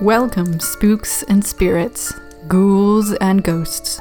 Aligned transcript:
Welcome, 0.00 0.60
spooks 0.60 1.22
and 1.24 1.44
spirits, 1.44 2.14
ghouls 2.48 3.12
and 3.16 3.44
ghosts. 3.44 4.00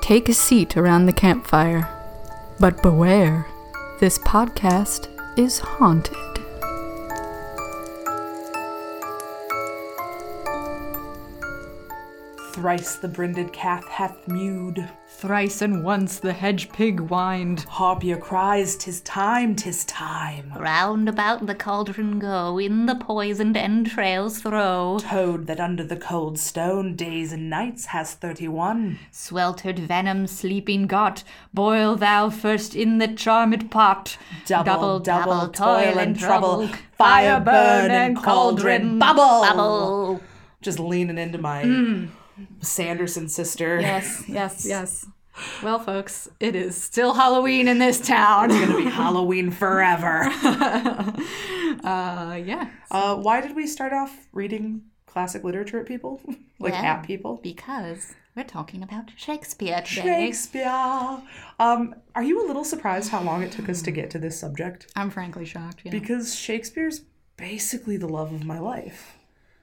Take 0.00 0.30
a 0.30 0.32
seat 0.32 0.74
around 0.74 1.04
the 1.04 1.12
campfire. 1.12 1.86
But 2.58 2.82
beware, 2.82 3.46
this 4.00 4.18
podcast 4.20 5.06
is 5.38 5.58
haunted. 5.58 6.23
Thrice 12.64 12.96
the 12.96 13.08
brinded 13.08 13.52
calf 13.52 13.86
hath 13.88 14.26
mewed. 14.26 14.88
Thrice 15.06 15.60
and 15.60 15.84
once 15.84 16.18
the 16.18 16.32
hedge 16.32 16.70
pig 16.70 16.98
whined. 16.98 17.66
Harpier 17.68 18.16
cries, 18.16 18.74
"'Tis 18.74 19.02
time, 19.02 19.54
'tis 19.54 19.84
time." 19.84 20.50
Round 20.56 21.06
about 21.06 21.46
the 21.46 21.54
cauldron 21.54 22.18
go, 22.18 22.56
in 22.56 22.86
the 22.86 22.94
poisoned 22.94 23.58
entrails 23.58 24.40
throw. 24.40 24.98
Toad 24.98 25.46
that 25.46 25.60
under 25.60 25.84
the 25.84 25.98
cold 25.98 26.38
stone 26.38 26.96
days 26.96 27.34
and 27.34 27.50
nights 27.50 27.84
has 27.84 28.14
thirty-one. 28.14 28.98
Sweltered 29.10 29.80
venom 29.80 30.26
sleeping 30.26 30.86
got, 30.86 31.22
boil 31.52 31.96
thou 31.96 32.30
first 32.30 32.74
in 32.74 32.96
the 32.96 33.08
charmed 33.08 33.70
pot. 33.70 34.16
Double, 34.46 35.00
double, 35.00 35.48
toil 35.48 35.98
and 35.98 36.18
trouble, 36.18 36.70
fire 36.96 37.40
burn 37.40 37.90
and 37.90 38.16
cauldron 38.16 38.98
bubble. 38.98 39.42
Bubble. 39.42 40.20
Just 40.62 40.80
leaning 40.80 41.18
into 41.18 41.36
my 41.36 41.62
mm. 41.62 42.08
Sanderson 42.60 43.28
sister. 43.28 43.80
Yes, 43.80 44.24
yes, 44.28 44.66
yes. 44.68 45.06
Well, 45.64 45.80
folks, 45.80 46.28
it 46.38 46.54
is 46.54 46.80
still 46.80 47.14
Halloween 47.14 47.66
in 47.66 47.80
this 47.80 48.00
town. 48.00 48.50
It's 48.50 48.60
gonna 48.60 48.76
be 48.76 48.90
Halloween 48.90 49.50
forever. 49.50 50.30
Uh, 51.84 52.40
yeah. 52.42 52.70
Uh, 52.90 53.16
why 53.16 53.40
did 53.42 53.54
we 53.54 53.66
start 53.66 53.92
off 53.92 54.26
reading 54.32 54.82
classic 55.06 55.44
literature 55.44 55.80
at 55.80 55.86
people? 55.86 56.20
like 56.58 56.72
Well, 56.72 56.84
at 56.84 57.02
people? 57.02 57.40
Because 57.42 58.14
we're 58.34 58.44
talking 58.44 58.82
about 58.82 59.10
Shakespeare 59.16 59.82
today. 59.82 60.26
Shakespeare. 60.26 61.20
Um, 61.58 61.94
are 62.14 62.22
you 62.22 62.44
a 62.44 62.46
little 62.46 62.64
surprised 62.64 63.10
how 63.10 63.22
long 63.22 63.42
it 63.42 63.52
took 63.52 63.68
us 63.68 63.82
to 63.82 63.90
get 63.90 64.08
to 64.10 64.18
this 64.18 64.38
subject? 64.38 64.90
I'm 64.96 65.10
frankly 65.10 65.44
shocked. 65.44 65.82
Yeah. 65.84 65.90
Because 65.90 66.34
Shakespeare's 66.34 67.02
basically 67.36 67.96
the 67.96 68.08
love 68.08 68.32
of 68.32 68.44
my 68.44 68.58
life. 68.58 69.13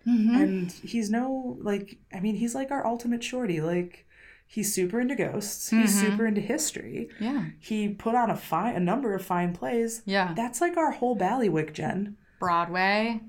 Mm-hmm. 0.07 0.35
And 0.35 0.71
he's 0.71 1.09
no, 1.09 1.57
like, 1.61 1.97
I 2.13 2.19
mean, 2.19 2.35
he's 2.35 2.55
like 2.55 2.71
our 2.71 2.85
ultimate 2.85 3.23
shorty. 3.23 3.61
Like, 3.61 4.05
he's 4.47 4.73
super 4.73 4.99
into 4.99 5.15
ghosts, 5.15 5.69
he's 5.69 5.95
mm-hmm. 5.95 6.11
super 6.11 6.27
into 6.27 6.41
history. 6.41 7.09
yeah. 7.19 7.45
He 7.59 7.89
put 7.89 8.15
on 8.15 8.29
a 8.29 8.35
fine, 8.35 8.75
a 8.75 8.79
number 8.79 9.13
of 9.13 9.23
fine 9.23 9.53
plays. 9.53 10.01
Yeah. 10.05 10.33
That's 10.35 10.61
like 10.61 10.77
our 10.77 10.91
whole 10.91 11.15
ballywick, 11.15 11.73
Jen. 11.73 12.17
Broadway, 12.39 13.21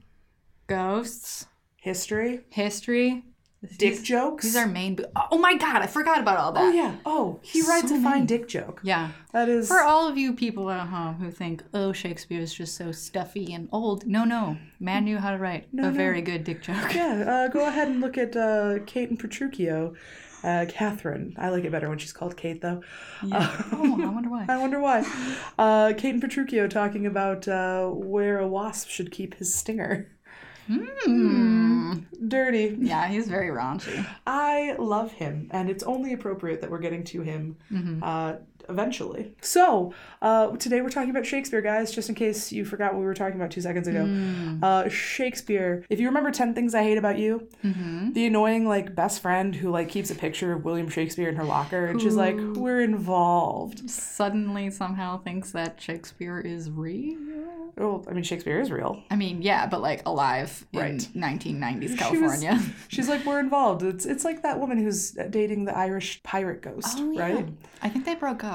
ghosts, 0.66 1.46
History, 1.82 2.42
history. 2.50 3.24
Dick 3.62 3.78
These- 3.78 4.02
jokes. 4.02 4.44
These 4.44 4.56
are 4.56 4.66
main. 4.66 4.96
Bo- 4.96 5.04
oh 5.30 5.38
my 5.38 5.54
god, 5.56 5.82
I 5.82 5.86
forgot 5.86 6.18
about 6.20 6.36
all 6.38 6.52
that. 6.52 6.62
Oh, 6.64 6.70
yeah. 6.70 6.96
Oh, 7.06 7.38
he 7.42 7.62
writes 7.62 7.88
So 7.90 7.96
a 7.96 8.00
fine 8.02 8.12
many. 8.14 8.26
dick 8.26 8.48
joke. 8.48 8.80
Yeah. 8.82 9.10
That 9.32 9.48
is. 9.48 9.68
For 9.68 9.82
all 9.82 10.08
of 10.08 10.18
you 10.18 10.32
people 10.34 10.70
at 10.70 10.88
home 10.88 11.14
who 11.14 11.30
think, 11.30 11.62
oh, 11.72 11.92
Shakespeare 11.92 12.40
is 12.40 12.52
just 12.52 12.74
so 12.76 12.92
stuffy 12.92 13.52
and 13.52 13.68
old, 13.72 14.06
no, 14.06 14.24
no. 14.24 14.56
Man 14.80 15.04
knew 15.04 15.18
how 15.18 15.30
to 15.30 15.38
write 15.38 15.68
a 15.78 15.90
very 15.90 16.22
good 16.22 16.44
dick 16.44 16.62
joke. 16.62 16.94
Yeah, 16.94 17.24
uh, 17.26 17.48
go 17.48 17.66
ahead 17.66 17.88
and 17.88 18.00
look 18.00 18.18
at 18.18 18.36
uh, 18.36 18.80
Kate 18.86 19.10
and 19.10 19.18
Petruchio. 19.20 19.94
Uh, 20.44 20.66
Catherine. 20.68 21.36
I 21.38 21.50
like 21.50 21.62
it 21.64 21.70
better 21.70 21.88
when 21.88 21.98
she's 21.98 22.12
called 22.12 22.36
Kate, 22.36 22.60
though. 22.60 22.82
Yeah. 23.24 23.62
oh, 23.70 24.02
I 24.02 24.08
wonder 24.08 24.28
why. 24.28 24.44
I 24.48 24.58
wonder 24.58 24.80
why. 24.80 25.04
Uh, 25.56 25.92
Kate 25.96 26.14
and 26.14 26.20
Petruchio 26.20 26.68
talking 26.68 27.06
about 27.06 27.46
uh, 27.46 27.86
where 27.90 28.40
a 28.40 28.48
wasp 28.48 28.88
should 28.88 29.12
keep 29.12 29.34
his 29.36 29.54
stinger. 29.54 30.10
Hmm. 30.66 31.94
Dirty. 32.28 32.76
Yeah, 32.80 33.08
he's 33.08 33.28
very 33.28 33.48
raunchy. 33.48 34.06
I 34.26 34.74
love 34.78 35.12
him, 35.12 35.48
and 35.50 35.68
it's 35.68 35.82
only 35.82 36.12
appropriate 36.12 36.60
that 36.60 36.70
we're 36.70 36.78
getting 36.78 37.04
to 37.04 37.22
him 37.22 37.56
Mm-hmm. 37.70 38.02
uh, 38.02 38.34
eventually. 38.68 39.32
So, 39.40 39.92
uh, 40.20 40.48
today 40.56 40.80
we're 40.80 40.90
talking 40.90 41.10
about 41.10 41.26
Shakespeare, 41.26 41.60
guys, 41.62 41.90
just 41.92 42.08
in 42.08 42.14
case 42.14 42.52
you 42.52 42.64
forgot 42.64 42.92
what 42.92 43.00
we 43.00 43.04
were 43.06 43.14
talking 43.14 43.36
about 43.36 43.50
two 43.50 43.60
seconds 43.60 43.88
ago. 43.88 44.04
Hmm. 44.04 44.62
Uh, 44.62 44.88
Shakespeare. 44.88 45.84
If 45.90 46.00
you 46.00 46.06
remember 46.06 46.30
10 46.30 46.54
Things 46.54 46.74
I 46.74 46.82
Hate 46.82 46.98
About 46.98 47.18
You, 47.18 47.48
Mm-hmm. 47.64 48.12
the 48.12 48.26
annoying, 48.26 48.66
like, 48.66 48.94
best 48.94 49.20
friend 49.22 49.54
who, 49.54 49.70
like, 49.70 49.88
keeps 49.88 50.10
a 50.10 50.14
picture 50.14 50.52
of 50.52 50.64
William 50.64 50.88
Shakespeare 50.88 51.28
in 51.28 51.36
her 51.36 51.44
locker, 51.44 51.86
and 51.86 52.00
she's 52.00 52.14
like, 52.16 52.36
we're 52.36 52.80
involved. 52.82 53.88
Suddenly 53.90 54.70
somehow 54.70 55.18
thinks 55.22 55.52
that 55.52 55.80
Shakespeare 55.80 56.40
is 56.40 56.70
real. 56.70 57.18
Well, 57.76 58.04
I 58.08 58.12
mean, 58.12 58.22
Shakespeare 58.24 58.60
is 58.60 58.70
real. 58.70 59.02
I 59.10 59.16
mean, 59.16 59.40
yeah, 59.40 59.66
but 59.66 59.80
like 59.80 60.02
alive 60.06 60.66
in 60.72 60.78
Right. 60.80 61.08
1990s 61.14 61.80
She 61.82 61.88
was- 61.88 61.94
California. 61.98 62.60
She's 62.88 63.08
like, 63.08 63.24
we're 63.24 63.40
involved. 63.40 63.82
It's 63.82 64.04
it's 64.04 64.24
like 64.26 64.42
that 64.42 64.60
woman 64.60 64.76
who's 64.78 65.12
dating 65.30 65.64
the 65.64 65.76
Irish 65.76 66.22
pirate 66.22 66.60
ghost, 66.60 66.98
Oh, 67.00 67.10
yeah. 67.12 67.22
right? 67.22 67.48
I 67.82 67.88
think 67.88 68.04
they 68.04 68.14
broke 68.14 68.44
up. 68.44 68.51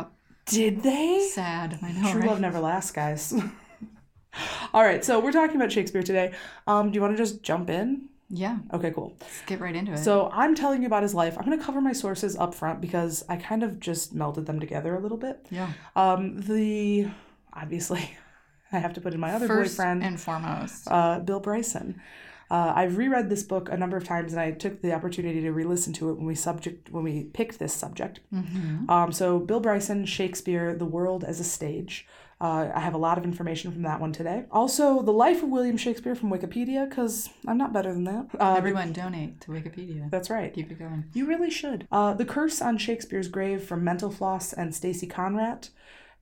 Did 0.47 0.81
they? 0.83 1.27
Sad. 1.31 1.79
I 1.81 1.91
know. 1.91 2.11
True 2.11 2.21
right? 2.21 2.29
love 2.29 2.39
never 2.39 2.59
lasts, 2.59 2.91
guys. 2.91 3.33
All 4.73 4.83
right, 4.83 5.03
so 5.03 5.19
we're 5.19 5.31
talking 5.31 5.55
about 5.55 5.71
Shakespeare 5.71 6.03
today. 6.03 6.33
Um, 6.67 6.91
do 6.91 6.95
you 6.95 7.01
want 7.01 7.13
to 7.13 7.17
just 7.17 7.41
jump 7.41 7.69
in? 7.69 8.09
Yeah, 8.29 8.57
Okay, 8.73 8.91
cool. 8.91 9.13
let's 9.21 9.41
get 9.45 9.61
right 9.61 9.73
into 9.75 9.93
it. 9.93 9.99
So 9.99 10.29
I'm 10.33 10.53
telling 10.53 10.81
you 10.81 10.87
about 10.87 11.01
his 11.01 11.13
life. 11.13 11.37
I'm 11.39 11.45
going 11.45 11.57
to 11.57 11.63
cover 11.63 11.79
my 11.79 11.93
sources 11.93 12.35
up 12.35 12.53
front 12.53 12.81
because 12.81 13.23
I 13.29 13.37
kind 13.37 13.63
of 13.63 13.79
just 13.79 14.13
melded 14.15 14.45
them 14.45 14.59
together 14.59 14.95
a 14.95 14.99
little 14.99 15.17
bit. 15.17 15.45
yeah. 15.49 15.71
Um, 15.95 16.39
the 16.41 17.07
obviously, 17.53 18.17
I 18.71 18.79
have 18.79 18.93
to 18.93 19.01
put 19.01 19.13
in 19.13 19.19
my 19.21 19.31
other 19.31 19.47
First 19.47 19.77
boyfriend, 19.77 20.03
and 20.03 20.19
foremost. 20.19 20.87
uh, 20.91 21.19
Bill 21.19 21.39
Bryson. 21.39 22.01
Uh, 22.49 22.73
I've 22.75 22.97
reread 22.97 23.29
this 23.29 23.43
book 23.43 23.69
a 23.69 23.77
number 23.77 23.97
of 23.97 24.03
times, 24.03 24.31
and 24.33 24.41
I 24.41 24.51
took 24.51 24.81
the 24.81 24.93
opportunity 24.93 25.41
to 25.41 25.51
re-listen 25.51 25.93
to 25.93 26.09
it 26.09 26.13
when 26.17 26.25
we 26.25 26.35
subject 26.35 26.89
when 26.91 27.03
we 27.03 27.23
picked 27.25 27.59
this 27.59 27.73
subject. 27.73 28.21
Mm-hmm. 28.33 28.89
Um, 28.89 29.11
so 29.11 29.39
Bill 29.39 29.59
Bryson, 29.59 30.05
Shakespeare, 30.05 30.75
The 30.75 30.85
World 30.85 31.23
as 31.23 31.39
a 31.39 31.43
Stage. 31.43 32.07
Uh, 32.39 32.69
I 32.73 32.81
have 32.81 32.93
a 32.93 32.99
lot 32.99 33.17
of 33.17 33.23
information 33.23 33.71
from 33.71 33.81
that 33.81 33.99
one 33.99 34.13
today. 34.13 34.45
Also, 34.51 35.01
The 35.01 35.11
Life 35.11 35.41
of 35.41 35.49
William 35.49 35.75
Shakespeare 35.75 36.13
from 36.13 36.29
Wikipedia, 36.29 36.87
because 36.87 37.29
I'm 37.47 37.57
not 37.57 37.73
better 37.73 37.91
than 37.91 38.03
that. 38.03 38.27
Uh, 38.39 38.53
Everyone 38.55 38.93
donate 38.93 39.41
to 39.41 39.51
Wikipedia. 39.51 40.09
that's 40.11 40.29
right. 40.29 40.53
Keep 40.53 40.71
it 40.71 40.77
going. 40.77 41.05
You 41.13 41.25
really 41.25 41.49
should. 41.49 41.87
Uh, 41.91 42.13
the 42.13 42.25
Curse 42.25 42.61
on 42.61 42.77
Shakespeare's 42.77 43.27
Grave 43.27 43.63
from 43.63 43.83
Mental 43.83 44.11
Floss 44.11 44.53
and 44.53 44.75
Stacy 44.75 45.07
Conradt. 45.07 45.69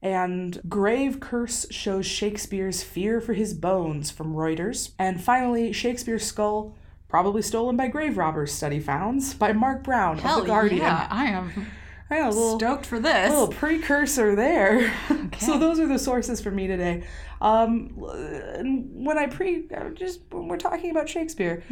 And 0.06 0.62
Grave 0.70 1.20
Curse 1.20 1.66
shows 1.72 2.06
Shakespeare's 2.06 2.84
fear 2.84 3.20
for 3.20 3.34
his 3.34 3.56
bones 3.56 4.12
from 4.12 4.36
Reuters. 4.36 4.92
And 5.00 5.20
finally, 5.20 5.74
Shakespeare's 5.74 6.24
Skull, 6.24 6.76
probably 7.08 7.42
stolen 7.42 7.76
by 7.76 7.88
grave 7.88 8.16
robbers, 8.16 8.54
study 8.54 8.80
founds 8.80 9.34
by 9.34 9.52
Mark 9.52 9.84
Brown 9.84 10.20
Hell 10.20 10.38
of 10.38 10.44
The 10.44 10.48
Guardian. 10.52 10.84
yeah, 10.84 11.08
I 11.10 11.26
am 11.26 11.72
I 12.12 12.24
little, 12.30 12.60
stoked 12.60 12.86
for 12.86 13.00
this. 13.00 13.32
little 13.32 13.48
precursor 13.48 14.36
there. 14.36 14.94
so 15.40 15.58
those 15.58 15.80
are 15.80 15.88
the 15.88 15.98
sources 15.98 16.40
for 16.40 16.52
me 16.52 16.68
today. 16.68 17.04
Um, 17.42 17.90
when 17.96 19.18
I 19.18 19.26
pre, 19.26 19.68
uh, 19.76 19.90
just 19.90 20.22
when 20.30 20.48
we're 20.48 20.58
talking 20.58 20.92
about 20.92 21.10
Shakespeare, 21.10 21.64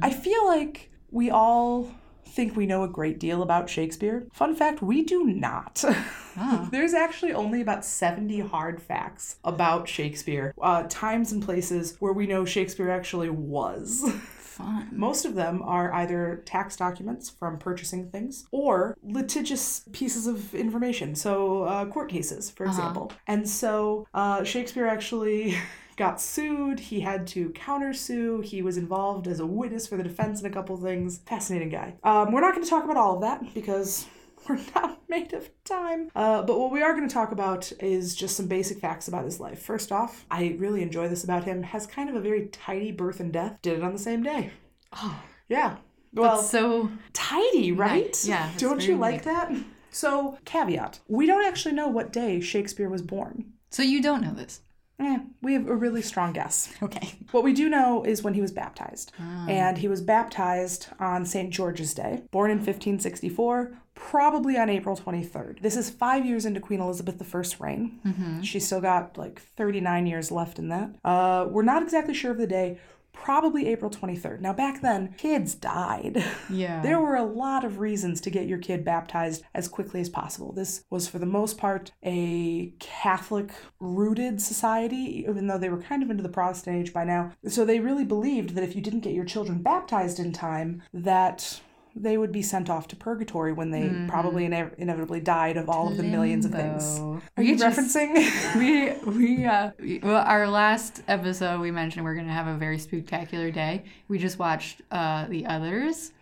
I 0.00 0.10
feel 0.10 0.46
like 0.46 0.92
we 1.10 1.30
all 1.30 1.90
think 2.30 2.56
we 2.56 2.66
know 2.66 2.82
a 2.82 2.88
great 2.88 3.18
deal 3.18 3.42
about 3.42 3.68
Shakespeare. 3.68 4.26
Fun 4.32 4.54
fact: 4.54 4.82
we 4.82 5.02
do 5.02 5.24
not. 5.24 5.84
There's 6.70 6.94
actually 6.94 7.32
only 7.32 7.60
about 7.60 7.84
70 7.84 8.40
hard 8.40 8.80
facts 8.80 9.36
about 9.44 9.88
Shakespeare, 9.88 10.54
uh, 10.62 10.84
times 10.88 11.32
and 11.32 11.42
places 11.42 11.96
where 11.98 12.12
we 12.12 12.26
know 12.26 12.44
Shakespeare 12.44 12.90
actually 12.90 13.30
was. 13.30 14.10
Fun. 14.38 14.88
Most 14.92 15.24
of 15.24 15.34
them 15.34 15.62
are 15.62 15.92
either 15.94 16.42
tax 16.44 16.76
documents 16.76 17.30
from 17.30 17.58
purchasing 17.58 18.10
things 18.10 18.46
or 18.50 18.96
litigious 19.02 19.84
pieces 19.92 20.26
of 20.26 20.54
information. 20.54 21.14
So, 21.14 21.62
uh, 21.64 21.86
court 21.86 22.10
cases, 22.10 22.50
for 22.50 22.64
example. 22.66 23.12
And 23.26 23.48
so, 23.48 24.06
uh, 24.12 24.44
Shakespeare 24.44 24.86
actually 24.86 25.56
got 26.00 26.18
sued. 26.18 26.80
He 26.80 27.00
had 27.00 27.26
to 27.28 27.50
countersue. 27.50 28.42
He 28.42 28.62
was 28.62 28.78
involved 28.78 29.28
as 29.28 29.38
a 29.38 29.44
witness 29.44 29.86
for 29.86 29.98
the 29.98 30.02
defense 30.02 30.40
in 30.40 30.46
a 30.46 30.50
couple 30.50 30.74
things. 30.78 31.20
Fascinating 31.26 31.68
guy. 31.68 31.94
Um, 32.02 32.32
we're 32.32 32.40
not 32.40 32.54
going 32.54 32.64
to 32.64 32.70
talk 32.70 32.84
about 32.84 32.96
all 32.96 33.16
of 33.16 33.20
that 33.20 33.52
because 33.52 34.06
we're 34.48 34.58
not 34.74 34.98
made 35.10 35.34
of 35.34 35.50
time. 35.64 36.10
Uh, 36.16 36.42
but 36.42 36.58
what 36.58 36.72
we 36.72 36.80
are 36.80 36.94
going 36.94 37.06
to 37.06 37.12
talk 37.12 37.32
about 37.32 37.70
is 37.80 38.14
just 38.14 38.34
some 38.34 38.46
basic 38.46 38.78
facts 38.78 39.08
about 39.08 39.26
his 39.26 39.40
life. 39.40 39.60
First 39.60 39.92
off, 39.92 40.24
I 40.30 40.56
really 40.58 40.80
enjoy 40.82 41.06
this 41.06 41.22
about 41.22 41.44
him. 41.44 41.62
Has 41.62 41.86
kind 41.86 42.08
of 42.08 42.16
a 42.16 42.20
very 42.20 42.46
tidy 42.46 42.92
birth 42.92 43.20
and 43.20 43.30
death. 43.30 43.58
Did 43.60 43.76
it 43.76 43.84
on 43.84 43.92
the 43.92 43.98
same 43.98 44.22
day. 44.22 44.52
Oh, 44.94 45.22
Yeah. 45.50 45.76
Well, 46.14 46.36
that's 46.36 46.50
so 46.50 46.90
tidy, 47.12 47.72
right? 47.72 48.06
Nice. 48.06 48.26
Yeah, 48.26 48.50
Don't 48.56 48.84
you 48.84 48.96
like 48.96 49.22
that? 49.24 49.52
So, 49.92 50.38
caveat: 50.44 50.98
we 51.06 51.26
don't 51.26 51.44
actually 51.44 51.74
know 51.74 51.86
what 51.86 52.12
day 52.12 52.40
Shakespeare 52.40 52.88
was 52.88 53.02
born. 53.02 53.52
so 53.70 53.84
you 53.84 54.02
don't 54.02 54.22
know 54.22 54.34
this. 54.34 54.60
Eh, 55.00 55.18
we 55.40 55.54
have 55.54 55.66
a 55.68 55.74
really 55.74 56.02
strong 56.02 56.32
guess. 56.32 56.72
Okay. 56.82 57.14
What 57.30 57.44
we 57.44 57.52
do 57.52 57.68
know 57.68 58.02
is 58.04 58.22
when 58.22 58.34
he 58.34 58.40
was 58.40 58.52
baptized. 58.52 59.12
And 59.48 59.78
he 59.78 59.88
was 59.88 60.00
baptized 60.02 60.88
on 60.98 61.24
St. 61.24 61.50
George's 61.50 61.94
Day, 61.94 62.22
born 62.30 62.50
in 62.50 62.58
1564, 62.58 63.72
probably 63.94 64.56
on 64.58 64.68
April 64.68 64.96
23rd. 64.96 65.60
This 65.60 65.76
is 65.76 65.90
five 65.90 66.24
years 66.26 66.44
into 66.44 66.60
Queen 66.60 66.80
Elizabeth 66.80 67.22
I's 67.34 67.60
reign. 67.60 68.00
She's 68.42 68.66
still 68.66 68.80
got 68.80 69.16
like 69.16 69.40
39 69.40 70.06
years 70.06 70.30
left 70.32 70.58
in 70.58 70.68
that. 70.68 70.90
Uh, 71.04 71.46
we're 71.48 71.62
not 71.62 71.82
exactly 71.82 72.14
sure 72.14 72.32
of 72.32 72.38
the 72.38 72.46
day. 72.46 72.78
Probably 73.22 73.66
April 73.68 73.90
23rd. 73.90 74.40
Now, 74.40 74.52
back 74.52 74.80
then, 74.80 75.14
kids 75.18 75.54
died. 75.54 76.24
Yeah. 76.50 76.82
There 76.82 77.00
were 77.00 77.14
a 77.14 77.24
lot 77.24 77.64
of 77.64 77.78
reasons 77.78 78.20
to 78.22 78.30
get 78.30 78.48
your 78.48 78.58
kid 78.58 78.84
baptized 78.84 79.44
as 79.54 79.68
quickly 79.68 80.00
as 80.00 80.08
possible. 80.08 80.52
This 80.52 80.84
was, 80.90 81.06
for 81.06 81.18
the 81.18 81.26
most 81.26 81.58
part, 81.58 81.92
a 82.02 82.72
Catholic 82.80 83.50
rooted 83.78 84.40
society, 84.40 85.24
even 85.28 85.46
though 85.46 85.58
they 85.58 85.68
were 85.68 85.80
kind 85.80 86.02
of 86.02 86.10
into 86.10 86.22
the 86.22 86.28
Protestant 86.28 86.76
age 86.76 86.92
by 86.92 87.04
now. 87.04 87.32
So 87.46 87.64
they 87.64 87.78
really 87.78 88.04
believed 88.04 88.50
that 88.54 88.64
if 88.64 88.74
you 88.74 88.82
didn't 88.82 89.00
get 89.00 89.14
your 89.14 89.24
children 89.24 89.62
baptized 89.62 90.18
in 90.18 90.32
time, 90.32 90.82
that 90.92 91.60
they 91.96 92.16
would 92.16 92.32
be 92.32 92.42
sent 92.42 92.70
off 92.70 92.86
to 92.88 92.96
purgatory 92.96 93.52
when 93.52 93.70
they 93.70 93.90
probably 94.08 94.44
ine- 94.46 94.72
inevitably 94.78 95.20
died 95.20 95.56
of 95.56 95.68
all 95.68 95.88
of 95.88 95.96
the 95.96 96.02
millions 96.02 96.44
of 96.44 96.52
things. 96.52 96.98
Limbo. 96.98 97.14
Are 97.16 97.42
We 97.42 97.48
you 97.50 97.56
just- 97.58 97.78
referencing? 97.78 98.54
we 98.56 98.92
we 99.12 99.44
uh 99.44 99.70
we, 99.78 99.98
well 100.02 100.22
our 100.24 100.46
last 100.48 101.02
episode 101.08 101.60
we 101.60 101.70
mentioned 101.70 102.04
we're 102.04 102.14
gonna 102.14 102.32
have 102.32 102.46
a 102.46 102.56
very 102.56 102.78
spectacular 102.78 103.50
day 103.50 103.84
we 104.08 104.18
just 104.18 104.38
watched 104.38 104.82
uh 104.90 105.26
the 105.28 105.46
others 105.46 106.12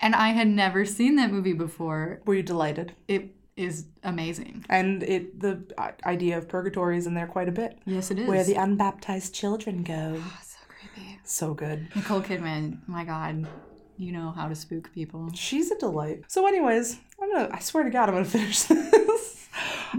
and 0.00 0.14
i 0.14 0.28
had 0.30 0.46
never 0.48 0.84
seen 0.84 1.16
that 1.16 1.30
movie 1.30 1.52
before 1.52 2.20
Were 2.26 2.34
you 2.34 2.42
delighted? 2.42 2.94
it 3.08 3.34
is 3.56 3.86
amazing 4.04 4.64
And 4.68 5.02
it 5.02 5.40
the 5.40 5.62
idea 6.06 6.38
of 6.38 6.48
purgatory 6.48 6.96
is 6.96 7.06
in 7.06 7.14
there 7.14 7.26
quite 7.26 7.48
a 7.48 7.52
bit. 7.52 7.78
yes 7.86 8.10
it 8.10 8.18
is 8.18 8.28
Where 8.28 8.44
the 8.44 8.54
unbaptized 8.54 9.34
children 9.34 9.82
go. 9.82 10.22
so 10.44 10.58
creepy 10.68 11.18
So 11.24 11.54
good. 11.54 11.88
nicole 11.96 12.20
kidman 12.22 12.78
my 12.86 13.04
god 13.04 13.46
you 13.98 14.12
know 14.12 14.30
how 14.32 14.48
to 14.48 14.54
spook 14.54 14.92
people 14.92 15.30
She's 15.34 15.70
a 15.70 15.78
delight. 15.78 16.22
So, 16.28 16.46
anyways, 16.46 16.98
I'm 17.20 17.32
gonna. 17.32 17.50
I 17.52 17.58
swear 17.60 17.84
to 17.84 17.90
God, 17.90 18.08
I'm 18.08 18.14
gonna 18.14 18.24
finish 18.38 18.62
this. 18.62 19.48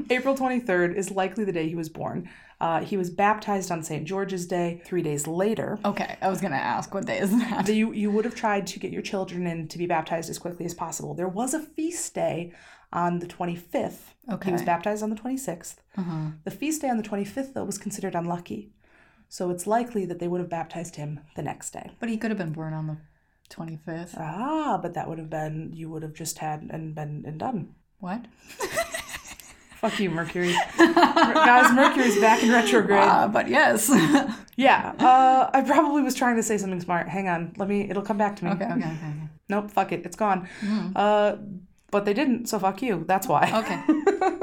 April 0.09 0.35
23rd 0.35 0.95
is 0.95 1.11
likely 1.11 1.43
the 1.43 1.51
day 1.51 1.67
he 1.67 1.75
was 1.75 1.89
born. 1.89 2.29
Uh, 2.61 2.81
he 2.81 2.97
was 2.97 3.09
baptized 3.09 3.71
on 3.71 3.81
St. 3.83 4.05
George's 4.05 4.45
Day. 4.45 4.81
Three 4.85 5.01
days 5.01 5.27
later, 5.27 5.79
okay 5.85 6.17
i 6.21 6.27
was 6.29 6.41
gonna 6.41 6.55
ask 6.57 6.93
what 6.93 7.05
day 7.05 7.19
is 7.19 7.31
that 7.31 7.69
you 7.69 7.91
you 7.93 8.11
would 8.11 8.25
have 8.25 8.35
tried 8.35 8.67
to 8.67 8.79
get 8.79 8.91
your 8.91 9.01
children 9.01 9.47
in 9.47 9.67
to 9.69 9.77
be 9.77 9.85
baptized 9.85 10.29
as 10.29 10.37
quickly 10.39 10.65
as 10.65 10.73
possible. 10.73 11.13
There 11.13 11.27
was 11.27 11.53
a 11.53 11.59
feast 11.59 12.13
day 12.13 12.53
on 12.91 13.19
the 13.19 13.27
25th. 13.27 13.99
Okay. 14.31 14.47
He 14.47 14.51
was 14.51 14.63
baptized 14.63 15.03
on 15.03 15.09
the 15.09 15.15
26th. 15.15 15.75
uh-huh. 15.97 16.31
The 16.43 16.51
feast 16.51 16.81
day 16.81 16.89
on 16.89 16.97
the 16.97 17.03
25th, 17.03 17.53
though, 17.53 17.63
was 17.63 17.77
considered 17.77 18.15
unlucky. 18.15 18.71
So 19.27 19.51
it's 19.51 19.67
likely 19.67 20.05
that 20.05 20.17
they 20.19 20.27
would 20.27 20.41
have 20.41 20.49
baptized 20.49 20.95
him 20.95 21.19
the 21.35 21.43
next 21.43 21.69
day. 21.71 21.91
but 21.99 22.09
he 22.09 22.17
could 22.17 22.31
have 22.31 22.37
been 22.37 22.51
born 22.51 22.73
on 22.73 22.87
the 22.87 22.97
25th 23.49 24.15
Ah, 24.17 24.77
but 24.81 24.93
that 24.93 25.07
would 25.09 25.17
have 25.17 25.29
been, 25.29 25.71
you 25.73 25.89
would 25.89 26.03
have 26.03 26.13
just 26.13 26.37
had 26.39 26.67
and 26.69 26.93
been 26.95 27.23
and 27.25 27.39
done. 27.39 27.73
what 27.99 28.25
Fuck 29.79 29.97
you, 30.01 30.09
Mercury. 30.09 30.53
Guys, 30.77 31.73
Mercury's 31.73 32.19
back 32.19 32.43
in 32.43 32.51
retrograde. 32.51 32.99
uh, 32.99 33.29
but 33.29 33.47
yes 33.47 33.89
Yeah, 34.57 34.93
uh, 34.99 35.49
I 35.53 35.61
probably 35.61 36.01
was 36.01 36.15
trying 36.15 36.35
to 36.35 36.43
say 36.43 36.57
something 36.57 36.81
smart. 36.81 37.07
Hang 37.07 37.29
on, 37.29 37.53
let 37.57 37.69
me, 37.69 37.89
it'll 37.89 38.03
come 38.03 38.17
back 38.17 38.35
to 38.37 38.45
me. 38.45 38.51
okay 38.51 38.65
okay 38.65 38.75
okay 38.75 39.13
Nope, 39.47 39.71
fuck 39.71 39.91
it, 39.93 40.05
it's 40.05 40.17
gone. 40.17 40.47
Uh, 40.95 41.37
but 41.91 42.03
they 42.05 42.13
didn't, 42.13 42.47
so 42.49 42.59
fuck 42.59 42.81
you. 42.81 43.03
That's 43.07 43.25
why. 43.27 43.49
okay 43.61 43.79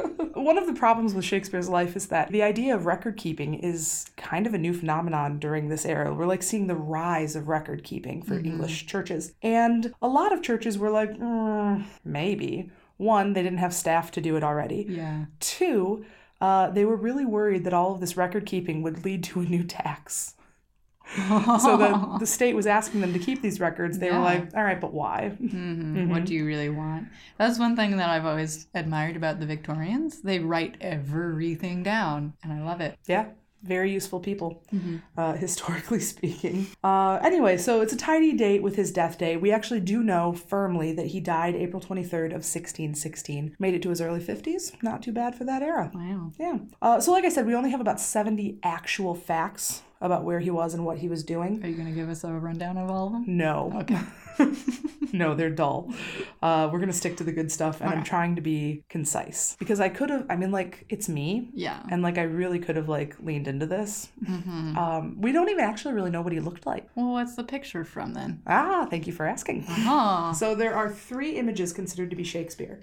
One 0.47 0.59
of 0.59 0.69
the 0.69 0.75
problems 0.75 1.13
with 1.13 1.25
Shakespeare's 1.25 1.69
life 1.69 1.97
is 1.97 2.07
that 2.07 2.31
the 2.31 2.45
idea 2.45 2.73
of 2.73 2.87
record 2.87 3.17
keeping 3.17 3.55
is 3.55 4.07
kind 4.17 4.47
of 4.47 4.55
a 4.55 4.59
new 4.59 4.73
phenomenon 4.73 5.41
during 5.41 5.69
this 5.69 5.85
era. 5.85 6.15
We're 6.15 6.27
like 6.27 6.45
seeing 6.45 6.69
the 6.69 6.77
rise 6.77 7.35
of 7.35 7.49
record 7.49 7.83
keeping 7.83 8.23
for 8.23 8.35
English 8.35 8.87
churches. 8.87 9.33
And 9.43 9.93
a 10.01 10.07
lot 10.07 10.33
of 10.33 10.43
churches 10.43 10.79
were 10.79 10.91
like, 10.91 11.11
"Mm, 11.19 11.83
maybe. 12.05 12.71
One, 12.97 13.33
they 13.33 13.43
didn't 13.43 13.59
have 13.59 13.75
staff 13.75 14.13
to 14.13 14.21
do 14.21 14.37
it 14.37 14.45
already. 14.45 14.87
yeah 14.89 15.25
Two, 15.41 16.05
uh, 16.41 16.71
they 16.71 16.85
were 16.85 16.95
really 16.95 17.25
worried 17.25 17.65
that 17.65 17.75
all 17.75 17.93
of 17.93 18.01
this 18.01 18.17
record 18.17 18.47
keeping 18.47 18.83
would 18.83 19.05
lead 19.05 19.25
to 19.25 19.41
a 19.41 19.45
new 19.45 19.65
tax. 19.65 20.36
So 21.15 21.77
the, 21.77 22.17
the 22.21 22.27
state 22.27 22.55
was 22.55 22.67
asking 22.67 23.01
them 23.01 23.13
to 23.13 23.19
keep 23.19 23.43
these 23.43 23.61
records. 23.61 23.99
They 23.99 24.11
were 24.11 24.19
like, 24.19 24.49
all 24.57 24.65
right, 24.65 24.81
but 24.81 24.93
why? 24.93 25.33
Mhm. 25.47 26.09
What 26.09 26.25
do 26.25 26.35
you 26.35 26.45
really 26.45 26.69
want? 26.69 27.09
That's 27.39 27.59
one 27.59 27.77
thing 27.77 27.97
that 27.97 28.09
I've 28.09 28.27
always 28.27 28.67
admired 28.75 29.17
about 29.17 29.41
the 29.41 29.47
Victorians. 29.47 30.21
They 30.23 30.39
write 30.39 30.77
everything 30.81 31.83
down, 31.83 32.35
and 32.43 32.53
I 32.53 32.63
love 32.63 32.81
it. 32.81 32.99
Yeah, 33.07 33.27
very 33.63 33.91
useful 33.93 34.21
people, 34.21 34.63
uh, 35.17 35.33
historically 35.47 36.01
speaking. 36.01 36.67
Uh, 36.85 37.19
anyway, 37.23 37.57
so 37.57 37.81
it's 37.81 37.93
a 37.93 37.97
tidy 37.97 38.33
date 38.33 38.63
with 38.63 38.77
his 38.77 38.93
death 38.93 39.19
day. 39.19 39.37
We 39.37 39.51
actually 39.53 39.81
do 39.81 40.03
know 40.03 40.33
firmly 40.33 40.93
that 40.93 41.07
he 41.07 41.21
died 41.21 41.55
April 41.55 41.81
23rd 41.81 42.27
of 42.27 42.45
1616. 42.45 43.57
Made 43.59 43.75
it 43.75 43.83
to 43.83 43.91
his 43.91 44.01
early 44.01 44.21
50s. 44.21 44.81
Not 44.83 45.03
too 45.03 45.13
bad 45.13 45.35
for 45.35 45.45
that 45.45 45.63
era. 45.63 45.91
Wow. 45.95 46.33
Yeah. 46.39 46.59
Uh, 46.83 47.01
so, 47.01 47.13
like 47.13 47.25
I 47.25 47.29
said, 47.29 47.47
we 47.47 47.55
only 47.55 47.71
have 47.71 47.81
about 47.81 48.01
70 48.01 48.59
actual 48.63 49.15
facts 49.15 49.83
about 50.01 50.25
where 50.25 50.41
he 50.41 50.51
was 50.51 50.75
and 50.75 50.85
what 50.85 50.99
he 50.99 51.09
was 51.09 51.25
doing. 51.25 51.63
Are 51.65 51.69
you 51.69 51.75
going 51.75 51.89
to 51.89 51.95
give 51.95 52.09
us 52.09 52.25
a 52.25 52.33
rundown 52.33 52.77
of 52.77 52.91
all 52.91 53.07
of 53.07 53.13
them? 53.13 53.25
No. 53.27 53.73
Okay. 53.77 54.01
no, 55.13 55.35
they're 55.35 55.51
dull. 55.51 55.93
Uh, 56.43 56.69
we're 56.71 56.79
going 56.79 56.91
to 56.91 56.97
stick 56.97 57.17
to 57.17 57.25
the 57.25 57.33
good 57.33 57.51
stuff, 57.51 57.81
and 57.81 57.91
I'm 57.91 58.05
trying 58.05 58.37
to 58.37 58.43
be 58.43 58.85
concise. 58.89 59.57
Because 59.59 59.81
I 59.81 59.89
could 59.89 60.11
have, 60.11 60.27
I 60.29 60.37
mean, 60.37 60.51
like, 60.51 60.85
it's 60.89 61.09
me. 61.09 61.51
Yeah. 61.55 61.83
And 61.91 62.03
like 62.03 62.19
I 62.19 62.23
really 62.23 62.59
could 62.59 62.77
have 62.77 62.89
like 62.89 63.17
leaned 63.21 63.49
into 63.49 63.67
this. 63.67 64.09
Mm-hmm. 64.23 64.77
Um, 64.77 65.21
we 65.21 65.33
don't 65.33 65.49
even 65.49 65.65
actually 65.65 65.95
really 65.95 66.11
know 66.11 66.23
what 66.23 66.33
he 66.33 66.41
looked 66.41 66.67
like. 66.67 66.89
Well, 66.95 67.13
what's 67.13 67.35
the 67.37 67.45
picture 67.45 67.85
from 67.85 68.13
then? 68.15 68.43
Ah, 68.47 68.87
thank 68.91 69.07
you 69.07 69.13
for 69.13 69.27
asking. 69.27 69.65
Oh. 69.69 70.33
So 70.37 70.55
there 70.55 70.75
are 70.75 70.91
three 70.91 71.37
images 71.37 71.73
considered 71.73 72.11
to 72.11 72.17
be 72.17 72.25
Shakespeare. 72.25 72.83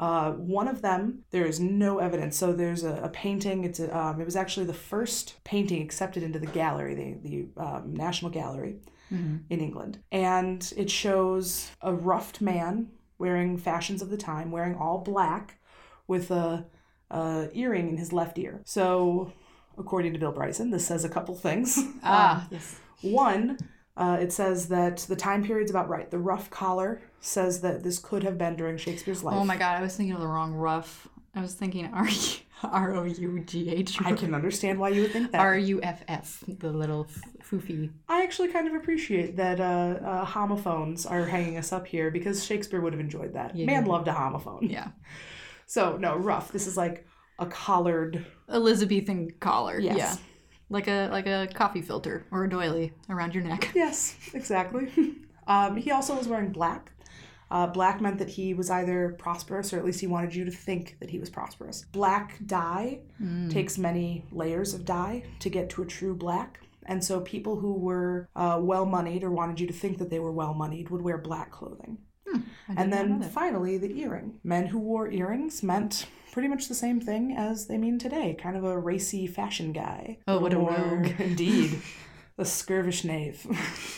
Uh, 0.00 0.32
one 0.32 0.66
of 0.66 0.80
them, 0.80 1.24
there 1.30 1.44
is 1.44 1.60
no 1.60 1.98
evidence. 1.98 2.34
So 2.34 2.54
there's 2.54 2.84
a, 2.84 3.02
a 3.02 3.10
painting. 3.10 3.64
It's 3.64 3.80
a, 3.80 3.96
um, 3.96 4.18
it 4.18 4.24
was 4.24 4.34
actually 4.34 4.64
the 4.64 4.72
first 4.72 5.34
painting 5.44 5.82
accepted 5.82 6.22
into 6.22 6.38
the 6.38 6.46
gallery, 6.46 6.94
the 6.94 7.28
the 7.28 7.62
um, 7.62 7.94
National 7.94 8.30
Gallery 8.30 8.80
in 9.50 9.60
England, 9.60 9.98
and 10.10 10.72
it 10.76 10.88
shows 10.88 11.70
a 11.82 11.92
ruffed 11.92 12.40
man 12.40 12.88
wearing 13.18 13.58
fashions 13.58 14.00
of 14.00 14.08
the 14.08 14.16
time, 14.16 14.50
wearing 14.50 14.74
all 14.74 14.98
black, 14.98 15.58
with 16.06 16.30
a, 16.30 16.64
a 17.10 17.48
earring 17.52 17.88
in 17.90 17.98
his 17.98 18.12
left 18.12 18.38
ear. 18.38 18.62
So, 18.64 19.32
according 19.76 20.14
to 20.14 20.18
Bill 20.18 20.32
Bryson, 20.32 20.70
this 20.70 20.86
says 20.86 21.04
a 21.04 21.08
couple 21.10 21.34
things. 21.34 21.78
Ah, 22.02 22.48
yes. 22.50 22.80
One, 23.02 23.58
uh, 24.00 24.16
it 24.20 24.32
says 24.32 24.68
that 24.68 24.96
the 25.08 25.14
time 25.16 25.44
period's 25.44 25.70
about 25.70 25.88
right. 25.88 26.10
The 26.10 26.18
rough 26.18 26.48
collar 26.50 27.02
says 27.20 27.60
that 27.60 27.82
this 27.82 27.98
could 27.98 28.22
have 28.24 28.38
been 28.38 28.56
during 28.56 28.78
Shakespeare's 28.78 29.22
life. 29.22 29.36
Oh 29.36 29.44
my 29.44 29.56
god, 29.56 29.78
I 29.78 29.82
was 29.82 29.94
thinking 29.96 30.14
of 30.14 30.20
the 30.20 30.26
wrong 30.26 30.54
rough. 30.54 31.06
I 31.34 31.42
was 31.42 31.54
thinking 31.54 31.86
R 31.92 32.08
R 32.64 32.94
O 32.94 33.04
U 33.04 33.40
G 33.46 33.68
H. 33.70 34.00
I 34.02 34.12
can 34.12 34.34
understand 34.34 34.78
why 34.78 34.88
you 34.88 35.02
would 35.02 35.12
think 35.12 35.32
that. 35.32 35.40
R 35.40 35.56
U 35.56 35.80
F 35.82 36.02
F, 36.08 36.42
the 36.48 36.72
little 36.72 37.06
f- 37.08 37.22
foofy. 37.48 37.90
I 38.08 38.22
actually 38.22 38.48
kind 38.48 38.66
of 38.66 38.74
appreciate 38.74 39.36
that 39.36 39.60
uh, 39.60 39.98
uh, 40.02 40.24
homophones 40.24 41.04
are 41.06 41.26
hanging 41.26 41.58
us 41.58 41.70
up 41.72 41.86
here 41.86 42.10
because 42.10 42.44
Shakespeare 42.44 42.80
would 42.80 42.92
have 42.94 43.00
enjoyed 43.00 43.34
that. 43.34 43.54
Man 43.54 43.84
loved 43.84 44.08
a 44.08 44.12
homophone. 44.12 44.70
Yeah. 44.70 44.88
So, 45.66 45.96
no, 45.96 46.16
rough. 46.16 46.50
This 46.50 46.66
is 46.66 46.76
like 46.76 47.06
a 47.38 47.46
collared. 47.46 48.26
Elizabethan 48.48 49.30
collar. 49.38 49.78
Yes. 49.78 49.96
Yeah. 49.96 50.16
Like 50.70 50.88
a 50.88 51.08
like 51.10 51.26
a 51.26 51.48
coffee 51.52 51.82
filter 51.82 52.24
or 52.30 52.44
a 52.44 52.48
doily 52.48 52.92
around 53.08 53.34
your 53.34 53.44
neck. 53.44 53.70
Yes, 53.74 54.16
exactly. 54.32 54.88
um, 55.46 55.76
he 55.76 55.90
also 55.90 56.14
was 56.16 56.26
wearing 56.28 56.52
black. 56.52 56.92
Uh, 57.50 57.66
black 57.66 58.00
meant 58.00 58.18
that 58.18 58.28
he 58.28 58.54
was 58.54 58.70
either 58.70 59.16
prosperous 59.18 59.72
or 59.72 59.78
at 59.78 59.84
least 59.84 60.00
he 60.00 60.06
wanted 60.06 60.32
you 60.32 60.44
to 60.44 60.52
think 60.52 60.96
that 61.00 61.10
he 61.10 61.18
was 61.18 61.28
prosperous. 61.28 61.84
Black 61.90 62.38
dye 62.46 63.00
takes 63.50 63.76
many 63.76 64.24
layers 64.30 64.72
of 64.72 64.84
dye 64.84 65.24
to 65.40 65.50
get 65.50 65.68
to 65.70 65.82
a 65.82 65.86
true 65.86 66.14
black. 66.14 66.60
And 66.86 67.04
so 67.04 67.20
people 67.20 67.56
who 67.56 67.74
were 67.74 68.28
uh, 68.36 68.58
well 68.62 68.86
moneyed 68.86 69.24
or 69.24 69.32
wanted 69.32 69.58
you 69.58 69.66
to 69.66 69.72
think 69.72 69.98
that 69.98 70.10
they 70.10 70.20
were 70.20 70.30
well 70.32 70.54
moneyed 70.54 70.90
would 70.90 71.02
wear 71.02 71.18
black 71.18 71.50
clothing. 71.50 71.98
And 72.76 72.92
then 72.92 73.20
finally, 73.22 73.76
the 73.78 74.00
earring. 74.00 74.38
Men 74.44 74.66
who 74.66 74.78
wore 74.78 75.10
earrings 75.10 75.64
meant 75.64 76.06
pretty 76.32 76.48
much 76.48 76.68
the 76.68 76.74
same 76.74 77.00
thing 77.00 77.34
as 77.36 77.66
they 77.66 77.76
mean 77.78 77.98
today 77.98 78.36
kind 78.40 78.56
of 78.56 78.64
a 78.64 78.78
racy 78.78 79.26
fashion 79.26 79.72
guy. 79.72 80.18
Oh, 80.26 80.38
what 80.38 80.52
a 80.52 80.58
rogue. 80.58 81.12
Indeed. 81.18 81.80
A 82.38 82.44
skirvish 82.44 83.04
knave. 83.04 83.46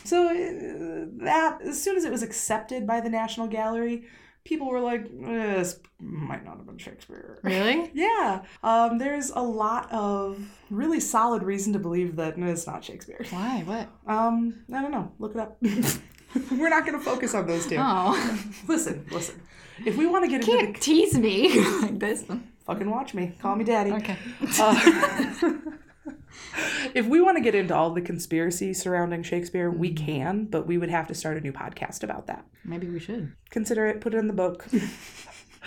so 0.04 0.28
uh, 0.28 1.06
that, 1.24 1.58
as 1.62 1.80
soon 1.80 1.96
as 1.96 2.04
it 2.04 2.10
was 2.10 2.22
accepted 2.24 2.86
by 2.86 3.00
the 3.00 3.08
National 3.10 3.46
Gallery, 3.46 4.04
people 4.44 4.68
were 4.68 4.80
like, 4.80 5.02
"Eh, 5.04 5.54
this 5.54 5.78
might 6.00 6.44
not 6.44 6.56
have 6.56 6.66
been 6.66 6.78
Shakespeare. 6.78 7.38
Really? 7.42 7.90
Yeah. 7.94 8.42
Um, 8.64 8.98
there's 8.98 9.30
a 9.30 9.42
lot 9.42 9.92
of 9.92 10.44
really 10.70 10.98
solid 10.98 11.44
reason 11.44 11.72
to 11.74 11.78
believe 11.78 12.16
that 12.16 12.36
it's 12.36 12.66
not 12.66 12.82
Shakespeare. 12.82 13.24
Why? 13.30 13.62
What? 13.64 13.88
Um, 14.12 14.64
I 14.72 14.82
don't 14.82 14.90
know. 14.90 15.12
Look 15.20 15.36
it 15.36 15.40
up. 15.40 15.58
We're 16.50 16.70
not 16.70 16.86
going 16.86 16.98
to 16.98 17.04
focus 17.04 17.34
on 17.34 17.46
those 17.46 17.66
two. 17.66 17.76
Oh. 17.78 18.40
Listen, 18.66 19.06
listen. 19.12 19.40
If 19.84 19.96
we 19.96 20.06
want 20.06 20.24
to 20.24 20.30
get 20.30 20.40
into 20.42 20.56
Can't 20.56 20.74
the 20.74 20.80
tease 20.80 21.18
me 21.18 21.60
like 21.82 21.98
this. 21.98 22.24
fucking 22.66 22.88
watch 22.90 23.14
me, 23.14 23.34
call 23.40 23.56
me 23.56 23.64
daddy. 23.64 23.92
Okay. 23.92 24.16
Uh, 24.58 25.52
if 26.94 27.06
we 27.06 27.20
want 27.20 27.36
to 27.36 27.42
get 27.42 27.54
into 27.54 27.74
all 27.74 27.90
the 27.90 28.00
conspiracy 28.00 28.72
surrounding 28.74 29.22
Shakespeare, 29.22 29.70
we 29.70 29.90
Mm-hmm. 29.92 30.06
can, 30.06 30.44
but 30.46 30.66
we 30.66 30.78
would 30.78 30.90
have 30.90 31.06
to 31.08 31.14
start 31.14 31.36
a 31.36 31.40
new 31.40 31.52
podcast 31.52 32.02
about 32.02 32.26
that. 32.26 32.44
Maybe 32.64 32.88
we 32.88 32.98
should. 32.98 33.32
Consider 33.50 33.86
it, 33.86 34.00
put 34.00 34.14
it 34.14 34.18
in 34.18 34.26
the 34.26 34.32
book. 34.32 34.66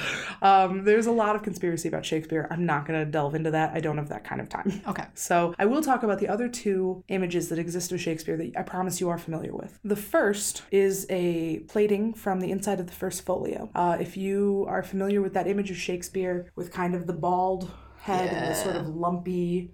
um, 0.41 0.83
there's 0.83 1.05
a 1.05 1.11
lot 1.11 1.35
of 1.35 1.43
conspiracy 1.43 1.87
about 1.87 2.05
Shakespeare. 2.05 2.47
I'm 2.49 2.65
not 2.65 2.85
going 2.85 2.99
to 2.99 3.09
delve 3.09 3.35
into 3.35 3.51
that. 3.51 3.71
I 3.73 3.79
don't 3.79 3.97
have 3.97 4.09
that 4.09 4.23
kind 4.23 4.41
of 4.41 4.49
time. 4.49 4.81
Okay. 4.87 5.05
So 5.13 5.53
I 5.57 5.65
will 5.65 5.81
talk 5.81 6.03
about 6.03 6.19
the 6.19 6.27
other 6.27 6.47
two 6.47 7.03
images 7.07 7.49
that 7.49 7.59
exist 7.59 7.91
of 7.91 7.99
Shakespeare 7.99 8.37
that 8.37 8.51
I 8.57 8.63
promise 8.63 8.99
you 8.99 9.09
are 9.09 9.17
familiar 9.17 9.53
with. 9.53 9.79
The 9.83 9.95
first 9.95 10.63
is 10.71 11.05
a 11.09 11.59
plating 11.67 12.13
from 12.13 12.39
the 12.39 12.51
inside 12.51 12.79
of 12.79 12.87
the 12.87 12.93
first 12.93 13.25
folio. 13.25 13.69
Uh, 13.75 13.97
if 13.99 14.17
you 14.17 14.65
are 14.67 14.83
familiar 14.83 15.21
with 15.21 15.33
that 15.33 15.47
image 15.47 15.71
of 15.71 15.77
Shakespeare 15.77 16.51
with 16.55 16.71
kind 16.71 16.95
of 16.95 17.07
the 17.07 17.13
bald 17.13 17.71
head 18.05 18.29
and 18.31 18.51
the 18.51 18.55
sort 18.55 18.75
of 18.75 18.87
lumpy, 18.95 19.71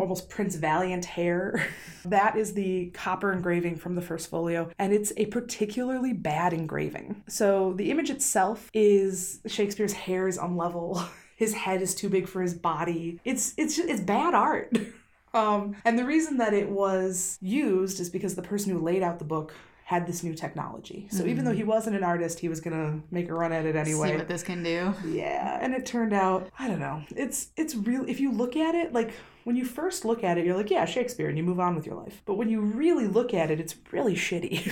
almost 0.00 0.30
Prince 0.30 0.54
Valiant 0.54 1.04
hair. 1.04 1.66
that 2.06 2.36
is 2.36 2.54
the 2.54 2.86
copper 2.94 3.32
engraving 3.32 3.76
from 3.76 3.94
the 3.94 4.00
first 4.00 4.30
folio, 4.30 4.70
and 4.78 4.92
it's 4.92 5.12
a 5.18 5.26
particularly 5.26 6.14
bad 6.14 6.52
engraving. 6.54 7.22
So 7.28 7.74
the 7.74 7.90
image 7.90 8.08
itself 8.08 8.70
is 8.72 9.40
Shakespeare's 9.46 9.92
hair 9.92 10.26
is 10.26 10.38
unlevel. 10.38 11.06
His 11.36 11.54
head 11.54 11.80
is 11.80 11.94
too 11.94 12.10
big 12.10 12.28
for 12.28 12.42
his 12.42 12.52
body. 12.52 13.18
It's 13.24 13.54
it's 13.56 13.78
it's 13.78 14.02
bad 14.02 14.34
art. 14.34 14.76
Um, 15.32 15.76
and 15.84 15.96
the 15.96 16.04
reason 16.04 16.38
that 16.38 16.54
it 16.54 16.68
was 16.68 17.38
used 17.40 18.00
is 18.00 18.10
because 18.10 18.34
the 18.34 18.42
person 18.42 18.72
who 18.72 18.80
laid 18.80 19.00
out 19.00 19.20
the 19.20 19.24
book 19.24 19.54
had 19.90 20.06
this 20.06 20.22
new 20.22 20.34
technology. 20.34 21.08
So 21.10 21.26
even 21.26 21.44
though 21.44 21.50
mm. 21.50 21.56
he 21.56 21.64
wasn't 21.64 21.96
an 21.96 22.04
artist, 22.04 22.38
he 22.38 22.48
was 22.48 22.60
gonna 22.60 23.00
make 23.10 23.28
a 23.28 23.34
run 23.34 23.50
at 23.50 23.66
it 23.66 23.74
anyway. 23.74 24.10
See 24.10 24.16
what 24.18 24.28
this 24.28 24.44
can 24.44 24.62
do. 24.62 24.94
Yeah, 25.04 25.58
and 25.60 25.74
it 25.74 25.84
turned 25.84 26.12
out, 26.12 26.48
I 26.60 26.68
don't 26.68 26.78
know. 26.78 27.02
It's 27.16 27.48
it's 27.56 27.74
real 27.74 28.08
if 28.08 28.20
you 28.20 28.30
look 28.30 28.54
at 28.54 28.76
it 28.76 28.92
like 28.92 29.14
when 29.50 29.56
you 29.56 29.64
first 29.64 30.04
look 30.04 30.22
at 30.22 30.38
it, 30.38 30.46
you're 30.46 30.56
like, 30.56 30.70
yeah, 30.70 30.84
Shakespeare, 30.84 31.28
and 31.28 31.36
you 31.36 31.42
move 31.42 31.58
on 31.58 31.74
with 31.74 31.84
your 31.84 31.96
life. 31.96 32.22
But 32.24 32.34
when 32.36 32.48
you 32.48 32.60
really 32.60 33.08
look 33.08 33.34
at 33.34 33.50
it, 33.50 33.58
it's 33.58 33.74
really 33.90 34.14
shitty. 34.14 34.64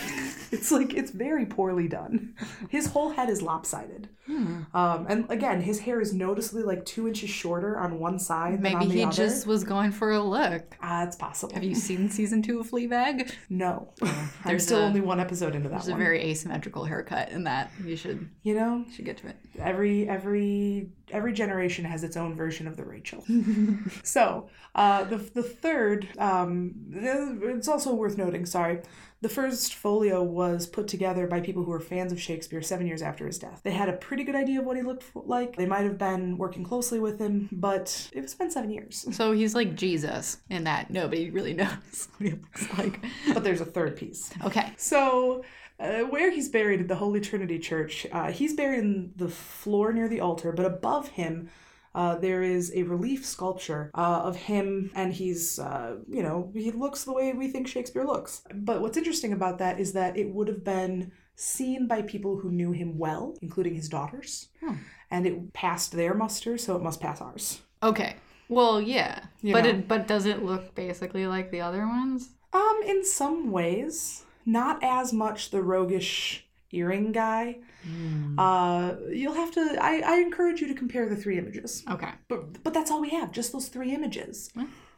it's 0.52 0.70
like 0.70 0.94
it's 0.94 1.10
very 1.10 1.46
poorly 1.46 1.88
done. 1.88 2.36
His 2.68 2.86
whole 2.86 3.10
head 3.10 3.28
is 3.28 3.42
lopsided. 3.42 4.08
Um, 4.28 5.06
and 5.08 5.28
again, 5.30 5.62
his 5.62 5.80
hair 5.80 6.02
is 6.02 6.12
noticeably 6.12 6.62
like 6.62 6.84
two 6.84 7.08
inches 7.08 7.30
shorter 7.30 7.78
on 7.78 7.98
one 7.98 8.18
side 8.18 8.52
than 8.56 8.60
Maybe 8.60 8.74
on 8.76 8.88
the 8.88 8.94
he 8.96 9.02
other. 9.04 9.12
just 9.16 9.46
was 9.46 9.64
going 9.64 9.90
for 9.90 10.12
a 10.12 10.20
look. 10.20 10.76
Ah, 10.82 11.02
it's 11.04 11.16
possible. 11.16 11.54
Have 11.54 11.64
you 11.64 11.74
seen 11.74 12.10
season 12.10 12.42
two 12.42 12.60
of 12.60 12.70
Fleabag? 12.70 13.32
No, 13.48 13.88
I'm 14.02 14.28
There's 14.44 14.64
still 14.66 14.80
a- 14.80 14.84
only 14.84 15.00
one 15.00 15.18
episode 15.18 15.54
into 15.56 15.70
that 15.70 15.76
There's 15.76 15.88
a 15.88 15.96
very 15.96 16.20
asymmetrical 16.20 16.84
haircut 16.84 17.30
in 17.30 17.44
that. 17.44 17.72
You 17.82 17.96
should 17.96 18.28
you 18.42 18.54
know, 18.54 18.84
you 18.86 18.92
should 18.92 19.06
get 19.06 19.16
to 19.18 19.28
it. 19.28 19.36
every 19.58 20.06
every 20.06 20.90
every 21.10 21.32
generation 21.32 21.86
has 21.86 22.04
its 22.04 22.18
own 22.18 22.34
version 22.36 22.68
of 22.68 22.76
the 22.76 22.84
Rachel. 22.84 23.24
so 24.04 24.50
uh, 24.74 25.04
the 25.04 25.16
the 25.16 25.42
third, 25.42 26.08
um, 26.18 26.74
it's 26.92 27.68
also 27.68 27.94
worth 27.94 28.16
noting. 28.16 28.46
Sorry, 28.46 28.80
the 29.20 29.28
first 29.28 29.74
folio 29.74 30.22
was 30.22 30.66
put 30.66 30.86
together 30.86 31.26
by 31.26 31.40
people 31.40 31.64
who 31.64 31.70
were 31.70 31.80
fans 31.80 32.12
of 32.12 32.20
Shakespeare 32.20 32.62
seven 32.62 32.86
years 32.86 33.02
after 33.02 33.26
his 33.26 33.38
death. 33.38 33.60
They 33.64 33.72
had 33.72 33.88
a 33.88 33.94
pretty 33.94 34.22
good 34.22 34.36
idea 34.36 34.60
of 34.60 34.66
what 34.66 34.76
he 34.76 34.82
looked 34.82 35.04
like. 35.14 35.56
They 35.56 35.66
might 35.66 35.82
have 35.82 35.98
been 35.98 36.38
working 36.38 36.62
closely 36.62 37.00
with 37.00 37.18
him, 37.18 37.48
but 37.50 38.10
it's 38.12 38.34
been 38.34 38.50
seven 38.50 38.70
years. 38.70 39.06
So 39.10 39.32
he's 39.32 39.54
like 39.56 39.74
Jesus 39.74 40.38
in 40.48 40.64
that 40.64 40.90
nobody 40.90 41.30
really 41.30 41.52
knows 41.54 42.08
what 42.16 42.30
he 42.30 42.30
looks 42.30 42.78
like. 42.78 43.04
But 43.34 43.42
there's 43.42 43.60
a 43.60 43.66
third 43.66 43.96
piece. 43.96 44.30
Okay. 44.44 44.72
So, 44.76 45.44
uh, 45.80 46.00
where 46.00 46.30
he's 46.30 46.48
buried 46.48 46.80
at 46.80 46.88
the 46.88 46.96
Holy 46.96 47.20
Trinity 47.20 47.58
Church, 47.58 48.06
uh, 48.12 48.30
he's 48.30 48.54
buried 48.54 48.80
in 48.80 49.12
the 49.16 49.28
floor 49.28 49.92
near 49.92 50.08
the 50.08 50.20
altar, 50.20 50.52
but 50.52 50.66
above 50.66 51.08
him, 51.08 51.50
uh, 51.94 52.16
there 52.16 52.42
is 52.42 52.72
a 52.74 52.82
relief 52.84 53.24
sculpture 53.24 53.90
uh, 53.94 54.20
of 54.24 54.36
him, 54.36 54.90
and 54.94 55.12
he's, 55.12 55.58
uh, 55.58 55.96
you 56.08 56.22
know, 56.22 56.50
he 56.54 56.70
looks 56.70 57.04
the 57.04 57.12
way 57.12 57.32
we 57.32 57.48
think 57.48 57.66
Shakespeare 57.68 58.04
looks. 58.04 58.42
But 58.54 58.80
what's 58.80 58.96
interesting 58.98 59.32
about 59.32 59.58
that 59.58 59.80
is 59.80 59.92
that 59.92 60.16
it 60.16 60.32
would 60.32 60.48
have 60.48 60.64
been 60.64 61.12
seen 61.34 61.86
by 61.86 62.02
people 62.02 62.38
who 62.38 62.50
knew 62.50 62.72
him 62.72 62.98
well, 62.98 63.36
including 63.42 63.74
his 63.74 63.88
daughters, 63.88 64.48
Hmm. 64.60 64.74
and 65.10 65.26
it 65.26 65.52
passed 65.52 65.92
their 65.92 66.14
muster, 66.14 66.58
so 66.58 66.76
it 66.76 66.82
must 66.82 67.00
pass 67.00 67.20
ours. 67.20 67.60
Okay. 67.82 68.16
Well, 68.48 68.80
yeah. 68.80 69.24
You 69.42 69.52
but 69.52 69.64
know. 69.64 69.70
it 69.70 69.88
but 69.88 70.06
does 70.08 70.26
it 70.26 70.42
look 70.42 70.74
basically 70.74 71.26
like 71.26 71.50
the 71.50 71.60
other 71.60 71.86
ones? 71.86 72.30
Um, 72.52 72.80
in 72.86 73.04
some 73.04 73.50
ways, 73.52 74.24
not 74.46 74.82
as 74.82 75.12
much 75.12 75.50
the 75.50 75.62
roguish 75.62 76.47
earring 76.72 77.12
guy. 77.12 77.58
Uh, 78.36 78.94
you'll 79.10 79.34
have 79.34 79.50
to. 79.52 79.76
I, 79.80 80.02
I 80.04 80.16
encourage 80.18 80.60
you 80.60 80.68
to 80.68 80.74
compare 80.74 81.08
the 81.08 81.16
three 81.16 81.38
images, 81.38 81.82
Okay. 81.90 82.10
but 82.28 82.62
but 82.62 82.74
that's 82.74 82.90
all 82.90 83.00
we 83.00 83.10
have. 83.10 83.32
Just 83.32 83.52
those 83.52 83.68
three 83.68 83.94
images. 83.94 84.50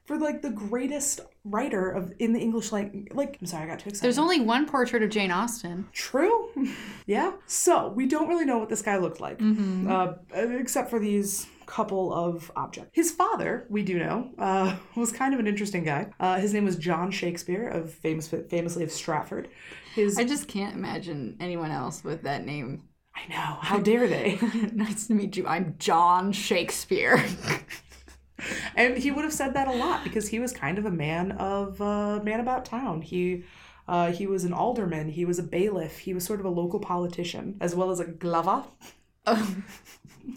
For 0.07 0.19
like 0.19 0.43
the 0.43 0.51
greatest 0.51 1.21
writer 1.45 1.89
of 1.91 2.13
in 2.19 2.33
the 2.33 2.41
English 2.41 2.73
language. 2.73 3.09
Like, 3.13 3.37
I'm 3.41 3.47
sorry, 3.47 3.65
I 3.65 3.67
got 3.69 3.79
too 3.79 3.91
excited. 3.91 4.03
There's 4.05 4.19
only 4.19 4.41
one 4.41 4.67
portrait 4.67 5.05
of 5.05 5.11
Jane 5.11 5.31
Austen. 5.31 5.87
True. 5.93 6.49
yeah. 7.07 7.33
So 7.47 7.89
we 7.89 8.07
don't 8.07 8.29
really 8.29 8.45
know 8.45 8.59
what 8.59 8.69
this 8.69 8.83
guy 8.83 8.97
looked 8.97 9.21
like, 9.21 9.41
uh, 9.41 10.15
except 10.35 10.91
for 10.91 10.99
these 10.99 11.47
couple 11.71 12.13
of 12.13 12.51
objects. 12.57 12.91
His 12.93 13.13
father, 13.13 13.65
we 13.71 13.83
do 13.85 13.99
know, 13.99 14.31
uh, 14.39 14.77
was 14.97 15.13
kind 15.13 15.33
of 15.33 15.41
an 15.41 15.47
interesting 15.47 15.85
guy. 15.85 16.09
Uh, 16.19 16.39
his 16.41 16.53
name 16.53 16.65
was 16.65 16.77
John 16.77 17.13
Shakespeare, 17.13 17.69
of 17.69 17.93
famous, 17.93 18.29
famously 18.29 18.83
of 18.83 18.91
Stratford. 18.91 19.49
His 19.95 20.19
I 20.19 20.25
just 20.25 20.49
can't 20.49 20.75
imagine 20.75 21.37
anyone 21.39 21.71
else 21.71 22.03
with 22.03 22.23
that 22.23 22.45
name. 22.45 22.83
I 23.15 23.29
know. 23.29 23.59
How 23.61 23.79
dare 23.79 24.09
they? 24.09 24.39
nice 24.73 25.07
to 25.07 25.15
meet 25.15 25.37
you. 25.37 25.47
I'm 25.47 25.77
John 25.79 26.33
Shakespeare. 26.33 27.25
and 28.77 28.99
he 28.99 29.13
would 29.13 29.25
have 29.25 29.33
said 29.33 29.55
that 29.55 29.69
a 29.69 29.73
lot 29.73 30.03
because 30.03 30.29
he 30.29 30.41
was 30.41 30.53
kind 30.53 30.77
of 30.77 30.87
a 30.87 30.91
man 30.91 31.33
of 31.33 31.81
uh, 31.81 32.21
man 32.23 32.41
about 32.41 32.65
town. 32.65 33.03
He. 33.03 33.45
Uh, 33.89 34.13
he 34.13 34.25
was 34.25 34.45
an 34.45 34.53
alderman. 34.53 35.09
He 35.09 35.25
was 35.25 35.41
a 35.41 35.43
bailiff. 35.43 35.99
He 35.99 36.15
was 36.15 36.25
sort 36.25 36.39
of 36.39 36.47
a 36.47 36.49
local 36.49 36.79
politician, 36.79 37.57
as 37.61 37.75
well 37.75 37.91
as 37.91 37.99
a 37.99 38.05
glover. 38.05 38.63
oh, 39.27 39.57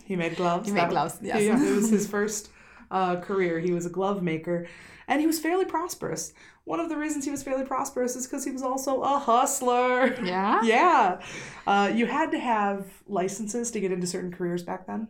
He 0.05 0.15
made 0.15 0.35
gloves. 0.35 0.67
He 0.67 0.73
made 0.73 0.81
That- 0.81 0.89
gloves, 0.91 1.19
yes. 1.21 1.41
Yeah, 1.41 1.61
it 1.61 1.75
was 1.75 1.89
his 1.89 2.07
first 2.15 2.49
uh, 2.91 3.17
career. 3.21 3.59
He 3.59 3.71
was 3.71 3.85
a 3.85 3.89
glove 3.89 4.21
maker, 4.23 4.67
and 5.07 5.19
he 5.21 5.27
was 5.27 5.39
fairly 5.39 5.65
prosperous. 5.65 6.33
One 6.65 6.79
of 6.79 6.87
the 6.89 6.95
reasons 6.95 7.25
he 7.25 7.31
was 7.31 7.43
fairly 7.43 7.65
prosperous 7.65 8.15
is 8.15 8.25
because 8.25 8.45
he 8.45 8.51
was 8.51 8.61
also 8.61 9.01
a 9.01 9.19
hustler. 9.19 10.15
yeah? 10.23 10.61
Yeah. 10.63 11.19
Uh, 11.67 11.91
you 11.93 12.05
had 12.05 12.31
to 12.31 12.39
have 12.39 12.85
licenses 13.07 13.69
to 13.71 13.79
get 13.81 13.91
into 13.91 14.07
certain 14.07 14.31
careers 14.31 14.63
back 14.63 14.87
then. 14.87 15.07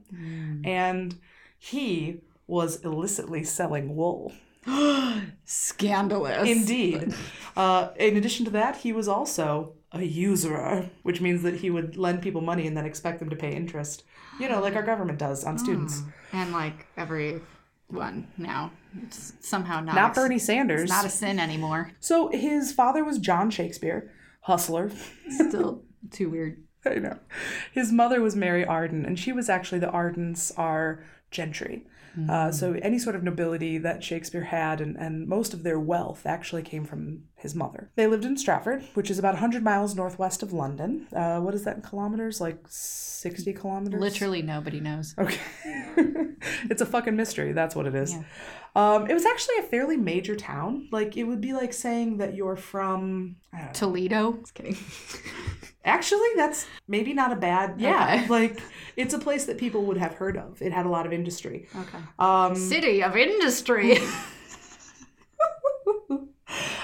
And 0.66 1.16
he 1.60 2.22
was 2.48 2.78
illicitly 2.84 3.44
selling 3.44 3.96
wool. 3.96 4.34
Scandalous. 5.46 6.48
Indeed. 6.50 7.14
Uh, 7.56 7.92
in 8.00 8.18
addition 8.18 8.44
to 8.46 8.50
that, 8.50 8.78
he 8.78 8.92
was 8.92 9.08
also 9.08 9.74
a 9.92 10.02
usurer, 10.02 10.90
which 11.04 11.22
means 11.22 11.44
that 11.44 11.54
he 11.58 11.70
would 11.70 11.96
lend 11.98 12.20
people 12.20 12.42
money 12.42 12.66
and 12.66 12.76
then 12.76 12.84
expect 12.84 13.20
them 13.20 13.30
to 13.30 13.36
pay 13.36 13.54
interest. 13.54 14.02
You 14.40 14.50
know, 14.50 14.62
like 14.62 14.76
our 14.76 14.84
government 14.84 15.20
does 15.20 15.44
on 15.44 15.58
students. 15.58 16.02
And 16.32 16.52
like 16.52 16.88
every 16.98 17.42
one 17.88 18.28
now. 18.38 18.72
It's 19.04 19.34
somehow 19.40 19.80
not. 19.82 19.96
Not 19.96 20.16
Bernie 20.16 20.40
Sanders. 20.40 20.84
It's 20.84 20.92
not 20.92 21.06
a 21.06 21.10
sin 21.10 21.40
anymore. 21.40 21.92
so 22.00 22.30
his 22.30 22.72
father 22.72 23.04
was 23.04 23.18
John 23.20 23.50
Shakespeare, 23.50 24.12
hustler. 24.42 24.92
Still 25.30 25.84
too 26.12 26.30
weird. 26.30 26.64
I 26.86 26.96
know. 26.96 27.20
His 27.72 27.92
mother 27.92 28.22
was 28.22 28.36
Mary 28.36 28.66
Arden, 28.66 29.06
and 29.06 29.18
she 29.18 29.32
was 29.32 29.50
actually 29.50 29.80
the 29.80 29.90
Ardens 29.90 30.52
are 30.58 31.06
gentry. 31.32 31.88
Uh, 32.30 32.52
so 32.52 32.74
any 32.84 33.00
sort 33.00 33.16
of 33.16 33.24
nobility 33.24 33.80
that 33.80 34.04
Shakespeare 34.04 34.44
had 34.44 34.80
and, 34.80 34.96
and 34.98 35.28
most 35.28 35.52
of 35.52 35.64
their 35.64 35.80
wealth 35.80 36.28
actually 36.28 36.62
came 36.62 36.86
from 36.86 37.24
his 37.44 37.54
mother. 37.54 37.92
They 37.96 38.08
lived 38.08 38.26
in 38.26 38.36
Stratford, 38.38 38.84
which 38.96 39.12
is 39.12 39.20
about 39.20 39.34
100 39.34 39.64
miles 39.64 39.96
northwest 39.96 40.42
of 40.42 40.52
London. 40.52 41.08
Uh, 41.16 41.40
what 41.40 41.54
is 41.54 41.66
that 41.66 41.76
in 41.76 41.82
kilometers? 41.84 42.42
Like 42.42 42.58
60 42.68 43.54
kilometers? 43.54 44.02
Literally 44.02 44.42
nobody 44.42 44.80
knows. 44.80 45.14
Okay. 45.20 45.40
it's 46.70 46.82
a 46.82 46.86
fucking 46.86 47.16
mystery. 47.16 47.52
That's 47.52 47.76
what 47.76 47.86
it 47.86 47.94
is. 47.94 48.14
Yeah. 48.14 48.24
Um, 48.76 49.08
it 49.10 49.14
was 49.14 49.26
actually 49.26 49.58
a 49.60 49.64
fairly 49.64 49.98
major 49.98 50.36
town. 50.36 50.88
Like, 50.92 51.16
it 51.16 51.26
would 51.26 51.42
be 51.42 51.54
like 51.54 51.74
saying 51.74 52.18
that 52.18 52.34
you're 52.34 52.56
from. 52.56 53.36
I 53.54 53.58
don't 53.58 53.66
know. 53.68 53.74
Toledo? 53.74 54.34
Just 54.40 54.56
kidding. 54.56 54.78
Actually, 55.86 56.30
that's 56.38 56.66
maybe 56.88 57.14
not 57.14 57.34
a 57.34 57.36
bad. 57.36 57.76
Yeah. 57.80 58.16
Okay. 58.16 58.28
Like, 58.30 58.62
it's 58.96 59.14
a 59.14 59.20
place 59.20 59.46
that 59.46 59.58
people 59.58 59.84
would 59.84 59.98
have 59.98 60.14
heard 60.14 60.38
of. 60.38 60.62
It 60.62 60.72
had 60.72 60.86
a 60.86 60.90
lot 60.90 61.06
of 61.06 61.12
industry. 61.12 61.68
Okay. 61.76 61.98
Um, 62.18 62.56
City 62.56 63.04
of 63.04 63.18
industry. 63.18 63.98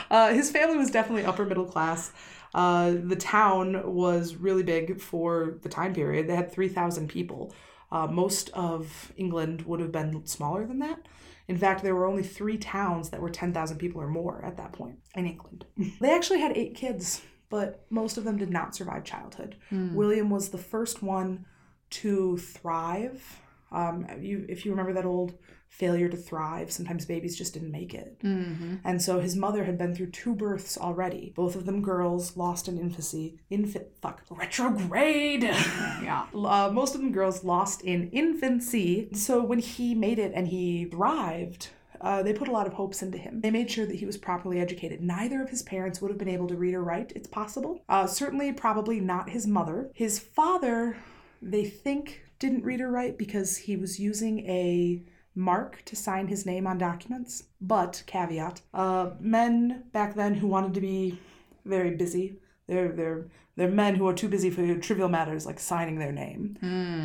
Uh, 0.10 0.34
his 0.34 0.52
family 0.52 0.78
was 0.78 0.92
definitely 0.92 1.26
upper 1.26 1.46
middle 1.46 1.66
class. 1.66 2.12
Uh, 2.54 2.96
the 3.04 3.16
town 3.16 3.94
was 3.94 4.36
really 4.36 4.64
big 4.64 5.00
for 5.00 5.60
the 5.62 5.70
time 5.70 5.94
period. 5.94 6.28
They 6.28 6.36
had 6.36 6.52
3,000 6.52 7.08
people. 7.08 7.54
Uh, 7.92 8.08
most 8.08 8.50
of 8.52 9.12
England 9.18 9.64
would 9.64 9.80
have 9.80 9.92
been 9.92 10.26
smaller 10.26 10.66
than 10.66 10.80
that. 10.80 11.08
In 11.48 11.58
fact, 11.58 11.82
there 11.84 11.96
were 11.96 12.06
only 12.06 12.24
three 12.24 12.58
towns 12.58 13.10
that 13.10 13.22
were 13.22 13.30
10,000 13.30 13.78
people 13.78 14.02
or 14.02 14.08
more 14.08 14.44
at 14.46 14.58
that 14.58 14.72
point 14.72 15.00
in 15.16 15.26
England. 15.26 15.66
they 16.00 16.14
actually 16.14 16.40
had 16.40 16.56
eight 16.56 16.76
kids, 16.76 17.22
but 17.50 17.86
most 17.90 18.18
of 18.18 18.24
them 18.24 18.38
did 18.38 18.52
not 18.52 18.76
survive 18.76 19.04
childhood. 19.04 19.56
William 19.96 20.30
was 20.30 20.50
the 20.50 20.60
first 20.60 21.02
one 21.02 21.46
to 21.92 22.38
thrive. 22.38 23.42
Um, 23.72 24.06
you, 24.20 24.46
if 24.48 24.64
you 24.66 24.72
remember 24.72 24.94
that 24.94 25.06
old 25.06 25.34
failure 25.70 26.10
to 26.10 26.18
thrive, 26.18 26.72
sometimes 26.72 27.06
babies 27.06 27.38
just 27.38 27.54
didn't 27.54 27.72
make 27.72 27.94
it. 27.94 28.20
Mm-hmm. 28.22 28.76
And 28.84 29.02
so 29.02 29.20
his 29.20 29.36
mother 29.36 29.64
had 29.64 29.78
been 29.78 29.96
through 29.96 30.12
two 30.12 30.36
births 30.36 30.78
already, 30.78 31.32
both 31.36 31.56
of 31.56 31.66
them 31.66 31.82
girls, 31.82 32.36
lost 32.36 32.68
in 32.68 32.78
infancy. 32.78 33.40
Infant, 33.50 33.88
fuck, 34.02 34.24
retrograde. 34.30 35.44
Yeah. 36.04 36.26
uh, 36.34 36.70
most 36.74 36.96
of 36.96 37.02
them 37.02 37.12
girls 37.12 37.44
lost 37.44 37.82
in 37.82 38.10
infancy. 38.10 39.10
So 39.14 39.44
when 39.44 39.60
he 39.60 39.94
made 39.94 40.18
it 40.18 40.32
and 40.34 40.48
he 40.48 40.86
thrived, 40.86 41.70
uh, 42.02 42.24
they 42.24 42.34
put 42.34 42.48
a 42.48 42.52
lot 42.52 42.68
of 42.68 42.74
hopes 42.74 43.02
into 43.02 43.18
him. 43.18 43.42
They 43.42 43.52
made 43.52 43.70
sure 43.70 43.86
that 43.86 43.98
he 43.98 44.06
was 44.06 44.18
properly 44.18 44.60
educated. 44.60 45.02
Neither 45.02 45.42
of 45.42 45.50
his 45.50 45.62
parents 45.62 46.02
would 46.02 46.10
have 46.10 46.18
been 46.18 46.30
able 46.30 46.48
to 46.48 46.56
read 46.56 46.74
or 46.74 46.84
write, 46.84 47.12
it's 47.16 47.28
possible. 47.28 47.84
Uh, 47.90 48.08
certainly, 48.08 48.52
probably 48.54 49.00
not 49.00 49.30
his 49.30 49.46
mother. 49.46 49.92
His 49.94 50.20
father, 50.20 50.98
they 51.42 51.66
think, 51.66 52.24
didn't 52.40 52.64
read 52.64 52.82
or 52.82 52.90
write 52.90 53.18
because 53.18 53.58
he 53.58 53.76
was 53.76 54.00
using 54.00 54.40
a 54.48 55.04
mark 55.40 55.82
to 55.86 55.96
sign 55.96 56.28
his 56.28 56.46
name 56.46 56.68
on 56.68 56.78
documents. 56.78 57.44
But, 57.62 58.04
caveat, 58.06 58.62
uh, 58.74 59.12
men 59.20 59.84
back 59.94 60.16
then 60.16 60.36
who 60.36 60.48
wanted 60.48 60.74
to 60.76 60.82
be 60.82 61.18
very 61.66 61.92
busy, 61.92 62.40
they're, 62.68 62.90
they're, 62.92 63.26
they're 63.56 63.70
men 63.70 63.96
who 63.96 64.08
are 64.08 64.14
too 64.14 64.28
busy 64.30 64.50
for 64.50 64.76
trivial 64.78 65.10
matters 65.10 65.46
like 65.46 65.60
signing 65.60 65.98
their 66.00 66.12
name, 66.12 66.58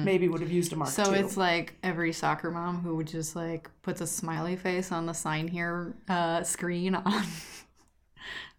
maybe 0.05 0.29
would 0.29 0.41
have 0.41 0.53
used 0.53 0.73
a 0.73 0.76
mark 0.76 0.91
So 0.91 1.05
too. 1.05 1.12
it's 1.14 1.37
like 1.37 1.75
every 1.83 2.12
soccer 2.12 2.50
mom 2.50 2.81
who 2.83 2.97
would 2.97 3.07
just 3.09 3.35
like 3.35 3.71
puts 3.83 4.00
a 4.00 4.07
smiley 4.07 4.57
face 4.57 4.93
on 4.93 5.07
the 5.07 5.14
sign 5.14 5.49
here 5.49 5.95
uh, 6.09 6.43
screen 6.43 6.95
on. 6.95 7.25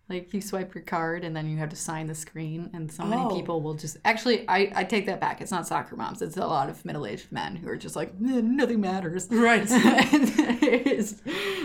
Like 0.07 0.31
you 0.33 0.39
swipe 0.41 0.75
your 0.75 0.83
card 0.83 1.24
and 1.24 1.35
then 1.35 1.50
you 1.50 1.57
have 1.57 1.69
to 1.69 1.75
sign 1.75 2.05
the 2.07 2.13
screen, 2.15 2.69
and 2.74 2.91
so 2.91 3.03
many 3.03 3.24
Oh. 3.24 3.35
people 3.35 3.62
will 3.62 3.74
just 3.74 3.97
actually. 4.05 4.47
I 4.47 4.71
I 4.75 4.83
take 4.83 5.05
that 5.07 5.19
back. 5.19 5.41
It's 5.41 5.51
not 5.51 5.65
soccer 5.67 5.95
moms. 5.95 6.21
It's 6.21 6.38
a 6.38 6.45
lot 6.45 6.69
of 6.69 6.83
middle 6.85 7.05
aged 7.07 7.31
men 7.31 7.55
who 7.55 7.67
are 7.69 7.75
just 7.77 7.95
like 7.95 8.09
"Eh, 8.24 8.41
nothing 8.41 8.81
matters. 8.81 9.27
Right. 9.31 9.69
and, 9.71 11.19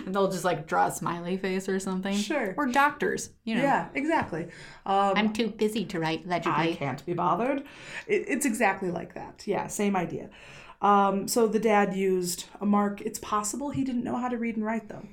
and 0.06 0.14
they'll 0.14 0.30
just 0.30 0.44
like 0.44 0.66
draw 0.66 0.86
a 0.86 0.90
smiley 0.92 1.36
face 1.36 1.68
or 1.68 1.78
something. 1.78 2.16
Sure. 2.16 2.54
Or 2.56 2.66
doctors, 2.66 3.30
you 3.44 3.56
know. 3.56 3.62
Yeah, 3.62 3.88
exactly. 3.94 4.44
Um, 4.86 5.12
I'm 5.16 5.32
too 5.32 5.48
busy 5.48 5.84
to 5.86 6.00
write 6.00 6.26
legendary. 6.26 6.72
I 6.72 6.74
can't 6.76 7.04
be 7.04 7.12
bothered. 7.14 7.58
It, 8.06 8.24
it's 8.28 8.46
exactly 8.46 8.90
like 8.90 9.14
that. 9.14 9.42
Yeah, 9.46 9.66
same 9.66 9.96
idea. 9.96 10.30
Um, 10.82 11.28
so 11.28 11.46
the 11.46 11.58
dad 11.58 11.94
used 11.94 12.46
a 12.60 12.64
mark. 12.66 13.02
It's 13.02 13.18
possible 13.18 13.68
he 13.70 13.84
didn't 13.84 14.02
know 14.04 14.16
how 14.16 14.28
to 14.28 14.38
read 14.38 14.56
and 14.56 14.64
write, 14.64 14.88
though. 14.88 15.06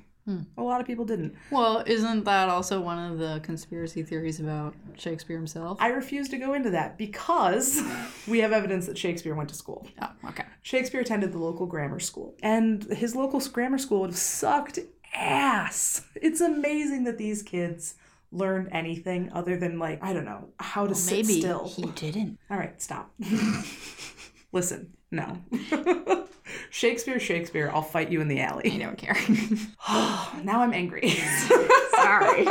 A 0.56 0.62
lot 0.62 0.80
of 0.80 0.86
people 0.86 1.04
didn't. 1.04 1.34
Well, 1.50 1.82
isn't 1.86 2.24
that 2.24 2.48
also 2.48 2.80
one 2.80 3.12
of 3.12 3.18
the 3.18 3.40
conspiracy 3.42 4.02
theories 4.02 4.40
about 4.40 4.74
Shakespeare 4.96 5.36
himself? 5.36 5.78
I 5.80 5.88
refuse 5.88 6.28
to 6.30 6.36
go 6.38 6.54
into 6.54 6.70
that 6.70 6.98
because 6.98 7.82
we 8.28 8.40
have 8.40 8.52
evidence 8.52 8.86
that 8.86 8.98
Shakespeare 8.98 9.34
went 9.34 9.48
to 9.48 9.54
school. 9.54 9.86
Oh, 10.02 10.10
okay. 10.28 10.44
Shakespeare 10.62 11.00
attended 11.00 11.32
the 11.32 11.38
local 11.38 11.66
grammar 11.66 12.00
school, 12.00 12.34
and 12.42 12.84
his 12.84 13.16
local 13.16 13.40
grammar 13.40 13.78
school 13.78 14.00
would 14.00 14.10
have 14.10 14.18
sucked 14.18 14.78
ass. 15.14 16.02
It's 16.14 16.40
amazing 16.40 17.04
that 17.04 17.18
these 17.18 17.42
kids 17.42 17.94
learned 18.30 18.68
anything 18.72 19.30
other 19.32 19.56
than 19.56 19.78
like 19.78 20.02
I 20.02 20.12
don't 20.12 20.26
know 20.26 20.48
how 20.60 20.86
to 20.86 20.94
sit 20.94 21.26
Maybe 21.26 21.40
still. 21.40 21.66
he 21.68 21.82
didn't. 21.86 22.38
All 22.50 22.58
right, 22.58 22.80
stop. 22.80 23.10
Listen, 24.52 24.92
no. 25.10 25.38
Shakespeare, 26.70 27.20
Shakespeare, 27.20 27.70
I'll 27.72 27.82
fight 27.82 28.10
you 28.10 28.20
in 28.20 28.28
the 28.28 28.40
I 28.40 28.44
alley. 28.44 28.78
don't 28.78 28.96
care. 28.98 29.16
now 29.88 30.60
I'm 30.62 30.72
angry. 30.72 31.08
Sorry. 31.94 32.46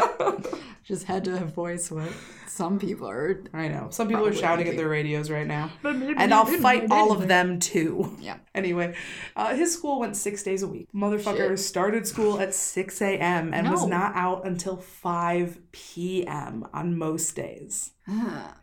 Just 0.83 1.03
had 1.05 1.25
to 1.25 1.37
have 1.37 1.53
voice 1.53 1.91
what 1.91 2.09
some 2.47 2.79
people 2.79 3.09
are. 3.09 3.43
I 3.53 3.67
know. 3.67 3.87
Some 3.91 4.07
people 4.07 4.25
are 4.25 4.33
shouting 4.33 4.67
at 4.67 4.77
their 4.77 4.87
radios 4.87 5.29
right 5.29 5.45
now. 5.45 5.71
And 5.83 6.33
I'll 6.33 6.45
fight 6.45 6.87
all 6.91 7.11
of 7.11 7.27
them 7.27 7.59
too. 7.59 8.15
Yeah. 8.19 8.37
Anyway, 8.55 8.95
uh, 9.35 9.55
his 9.55 9.73
school 9.73 9.99
went 9.99 10.15
six 10.15 10.43
days 10.43 10.63
a 10.63 10.67
week. 10.67 10.87
Motherfucker 10.95 11.49
Shit. 11.49 11.59
started 11.59 12.07
school 12.07 12.39
at 12.39 12.53
6 12.53 13.01
a.m. 13.01 13.53
and 13.53 13.69
was 13.69 13.85
not 13.85 14.15
out 14.15 14.45
until 14.47 14.77
5 14.77 15.59
p.m. 15.71 16.65
on 16.73 16.97
most 16.97 17.35
days. 17.35 17.91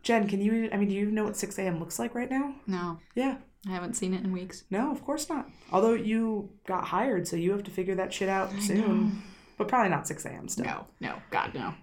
Jen, 0.02 0.26
can 0.28 0.40
you, 0.40 0.70
I 0.72 0.76
mean, 0.78 0.88
do 0.88 0.94
you 0.94 1.10
know 1.10 1.24
what 1.24 1.36
6 1.36 1.58
a.m. 1.58 1.78
looks 1.78 1.98
like 1.98 2.14
right 2.14 2.30
now? 2.30 2.54
No, 2.66 2.98
Yeah. 3.14 3.36
I 3.66 3.72
haven't 3.72 3.94
seen 3.94 4.14
it 4.14 4.24
in 4.24 4.32
weeks. 4.32 4.64
No, 4.70 4.90
of 4.90 5.04
course 5.04 5.28
not. 5.28 5.48
Although 5.72 5.94
you 5.94 6.50
got 6.66 6.84
hired, 6.84 7.26
so 7.26 7.36
you 7.36 7.52
have 7.52 7.64
to 7.64 7.70
figure 7.70 7.94
that 7.94 8.12
shit 8.12 8.28
out 8.28 8.52
soon. 8.60 9.22
But 9.56 9.68
probably 9.68 9.90
not 9.90 10.06
6 10.06 10.24
a.m. 10.26 10.48
still. 10.48 10.64
No, 10.66 10.86
no, 11.00 11.14
God, 11.30 11.54
no. 11.54 11.74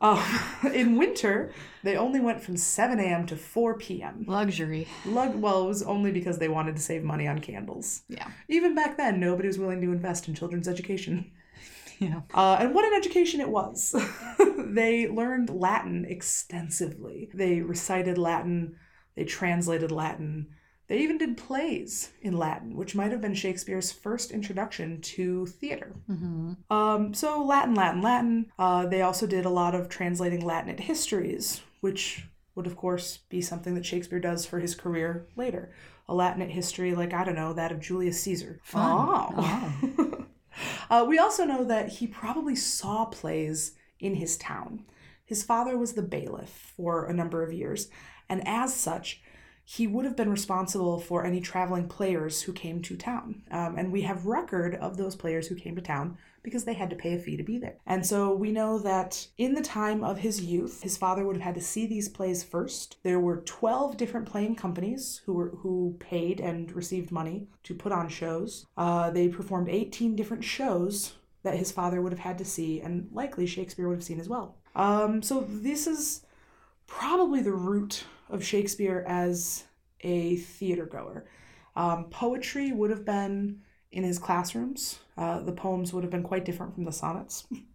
Uh, 0.00 0.38
in 0.74 0.96
winter, 0.96 1.52
they 1.82 1.96
only 1.96 2.20
went 2.20 2.42
from 2.42 2.56
7 2.56 3.00
a.m. 3.00 3.26
to 3.26 3.36
4 3.36 3.78
p.m. 3.78 4.24
Luxury. 4.28 4.86
Lug- 5.04 5.40
well, 5.40 5.64
it 5.64 5.68
was 5.68 5.82
only 5.82 6.12
because 6.12 6.38
they 6.38 6.48
wanted 6.48 6.76
to 6.76 6.82
save 6.82 7.02
money 7.02 7.26
on 7.26 7.38
candles. 7.40 8.02
Yeah. 8.08 8.28
Even 8.48 8.74
back 8.74 8.96
then, 8.96 9.18
nobody 9.18 9.48
was 9.48 9.58
willing 9.58 9.80
to 9.80 9.92
invest 9.92 10.28
in 10.28 10.34
children's 10.34 10.68
education. 10.68 11.32
Yeah. 12.00 12.20
Uh, 12.32 12.56
and 12.60 12.76
what 12.76 12.84
an 12.84 12.96
education 12.96 13.40
it 13.40 13.48
was. 13.48 13.92
they 14.56 15.08
learned 15.08 15.50
Latin 15.50 16.04
extensively. 16.04 17.28
They 17.34 17.60
recited 17.60 18.18
Latin, 18.18 18.76
they 19.16 19.24
translated 19.24 19.90
Latin, 19.90 20.46
they 20.88 21.00
even 21.00 21.18
did 21.18 21.36
plays 21.36 22.10
in 22.22 22.38
Latin, 22.38 22.74
which 22.74 22.94
might 22.94 23.12
have 23.12 23.20
been 23.20 23.34
Shakespeare's 23.34 23.92
first 23.92 24.30
introduction 24.30 25.00
to 25.02 25.44
theater. 25.46 25.94
Mm-hmm. 26.10 26.72
Um, 26.72 27.12
so, 27.12 27.42
Latin, 27.44 27.74
Latin, 27.74 28.00
Latin. 28.00 28.52
Uh, 28.58 28.86
they 28.86 29.02
also 29.02 29.26
did 29.26 29.44
a 29.44 29.50
lot 29.50 29.74
of 29.74 29.90
translating 29.90 30.40
Latinate 30.40 30.80
histories, 30.80 31.60
which 31.80 32.26
would, 32.54 32.66
of 32.66 32.76
course, 32.76 33.18
be 33.28 33.42
something 33.42 33.74
that 33.74 33.84
Shakespeare 33.84 34.18
does 34.18 34.46
for 34.46 34.60
his 34.60 34.74
career 34.74 35.26
later. 35.36 35.72
A 36.08 36.14
Latinate 36.14 36.50
history, 36.50 36.94
like, 36.94 37.12
I 37.12 37.22
don't 37.22 37.36
know, 37.36 37.52
that 37.52 37.70
of 37.70 37.80
Julius 37.80 38.22
Caesar. 38.22 38.58
Fun. 38.62 39.34
Oh. 39.36 40.24
uh, 40.90 41.04
we 41.06 41.18
also 41.18 41.44
know 41.44 41.64
that 41.64 41.90
he 41.90 42.06
probably 42.06 42.56
saw 42.56 43.04
plays 43.04 43.72
in 44.00 44.14
his 44.14 44.38
town. 44.38 44.86
His 45.26 45.42
father 45.42 45.76
was 45.76 45.92
the 45.92 46.02
bailiff 46.02 46.72
for 46.74 47.04
a 47.04 47.12
number 47.12 47.42
of 47.42 47.52
years, 47.52 47.90
and 48.30 48.46
as 48.48 48.74
such, 48.74 49.20
he 49.70 49.86
would 49.86 50.06
have 50.06 50.16
been 50.16 50.30
responsible 50.30 50.98
for 50.98 51.26
any 51.26 51.42
traveling 51.42 51.86
players 51.86 52.40
who 52.40 52.54
came 52.54 52.80
to 52.80 52.96
town. 52.96 53.42
Um, 53.50 53.76
and 53.76 53.92
we 53.92 54.00
have 54.00 54.24
record 54.24 54.76
of 54.76 54.96
those 54.96 55.14
players 55.14 55.46
who 55.46 55.56
came 55.56 55.76
to 55.76 55.82
town 55.82 56.16
because 56.42 56.64
they 56.64 56.72
had 56.72 56.88
to 56.88 56.96
pay 56.96 57.12
a 57.12 57.18
fee 57.18 57.36
to 57.36 57.42
be 57.42 57.58
there. 57.58 57.76
And 57.84 58.06
so 58.06 58.34
we 58.34 58.50
know 58.50 58.78
that 58.78 59.28
in 59.36 59.52
the 59.52 59.60
time 59.60 60.02
of 60.02 60.20
his 60.20 60.40
youth, 60.40 60.82
his 60.82 60.96
father 60.96 61.22
would 61.22 61.36
have 61.36 61.44
had 61.44 61.54
to 61.56 61.60
see 61.60 61.86
these 61.86 62.08
plays 62.08 62.42
first. 62.42 62.96
There 63.02 63.20
were 63.20 63.42
12 63.42 63.98
different 63.98 64.26
playing 64.26 64.56
companies 64.56 65.20
who 65.26 65.34
were 65.34 65.50
who 65.50 65.96
paid 66.00 66.40
and 66.40 66.72
received 66.72 67.12
money 67.12 67.48
to 67.64 67.74
put 67.74 67.92
on 67.92 68.08
shows. 68.08 68.64
Uh, 68.78 69.10
they 69.10 69.28
performed 69.28 69.68
18 69.68 70.16
different 70.16 70.44
shows 70.44 71.12
that 71.42 71.58
his 71.58 71.70
father 71.70 72.00
would 72.00 72.12
have 72.12 72.20
had 72.20 72.38
to 72.38 72.44
see, 72.46 72.80
and 72.80 73.10
likely 73.12 73.44
Shakespeare 73.44 73.86
would 73.86 73.98
have 73.98 74.04
seen 74.04 74.18
as 74.18 74.30
well. 74.30 74.56
Um, 74.74 75.20
so 75.22 75.46
this 75.46 75.86
is 75.86 76.22
probably 76.86 77.42
the 77.42 77.52
root 77.52 78.04
of 78.28 78.44
Shakespeare 78.44 79.04
as 79.06 79.64
a 80.00 80.36
theater 80.36 80.86
goer. 80.86 81.26
Um, 81.76 82.06
poetry 82.10 82.72
would 82.72 82.90
have 82.90 83.04
been 83.04 83.62
in 83.92 84.04
his 84.04 84.18
classrooms. 84.18 84.98
Uh, 85.16 85.40
the 85.40 85.52
poems 85.52 85.92
would 85.92 86.04
have 86.04 86.10
been 86.10 86.22
quite 86.22 86.44
different 86.44 86.74
from 86.74 86.84
the 86.84 86.92
sonnets, 86.92 87.46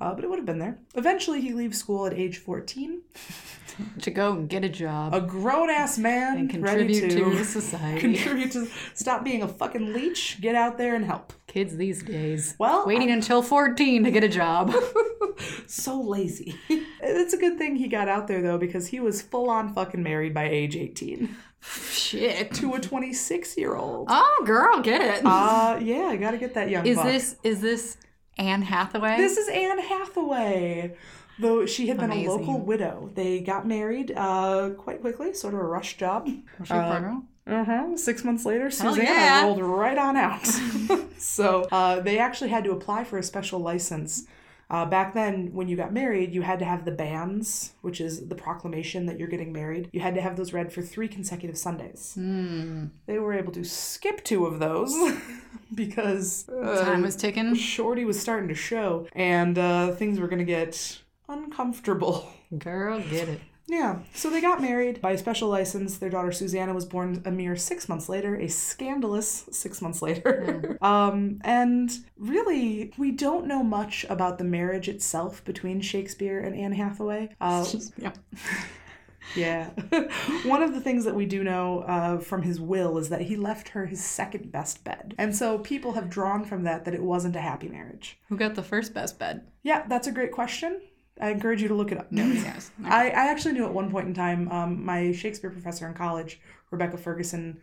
uh, 0.00 0.14
but 0.14 0.24
it 0.24 0.30
would 0.30 0.38
have 0.38 0.46
been 0.46 0.58
there. 0.58 0.78
Eventually, 0.94 1.40
he 1.40 1.52
leaves 1.52 1.78
school 1.78 2.06
at 2.06 2.12
age 2.14 2.38
14, 2.38 3.00
To 4.02 4.10
go 4.10 4.32
and 4.32 4.48
get 4.48 4.64
a 4.64 4.68
job 4.68 5.14
a 5.14 5.20
grown 5.20 5.70
ass 5.70 5.98
man 5.98 6.36
and 6.38 6.62
ready 6.62 7.00
contribute 7.00 7.30
to, 7.30 7.38
to 7.38 7.44
society. 7.44 8.00
contribute 8.00 8.50
to 8.52 8.66
stop 8.94 9.22
being 9.22 9.42
a 9.42 9.46
fucking 9.46 9.92
leech, 9.92 10.40
get 10.40 10.56
out 10.56 10.78
there 10.78 10.96
and 10.96 11.04
help. 11.04 11.32
Kids 11.46 11.76
these 11.76 12.02
days. 12.02 12.56
Well, 12.58 12.84
waiting 12.86 13.12
until 13.12 13.40
14 13.40 14.02
to 14.02 14.10
get 14.10 14.24
a 14.24 14.28
job. 14.28 14.74
so 15.66 16.00
lazy. 16.00 16.56
it's 16.68 17.32
a 17.34 17.36
good 17.36 17.56
thing 17.58 17.76
he 17.76 17.86
got 17.88 18.08
out 18.08 18.26
there 18.26 18.42
though, 18.42 18.58
because 18.58 18.88
he 18.88 18.98
was 19.00 19.22
full 19.22 19.48
on 19.48 19.72
fucking 19.72 20.02
married 20.02 20.34
by 20.34 20.48
age 20.48 20.74
18 20.76 21.34
Shit. 21.90 22.52
to 22.54 22.74
a 22.74 22.80
26 22.80 23.56
year 23.56 23.76
old. 23.76 24.08
Oh, 24.10 24.42
girl, 24.44 24.80
get 24.80 25.00
it. 25.00 25.22
Uh, 25.24 25.78
yeah, 25.80 26.06
I 26.06 26.16
gotta 26.16 26.38
get 26.38 26.54
that 26.54 26.68
young 26.68 26.86
is 26.86 26.96
buck. 26.96 27.06
this 27.06 27.36
is 27.42 27.60
this 27.60 27.96
Anne 28.38 28.62
Hathaway? 28.62 29.16
This 29.16 29.36
is 29.36 29.48
Anne 29.48 29.78
Hathaway. 29.78 30.96
Though 31.40 31.66
she 31.66 31.86
had 31.86 31.98
been 31.98 32.10
a 32.10 32.26
local 32.26 32.58
widow. 32.58 33.10
They 33.14 33.40
got 33.40 33.66
married 33.66 34.12
uh, 34.16 34.70
quite 34.70 35.00
quickly, 35.00 35.32
sort 35.34 35.54
of 35.54 35.60
a 35.60 35.64
rush 35.64 35.96
job. 35.96 36.26
She? 36.26 36.42
Uh-huh. 37.46 37.96
Six 37.96 38.24
months 38.24 38.44
later, 38.44 38.70
Susanna 38.70 39.04
yeah. 39.04 39.42
rolled 39.44 39.62
right 39.62 39.96
on 39.96 40.16
out. 40.16 40.46
so 41.18 41.66
uh, 41.70 42.00
they 42.00 42.18
actually 42.18 42.50
had 42.50 42.64
to 42.64 42.72
apply 42.72 43.04
for 43.04 43.18
a 43.18 43.22
special 43.22 43.60
license. 43.60 44.24
Uh, 44.70 44.84
back 44.84 45.14
then, 45.14 45.50
when 45.52 45.66
you 45.66 45.76
got 45.76 45.92
married, 45.92 46.34
you 46.34 46.42
had 46.42 46.58
to 46.58 46.64
have 46.64 46.84
the 46.84 46.90
banns, 46.90 47.72
which 47.80 48.00
is 48.00 48.28
the 48.28 48.34
proclamation 48.34 49.06
that 49.06 49.18
you're 49.18 49.28
getting 49.28 49.52
married. 49.52 49.88
You 49.92 50.00
had 50.00 50.14
to 50.14 50.20
have 50.20 50.36
those 50.36 50.52
read 50.52 50.72
for 50.72 50.82
three 50.82 51.08
consecutive 51.08 51.56
Sundays. 51.56 52.12
Hmm. 52.14 52.86
They 53.06 53.18
were 53.18 53.32
able 53.32 53.52
to 53.52 53.64
skip 53.64 54.22
two 54.24 54.44
of 54.44 54.58
those 54.58 54.94
because 55.74 56.48
uh, 56.48 56.84
Time 56.84 57.02
was 57.02 57.16
ticking. 57.16 57.54
Shorty 57.54 58.04
was 58.04 58.20
starting 58.20 58.48
to 58.48 58.54
show, 58.54 59.06
and 59.12 59.58
uh, 59.58 59.92
things 59.92 60.20
were 60.20 60.28
going 60.28 60.38
to 60.38 60.44
get 60.44 61.00
uncomfortable. 61.28 62.30
Girl, 62.58 63.00
get 63.00 63.28
it. 63.28 63.40
Yeah. 63.68 63.98
So 64.14 64.30
they 64.30 64.40
got 64.40 64.62
married 64.62 65.00
by 65.02 65.14
special 65.16 65.48
license. 65.48 65.98
Their 65.98 66.08
daughter 66.08 66.32
Susanna 66.32 66.72
was 66.72 66.86
born 66.86 67.22
a 67.26 67.30
mere 67.30 67.54
six 67.54 67.88
months 67.88 68.08
later, 68.08 68.34
a 68.34 68.48
scandalous 68.48 69.44
six 69.52 69.82
months 69.82 70.00
later. 70.00 70.78
um, 70.82 71.38
and 71.42 71.90
really, 72.16 72.92
we 72.96 73.10
don't 73.12 73.46
know 73.46 73.62
much 73.62 74.06
about 74.08 74.38
the 74.38 74.44
marriage 74.44 74.88
itself 74.88 75.44
between 75.44 75.82
Shakespeare 75.82 76.40
and 76.40 76.56
Anne 76.56 76.72
Hathaway. 76.72 77.30
Uh, 77.40 77.64
Yep. 77.98 78.18
yeah. 79.36 79.70
One 80.44 80.62
of 80.62 80.72
the 80.72 80.80
things 80.80 81.04
that 81.04 81.14
we 81.14 81.26
do 81.26 81.44
know 81.44 81.80
uh, 81.80 82.18
from 82.18 82.42
his 82.42 82.60
will 82.60 82.96
is 82.96 83.08
that 83.10 83.22
he 83.22 83.36
left 83.36 83.70
her 83.70 83.86
his 83.86 84.02
second 84.02 84.50
best 84.50 84.82
bed. 84.84 85.14
And 85.18 85.36
so 85.36 85.58
people 85.58 85.92
have 85.92 86.08
drawn 86.08 86.44
from 86.44 86.62
that 86.64 86.84
that 86.86 86.94
it 86.94 87.02
wasn't 87.02 87.36
a 87.36 87.40
happy 87.40 87.68
marriage. 87.68 88.18
Who 88.28 88.36
got 88.36 88.54
the 88.54 88.62
first 88.62 88.94
best 88.94 89.18
bed? 89.18 89.46
Yeah, 89.62 89.84
that's 89.88 90.06
a 90.06 90.12
great 90.12 90.32
question. 90.32 90.80
I 91.20 91.30
encourage 91.30 91.62
you 91.62 91.68
to 91.68 91.74
look 91.74 91.92
it 91.92 91.98
up. 91.98 92.10
Nobody 92.10 92.40
knows. 92.40 92.70
No. 92.78 92.88
I, 92.90 93.06
I 93.08 93.30
actually 93.30 93.52
knew 93.54 93.64
at 93.64 93.72
one 93.72 93.90
point 93.90 94.08
in 94.08 94.14
time, 94.14 94.50
um, 94.50 94.84
my 94.84 95.12
Shakespeare 95.12 95.50
professor 95.50 95.86
in 95.86 95.94
college, 95.94 96.40
Rebecca 96.70 96.96
Ferguson, 96.96 97.60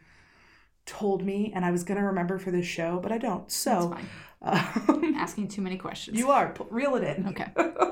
told 0.86 1.24
me, 1.24 1.52
and 1.56 1.66
I 1.66 1.72
was 1.72 1.84
going 1.84 2.00
to 2.00 2.06
remember 2.06 2.38
for 2.38 2.52
this 2.52 2.66
show, 2.66 3.00
but 3.02 3.12
I 3.12 3.18
don't. 3.18 3.52
So 3.52 3.96
um, 4.42 5.16
Asking 5.18 5.48
too 5.48 5.62
many 5.62 5.78
questions. 5.78 6.18
you 6.18 6.30
are, 6.30 6.54
reel 6.70 6.96
it 6.96 7.04
in. 7.04 7.28
Okay. 7.28 7.48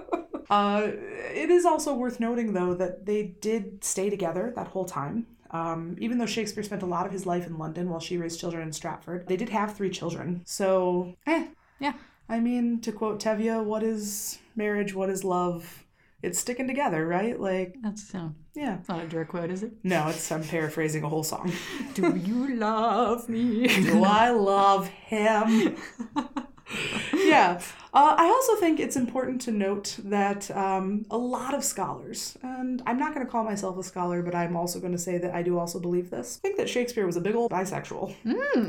Uh, 0.50 0.92
it 1.34 1.50
is 1.50 1.66
also 1.66 1.96
worth 1.96 2.20
noting, 2.20 2.54
though, 2.54 2.76
that 2.76 3.08
they 3.08 3.24
did 3.24 3.84
stay 3.84 4.08
together 4.10 4.54
that 4.56 4.68
whole 4.68 4.86
time. 4.86 5.26
Um, 5.50 5.96
even 6.00 6.20
though 6.20 6.28
Shakespeare 6.28 6.64
spent 6.64 6.84
a 6.84 6.86
lot 6.86 7.08
of 7.08 7.12
his 7.12 7.26
life 7.26 7.48
in 7.48 7.58
London 7.58 7.90
while 7.90 8.02
she 8.02 8.18
raised 8.18 8.40
children 8.40 8.62
in 8.62 8.72
Stratford, 8.72 9.26
they 9.28 9.38
did 9.38 9.50
have 9.50 9.76
three 9.76 9.90
children. 9.90 10.44
So, 10.46 11.16
eh. 11.26 11.48
Yeah. 11.80 11.94
I 12.30 12.40
mean, 12.40 12.82
to 12.82 12.92
quote 12.92 13.20
Tevye, 13.20 13.64
what 13.64 13.82
is 13.82 14.38
marriage? 14.56 14.94
What 14.94 15.10
is 15.10 15.24
love? 15.24 15.86
It's 16.22 16.40
sticking 16.40 16.68
together, 16.68 17.06
right? 17.06 17.38
Like, 17.38 17.76
That's 17.82 18.16
uh, 18.16 18.30
yeah. 18.56 18.78
it's 18.80 18.88
not 18.88 19.04
a 19.04 19.08
direct 19.08 19.32
quote, 19.32 19.52
is 19.52 19.62
it? 19.62 19.74
No, 19.84 20.08
it's 20.08 20.32
I'm 20.32 20.44
paraphrasing 20.44 21.04
a 21.04 21.10
whole 21.10 21.24
song. 21.24 21.52
Do 21.96 22.16
you 22.16 22.56
love 22.56 23.28
me? 23.28 23.68
Do 23.68 24.04
I 24.06 24.30
love 24.30 24.88
him? 24.88 25.76
yeah. 27.14 27.62
Uh, 27.94 28.16
I 28.18 28.26
also 28.26 28.56
think 28.56 28.80
it's 28.80 28.96
important 28.96 29.40
to 29.42 29.52
note 29.52 29.98
that 30.06 30.50
um, 30.56 31.06
a 31.12 31.18
lot 31.18 31.54
of 31.54 31.64
scholars, 31.64 32.38
and 32.42 32.82
I'm 32.88 32.98
not 32.98 33.14
going 33.14 33.26
to 33.26 33.32
call 33.32 33.44
myself 33.44 33.78
a 33.78 33.84
scholar, 33.84 34.24
but 34.24 34.34
I'm 34.34 34.56
also 34.56 34.80
going 34.80 34.94
to 34.94 34.98
say 34.98 35.20
that 35.20 35.34
I 35.34 35.44
do 35.44 35.60
also 35.60 35.80
believe 35.80 36.10
this, 36.10 36.38
think 36.38 36.58
that 36.58 36.68
Shakespeare 36.68 37.06
was 37.06 37.18
a 37.18 37.22
big 37.22 37.36
old 37.36 37.52
bisexual. 37.52 38.16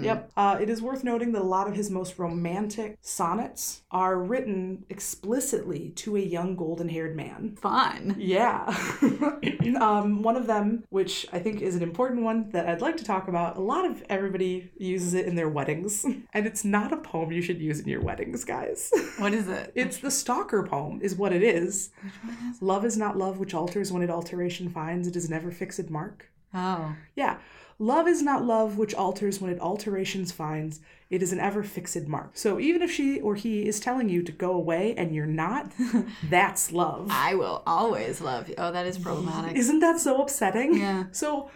Yep. 0.03 0.31
Uh, 0.37 0.59
it 0.61 0.69
is 0.69 0.83
worth 0.83 1.05
noting 1.05 1.33
that 1.33 1.43
a 1.43 1.45
lot 1.45 1.69
of 1.69 1.75
his 1.75 1.91
most 1.91 2.19
romantic 2.19 2.99
sonnets 3.01 3.83
are 3.91 4.19
written 4.19 4.85
explicitly 4.91 5.91
to 5.97 6.17
a 6.17 6.21
young 6.21 6.55
golden 6.57 6.89
haired 6.89 7.17
man. 7.17 7.57
Fun. 7.61 8.17
Yeah. 8.19 8.67
um, 9.81 10.23
one 10.23 10.37
of 10.37 10.47
them, 10.47 10.85
which 10.91 11.27
I 11.33 11.39
think 11.39 11.63
is 11.63 11.77
an 11.77 11.83
important 11.83 12.23
one 12.23 12.51
that 12.51 12.69
I'd 12.69 12.83
like 12.83 12.97
to 12.99 13.05
talk 13.05 13.29
about, 13.29 13.57
a 13.57 13.61
lot 13.61 13.85
of 13.85 14.03
everybody 14.09 14.71
uses 14.77 15.15
it 15.15 15.27
in 15.27 15.35
their 15.35 15.49
weddings. 15.49 16.05
And 16.33 16.47
it's 16.47 16.65
not 16.65 16.93
a 16.93 16.97
poem 16.97 17.31
you 17.31 17.43
should 17.43 17.61
use 17.61 17.79
in 17.79 17.89
your 17.89 18.01
weddings, 18.01 18.45
guys. 18.45 18.91
What 19.19 19.33
is 19.33 19.49
it? 19.49 19.73
It's 19.75 19.99
the 19.99 20.11
stalker 20.11 20.63
poem, 20.63 21.01
is 21.03 21.15
what 21.15 21.33
it 21.33 21.43
is. 21.43 21.91
Which 22.03 22.13
one 22.23 22.51
is 22.51 22.57
it? 22.57 22.65
Love 22.65 22.85
is 22.85 22.97
not 22.97 23.17
love 23.17 23.39
which 23.39 23.55
alters 23.55 23.93
when 23.93 24.03
it 24.03 24.11
alteration 24.11 24.69
finds, 24.69 25.07
it 25.07 25.17
is 25.17 25.31
never 25.31 25.51
fixed 25.51 25.91
mark. 25.91 26.31
Oh. 26.53 26.95
Yeah. 27.15 27.39
Love 27.79 28.07
is 28.07 28.23
not 28.23 28.45
love 28.45 28.79
which 28.79 28.95
alters 28.95 29.41
when 29.41 29.51
it 29.51 29.59
alterations 29.59 30.31
finds, 30.31 30.81
it 31.11 31.23
is 31.23 31.33
an 31.33 31.41
ever 31.41 31.63
fixed 31.63 32.07
mark. 32.07 32.31
So 32.35 32.61
even 32.61 32.83
if 32.83 32.91
she 32.91 33.21
or 33.21 33.35
he 33.35 33.67
is 33.67 33.81
telling 33.81 34.09
you 34.09 34.23
to 34.23 34.33
go 34.33 34.53
away 34.53 34.95
and 34.97 35.15
you're 35.15 35.27
not, 35.27 35.73
that's 36.31 36.71
love. 36.71 37.09
I 37.11 37.35
will 37.35 37.63
always 37.67 38.21
love 38.21 38.49
you. 38.49 38.55
Oh, 38.59 38.71
that 38.71 38.87
is 38.87 38.99
problematic. 38.99 39.57
Isn't 39.57 39.81
that 39.81 39.99
so 39.99 40.23
upsetting? 40.23 40.75
Yeah. 40.79 41.05
So 41.11 41.51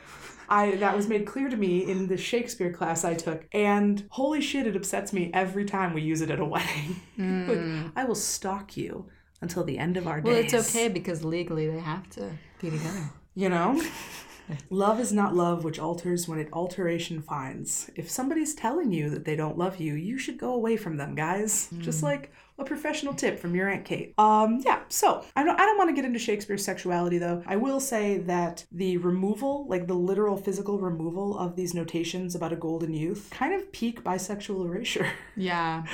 I 0.49 0.77
that 0.77 0.97
was 0.97 1.09
made 1.09 1.27
clear 1.27 1.49
to 1.49 1.57
me 1.57 1.91
in 1.91 2.07
the 2.07 2.17
Shakespeare 2.17 2.73
class 2.73 3.05
I 3.05 3.15
took, 3.15 3.47
and 3.53 4.07
holy 4.11 4.41
shit, 4.41 4.67
it 4.67 4.77
upsets 4.77 5.13
me 5.13 5.31
every 5.35 5.65
time 5.65 5.95
we 5.95 6.03
use 6.03 6.21
it 6.21 6.31
at 6.31 6.41
a 6.41 6.45
wedding. 6.57 7.01
like, 7.17 7.59
hmm. 7.59 7.87
I 7.97 8.05
will 8.05 8.15
stalk 8.15 8.77
you 8.77 9.09
until 9.41 9.65
the 9.65 9.79
end 9.79 9.97
of 9.97 10.07
our 10.07 10.21
Well, 10.21 10.35
days. 10.35 10.53
Well, 10.53 10.61
it's 10.61 10.75
okay 10.75 10.89
because 10.89 11.25
legally 11.25 11.69
they 11.69 11.81
have 11.81 12.09
to 12.11 12.31
be 12.61 12.71
together. 12.71 13.11
You 13.35 13.49
know? 13.49 13.83
love 14.71 14.99
is 14.99 15.13
not 15.13 15.35
love 15.35 15.65
which 15.65 15.79
alters 15.79 16.27
when 16.27 16.39
it 16.39 16.49
alteration 16.53 17.23
finds. 17.23 17.91
If 17.95 18.11
somebody's 18.11 18.55
telling 18.55 18.93
you 18.93 19.11
that 19.11 19.25
they 19.25 19.37
don't 19.37 19.59
love 19.59 19.79
you, 19.79 19.95
you 19.95 20.19
should 20.19 20.39
go 20.39 20.53
away 20.53 20.77
from 20.77 20.97
them, 20.97 21.15
guys. 21.15 21.69
Just 21.79 22.01
hmm. 22.01 22.07
like 22.07 22.33
a 22.59 22.65
professional 22.65 23.15
tip 23.15 23.39
from 23.39 23.55
your 23.55 23.69
Aunt 23.69 23.85
Kate. 23.85 24.15
Um, 24.19 24.61
yeah, 24.65 24.81
so 24.89 25.25
I 25.37 25.45
don't, 25.45 25.59
I 25.59 25.65
don't 25.65 25.79
want 25.79 25.91
to 25.91 25.95
get 25.95 26.05
into 26.05 26.19
Shakespeare's 26.19 26.65
sexuality 26.65 27.19
though. 27.19 27.43
I 27.47 27.57
will 27.57 27.81
say 27.81 28.19
that 28.19 28.65
the 28.73 28.97
removal, 28.97 29.67
like 29.69 29.87
the 29.87 29.95
literal 29.95 30.37
physical 30.37 30.79
removal 30.79 31.39
of 31.39 31.55
these 31.57 31.73
notations 31.75 32.35
about 32.35 32.53
a 32.53 32.57
golden 32.57 32.93
youth, 32.93 33.29
kind 33.31 33.55
of 33.55 33.71
peak 33.73 34.03
bisexual 34.03 34.65
erasure. 34.67 35.07
Yeah. 35.37 35.85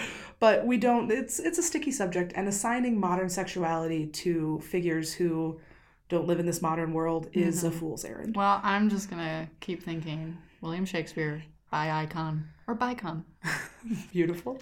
but 0.40 0.66
we 0.66 0.78
don't 0.78 1.10
it's 1.10 1.38
it's 1.38 1.58
a 1.58 1.62
sticky 1.62 1.92
subject 1.92 2.32
and 2.34 2.48
assigning 2.48 2.98
modern 2.98 3.28
sexuality 3.28 4.06
to 4.06 4.58
figures 4.60 5.12
who 5.12 5.60
don't 6.08 6.26
live 6.26 6.40
in 6.40 6.46
this 6.46 6.62
modern 6.62 6.92
world 6.94 7.28
is 7.34 7.62
a 7.62 7.70
fool's 7.70 8.04
errand. 8.04 8.34
Well, 8.36 8.60
I'm 8.62 8.88
just 8.88 9.10
gonna 9.10 9.48
keep 9.60 9.82
thinking 9.82 10.38
William 10.62 10.86
Shakespeare, 10.86 11.42
by 11.70 11.90
icon 11.90 12.48
or 12.66 12.74
bicon. 12.76 13.24
Beautiful. 14.12 14.60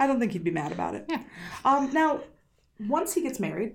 I 0.00 0.06
don't 0.06 0.18
think 0.18 0.32
he'd 0.32 0.44
be 0.44 0.50
mad 0.50 0.72
about 0.72 0.94
it. 0.94 1.06
Yeah. 1.08 1.22
Um, 1.64 1.92
now, 1.92 2.20
once 2.80 3.14
he 3.14 3.22
gets 3.22 3.38
married, 3.38 3.74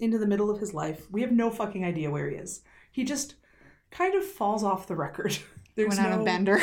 into 0.00 0.18
the 0.18 0.26
middle 0.26 0.50
of 0.50 0.60
his 0.60 0.74
life, 0.74 1.06
we 1.10 1.20
have 1.22 1.32
no 1.32 1.50
fucking 1.50 1.84
idea 1.84 2.10
where 2.10 2.28
he 2.28 2.36
is. 2.36 2.62
He 2.90 3.04
just 3.04 3.34
kind 3.90 4.14
of 4.14 4.24
falls 4.24 4.64
off 4.64 4.86
the 4.86 4.96
record. 4.96 5.36
There's 5.74 5.96
Went 5.96 6.00
on 6.00 6.10
no. 6.10 6.22
a 6.22 6.24
bender. 6.24 6.60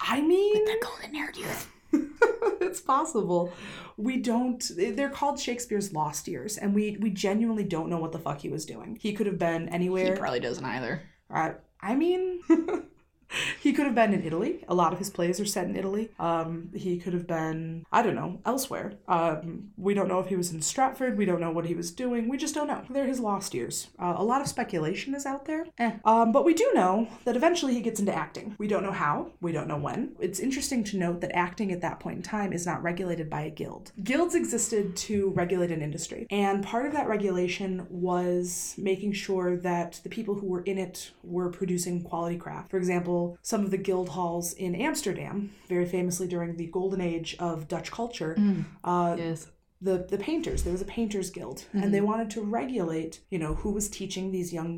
I 0.00 0.20
mean, 0.20 0.64
the 0.64 0.78
golden 0.82 1.14
haired 1.14 1.36
youth. 1.36 1.68
it's 2.60 2.80
possible. 2.80 3.52
We 3.96 4.18
don't. 4.18 4.62
They're 4.76 5.10
called 5.10 5.40
Shakespeare's 5.40 5.92
lost 5.92 6.28
years, 6.28 6.56
and 6.56 6.74
we 6.74 6.96
we 7.00 7.10
genuinely 7.10 7.64
don't 7.64 7.90
know 7.90 7.98
what 7.98 8.12
the 8.12 8.18
fuck 8.18 8.40
he 8.40 8.48
was 8.48 8.64
doing. 8.64 8.96
He 9.00 9.12
could 9.12 9.26
have 9.26 9.38
been 9.38 9.68
anywhere. 9.68 10.14
He 10.14 10.18
probably 10.18 10.40
doesn't 10.40 10.64
either. 10.64 11.02
Uh, 11.28 11.52
I 11.80 11.94
mean, 11.96 12.40
he 13.60 13.72
could 13.72 13.86
have 13.86 13.94
been 13.94 14.12
in 14.12 14.22
Italy. 14.22 14.64
A 14.68 14.74
lot 14.74 14.92
of 14.92 14.98
his 14.98 15.10
plays 15.10 15.40
are 15.40 15.44
set 15.44 15.66
in 15.66 15.76
Italy. 15.76 16.10
Um, 16.18 16.70
he 16.74 16.98
could 16.98 17.12
have 17.12 17.26
been, 17.26 17.84
I 17.92 18.02
don't 18.02 18.14
know, 18.14 18.40
elsewhere. 18.44 18.94
Um, 19.08 19.70
we 19.76 19.94
don't 19.94 20.08
know 20.08 20.20
if 20.20 20.26
he 20.26 20.36
was 20.36 20.52
in 20.52 20.62
Stratford. 20.62 21.16
We 21.16 21.24
don't 21.24 21.40
know 21.40 21.50
what 21.50 21.66
he 21.66 21.74
was 21.74 21.90
doing. 21.90 22.28
We 22.28 22.36
just 22.36 22.54
don't 22.54 22.66
know. 22.66 22.82
They're 22.88 23.06
his 23.06 23.20
lost 23.20 23.54
years. 23.54 23.88
Uh, 23.98 24.14
a 24.16 24.24
lot 24.24 24.40
of 24.40 24.48
speculation 24.48 25.14
is 25.14 25.26
out 25.26 25.44
there. 25.44 25.66
Eh. 25.78 25.92
Um, 26.04 26.32
but 26.32 26.44
we 26.44 26.54
do 26.54 26.70
know 26.74 27.08
that 27.24 27.36
eventually 27.36 27.74
he 27.74 27.80
gets 27.80 28.00
into 28.00 28.14
acting. 28.14 28.54
We 28.58 28.68
don't 28.68 28.82
know 28.82 28.92
how. 28.92 29.32
We 29.40 29.52
don't 29.52 29.68
know 29.68 29.78
when. 29.78 30.16
It's 30.20 30.40
interesting 30.40 30.84
to 30.84 30.98
note 30.98 31.20
that 31.20 31.34
acting 31.34 31.72
at 31.72 31.80
that 31.80 32.00
point 32.00 32.16
in 32.16 32.22
time 32.22 32.52
is 32.52 32.66
not 32.66 32.82
regulated 32.82 33.28
by 33.30 33.42
a 33.42 33.50
guild. 33.50 33.92
Guilds 34.02 34.34
existed 34.34 34.96
to 34.96 35.30
regulate 35.30 35.70
an 35.70 35.82
industry. 35.82 36.26
And 36.30 36.64
part 36.64 36.86
of 36.86 36.92
that 36.92 37.08
regulation 37.08 37.86
was 37.88 38.74
making 38.78 39.12
sure 39.12 39.56
that 39.58 40.00
the 40.02 40.08
people 40.08 40.34
who 40.34 40.46
were 40.46 40.62
in 40.62 40.78
it 40.78 41.12
were 41.22 41.50
producing 41.50 42.02
quality 42.02 42.36
craft. 42.36 42.70
For 42.70 42.76
example, 42.76 43.21
some 43.42 43.62
of 43.64 43.70
the 43.70 43.82
guild 43.88 44.08
halls 44.16 44.52
in 44.66 44.74
Amsterdam, 44.88 45.34
very 45.68 45.86
famously 45.86 46.26
during 46.34 46.56
the 46.56 46.66
golden 46.78 47.00
age 47.00 47.30
of 47.38 47.68
Dutch 47.74 47.90
culture, 47.90 48.32
uh, 48.84 49.14
Yes. 49.18 49.48
the 49.88 49.96
the 50.12 50.18
painters 50.28 50.62
there 50.62 50.72
was 50.78 50.82
a 50.88 50.92
painters 50.98 51.28
guild 51.36 51.58
and 51.80 51.88
they 51.94 52.00
wanted 52.10 52.28
to 52.34 52.40
regulate 52.60 53.14
you 53.32 53.38
know 53.42 53.52
who 53.62 53.70
was 53.78 53.88
teaching 53.88 54.24
these 54.30 54.52
young 54.58 54.72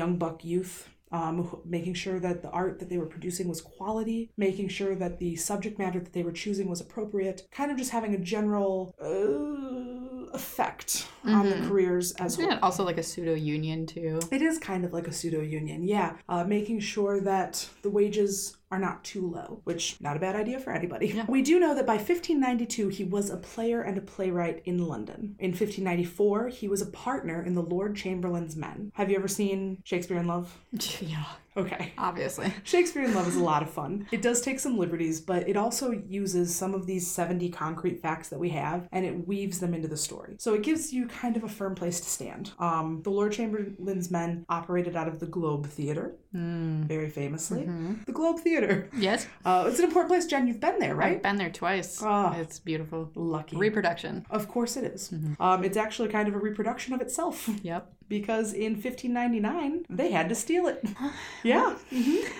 young 0.00 0.12
buck 0.22 0.44
youth 0.52 0.76
um, 1.14 1.60
making 1.64 1.94
sure 1.94 2.18
that 2.18 2.42
the 2.42 2.50
art 2.50 2.78
that 2.80 2.88
they 2.90 2.98
were 2.98 3.06
producing 3.14 3.46
was 3.48 3.60
quality 3.60 4.20
making 4.36 4.68
sure 4.68 4.94
that 4.96 5.18
the 5.18 5.36
subject 5.36 5.78
matter 5.78 6.00
that 6.00 6.12
they 6.12 6.24
were 6.24 6.32
choosing 6.32 6.68
was 6.68 6.80
appropriate 6.80 7.46
kind 7.52 7.70
of 7.70 7.76
just 7.76 7.92
having 7.92 8.14
a 8.14 8.18
general 8.18 8.94
uh, 9.00 10.34
effect 10.34 11.06
on 11.24 11.48
the 11.48 11.56
careers 11.68 12.12
as 12.12 12.38
Isn't 12.38 12.52
it 12.52 12.62
also 12.62 12.84
like 12.84 12.98
a 12.98 13.02
pseudo 13.02 13.34
union 13.34 13.86
too? 13.86 14.20
it 14.30 14.42
is 14.42 14.58
kind 14.58 14.84
of 14.84 14.92
like 14.92 15.06
a 15.06 15.12
pseudo 15.12 15.40
union, 15.40 15.84
yeah. 15.84 16.16
Uh, 16.28 16.44
making 16.44 16.80
sure 16.80 17.20
that 17.20 17.66
the 17.82 17.90
wages 17.90 18.56
are 18.70 18.78
not 18.78 19.04
too 19.04 19.30
low, 19.30 19.60
which 19.64 20.00
not 20.00 20.16
a 20.16 20.20
bad 20.20 20.34
idea 20.34 20.58
for 20.58 20.72
anybody. 20.72 21.08
Yeah. 21.08 21.26
We 21.28 21.42
do 21.42 21.60
know 21.60 21.74
that 21.74 21.86
by 21.86 21.94
1592 21.94 22.88
he 22.88 23.04
was 23.04 23.30
a 23.30 23.36
player 23.36 23.82
and 23.82 23.96
a 23.96 24.00
playwright 24.00 24.62
in 24.64 24.86
London. 24.86 25.36
In 25.38 25.50
1594 25.50 26.48
he 26.48 26.68
was 26.68 26.82
a 26.82 26.86
partner 26.86 27.42
in 27.42 27.54
the 27.54 27.62
Lord 27.62 27.96
Chamberlain's 27.96 28.56
Men. 28.56 28.90
Have 28.94 29.10
you 29.10 29.16
ever 29.16 29.28
seen 29.28 29.78
Shakespeare 29.84 30.18
in 30.18 30.26
Love? 30.26 30.58
yeah. 31.00 31.24
Okay. 31.56 31.92
Obviously. 31.98 32.52
Shakespeare 32.64 33.04
in 33.04 33.14
Love 33.14 33.28
is 33.28 33.36
a 33.36 33.42
lot 33.42 33.62
of 33.62 33.70
fun. 33.70 34.06
It 34.10 34.22
does 34.22 34.40
take 34.40 34.58
some 34.58 34.76
liberties, 34.76 35.20
but 35.20 35.48
it 35.48 35.56
also 35.56 35.90
uses 35.92 36.54
some 36.54 36.74
of 36.74 36.86
these 36.86 37.06
70 37.10 37.48
concrete 37.50 38.00
facts 38.00 38.28
that 38.30 38.38
we 38.38 38.48
have 38.50 38.88
and 38.90 39.04
it 39.06 39.26
weaves 39.28 39.60
them 39.60 39.72
into 39.74 39.86
the 39.88 39.96
story. 39.96 40.34
So 40.38 40.54
it 40.54 40.62
gives 40.62 40.92
you 40.92 41.06
kind 41.06 41.36
of 41.36 41.44
a 41.44 41.48
firm 41.48 41.74
place 41.74 42.00
to 42.00 42.08
stand. 42.08 42.52
Um, 42.58 43.02
the 43.04 43.10
Lord 43.10 43.32
Chamberlain's 43.32 44.10
men 44.10 44.44
operated 44.48 44.96
out 44.96 45.06
of 45.08 45.20
the 45.20 45.26
Globe 45.26 45.66
Theatre, 45.66 46.16
very 46.32 47.08
famously. 47.08 47.64
The 48.06 48.12
Globe 48.12 48.40
Theatre 48.40 48.88
Yes. 48.96 49.26
Uh, 49.44 49.64
it's 49.68 49.78
an 49.78 49.84
important 49.84 50.10
place, 50.10 50.26
Jen. 50.26 50.46
You've 50.48 50.60
been 50.60 50.78
there, 50.78 50.94
right? 50.94 51.16
I've 51.16 51.22
been 51.22 51.36
there 51.36 51.50
twice. 51.50 52.00
Ah. 52.02 52.34
It's 52.36 52.58
beautiful. 52.58 53.10
Lucky. 53.14 53.56
Reproduction. 53.56 54.26
of 54.30 54.48
course 54.48 54.76
it 54.76 54.84
is. 54.84 55.10
Mm-hmm. 55.10 55.40
Um, 55.40 55.62
it's 55.64 55.76
actually 55.76 56.08
kind 56.08 56.26
of 56.28 56.34
a 56.34 56.38
reproduction 56.38 56.94
of 56.94 57.00
itself 57.00 57.48
Yep. 57.62 57.92
Because 58.08 58.52
in 58.52 58.72
1599 58.74 59.86
they 59.90 60.10
had 60.10 60.28
to 60.28 60.34
steal 60.34 60.66
it. 60.66 60.84
yeah. 61.42 61.74
mhm. 61.92 62.30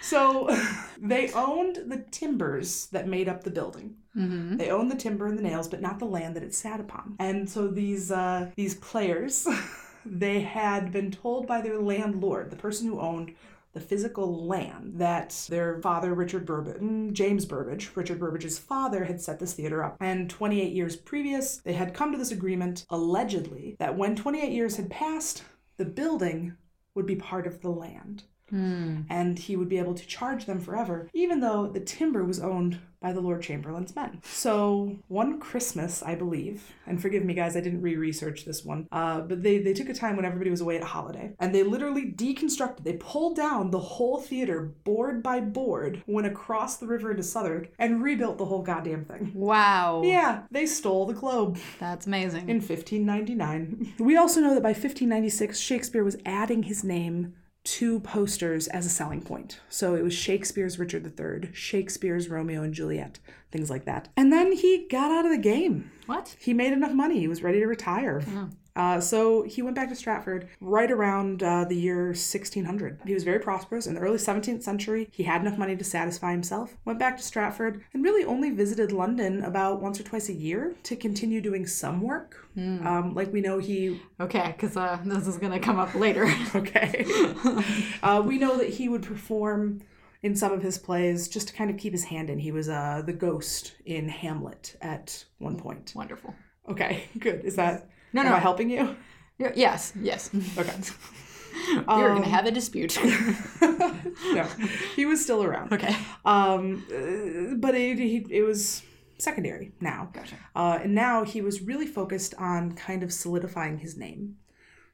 So 0.00 0.48
they 1.00 1.30
owned 1.32 1.76
the 1.86 1.98
timbers 2.10 2.86
that 2.86 3.06
made 3.06 3.28
up 3.28 3.44
the 3.44 3.50
building. 3.50 3.96
Mm-hmm. 4.16 4.56
They 4.56 4.70
owned 4.70 4.90
the 4.90 4.96
timber 4.96 5.26
and 5.26 5.38
the 5.38 5.42
nails, 5.42 5.68
but 5.68 5.80
not 5.80 5.98
the 5.98 6.06
land 6.06 6.34
that 6.36 6.42
it 6.42 6.54
sat 6.54 6.80
upon. 6.80 7.16
And 7.18 7.48
so 7.48 7.68
these 7.68 8.10
uh, 8.10 8.50
these 8.56 8.74
players, 8.76 9.46
they 10.06 10.40
had 10.40 10.90
been 10.90 11.10
told 11.10 11.46
by 11.46 11.60
their 11.60 11.78
landlord, 11.80 12.50
the 12.50 12.56
person 12.56 12.88
who 12.88 12.98
owned 12.98 13.34
the 13.72 13.80
physical 13.80 14.46
land, 14.46 14.94
that 14.96 15.46
their 15.48 15.80
father, 15.80 16.14
Richard 16.14 16.44
Burbage, 16.44 16.80
mm, 16.80 17.12
James 17.12 17.44
Burbage, 17.44 17.90
Richard 17.94 18.18
Burbage's 18.18 18.58
father, 18.58 19.04
had 19.04 19.20
set 19.20 19.38
this 19.38 19.54
theater 19.54 19.84
up. 19.84 19.96
And 20.00 20.28
28 20.28 20.72
years 20.72 20.96
previous, 20.96 21.58
they 21.58 21.74
had 21.74 21.94
come 21.94 22.12
to 22.12 22.18
this 22.18 22.32
agreement, 22.32 22.84
allegedly, 22.90 23.76
that 23.78 23.96
when 23.96 24.16
28 24.16 24.50
years 24.50 24.76
had 24.76 24.90
passed, 24.90 25.44
the 25.76 25.84
building 25.84 26.56
would 26.94 27.06
be 27.06 27.16
part 27.16 27.46
of 27.46 27.60
the 27.60 27.70
land 27.70 28.24
Hmm. 28.50 29.02
and 29.08 29.38
he 29.38 29.56
would 29.56 29.68
be 29.68 29.78
able 29.78 29.94
to 29.94 30.06
charge 30.06 30.44
them 30.46 30.60
forever, 30.60 31.08
even 31.14 31.40
though 31.40 31.68
the 31.68 31.80
timber 31.80 32.24
was 32.24 32.40
owned 32.40 32.80
by 33.00 33.12
the 33.14 33.20
Lord 33.20 33.40
Chamberlain's 33.40 33.96
men. 33.96 34.20
So 34.24 34.98
one 35.08 35.40
Christmas, 35.40 36.02
I 36.02 36.14
believe, 36.16 36.74
and 36.86 37.00
forgive 37.00 37.24
me 37.24 37.32
guys, 37.32 37.56
I 37.56 37.60
didn't 37.62 37.80
re-research 37.80 38.44
this 38.44 38.62
one, 38.62 38.88
uh, 38.92 39.22
but 39.22 39.42
they, 39.42 39.56
they 39.56 39.72
took 39.72 39.88
a 39.88 39.94
time 39.94 40.16
when 40.16 40.26
everybody 40.26 40.50
was 40.50 40.60
away 40.60 40.76
at 40.76 40.82
holiday, 40.84 41.32
and 41.38 41.54
they 41.54 41.62
literally 41.62 42.12
deconstructed, 42.12 42.84
they 42.84 42.94
pulled 42.94 43.36
down 43.36 43.70
the 43.70 43.78
whole 43.78 44.20
theater 44.20 44.74
board 44.84 45.22
by 45.22 45.40
board, 45.40 46.02
went 46.06 46.26
across 46.26 46.76
the 46.76 46.86
river 46.86 47.10
into 47.10 47.22
Southwark, 47.22 47.70
and 47.78 48.02
rebuilt 48.02 48.36
the 48.36 48.44
whole 48.44 48.62
goddamn 48.62 49.06
thing. 49.06 49.32
Wow. 49.34 50.02
Yeah, 50.04 50.42
they 50.50 50.66
stole 50.66 51.06
the 51.06 51.14
globe 51.14 51.56
That's 51.78 52.06
amazing. 52.06 52.50
in 52.50 52.56
1599. 52.56 53.94
We 53.98 54.16
also 54.16 54.40
know 54.40 54.54
that 54.54 54.62
by 54.62 54.70
1596, 54.70 55.58
Shakespeare 55.58 56.04
was 56.04 56.16
adding 56.26 56.64
his 56.64 56.84
name 56.84 57.34
to 57.62 58.00
posters 58.00 58.68
as 58.68 58.86
a 58.86 58.90
selling 58.90 59.20
point. 59.22 59.60
So 59.68 59.94
it 59.94 60.02
was 60.02 60.14
Shakespeare's 60.14 60.78
Richard 60.78 61.04
III, 61.18 61.50
Shakespeare's 61.52 62.28
Romeo 62.28 62.62
and 62.62 62.72
Juliet, 62.72 63.18
things 63.52 63.70
like 63.70 63.84
that. 63.84 64.08
And 64.16 64.32
then 64.32 64.52
he 64.52 64.86
got 64.90 65.10
out 65.10 65.24
of 65.26 65.30
the 65.30 65.38
game. 65.38 65.90
what? 66.06 66.36
He 66.40 66.54
made 66.54 66.72
enough 66.72 66.92
money. 66.92 67.18
He 67.18 67.28
was 67.28 67.42
ready 67.42 67.60
to 67.60 67.66
retire. 67.66 68.22
Oh. 68.28 68.48
Uh, 68.76 69.00
so 69.00 69.42
he 69.42 69.62
went 69.62 69.76
back 69.76 69.88
to 69.88 69.96
Stratford 69.96 70.48
right 70.60 70.90
around 70.90 71.42
uh, 71.42 71.64
the 71.64 71.76
year 71.76 72.06
1600. 72.06 73.00
He 73.04 73.14
was 73.14 73.24
very 73.24 73.38
prosperous. 73.38 73.86
In 73.86 73.94
the 73.94 74.00
early 74.00 74.18
17th 74.18 74.62
century, 74.62 75.08
he 75.12 75.22
had 75.22 75.40
enough 75.40 75.58
money 75.58 75.76
to 75.76 75.84
satisfy 75.84 76.32
himself, 76.32 76.76
went 76.84 76.98
back 76.98 77.16
to 77.16 77.22
Stratford, 77.22 77.82
and 77.92 78.04
really 78.04 78.24
only 78.24 78.50
visited 78.50 78.92
London 78.92 79.42
about 79.44 79.80
once 79.80 79.98
or 80.00 80.02
twice 80.02 80.28
a 80.28 80.34
year 80.34 80.74
to 80.84 80.96
continue 80.96 81.40
doing 81.40 81.66
some 81.66 82.00
work. 82.00 82.48
Um, 82.56 83.14
like 83.14 83.32
we 83.32 83.40
know 83.40 83.58
he 83.58 84.00
Okay, 84.18 84.54
because 84.56 84.76
uh, 84.76 84.98
this 85.04 85.26
is 85.26 85.36
gonna 85.36 85.60
come 85.60 85.78
up 85.78 85.94
later. 85.94 86.30
Okay. 86.54 87.06
uh, 88.02 88.22
we 88.24 88.36
know 88.38 88.56
that 88.58 88.68
he 88.68 88.88
would 88.88 89.02
perform 89.02 89.80
in 90.22 90.34
some 90.34 90.52
of 90.52 90.62
his 90.62 90.78
plays 90.78 91.28
just 91.28 91.48
to 91.48 91.54
kind 91.54 91.70
of 91.70 91.76
keep 91.76 91.92
his 91.92 92.04
hand 92.04 92.28
in. 92.28 92.38
He 92.38 92.52
was 92.52 92.68
uh, 92.68 93.02
the 93.04 93.12
ghost 93.12 93.74
in 93.86 94.08
Hamlet 94.08 94.76
at 94.80 95.24
one 95.38 95.56
point. 95.56 95.92
Wonderful. 95.94 96.34
Okay, 96.68 97.04
good. 97.18 97.44
Is 97.44 97.56
that 97.56 97.88
No, 98.12 98.22
am 98.22 98.28
no. 98.28 98.34
I 98.34 98.38
helping 98.38 98.70
you? 98.70 98.96
Yes. 99.38 99.92
Yes. 100.00 100.30
Okay. 100.58 100.74
We're 101.88 102.14
gonna 102.14 102.28
have 102.28 102.46
a 102.46 102.50
dispute. 102.50 102.98
no, 103.60 104.46
he 104.94 105.04
was 105.04 105.22
still 105.22 105.42
around. 105.42 105.72
okay. 105.72 105.96
Um, 106.24 106.84
uh, 106.90 107.56
but 107.56 107.74
it, 107.74 107.98
he, 107.98 108.24
it 108.30 108.42
was 108.42 108.82
secondary 109.18 109.72
now. 109.80 110.10
Gotcha. 110.12 110.36
Uh, 110.54 110.80
and 110.82 110.94
now 110.94 111.24
he 111.24 111.40
was 111.42 111.60
really 111.62 111.86
focused 111.86 112.34
on 112.38 112.72
kind 112.72 113.02
of 113.02 113.12
solidifying 113.12 113.78
his 113.78 113.96
name. 113.96 114.36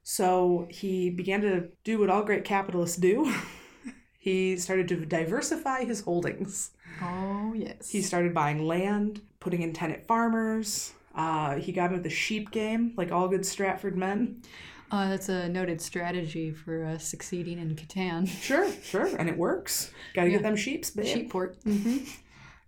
So 0.02 0.66
he 0.70 1.10
began 1.10 1.40
to 1.42 1.68
do 1.84 1.98
what 1.98 2.10
all 2.10 2.22
great 2.22 2.44
capitalists 2.44 2.96
do. 2.96 3.32
he 4.18 4.56
started 4.56 4.88
to 4.88 5.04
diversify 5.04 5.84
his 5.84 6.00
holdings. 6.00 6.70
Oh 7.02 7.52
yes. 7.54 7.90
He 7.90 8.02
started 8.02 8.32
buying 8.32 8.66
land, 8.66 9.20
putting 9.40 9.62
in 9.62 9.72
tenant 9.72 10.06
farmers. 10.06 10.92
Uh, 11.16 11.56
he 11.56 11.72
got 11.72 11.90
into 11.90 12.02
the 12.02 12.10
sheep 12.10 12.50
game, 12.50 12.92
like 12.96 13.10
all 13.10 13.26
good 13.26 13.44
Stratford 13.44 13.96
men. 13.96 14.42
Uh, 14.90 15.08
that's 15.08 15.28
a 15.28 15.48
noted 15.48 15.80
strategy 15.80 16.52
for 16.52 16.84
uh, 16.84 16.98
succeeding 16.98 17.58
in 17.58 17.74
Catan. 17.74 18.28
Sure, 18.42 18.70
sure, 18.84 19.06
and 19.16 19.28
it 19.28 19.36
works. 19.36 19.90
Got 20.14 20.24
to 20.24 20.30
get 20.30 20.42
them 20.42 20.54
sheeps, 20.54 20.90
babe. 20.90 21.28
Sheepport. 21.30 21.56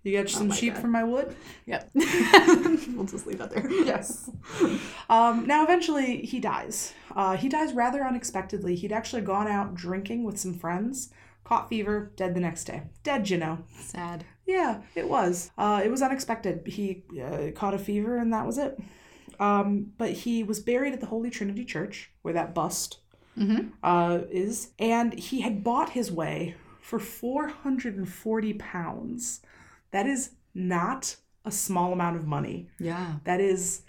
You 0.04 0.16
got 0.16 0.30
some 0.30 0.48
my 0.48 0.54
sheep 0.54 0.74
God. 0.74 0.80
from 0.82 0.92
my 0.92 1.04
wood? 1.04 1.36
Yep. 1.66 1.90
we'll 1.94 3.04
just 3.04 3.26
leave 3.26 3.38
that 3.38 3.50
there. 3.50 3.70
Yes. 3.70 4.30
um, 5.10 5.46
now, 5.46 5.64
eventually, 5.64 6.22
he 6.22 6.40
dies. 6.40 6.94
Uh, 7.14 7.36
he 7.36 7.48
dies 7.48 7.72
rather 7.72 8.02
unexpectedly. 8.02 8.74
He'd 8.74 8.92
actually 8.92 9.22
gone 9.22 9.48
out 9.48 9.74
drinking 9.74 10.24
with 10.24 10.38
some 10.38 10.54
friends, 10.54 11.12
caught 11.48 11.68
fever, 11.70 12.12
dead 12.16 12.34
the 12.34 12.40
next 12.40 12.64
day. 12.64 12.82
Dead, 13.02 13.30
you 13.30 13.38
know. 13.38 13.58
Sad. 13.80 14.24
Yeah, 14.46 14.82
it 14.94 15.08
was. 15.08 15.50
Uh, 15.56 15.80
it 15.82 15.90
was 15.90 16.02
unexpected. 16.02 16.66
He 16.66 17.04
uh, 17.22 17.52
caught 17.54 17.72
a 17.74 17.78
fever, 17.78 18.18
and 18.18 18.32
that 18.34 18.44
was 18.46 18.58
it. 18.58 18.78
Um, 19.40 19.92
but 19.96 20.10
he 20.10 20.42
was 20.42 20.60
buried 20.60 20.92
at 20.92 21.00
the 21.00 21.06
Holy 21.06 21.30
Trinity 21.30 21.64
Church, 21.64 22.10
where 22.22 22.34
that 22.34 22.54
bust 22.54 22.98
Mm-hmm. 23.38 23.68
uh, 23.84 24.18
is, 24.32 24.70
and 24.80 25.14
he 25.16 25.42
had 25.42 25.62
bought 25.62 25.90
his 25.90 26.10
way 26.10 26.56
for 26.80 26.98
440 26.98 28.54
pounds. 28.54 29.40
That 29.92 30.06
is 30.06 30.30
not 30.54 31.14
a 31.44 31.52
small 31.52 31.92
amount 31.92 32.16
of 32.16 32.26
money. 32.26 32.68
Yeah. 32.80 33.18
That 33.24 33.40
is 33.40 33.82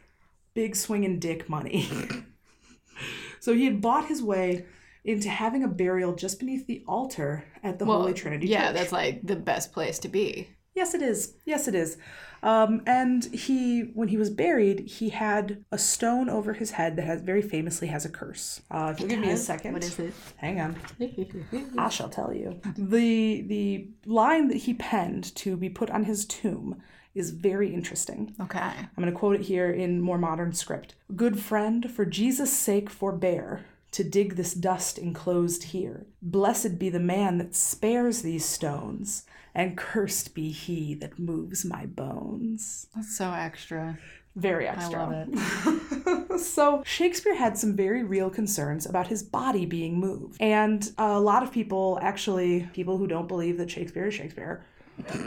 big 0.54 0.76
swinging 0.76 1.18
dick 1.18 1.50
money. 1.50 1.90
so 3.40 3.54
he 3.56 3.66
had 3.66 3.82
bought 3.82 4.08
his 4.08 4.22
way 4.22 4.66
into 5.04 5.30
having 5.30 5.64
a 5.64 5.68
burial 5.68 6.14
just 6.16 6.40
beneath 6.40 6.68
the 6.68 6.84
altar 6.88 7.46
at 7.64 7.80
the 7.80 7.86
Holy 7.86 8.14
Trinity 8.14 8.48
Yeah, 8.48 8.68
Church. 8.68 8.76
that's 8.76 8.92
like 8.92 9.22
the 9.26 9.36
best 9.36 9.72
place 9.72 10.00
to 10.00 10.08
be. 10.10 10.50
Yes, 10.76 10.94
it 10.94 11.02
is. 11.02 11.34
Yes, 11.46 11.68
it 11.68 11.76
is. 11.76 11.98
Um, 12.42 12.84
and 12.86 13.26
he, 13.26 13.82
when 13.96 14.08
he 14.08 14.16
was 14.18 14.30
buried, 14.30 14.82
he 14.88 15.10
had 15.10 15.66
a 15.74 15.78
stone 15.78 16.30
over 16.30 16.54
his 16.54 16.72
head 16.72 16.96
that 16.96 17.04
has 17.06 17.22
very 17.22 17.42
famously 17.42 17.88
has 17.88 18.06
a 18.06 18.10
curse. 18.10 18.62
Uh, 18.72 18.92
if 18.94 19.00
you'll 19.00 19.10
give 19.10 19.20
me 19.20 19.32
a 19.32 19.36
second. 19.36 19.74
What 19.74 19.84
is 19.84 20.00
it? 20.00 20.14
Hang 20.38 20.62
on. 20.62 20.78
I 21.78 21.90
shall 21.90 22.08
tell 22.08 22.34
you. 22.34 22.62
The 22.78 23.42
the 23.42 23.90
line 24.06 24.48
that 24.50 24.58
he 24.58 24.74
penned 24.76 25.36
to 25.38 25.58
be 25.58 25.70
put 25.70 25.90
on 25.90 26.06
his 26.06 26.24
tomb 26.26 26.82
is 27.14 27.32
very 27.32 27.74
interesting. 27.74 28.34
okay. 28.40 28.60
I'm 28.60 28.90
going 28.96 29.12
to 29.12 29.20
quote 29.20 29.36
it 29.36 29.42
here 29.42 29.70
in 29.70 30.00
more 30.00 30.18
modern 30.20 30.54
script. 30.54 30.96
Good 31.16 31.40
friend, 31.40 31.92
for 31.92 32.06
Jesus' 32.06 32.54
sake 32.58 32.90
forbear 32.90 33.66
to 33.92 34.04
dig 34.04 34.36
this 34.36 34.54
dust 34.54 34.98
enclosed 34.98 35.64
here. 35.64 36.06
Blessed 36.22 36.78
be 36.78 36.90
the 36.90 37.00
man 37.00 37.38
that 37.38 37.56
spares 37.56 38.22
these 38.22 38.46
stones, 38.46 39.26
and 39.56 39.78
cursed 39.78 40.36
be 40.36 40.52
he 40.52 40.94
that 40.96 41.18
moves 41.18 41.66
my 41.66 41.86
bones. 41.86 42.88
That's 42.96 43.18
so 43.18 43.32
extra. 43.32 43.98
Very 44.36 44.68
extra. 44.68 45.02
I 45.02 45.06
love 45.06 46.30
it. 46.32 46.40
so 46.40 46.84
Shakespeare 46.86 47.36
had 47.36 47.58
some 47.58 47.76
very 47.76 48.04
real 48.04 48.30
concerns 48.30 48.86
about 48.86 49.08
his 49.08 49.24
body 49.24 49.66
being 49.66 50.00
moved. 50.00 50.38
And 50.40 50.90
a 50.98 51.20
lot 51.20 51.44
of 51.44 51.52
people, 51.52 52.00
actually, 52.02 52.70
people 52.74 52.98
who 52.98 53.08
don't 53.08 53.28
believe 53.28 53.58
that 53.58 53.72
Shakespeare 53.72 54.08
is 54.08 54.14
Shakespeare, 54.14 54.64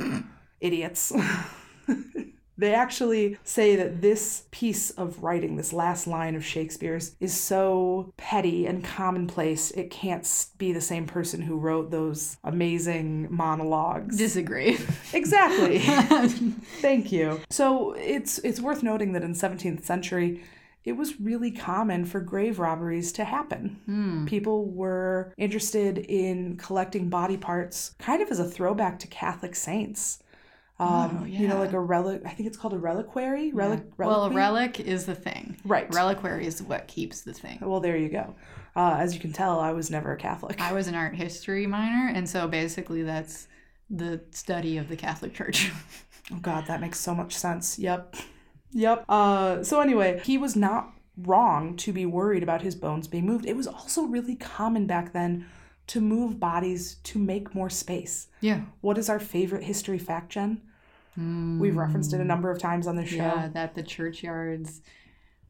idiots. 0.60 1.12
they 2.58 2.74
actually 2.74 3.38
say 3.44 3.76
that 3.76 4.02
this 4.02 4.44
piece 4.50 4.90
of 4.90 5.22
writing, 5.22 5.56
this 5.56 5.72
last 5.72 6.06
line 6.06 6.34
of 6.34 6.44
Shakespeare's, 6.44 7.16
is 7.20 7.38
so 7.38 8.12
petty 8.16 8.66
and 8.66 8.84
commonplace, 8.84 9.70
it 9.72 9.90
can't 9.90 10.28
be 10.58 10.72
the 10.72 10.80
same 10.80 11.06
person 11.06 11.42
who 11.42 11.56
wrote 11.56 11.90
those 11.90 12.36
amazing 12.44 13.28
monologues. 13.30 14.16
Disagree. 14.16 14.78
Exactly. 15.12 15.78
Thank 16.80 17.12
you. 17.12 17.40
So 17.50 17.92
it's 17.92 18.38
it's 18.38 18.60
worth 18.60 18.82
noting 18.82 19.12
that 19.12 19.22
in 19.22 19.34
17th 19.34 19.84
century, 19.84 20.42
it 20.84 20.92
was 20.92 21.20
really 21.20 21.50
common 21.50 22.04
for 22.04 22.20
grave 22.20 22.58
robberies 22.58 23.12
to 23.12 23.24
happen. 23.24 23.80
Hmm. 23.86 24.24
People 24.26 24.66
were 24.66 25.32
interested 25.36 25.98
in 25.98 26.56
collecting 26.56 27.08
body 27.08 27.36
parts, 27.36 27.94
kind 27.98 28.20
of 28.20 28.30
as 28.30 28.40
a 28.40 28.48
throwback 28.48 28.98
to 29.00 29.06
Catholic 29.06 29.54
saints. 29.54 30.18
Um, 30.78 31.20
Oh, 31.22 31.24
You 31.26 31.48
know, 31.48 31.58
like 31.58 31.72
a 31.72 31.80
relic. 31.80 32.22
I 32.24 32.30
think 32.30 32.46
it's 32.48 32.56
called 32.56 32.74
a 32.74 32.78
reliquary. 32.78 33.52
Relic. 33.52 33.84
well, 33.98 34.24
a 34.24 34.30
relic 34.30 34.80
is 34.80 35.06
the 35.06 35.14
thing. 35.14 35.56
Right. 35.64 35.92
Reliquary 35.94 36.46
is 36.46 36.62
what 36.62 36.88
keeps 36.88 37.20
the 37.22 37.32
thing. 37.32 37.58
Well, 37.60 37.80
there 37.80 37.96
you 37.96 38.08
go. 38.08 38.34
Uh, 38.74 38.96
as 38.98 39.14
you 39.14 39.20
can 39.20 39.32
tell, 39.32 39.60
I 39.60 39.72
was 39.72 39.90
never 39.90 40.12
a 40.12 40.16
Catholic. 40.16 40.60
I 40.60 40.72
was 40.72 40.88
an 40.88 40.94
art 40.94 41.14
history 41.14 41.66
minor, 41.66 42.10
and 42.14 42.28
so 42.28 42.48
basically 42.48 43.02
that's 43.02 43.46
the 43.90 44.22
study 44.30 44.78
of 44.78 44.88
the 44.88 44.96
Catholic 44.96 45.34
Church. 45.34 45.70
Oh 46.30 46.36
God, 46.40 46.66
that 46.68 46.80
makes 46.80 47.00
so 47.00 47.14
much 47.16 47.34
sense. 47.34 47.78
Yep. 47.80 48.14
Yep. 48.70 49.04
Uh 49.08 49.64
so 49.64 49.80
anyway, 49.80 50.20
he 50.24 50.38
was 50.38 50.54
not 50.54 50.92
wrong 51.18 51.76
to 51.78 51.92
be 51.92 52.06
worried 52.06 52.44
about 52.44 52.62
his 52.62 52.76
bones 52.76 53.08
being 53.08 53.26
moved. 53.26 53.44
It 53.44 53.56
was 53.56 53.66
also 53.66 54.04
really 54.04 54.36
common 54.36 54.86
back 54.86 55.12
then 55.12 55.46
to 55.92 56.00
move 56.00 56.40
bodies 56.40 56.96
to 57.04 57.18
make 57.18 57.54
more 57.54 57.68
space. 57.68 58.28
Yeah. 58.40 58.62
What 58.80 58.96
is 58.96 59.10
our 59.10 59.20
favorite 59.20 59.62
history 59.62 59.98
fact, 59.98 60.32
Jen? 60.32 60.62
We've 61.18 61.74
hmm. 61.74 61.78
referenced 61.78 62.14
it 62.14 62.20
a 62.22 62.24
number 62.24 62.50
of 62.50 62.58
times 62.58 62.86
on 62.86 62.96
this 62.96 63.10
show. 63.10 63.16
Yeah, 63.16 63.50
that 63.52 63.74
the 63.74 63.82
churchyards 63.82 64.80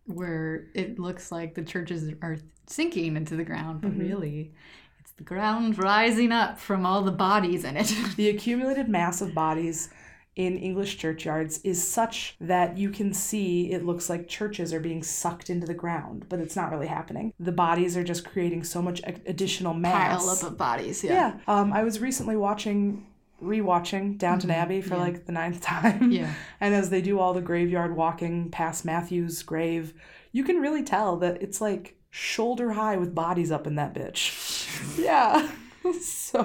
where 0.06 0.66
it 0.74 0.98
looks 0.98 1.30
like 1.30 1.54
the 1.54 1.62
churches 1.62 2.12
are 2.22 2.38
sinking 2.66 3.16
into 3.16 3.36
the 3.36 3.44
ground, 3.44 3.82
but 3.82 3.92
mm-hmm. 3.92 4.00
really 4.00 4.52
it's 4.98 5.12
the 5.12 5.22
ground 5.22 5.78
rising 5.78 6.32
up 6.32 6.58
from 6.58 6.84
all 6.84 7.02
the 7.02 7.12
bodies 7.12 7.62
in 7.62 7.76
it. 7.76 7.94
The 8.16 8.30
accumulated 8.30 8.88
mass 8.88 9.20
of 9.22 9.34
bodies 9.34 9.90
in 10.34 10.56
English 10.56 10.96
churchyards 10.96 11.58
is 11.58 11.86
such 11.86 12.36
that 12.40 12.78
you 12.78 12.88
can 12.88 13.12
see 13.12 13.70
it 13.70 13.84
looks 13.84 14.08
like 14.08 14.28
churches 14.28 14.72
are 14.72 14.80
being 14.80 15.02
sucked 15.02 15.50
into 15.50 15.66
the 15.66 15.74
ground, 15.74 16.24
but 16.28 16.40
it's 16.40 16.56
not 16.56 16.70
really 16.70 16.86
happening. 16.86 17.34
The 17.38 17.52
bodies 17.52 17.96
are 17.96 18.04
just 18.04 18.24
creating 18.24 18.64
so 18.64 18.80
much 18.80 19.02
additional 19.26 19.74
mass. 19.74 20.22
Pile 20.22 20.30
up 20.30 20.42
of 20.42 20.56
bodies, 20.56 21.04
yeah. 21.04 21.12
Yeah. 21.12 21.34
Um, 21.46 21.72
I 21.72 21.82
was 21.82 22.00
recently 22.00 22.36
watching, 22.36 23.06
rewatching 23.42 24.16
Downton 24.16 24.50
Abbey 24.50 24.80
for 24.80 24.96
like 24.96 25.26
the 25.26 25.32
ninth 25.32 25.60
time. 25.72 26.10
Yeah. 26.10 26.32
And 26.60 26.74
as 26.74 26.88
they 26.88 27.02
do 27.02 27.18
all 27.18 27.34
the 27.34 27.42
graveyard 27.42 27.94
walking 27.94 28.50
past 28.50 28.86
Matthew's 28.86 29.42
grave, 29.42 29.92
you 30.32 30.44
can 30.44 30.60
really 30.60 30.82
tell 30.82 31.16
that 31.18 31.42
it's 31.42 31.60
like 31.60 31.96
shoulder 32.08 32.72
high 32.72 32.96
with 32.96 33.14
bodies 33.14 33.50
up 33.50 33.66
in 33.66 33.74
that 33.74 33.94
bitch. 33.94 34.98
yeah. 34.98 35.50
so 36.00 36.38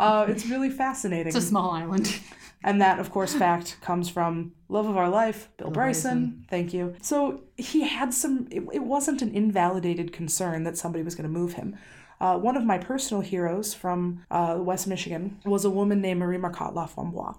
uh, 0.00 0.26
it's 0.28 0.46
really 0.46 0.70
fascinating. 0.70 1.28
it's 1.28 1.36
a 1.36 1.40
small 1.40 1.70
island. 1.70 2.18
And 2.64 2.80
that, 2.80 2.98
of 2.98 3.10
course, 3.10 3.34
fact 3.34 3.76
comes 3.82 4.08
from 4.08 4.52
Love 4.68 4.88
of 4.88 4.96
Our 4.96 5.10
Life, 5.10 5.50
Bill, 5.58 5.70
Bryson. 5.70 6.46
Thank 6.48 6.72
you. 6.72 6.94
So 7.02 7.42
he 7.56 7.82
had 7.86 8.12
some, 8.14 8.48
it, 8.50 8.62
it 8.72 8.82
wasn't 8.82 9.20
an 9.22 9.30
invalidated 9.34 10.12
concern 10.12 10.64
that 10.64 10.76
somebody 10.78 11.04
was 11.04 11.14
going 11.14 11.30
to 11.30 11.38
move 11.40 11.52
him. 11.52 11.76
Uh, 12.20 12.38
one 12.38 12.56
of 12.56 12.64
my 12.64 12.78
personal 12.78 13.20
heroes 13.20 13.74
from 13.74 14.24
uh, 14.30 14.56
West 14.58 14.86
Michigan 14.86 15.38
was 15.44 15.64
a 15.66 15.70
woman 15.70 16.00
named 16.00 16.20
Marie 16.20 16.38
Marcotte 16.38 16.74
Laframboise. 16.74 17.36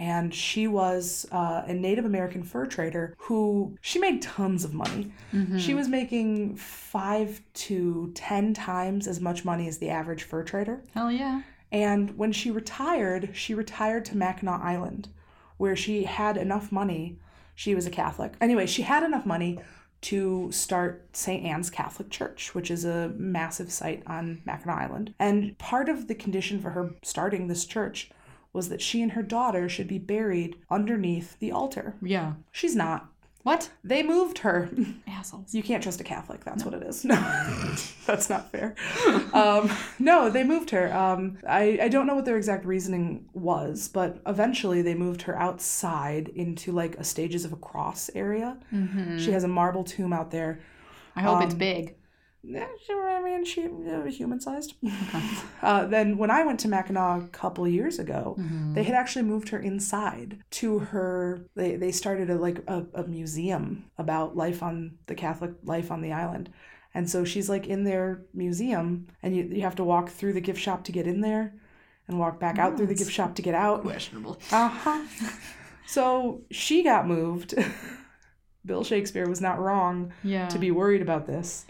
And 0.00 0.34
she 0.34 0.66
was 0.66 1.26
uh, 1.30 1.62
a 1.66 1.72
Native 1.74 2.04
American 2.04 2.42
fur 2.42 2.66
trader 2.66 3.14
who 3.18 3.76
she 3.80 4.00
made 4.00 4.20
tons 4.20 4.64
of 4.64 4.74
money. 4.74 5.12
She 5.58 5.74
was 5.74 5.86
making 5.88 6.56
five 6.56 7.40
to 7.54 8.10
ten 8.14 8.52
times 8.52 9.06
as 9.06 9.20
much 9.20 9.44
money 9.44 9.68
as 9.68 9.78
the 9.78 9.90
average 9.90 10.24
fur 10.24 10.42
trader. 10.42 10.82
Hell 10.92 11.10
yeah. 11.12 11.42
And 11.74 12.16
when 12.16 12.30
she 12.30 12.52
retired, 12.52 13.30
she 13.32 13.52
retired 13.52 14.04
to 14.04 14.16
Mackinac 14.16 14.60
Island, 14.62 15.08
where 15.56 15.74
she 15.74 16.04
had 16.04 16.36
enough 16.36 16.70
money. 16.70 17.18
She 17.56 17.74
was 17.74 17.84
a 17.84 17.90
Catholic. 17.90 18.34
Anyway, 18.40 18.66
she 18.66 18.82
had 18.82 19.02
enough 19.02 19.26
money 19.26 19.58
to 20.02 20.52
start 20.52 21.08
St. 21.14 21.44
Anne's 21.44 21.70
Catholic 21.70 22.10
Church, 22.10 22.54
which 22.54 22.70
is 22.70 22.84
a 22.84 23.12
massive 23.16 23.72
site 23.72 24.04
on 24.06 24.40
Mackinac 24.44 24.82
Island. 24.82 25.14
And 25.18 25.58
part 25.58 25.88
of 25.88 26.06
the 26.06 26.14
condition 26.14 26.60
for 26.60 26.70
her 26.70 26.94
starting 27.02 27.48
this 27.48 27.64
church 27.64 28.08
was 28.52 28.68
that 28.68 28.80
she 28.80 29.02
and 29.02 29.12
her 29.12 29.22
daughter 29.24 29.68
should 29.68 29.88
be 29.88 29.98
buried 29.98 30.54
underneath 30.70 31.36
the 31.40 31.50
altar. 31.50 31.96
Yeah. 32.00 32.34
She's 32.52 32.76
not. 32.76 33.08
What? 33.44 33.70
They 33.84 34.02
moved 34.02 34.38
her. 34.38 34.68
Assholes. 35.06 35.54
You 35.54 35.62
can't 35.62 35.82
trust 35.82 36.00
a 36.00 36.04
Catholic. 36.04 36.44
That's 36.44 36.64
what 36.64 36.74
it 36.74 36.82
is. 36.82 37.04
No, 37.04 37.14
that's 38.06 38.28
not 38.30 38.50
fair. 38.50 38.74
Um, 39.32 39.70
no, 39.98 40.28
they 40.30 40.42
moved 40.44 40.70
her. 40.70 40.92
Um, 40.92 41.38
I, 41.46 41.78
I 41.82 41.88
don't 41.88 42.06
know 42.06 42.14
what 42.14 42.24
their 42.24 42.36
exact 42.38 42.64
reasoning 42.64 43.28
was, 43.34 43.88
but 43.88 44.18
eventually 44.26 44.80
they 44.82 44.94
moved 44.94 45.22
her 45.22 45.38
outside 45.38 46.28
into 46.34 46.72
like 46.72 46.96
a 46.96 47.04
stages 47.04 47.44
of 47.44 47.52
a 47.52 47.56
cross 47.56 48.10
area. 48.14 48.56
She 49.18 49.30
has 49.32 49.44
a 49.44 49.48
marble 49.48 49.84
tomb 49.84 50.12
out 50.12 50.30
there. 50.30 50.60
I 51.14 51.20
hope 51.22 51.36
Um, 51.36 51.42
it's 51.44 51.54
big. 51.54 51.94
I 52.46 53.20
mean, 53.22 53.44
she 53.44 53.66
uh, 53.66 54.04
human 54.04 54.40
sized. 54.40 54.74
uh, 55.62 55.86
then 55.86 56.18
when 56.18 56.30
I 56.30 56.44
went 56.44 56.60
to 56.60 56.68
Mackinac 56.68 57.22
a 57.22 57.28
couple 57.28 57.66
years 57.66 57.98
ago, 57.98 58.36
they 58.74 58.82
had 58.82 58.94
actually 58.94 59.22
moved 59.24 59.48
her 59.50 59.58
inside 59.58 60.38
to 60.52 60.78
her. 60.80 61.46
They 61.56 61.76
they 61.76 61.92
started 61.92 62.30
a 62.30 62.36
like 62.36 62.58
a, 62.68 62.84
a 62.94 63.04
museum 63.06 63.86
about 63.98 64.36
life 64.36 64.62
on 64.62 64.98
the 65.06 65.14
Catholic 65.14 65.52
life 65.64 65.90
on 65.90 66.02
the 66.02 66.12
island, 66.12 66.50
and 66.94 67.08
so 67.08 67.24
she's 67.24 67.48
like 67.48 67.66
in 67.66 67.84
their 67.84 68.22
museum, 68.34 69.06
and 69.22 69.34
you 69.34 69.44
you 69.44 69.62
have 69.62 69.76
to 69.76 69.84
walk 69.84 70.10
through 70.10 70.34
the 70.34 70.40
gift 70.40 70.60
shop 70.60 70.84
to 70.84 70.92
get 70.92 71.06
in 71.06 71.20
there, 71.22 71.54
and 72.08 72.18
walk 72.18 72.38
back 72.40 72.58
out 72.58 72.76
through 72.76 72.88
the 72.88 72.94
gift 72.94 73.12
shop 73.12 73.34
to 73.36 73.42
get 73.42 73.54
out. 73.54 73.82
Questionable. 73.82 74.38
Uh 74.52 74.68
huh. 74.68 75.02
So 75.86 76.42
she 76.50 76.82
got 76.82 77.06
moved. 77.06 77.54
Bill 78.66 78.82
Shakespeare 78.84 79.28
was 79.28 79.40
not 79.42 79.58
wrong 79.60 80.12
Yeah. 80.22 80.48
to 80.48 80.58
be 80.58 80.70
worried 80.70 81.02
about 81.02 81.26
this. 81.26 81.66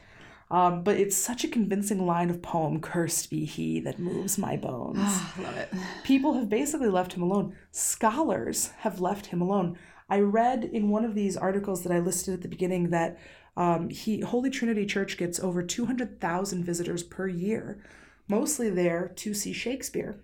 Um, 0.55 0.85
but 0.85 0.97
it's 0.97 1.17
such 1.17 1.43
a 1.45 1.49
convincing 1.49 2.07
line 2.07 2.31
of 2.31 2.41
poem, 2.41 2.81
cursed 2.81 3.29
be 3.31 3.45
he 3.45 3.81
that 3.81 3.99
moves 3.99 4.39
my 4.39 4.57
bones. 4.57 4.99
Love 5.47 5.57
it. 5.57 5.69
People 6.05 6.35
have 6.35 6.49
basically 6.49 6.89
left 6.89 7.13
him 7.15 7.23
alone. 7.23 7.57
Scholars 7.73 8.71
have 8.79 9.01
left 9.01 9.27
him 9.27 9.41
alone. 9.41 9.77
I 10.09 10.21
read 10.21 10.65
in 10.65 10.91
one 10.91 11.05
of 11.05 11.15
these 11.15 11.37
articles 11.37 11.83
that 11.83 11.93
I 11.93 11.99
listed 11.99 12.35
at 12.35 12.43
the 12.43 12.49
beginning 12.49 12.91
that 12.91 13.19
um, 13.57 13.89
he 13.89 14.21
Holy 14.21 14.51
Trinity 14.51 14.85
Church 14.87 15.17
gets 15.17 15.41
over 15.41 15.63
200,000 15.63 16.65
visitors 16.65 17.03
per 17.03 17.27
year, 17.27 17.83
mostly 18.29 18.69
there 18.71 19.13
to 19.17 19.35
see 19.35 19.53
Shakespeare. 19.53 20.21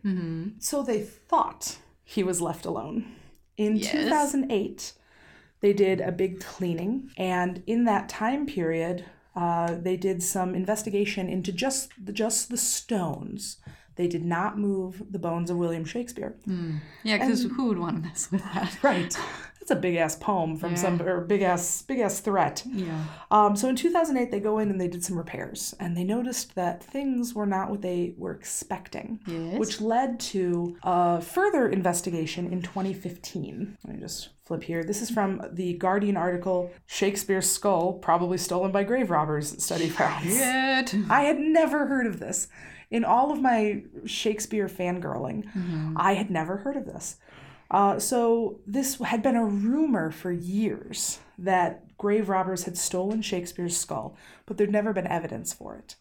So 0.58 0.82
they 0.82 1.00
thought 1.02 1.78
he 2.04 2.22
was 2.22 2.40
left 2.40 2.66
alone. 2.66 3.16
In 3.56 3.76
Yes. 3.76 3.90
2008, 3.92 4.92
they 5.60 5.72
did 5.72 6.00
a 6.00 6.12
big 6.12 6.40
cleaning, 6.40 7.10
and 7.16 7.62
in 7.66 7.84
that 7.84 8.08
time 8.08 8.46
period, 8.46 9.04
uh, 9.36 9.74
they 9.80 9.96
did 9.96 10.22
some 10.22 10.54
investigation 10.54 11.28
into 11.28 11.52
just 11.52 11.92
the, 12.04 12.12
just 12.12 12.50
the 12.50 12.56
stones. 12.56 13.56
They 13.96 14.08
did 14.08 14.24
not 14.24 14.58
move 14.58 15.02
the 15.10 15.18
bones 15.18 15.50
of 15.50 15.56
William 15.58 15.84
Shakespeare. 15.84 16.34
Yeah, 17.04 17.18
because 17.18 17.42
who 17.44 17.66
would 17.66 17.78
want 17.78 17.96
to 17.96 18.02
mess 18.08 18.30
with 18.30 18.42
that? 18.42 18.78
Right. 18.82 19.16
That's 19.60 19.70
a 19.70 19.76
big 19.76 19.96
ass 19.96 20.16
poem 20.16 20.56
from 20.56 20.74
some 20.76 21.00
or 21.02 21.20
big 21.20 21.42
ass 21.42 21.82
big 21.82 21.98
ass 22.00 22.20
threat. 22.20 22.62
Yeah. 22.66 23.04
Um, 23.30 23.54
so 23.54 23.68
in 23.68 23.76
2008, 23.76 24.30
they 24.30 24.40
go 24.40 24.58
in 24.58 24.70
and 24.70 24.80
they 24.80 24.88
did 24.88 25.04
some 25.04 25.16
repairs, 25.18 25.74
and 25.78 25.96
they 25.96 26.02
noticed 26.04 26.54
that 26.54 26.82
things 26.82 27.34
were 27.34 27.46
not 27.46 27.70
what 27.70 27.82
they 27.82 28.14
were 28.16 28.32
expecting, 28.32 29.20
Yes. 29.26 29.58
which 29.58 29.80
led 29.80 30.18
to 30.20 30.76
a 30.82 31.20
further 31.20 31.68
investigation 31.68 32.50
in 32.50 32.62
2015. 32.62 33.76
Let 33.84 33.94
me 33.94 34.00
just 34.00 34.30
flip 34.44 34.62
here. 34.64 34.82
This 34.82 35.02
is 35.02 35.10
from 35.10 35.42
the 35.52 35.74
Guardian 35.74 36.16
article 36.16 36.70
Shakespeare's 36.86 37.48
Skull, 37.48 37.92
probably 37.94 38.38
stolen 38.38 38.72
by 38.72 38.82
grave 38.84 39.10
robbers, 39.10 39.62
study 39.62 39.88
found. 39.88 40.24
Shit. 40.24 40.94
I 41.10 41.22
had 41.22 41.38
never 41.38 41.86
heard 41.86 42.06
of 42.06 42.18
this. 42.18 42.48
In 42.90 43.04
all 43.04 43.30
of 43.30 43.40
my 43.40 43.84
Shakespeare 44.04 44.66
fangirling, 44.66 45.44
I 45.96 46.14
had 46.14 46.28
never 46.28 46.56
heard 46.56 46.76
of 46.76 46.86
this. 46.86 47.18
Uh, 47.70 47.98
so, 47.98 48.58
this 48.66 48.98
had 48.98 49.22
been 49.22 49.36
a 49.36 49.44
rumor 49.44 50.10
for 50.10 50.32
years 50.32 51.20
that 51.38 51.96
grave 51.96 52.28
robbers 52.28 52.64
had 52.64 52.76
stolen 52.76 53.22
Shakespeare's 53.22 53.76
skull, 53.76 54.16
but 54.46 54.56
there'd 54.56 54.72
never 54.72 54.92
been 54.92 55.06
evidence 55.06 55.52
for 55.52 55.76
it. 55.76 55.94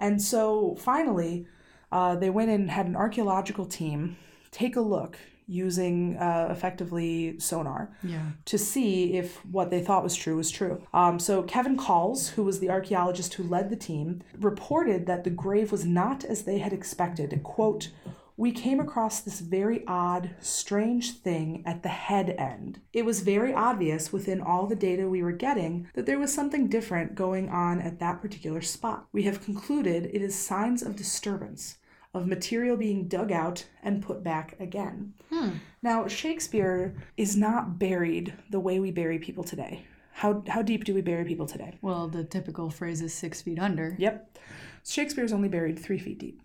And 0.00 0.20
so, 0.20 0.74
finally, 0.76 1.46
uh, 1.92 2.16
they 2.16 2.30
went 2.30 2.50
and 2.50 2.70
had 2.70 2.86
an 2.86 2.96
archaeological 2.96 3.66
team 3.66 4.16
take 4.50 4.74
a 4.76 4.80
look 4.80 5.18
using 5.48 6.16
uh, 6.16 6.48
effectively 6.50 7.38
sonar 7.38 7.88
Yeah. 8.02 8.30
to 8.46 8.58
see 8.58 9.12
if 9.16 9.44
what 9.46 9.70
they 9.70 9.80
thought 9.80 10.02
was 10.02 10.16
true 10.16 10.36
was 10.36 10.50
true. 10.50 10.82
Um, 10.92 11.20
so 11.20 11.42
Kevin 11.44 11.76
Colls, 11.76 12.30
who 12.30 12.42
was 12.42 12.58
the 12.58 12.68
archaeologist 12.68 13.34
who 13.34 13.44
led 13.44 13.70
the 13.70 13.76
team, 13.76 14.22
reported 14.40 15.06
that 15.06 15.22
the 15.22 15.30
grave 15.30 15.70
was 15.70 15.84
not 15.84 16.24
as 16.24 16.42
they 16.42 16.58
had 16.58 16.72
expected. 16.72 17.40
Quote, 17.44 17.90
we 18.36 18.52
came 18.52 18.80
across 18.80 19.20
this 19.20 19.40
very 19.40 19.82
odd, 19.86 20.30
strange 20.40 21.12
thing 21.12 21.62
at 21.64 21.82
the 21.82 21.88
head 21.88 22.30
end. 22.30 22.80
It 22.92 23.04
was 23.04 23.20
very 23.20 23.54
obvious 23.54 24.12
within 24.12 24.42
all 24.42 24.66
the 24.66 24.76
data 24.76 25.08
we 25.08 25.22
were 25.22 25.32
getting 25.32 25.88
that 25.94 26.04
there 26.04 26.18
was 26.18 26.34
something 26.34 26.68
different 26.68 27.14
going 27.14 27.48
on 27.48 27.80
at 27.80 27.98
that 28.00 28.20
particular 28.20 28.60
spot. 28.60 29.06
We 29.12 29.22
have 29.22 29.44
concluded 29.44 30.10
it 30.12 30.20
is 30.20 30.34
signs 30.34 30.82
of 30.82 30.96
disturbance, 30.96 31.78
of 32.12 32.26
material 32.26 32.76
being 32.76 33.08
dug 33.08 33.32
out 33.32 33.66
and 33.82 34.02
put 34.02 34.22
back 34.22 34.56
again. 34.60 35.14
Hmm. 35.30 35.50
Now, 35.82 36.06
Shakespeare 36.06 36.94
is 37.16 37.36
not 37.36 37.78
buried 37.78 38.34
the 38.50 38.60
way 38.60 38.80
we 38.80 38.90
bury 38.90 39.18
people 39.18 39.44
today. 39.44 39.86
How, 40.12 40.42
how 40.48 40.62
deep 40.62 40.84
do 40.84 40.94
we 40.94 41.02
bury 41.02 41.24
people 41.24 41.46
today? 41.46 41.78
Well, 41.80 42.08
the 42.08 42.24
typical 42.24 42.70
phrase 42.70 43.00
is 43.00 43.14
six 43.14 43.40
feet 43.40 43.58
under. 43.58 43.96
Yep. 43.98 44.38
Shakespeare 44.86 45.24
is 45.24 45.32
only 45.32 45.48
buried 45.48 45.78
three 45.78 45.98
feet 45.98 46.18
deep. 46.18 46.42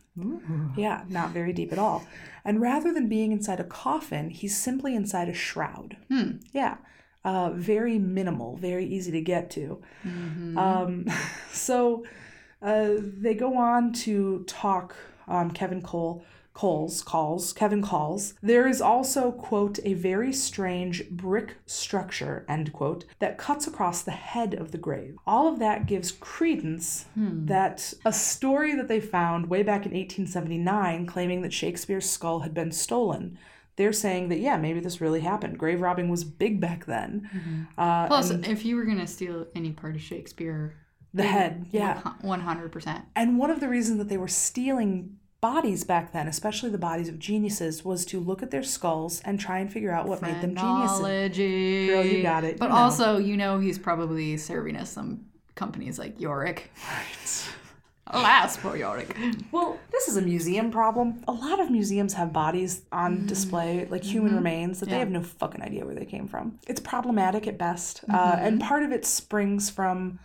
Yeah, 0.77 1.03
not 1.09 1.31
very 1.31 1.53
deep 1.53 1.71
at 1.71 1.79
all. 1.79 2.05
And 2.43 2.59
rather 2.61 2.93
than 2.93 3.07
being 3.07 3.31
inside 3.31 3.59
a 3.59 3.63
coffin, 3.63 4.29
he's 4.29 4.57
simply 4.57 4.95
inside 4.95 5.29
a 5.29 5.33
shroud. 5.33 5.97
Yeah. 6.53 6.77
Uh, 7.23 7.51
very 7.51 7.99
minimal, 7.99 8.57
very 8.57 8.85
easy 8.85 9.11
to 9.11 9.21
get 9.21 9.51
to. 9.51 9.81
Um, 10.57 11.05
so 11.51 12.03
uh, 12.61 12.95
they 12.97 13.35
go 13.35 13.57
on 13.57 13.93
to 13.93 14.43
talk, 14.47 14.95
um, 15.27 15.51
Kevin 15.51 15.81
Cole 15.81 16.25
Coles 16.53 17.01
calls 17.01 17.53
Kevin 17.53 17.81
Colls 17.81 18.33
there 18.41 18.67
is 18.67 18.81
also 18.81 19.31
quote 19.31 19.79
a 19.83 19.93
very 19.93 20.33
strange 20.33 21.09
brick 21.09 21.55
structure 21.65 22.45
end 22.47 22.73
quote 22.73 23.05
that 23.19 23.37
cuts 23.37 23.67
across 23.67 24.01
the 24.01 24.11
head 24.11 24.53
of 24.53 24.71
the 24.71 24.77
grave. 24.77 25.17
All 25.25 25.47
of 25.47 25.59
that 25.59 25.85
gives 25.85 26.11
credence 26.11 27.05
that 27.15 27.93
a 28.05 28.13
story 28.13 28.75
that 28.75 28.87
they 28.87 28.99
found 28.99 29.47
way 29.47 29.63
back 29.63 29.85
in 29.85 29.91
1879 29.93 31.05
claiming 31.05 31.41
that 31.41 31.53
Shakespeare's 31.53 32.09
skull 32.09 32.41
had 32.41 32.53
been 32.53 32.71
stolen. 32.71 33.37
They're 33.77 33.93
saying 33.93 34.29
that 34.29 34.39
yeah, 34.39 34.57
maybe 34.57 34.81
this 34.81 35.01
really 35.01 35.21
happened. 35.21 35.57
Grave 35.57 35.81
robbing 35.81 36.09
was 36.09 36.23
big 36.23 36.59
back 36.59 36.85
then. 36.85 37.67
Uh, 37.77 38.07
Plus, 38.07 38.29
if 38.29 38.65
you 38.65 38.75
were 38.75 38.83
gonna 38.83 39.07
steal 39.07 39.47
any 39.55 39.71
part 39.71 39.95
of 39.95 40.01
Shakespeare, 40.01 40.75
the 41.13 41.23
head, 41.23 41.65
yeah. 41.71 42.01
one 42.21 42.41
hundred 42.41 42.71
percent. 42.71 43.05
And 43.15 43.37
one 43.37 43.49
of 43.49 43.59
the 43.59 43.69
reasons 43.69 43.97
that 43.97 44.09
they 44.09 44.17
were 44.17 44.27
stealing 44.27 45.17
bodies 45.41 45.83
back 45.83 46.13
then, 46.13 46.27
especially 46.27 46.69
the 46.69 46.77
bodies 46.77 47.09
of 47.09 47.17
geniuses, 47.19 47.83
was 47.83 48.05
to 48.05 48.19
look 48.19 48.43
at 48.43 48.51
their 48.51 48.63
skulls 48.63 49.21
and 49.25 49.39
try 49.39 49.59
and 49.59 49.71
figure 49.73 49.91
out 49.91 50.07
what 50.07 50.21
made 50.21 50.39
them 50.41 50.55
geniuses. 50.55 50.99
Girl, 50.99 52.05
you 52.05 52.21
got 52.23 52.43
it. 52.43 52.57
But 52.59 52.65
You 52.65 52.71
know. 52.71 52.77
also, 52.77 53.17
you 53.17 53.35
know, 53.37 53.59
he's 53.59 53.79
probably 53.79 54.37
serving 54.37 54.75
us 54.75 54.91
some 54.91 55.25
companies 55.55 55.97
like 55.99 56.19
Yorick. 56.21 56.69
Right. 56.89 57.47
Alas, 58.13 58.57
poor 58.57 58.75
Yorick. 58.75 59.15
Well, 59.51 59.79
this 59.91 60.07
is 60.09 60.17
a 60.17 60.21
museum 60.21 60.69
problem. 60.69 61.23
A 61.27 61.31
lot 61.31 61.59
of 61.61 61.71
museums 61.71 62.13
have 62.15 62.33
bodies 62.33 62.81
on 62.91 63.25
display, 63.25 63.87
like 63.89 64.03
human 64.03 64.35
remains, 64.35 64.79
that 64.81 64.87
they. 64.87 64.91
Mm-hmm. 64.91 64.95
Yeah. 64.95 64.99
have 64.99 65.11
no 65.11 65.23
fucking 65.23 65.61
idea 65.61 65.85
where 65.85 65.95
they 65.95 66.05
came 66.05 66.27
from. 66.27 66.59
It's 66.67 66.81
problematic 66.81 67.47
at 67.47 67.57
best. 67.57 68.03
Uh, 68.09 68.33
Mm-hmm. 68.35 68.45
and 68.45 68.61
part 68.61 68.83
of 68.83 68.91
it 68.91 69.05
springs 69.05 69.69
from 69.69 70.19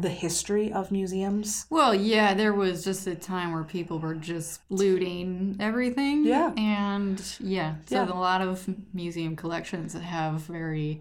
the 0.00 0.08
history 0.08 0.72
of 0.72 0.90
museums. 0.92 1.66
Well, 1.70 1.94
yeah, 1.94 2.32
there 2.34 2.54
was 2.54 2.84
just 2.84 3.06
a 3.06 3.14
time 3.16 3.52
where 3.52 3.64
people 3.64 3.98
were 3.98 4.14
just 4.14 4.60
looting 4.70 5.56
everything. 5.58 6.24
Yeah. 6.24 6.52
And 6.56 7.20
yeah, 7.40 7.74
so 7.86 7.96
Yeah. 8.04 8.12
a 8.12 8.14
lot 8.14 8.40
of 8.40 8.68
museum 8.94 9.34
collections 9.34 9.94
have 9.94 10.42
very 10.42 11.00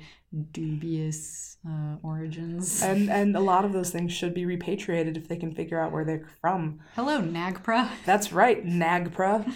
dubious 0.52 1.58
uh, 1.68 1.96
origins. 2.04 2.82
And, 2.82 3.10
and 3.20 3.36
a 3.36 3.40
lot 3.40 3.66
of 3.66 3.74
those 3.74 3.92
things 3.92 4.12
should 4.12 4.34
be 4.34 4.46
repatriated 4.46 5.16
if 5.18 5.28
they 5.28 5.38
can 5.38 5.54
figure 5.54 5.80
out 5.80 5.92
where 5.92 6.04
they're 6.04 6.28
from. 6.42 6.80
Hello, 6.96 7.22
NAGPRA. 7.22 7.90
That's 8.06 8.34
right, 8.34 8.66
NAGPRA, 8.66 9.54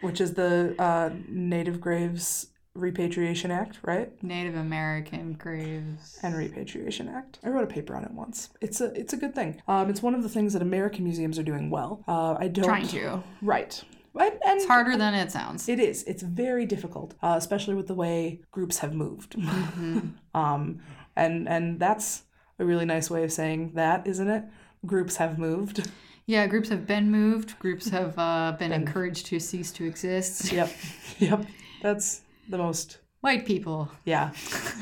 which 0.00 0.20
is 0.20 0.34
the 0.34 0.74
uh, 0.78 1.10
Native 1.28 1.80
Graves 1.80 2.46
Repatriation 2.74 3.50
Act, 3.52 3.78
right? 3.82 4.10
Native 4.22 4.56
American 4.56 5.34
graves. 5.34 6.18
And 6.22 6.34
Repatriation 6.36 7.08
Act. 7.08 7.38
I 7.44 7.48
wrote 7.50 7.64
a 7.64 7.68
paper 7.68 7.94
on 7.94 8.02
it 8.04 8.10
once. 8.10 8.48
It's 8.60 8.80
a 8.80 8.86
it's 8.98 9.12
a 9.12 9.16
good 9.16 9.34
thing. 9.34 9.62
Um, 9.68 9.88
it's 9.90 10.02
one 10.02 10.14
of 10.14 10.22
the 10.22 10.28
things 10.28 10.52
that 10.54 10.62
American 10.62 11.04
museums 11.04 11.38
are 11.38 11.44
doing 11.44 11.70
well. 11.70 12.02
Uh, 12.08 12.34
I 12.38 12.48
don't 12.48 12.64
Trying 12.64 12.88
to. 12.88 13.22
right, 13.42 13.82
and, 14.18 14.32
and 14.44 14.56
It's 14.58 14.66
harder 14.66 14.96
than 14.96 15.14
it 15.14 15.30
sounds. 15.30 15.68
it 15.68 15.78
is. 15.78 16.02
It's 16.04 16.22
very 16.22 16.66
difficult, 16.66 17.14
uh, 17.22 17.34
especially 17.38 17.74
with 17.76 17.86
the 17.86 17.94
way 17.94 18.40
groups 18.50 18.78
have 18.78 18.92
moved. 18.92 19.36
um, 20.34 20.80
and 21.14 21.48
and 21.48 21.78
that's 21.78 22.24
a 22.58 22.64
really 22.64 22.84
nice 22.84 23.08
way 23.08 23.22
of 23.22 23.32
saying 23.32 23.72
that, 23.74 24.06
isn't 24.06 24.28
it? 24.28 24.44
Groups 24.84 25.16
have 25.16 25.38
moved. 25.38 25.88
Yeah, 26.26 26.46
groups 26.46 26.70
have 26.70 26.86
been 26.86 27.10
moved. 27.10 27.58
Groups 27.58 27.88
have 27.90 28.18
uh, 28.18 28.56
been 28.58 28.72
encouraged 28.72 29.26
to 29.26 29.38
cease 29.38 29.70
to 29.72 29.84
exist. 29.84 30.50
Yep, 30.52 30.72
yep. 31.18 31.44
That's 31.82 32.22
the 32.48 32.58
most. 32.58 32.98
White 33.20 33.46
people. 33.46 33.90
Yeah, 34.04 34.32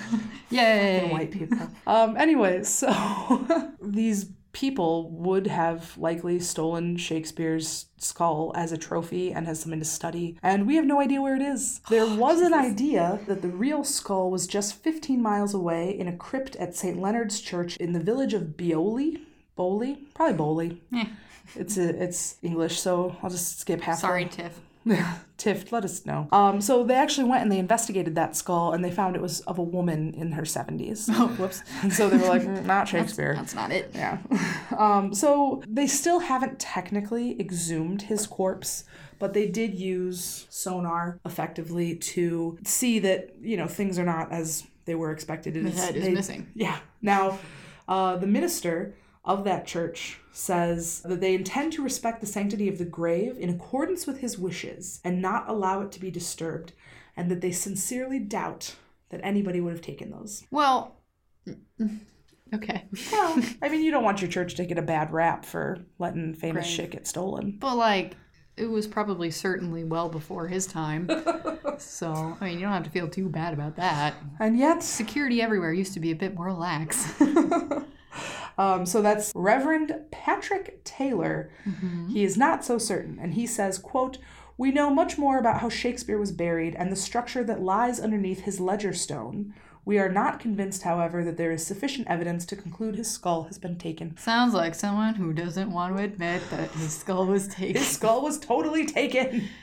Yay. 0.50 1.08
white 1.10 1.30
people. 1.30 1.58
Um, 1.86 2.16
anyways, 2.16 2.68
so 2.68 3.72
these 3.80 4.26
people 4.52 5.08
would 5.10 5.46
have 5.46 5.96
likely 5.96 6.38
stolen 6.40 6.96
Shakespeare's 6.96 7.86
skull 7.98 8.52
as 8.56 8.72
a 8.72 8.76
trophy 8.76 9.32
and 9.32 9.46
as 9.46 9.60
something 9.60 9.78
to 9.78 9.84
study, 9.84 10.38
and 10.42 10.66
we 10.66 10.74
have 10.74 10.84
no 10.84 11.00
idea 11.00 11.22
where 11.22 11.36
it 11.36 11.40
is. 11.42 11.80
There 11.88 12.06
was 12.16 12.40
an 12.40 12.52
idea 12.52 13.20
that 13.28 13.42
the 13.42 13.48
real 13.48 13.84
skull 13.84 14.30
was 14.30 14.46
just 14.48 14.74
15 14.74 15.22
miles 15.22 15.54
away 15.54 15.96
in 15.96 16.08
a 16.08 16.16
crypt 16.16 16.56
at 16.56 16.74
St. 16.74 16.98
Leonard's 17.00 17.40
Church 17.40 17.76
in 17.76 17.92
the 17.92 18.00
village 18.00 18.34
of 18.34 18.56
Beoley. 18.56 19.20
Bowley? 19.54 19.98
Probably 20.14 20.36
Bowley. 20.36 20.82
Eh. 20.94 21.04
It's 21.54 21.76
a, 21.76 22.02
it's 22.02 22.36
English, 22.42 22.80
so 22.80 23.14
I'll 23.22 23.30
just 23.30 23.60
skip 23.60 23.80
half. 23.82 23.98
Sorry, 24.00 24.24
Tiff. 24.24 24.58
Tiff, 25.36 25.72
let 25.72 25.84
us 25.84 26.06
know. 26.06 26.28
Um, 26.30 26.60
so 26.60 26.84
they 26.84 26.94
actually 26.94 27.28
went 27.28 27.42
and 27.42 27.50
they 27.50 27.58
investigated 27.58 28.14
that 28.14 28.36
skull 28.36 28.72
and 28.72 28.84
they 28.84 28.90
found 28.90 29.16
it 29.16 29.22
was 29.22 29.40
of 29.40 29.58
a 29.58 29.62
woman 29.62 30.14
in 30.14 30.32
her 30.32 30.42
70s. 30.42 31.08
Oh, 31.10 31.28
whoops. 31.38 31.62
And 31.82 31.92
so 31.92 32.08
they 32.08 32.16
were 32.16 32.28
like, 32.28 32.42
"Mm, 32.42 32.64
not 32.64 32.86
Shakespeare. 32.88 33.34
That's 33.34 33.54
not 33.54 33.72
it. 33.72 33.90
Yeah. 33.94 34.18
Um, 34.78 35.12
so 35.14 35.62
they 35.68 35.86
still 35.88 36.20
haven't 36.20 36.58
technically 36.60 37.38
exhumed 37.40 38.02
his 38.02 38.26
corpse, 38.26 38.84
but 39.18 39.32
they 39.34 39.48
did 39.48 39.74
use 39.78 40.46
sonar 40.48 41.18
effectively 41.24 41.96
to 41.96 42.58
see 42.64 42.98
that, 43.00 43.30
you 43.40 43.56
know, 43.56 43.66
things 43.66 43.98
are 43.98 44.04
not 44.04 44.30
as 44.32 44.64
they 44.84 44.94
were 44.94 45.10
expected. 45.12 45.56
It 45.56 45.64
The 45.64 45.70
head 45.70 45.96
is 45.96 46.04
they- 46.04 46.12
missing. 46.14 46.46
Yeah. 46.54 46.78
Now, 47.00 47.38
uh, 47.88 48.16
the 48.16 48.26
minister 48.28 48.94
of 49.24 49.44
that 49.44 49.66
church 49.66 50.18
says 50.32 51.00
that 51.02 51.20
they 51.20 51.34
intend 51.34 51.72
to 51.74 51.82
respect 51.82 52.20
the 52.20 52.26
sanctity 52.26 52.68
of 52.68 52.78
the 52.78 52.84
grave 52.84 53.36
in 53.38 53.48
accordance 53.50 54.06
with 54.06 54.18
his 54.18 54.38
wishes 54.38 55.00
and 55.04 55.22
not 55.22 55.48
allow 55.48 55.80
it 55.82 55.92
to 55.92 56.00
be 56.00 56.10
disturbed, 56.10 56.72
and 57.16 57.30
that 57.30 57.40
they 57.40 57.52
sincerely 57.52 58.18
doubt 58.18 58.74
that 59.10 59.20
anybody 59.22 59.60
would 59.60 59.72
have 59.72 59.82
taken 59.82 60.10
those. 60.10 60.44
Well, 60.50 60.96
mm, 61.46 61.56
mm, 61.78 61.98
okay. 62.54 62.86
Well, 63.12 63.38
I 63.62 63.68
mean, 63.68 63.82
you 63.84 63.90
don't 63.90 64.02
want 64.04 64.22
your 64.22 64.30
church 64.30 64.54
to 64.54 64.64
get 64.64 64.78
a 64.78 64.82
bad 64.82 65.12
rap 65.12 65.44
for 65.44 65.78
letting 65.98 66.34
famous 66.34 66.64
Right. 66.64 66.72
shit 66.74 66.90
get 66.90 67.06
stolen. 67.06 67.58
But, 67.60 67.76
like, 67.76 68.16
it 68.56 68.66
was 68.66 68.86
probably 68.86 69.30
certainly 69.30 69.84
well 69.84 70.08
before 70.08 70.48
his 70.48 70.66
time. 70.66 71.08
so, 71.78 72.36
I 72.40 72.46
mean, 72.46 72.54
you 72.58 72.64
don't 72.64 72.72
have 72.72 72.84
to 72.84 72.90
feel 72.90 73.08
too 73.08 73.28
bad 73.28 73.52
about 73.54 73.76
that. 73.76 74.14
And 74.40 74.58
yet, 74.58 74.82
Security 74.82 75.40
everywhere 75.42 75.72
used 75.72 75.92
to 75.94 76.00
be 76.00 76.10
a 76.10 76.16
bit 76.16 76.34
more 76.34 76.52
lax. 76.52 77.12
um, 78.58 78.86
so 78.86 79.02
that's 79.02 79.32
Reverend 79.34 79.94
Patrick 80.10 80.82
Taylor. 80.84 81.50
He 82.08 82.24
is 82.24 82.36
not 82.36 82.64
so 82.64 82.78
certain, 82.78 83.18
and 83.20 83.34
he 83.34 83.46
says, 83.46 83.78
quote, 83.78 84.18
we 84.58 84.70
know 84.70 84.90
much 84.90 85.18
more 85.18 85.38
about 85.38 85.60
how 85.60 85.68
Shakespeare 85.68 86.18
was 86.18 86.32
buried 86.32 86.74
and 86.74 86.92
the 86.92 86.96
structure 86.96 87.42
that 87.44 87.62
lies 87.62 87.98
underneath 87.98 88.42
his 88.42 88.60
ledger 88.60 88.92
stone. 88.92 89.54
We 89.84 89.98
are 89.98 90.08
not 90.08 90.38
convinced, 90.38 90.82
however, 90.82 91.24
that 91.24 91.36
there 91.36 91.50
is 91.50 91.66
sufficient 91.66 92.06
evidence 92.06 92.44
to 92.46 92.56
conclude 92.56 92.94
his 92.94 93.10
skull 93.10 93.44
has 93.44 93.58
been 93.58 93.76
taken. 93.76 94.16
Sounds 94.16 94.54
like 94.54 94.76
someone 94.76 95.16
who 95.16 95.32
doesn't 95.32 95.72
want 95.72 95.96
to 95.96 96.02
admit 96.04 96.48
that 96.50 96.70
his 96.72 96.96
skull 96.96 97.26
was 97.26 97.48
taken. 97.48 97.76
His 97.82 97.88
skull 97.88 98.22
was 98.22 98.38
totally 98.38 98.86
taken. 98.86 99.48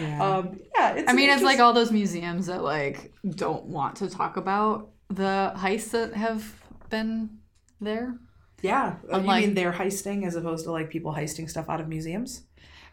Yeah. 0.00 0.24
Um, 0.38 0.60
yeah, 0.74 0.94
it's 0.94 1.08
I 1.08 1.12
mean, 1.12 1.28
an 1.28 1.34
it's 1.34 1.44
like 1.44 1.60
all 1.60 1.72
those 1.72 1.92
museums 1.92 2.46
that 2.46 2.64
like 2.64 3.12
don't 3.36 3.66
want 3.66 3.94
to 3.96 4.08
talk 4.08 4.36
about 4.36 4.88
the 5.08 5.52
heists 5.54 5.90
that 5.90 6.14
have 6.14 6.52
been 6.88 7.39
there. 7.80 8.16
yeah. 8.62 8.96
Unlike- 9.10 9.40
you 9.40 9.46
mean 9.48 9.54
they're 9.54 9.72
heisting 9.72 10.26
as 10.26 10.34
opposed 10.36 10.64
to 10.66 10.72
like 10.72 10.90
people 10.90 11.12
heisting 11.14 11.48
stuff 11.48 11.68
out 11.68 11.80
of 11.80 11.88
museums? 11.88 12.42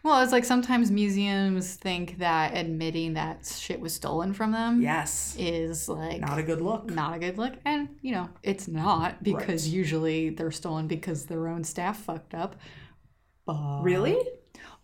Well, 0.04 0.22
it's 0.22 0.30
like 0.32 0.44
sometimes 0.44 0.92
museums 0.92 1.74
think 1.74 2.18
that 2.18 2.56
admitting 2.56 3.14
that 3.14 3.44
shit 3.44 3.80
was 3.80 3.92
stolen 3.92 4.32
from 4.32 4.52
them 4.52 4.80
Yes. 4.80 5.34
is 5.38 5.88
like 5.88 6.20
Not 6.20 6.38
a 6.38 6.42
good 6.44 6.60
look. 6.60 6.88
not 6.88 7.14
a 7.16 7.18
good 7.18 7.36
look, 7.36 7.54
and 7.64 7.88
you 8.00 8.12
know 8.12 8.28
it's 8.44 8.68
not 8.68 9.22
because 9.24 9.66
Right. 9.66 9.74
usually 9.76 10.30
they're 10.30 10.52
stolen 10.52 10.86
because 10.86 11.26
their 11.26 11.48
own 11.48 11.64
staff 11.64 11.98
fucked 12.04 12.32
up. 12.32 12.54
But 13.44 13.82
Really? 13.82 14.16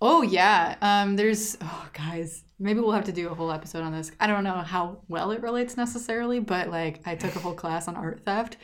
Oh 0.02 0.22
yeah. 0.22 0.76
Um 0.82 1.16
there's 1.16 1.57
oh 1.62 1.88
guys, 1.92 2.42
maybe 2.59 2.80
we'll 2.80 2.92
have 2.92 3.05
to 3.05 3.12
do 3.12 3.28
a 3.28 3.34
whole 3.34 3.52
episode 3.52 3.82
on 3.84 3.92
this. 3.92 4.11
I 4.18 4.26
don't 4.26 4.44
know 4.44 4.55
how 4.55 4.98
well 5.09 5.30
it 5.30 5.42
relates 5.42 5.76
necessarily, 5.76 6.40
but 6.40 6.68
like 6.70 7.00
I 7.07 7.14
took 7.14 7.36
a 7.36 7.38
whole 7.38 7.55
class 7.55 7.86
on 7.88 7.94
art 7.96 8.22
theft 8.24 8.57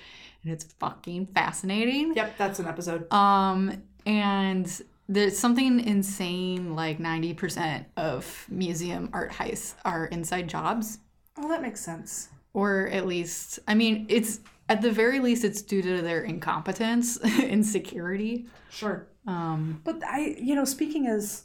and 0.43 0.53
it's 0.53 0.65
fucking 0.79 1.27
fascinating. 1.35 2.15
Yep, 2.15 2.39
that's 2.39 2.59
an 2.59 2.67
episode. 2.67 3.13
Um 3.13 3.83
and 4.07 4.83
there's 5.09 5.39
something 5.39 5.81
insane 5.81 6.75
like 6.77 6.99
90% 6.99 7.85
of 7.97 8.47
museum 8.49 9.11
art 9.13 9.33
heists 9.33 9.75
are 9.85 10.07
inside 10.07 10.49
jobs 10.49 10.99
Oh, 11.37 11.49
that 11.49 11.63
makes 11.63 11.81
sense. 11.81 12.29
or 12.55 12.89
at 12.89 13.07
least 13.07 13.59
I 13.69 13.75
mean 13.75 14.07
it's 14.09 14.41
at 14.69 14.83
the 14.83 14.91
very 14.93 15.19
least 15.21 15.45
it's 15.45 15.63
due 15.63 15.83
to 15.83 16.01
their 16.03 16.23
incompetence 16.23 17.17
in 17.41 17.63
security. 17.65 18.47
Sure. 18.71 19.07
Um 19.27 19.81
But 19.85 20.03
I, 20.05 20.37
you 20.41 20.55
know, 20.55 20.65
speaking 20.65 21.07
as 21.07 21.45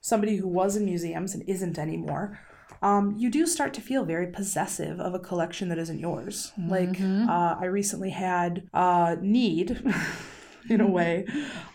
somebody 0.00 0.36
who 0.36 0.48
was 0.48 0.76
in 0.76 0.84
museums 0.84 1.34
and 1.34 1.42
isn't 1.48 1.78
anymore, 1.78 2.40
um, 2.82 3.14
you 3.16 3.30
do 3.30 3.46
start 3.46 3.74
to 3.74 3.80
feel 3.80 4.04
very 4.04 4.26
possessive 4.26 5.00
of 5.00 5.14
a 5.14 5.18
collection 5.18 5.68
that 5.68 5.78
isn't 5.78 5.98
yours. 5.98 6.52
Like, 6.70 7.00
uh, 7.28 7.56
I 7.60 7.64
recently 7.66 8.10
had 8.10 8.68
uh, 8.72 9.16
need, 9.20 9.82
in 10.70 10.80
a 10.80 10.86
way, 10.86 11.26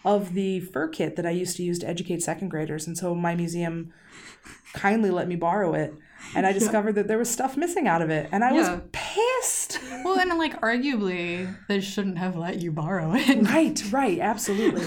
of 0.06 0.34
the 0.34 0.60
fur 0.62 0.88
kit 0.88 1.16
that 1.16 1.26
I 1.26 1.32
used 1.32 1.58
to 1.58 1.64
use 1.64 1.80
to 1.80 1.88
educate 1.88 2.22
second 2.24 2.50
graders. 2.50 2.88
And 2.88 2.98
so 2.98 3.14
my 3.16 3.36
museum 3.36 3.94
kindly 4.74 5.10
let 5.12 5.28
me 5.28 5.36
borrow 5.36 5.74
it. 5.74 5.94
And 6.36 6.48
I 6.48 6.52
discovered 6.52 6.94
that 6.94 7.08
there 7.08 7.18
was 7.20 7.30
stuff 7.30 7.56
missing 7.56 7.88
out 7.88 8.02
of 8.02 8.10
it. 8.10 8.28
And 8.32 8.44
I 8.44 8.52
was 8.54 8.68
pissed. 8.92 9.80
Well, 10.04 10.20
and 10.20 10.36
like 10.40 10.60
arguably, 10.62 11.56
they 11.68 11.80
shouldn't 11.80 12.18
have 12.18 12.36
let 12.36 12.60
you 12.62 12.72
borrow 12.72 13.14
it. 13.16 13.48
Right, 13.48 13.84
right, 13.92 14.20
absolutely. 14.20 14.86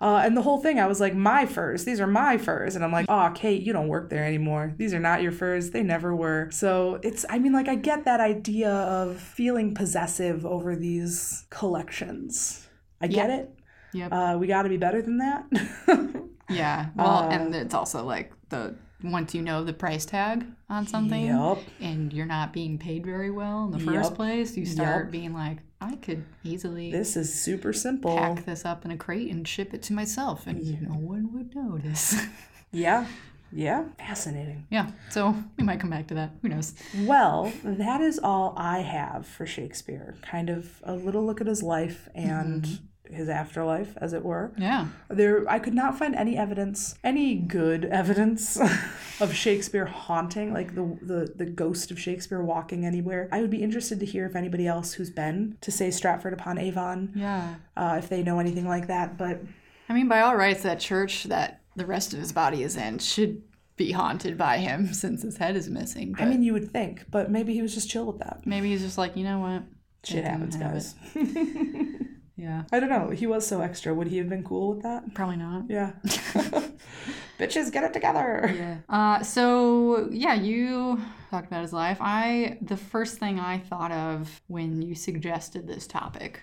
Uh, 0.00 0.22
and 0.24 0.36
the 0.36 0.42
whole 0.42 0.60
thing, 0.60 0.80
I 0.80 0.86
was 0.86 0.98
like, 1.00 1.14
my 1.14 1.44
furs, 1.46 1.84
these 1.84 2.00
are 2.00 2.06
my 2.06 2.38
furs. 2.38 2.76
And 2.76 2.84
I'm 2.84 2.92
like, 2.92 3.06
oh, 3.08 3.30
Kate, 3.34 3.62
you 3.62 3.72
don't 3.72 3.88
work 3.88 4.08
there 4.08 4.24
anymore. 4.24 4.74
These 4.76 4.94
are 4.94 4.98
not 4.98 5.22
your 5.22 5.32
furs. 5.32 5.70
They 5.70 5.82
never 5.82 6.14
were. 6.16 6.48
So 6.50 6.98
it's, 7.02 7.24
I 7.28 7.38
mean, 7.38 7.52
like, 7.52 7.68
I 7.68 7.74
get 7.74 8.04
that 8.04 8.20
idea 8.20 8.70
of 8.70 9.20
feeling 9.20 9.74
possessive 9.74 10.46
over 10.46 10.74
these 10.76 11.46
collections. 11.50 12.66
I 13.00 13.08
get 13.08 13.28
it. 13.30 13.50
Yep. 13.92 14.12
Uh, 14.12 14.36
we 14.40 14.46
got 14.46 14.62
to 14.62 14.68
be 14.68 14.76
better 14.78 15.02
than 15.02 15.18
that. 15.18 15.44
Yeah. 16.48 16.90
Well, 16.94 17.24
Uh, 17.24 17.28
and 17.30 17.54
it's 17.56 17.74
also 17.74 18.04
like 18.04 18.32
the 18.50 18.76
once 19.12 19.34
you 19.34 19.42
know 19.42 19.64
the 19.64 19.72
price 19.72 20.04
tag 20.06 20.44
on 20.68 20.86
something 20.86 21.26
Yup. 21.26 21.58
and 21.80 22.12
you're 22.12 22.26
not 22.26 22.52
being 22.52 22.78
paid 22.78 23.04
very 23.04 23.30
well 23.30 23.64
in 23.64 23.70
the 23.70 23.78
first 23.78 24.10
Yup. 24.10 24.14
place, 24.14 24.56
you 24.56 24.66
start 24.66 25.06
Yup. 25.06 25.12
being 25.12 25.32
like, 25.32 25.58
I 25.80 25.96
could 25.96 26.24
easily 26.42 26.90
This 26.90 27.16
is 27.16 27.32
super 27.32 27.72
simple. 27.72 28.16
pack 28.16 28.44
this 28.46 28.64
up 28.64 28.84
in 28.84 28.90
a 28.90 28.96
crate 28.96 29.30
and 29.30 29.46
ship 29.46 29.74
it 29.74 29.82
to 29.84 29.92
myself 29.92 30.46
and 30.46 30.82
no 30.82 30.94
one 30.94 31.32
would 31.32 31.54
notice. 31.54 32.16
Yeah. 32.72 33.06
Yeah. 33.52 33.84
Fascinating. 33.98 34.66
yeah. 34.70 34.90
So 35.10 35.34
we 35.56 35.64
might 35.64 35.80
come 35.80 35.88
back 35.88 36.08
to 36.08 36.14
that. 36.14 36.32
Who 36.42 36.48
knows? 36.48 36.74
Well, 37.02 37.52
that 37.62 38.00
is 38.00 38.18
all 38.18 38.54
I 38.56 38.80
have 38.80 39.26
for 39.26 39.46
Shakespeare. 39.46 40.16
Kind 40.20 40.50
of 40.50 40.82
a 40.82 40.94
little 40.94 41.24
look 41.24 41.40
at 41.40 41.46
his 41.46 41.62
life 41.62 42.08
and 42.14 42.64
mm-hmm. 42.64 42.84
His 43.10 43.28
afterlife, 43.28 43.96
as 43.98 44.12
it 44.12 44.24
were. 44.24 44.52
Yeah. 44.58 44.88
There, 45.08 45.48
I 45.48 45.58
could 45.58 45.74
not 45.74 45.98
find 45.98 46.14
any 46.14 46.36
evidence, 46.36 46.94
any 47.04 47.34
good 47.36 47.84
evidence, 47.84 48.58
of 49.20 49.34
Shakespeare 49.34 49.86
haunting, 49.86 50.52
like 50.52 50.74
the, 50.74 50.98
the 51.02 51.32
the 51.36 51.46
ghost 51.46 51.90
of 51.90 51.98
Shakespeare 52.00 52.42
walking 52.42 52.84
anywhere. 52.84 53.28
I 53.32 53.40
would 53.40 53.50
be 53.50 53.62
interested 53.62 54.00
to 54.00 54.06
hear 54.06 54.26
if 54.26 54.36
anybody 54.36 54.66
else 54.66 54.94
who's 54.94 55.10
been 55.10 55.56
to 55.60 55.70
say 55.70 55.90
Stratford 55.90 56.32
upon 56.32 56.58
Avon, 56.58 57.12
Yeah. 57.14 57.54
uh, 57.76 57.96
if 57.98 58.08
they 58.08 58.22
know 58.22 58.38
anything 58.38 58.66
like 58.68 58.86
that. 58.88 59.16
But 59.16 59.40
I 59.88 59.94
mean, 59.94 60.08
by 60.08 60.20
all 60.20 60.36
rights, 60.36 60.62
that 60.64 60.80
church 60.80 61.24
that 61.24 61.60
the 61.76 61.86
rest 61.86 62.12
of 62.12 62.18
his 62.18 62.32
body 62.32 62.62
is 62.62 62.76
in 62.76 62.98
should 62.98 63.42
be 63.76 63.92
haunted 63.92 64.38
by 64.38 64.58
him 64.58 64.86
since 64.94 65.22
his 65.22 65.36
head 65.36 65.54
is 65.56 65.68
missing. 65.68 66.14
I 66.18 66.24
mean, 66.24 66.42
you 66.42 66.52
would 66.54 66.70
think, 66.72 67.04
but 67.10 67.30
maybe 67.30 67.52
he 67.54 67.62
was 67.62 67.74
just 67.74 67.90
chill 67.90 68.06
with 68.06 68.18
that. 68.20 68.40
maybe 68.46 68.70
he's 68.70 68.82
just 68.82 68.96
like, 68.98 69.16
you 69.16 69.24
know 69.24 69.38
what? 69.40 69.62
Shit 70.04 70.24
happens, 70.24 70.56
guys. 70.56 70.94
Yeah. 72.36 72.64
I 72.70 72.80
don't 72.80 72.90
know. 72.90 73.10
He 73.10 73.26
was 73.26 73.46
so 73.46 73.60
extra. 73.62 73.94
Would 73.94 74.08
he 74.08 74.18
have 74.18 74.28
been 74.28 74.44
cool 74.44 74.74
with 74.74 74.82
that? 74.82 75.14
Probably 75.14 75.36
not. 75.36 75.64
Yeah. 75.68 75.92
Bitches, 77.38 77.72
get 77.72 77.84
it 77.84 77.92
together. 77.92 78.52
Yeah. 78.54 78.78
Uh, 78.88 79.22
so 79.22 80.08
yeah, 80.10 80.34
you 80.34 81.00
talked 81.30 81.46
about 81.46 81.62
his 81.62 81.72
life. 81.72 81.98
I 82.00 82.58
the 82.62 82.76
first 82.76 83.18
thing 83.18 83.40
I 83.40 83.58
thought 83.58 83.92
of 83.92 84.42
when 84.48 84.82
you 84.82 84.94
suggested 84.94 85.66
this 85.66 85.86
topic 85.86 86.42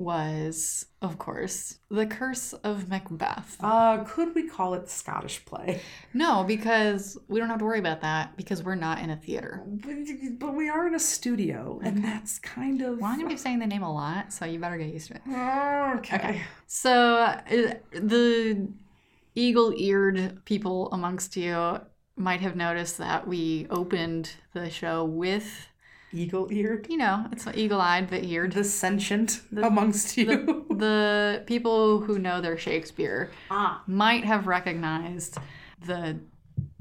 was, 0.00 0.86
of 1.02 1.18
course, 1.18 1.78
the 1.90 2.06
Curse 2.06 2.54
of 2.54 2.88
Macbeth. 2.88 3.58
Uh, 3.60 4.02
could 4.04 4.34
we 4.34 4.48
call 4.48 4.72
it 4.74 4.88
Scottish 4.88 5.44
play? 5.44 5.82
No, 6.14 6.42
because 6.42 7.18
we 7.28 7.38
don't 7.38 7.48
have 7.48 7.58
to 7.58 7.64
worry 7.66 7.78
about 7.78 8.00
that 8.00 8.36
because 8.36 8.62
we're 8.62 8.74
not 8.74 9.00
in 9.00 9.10
a 9.10 9.16
theater. 9.16 9.62
But, 9.66 9.94
but 10.38 10.54
we 10.54 10.70
are 10.70 10.86
in 10.86 10.94
a 10.94 10.98
studio, 10.98 11.80
and 11.84 12.02
that's 12.02 12.38
kind 12.38 12.80
of. 12.80 12.98
Well, 12.98 13.10
I'm 13.10 13.18
gonna 13.18 13.28
be 13.28 13.36
saying 13.36 13.58
the 13.58 13.66
name 13.66 13.82
a 13.82 13.92
lot, 13.92 14.32
so 14.32 14.46
you 14.46 14.58
better 14.58 14.78
get 14.78 14.92
used 14.92 15.08
to 15.08 15.16
it. 15.16 15.22
Okay. 15.98 16.42
So 16.66 17.16
uh, 17.16 17.42
the 17.92 18.68
eagle-eared 19.34 20.44
people 20.46 20.88
amongst 20.92 21.36
you 21.36 21.78
might 22.16 22.40
have 22.40 22.56
noticed 22.56 22.98
that 22.98 23.26
we 23.26 23.66
opened 23.70 24.32
the 24.54 24.70
show 24.70 25.04
with, 25.04 25.68
Eagle 26.12 26.52
eared. 26.52 26.86
you 26.88 26.96
know, 26.96 27.26
it's 27.30 27.46
eagle-eyed 27.46 28.10
but 28.10 28.24
eared. 28.24 28.52
The 28.52 28.64
sentient 28.64 29.42
amongst 29.56 30.16
you. 30.16 30.66
the 30.70 31.42
people 31.46 32.00
who 32.00 32.18
know 32.18 32.40
their 32.40 32.58
Shakespeare 32.58 33.30
ah. 33.50 33.82
might 33.86 34.24
have 34.24 34.46
recognized 34.46 35.38
the 35.86 36.18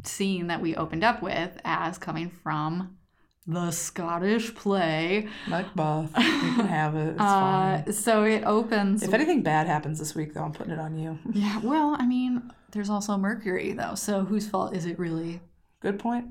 scene 0.03 0.47
that 0.47 0.61
we 0.61 0.75
opened 0.75 1.03
up 1.03 1.21
with 1.21 1.59
as 1.63 1.97
coming 1.97 2.29
from 2.29 2.97
the 3.45 3.71
Scottish 3.71 4.53
play. 4.55 5.27
Macbeth. 5.47 6.11
You 6.17 6.53
can 6.55 6.67
have 6.67 6.95
it. 6.95 7.09
It's 7.09 7.17
fine. 7.17 7.83
Uh, 7.87 7.91
so 7.91 8.23
it 8.23 8.43
opens. 8.45 9.03
If 9.03 9.13
anything 9.13 9.41
bad 9.43 9.67
happens 9.67 9.99
this 9.99 10.13
week, 10.15 10.33
though, 10.33 10.43
I'm 10.43 10.53
putting 10.53 10.73
it 10.73 10.79
on 10.79 10.97
you. 10.97 11.17
yeah, 11.33 11.59
well, 11.63 11.95
I 11.99 12.05
mean, 12.05 12.51
there's 12.71 12.89
also 12.89 13.17
Mercury 13.17 13.73
though. 13.73 13.95
So 13.95 14.23
whose 14.23 14.47
fault 14.47 14.75
is 14.75 14.85
it 14.85 14.99
really? 14.99 15.41
Good 15.81 15.99
point. 15.99 16.27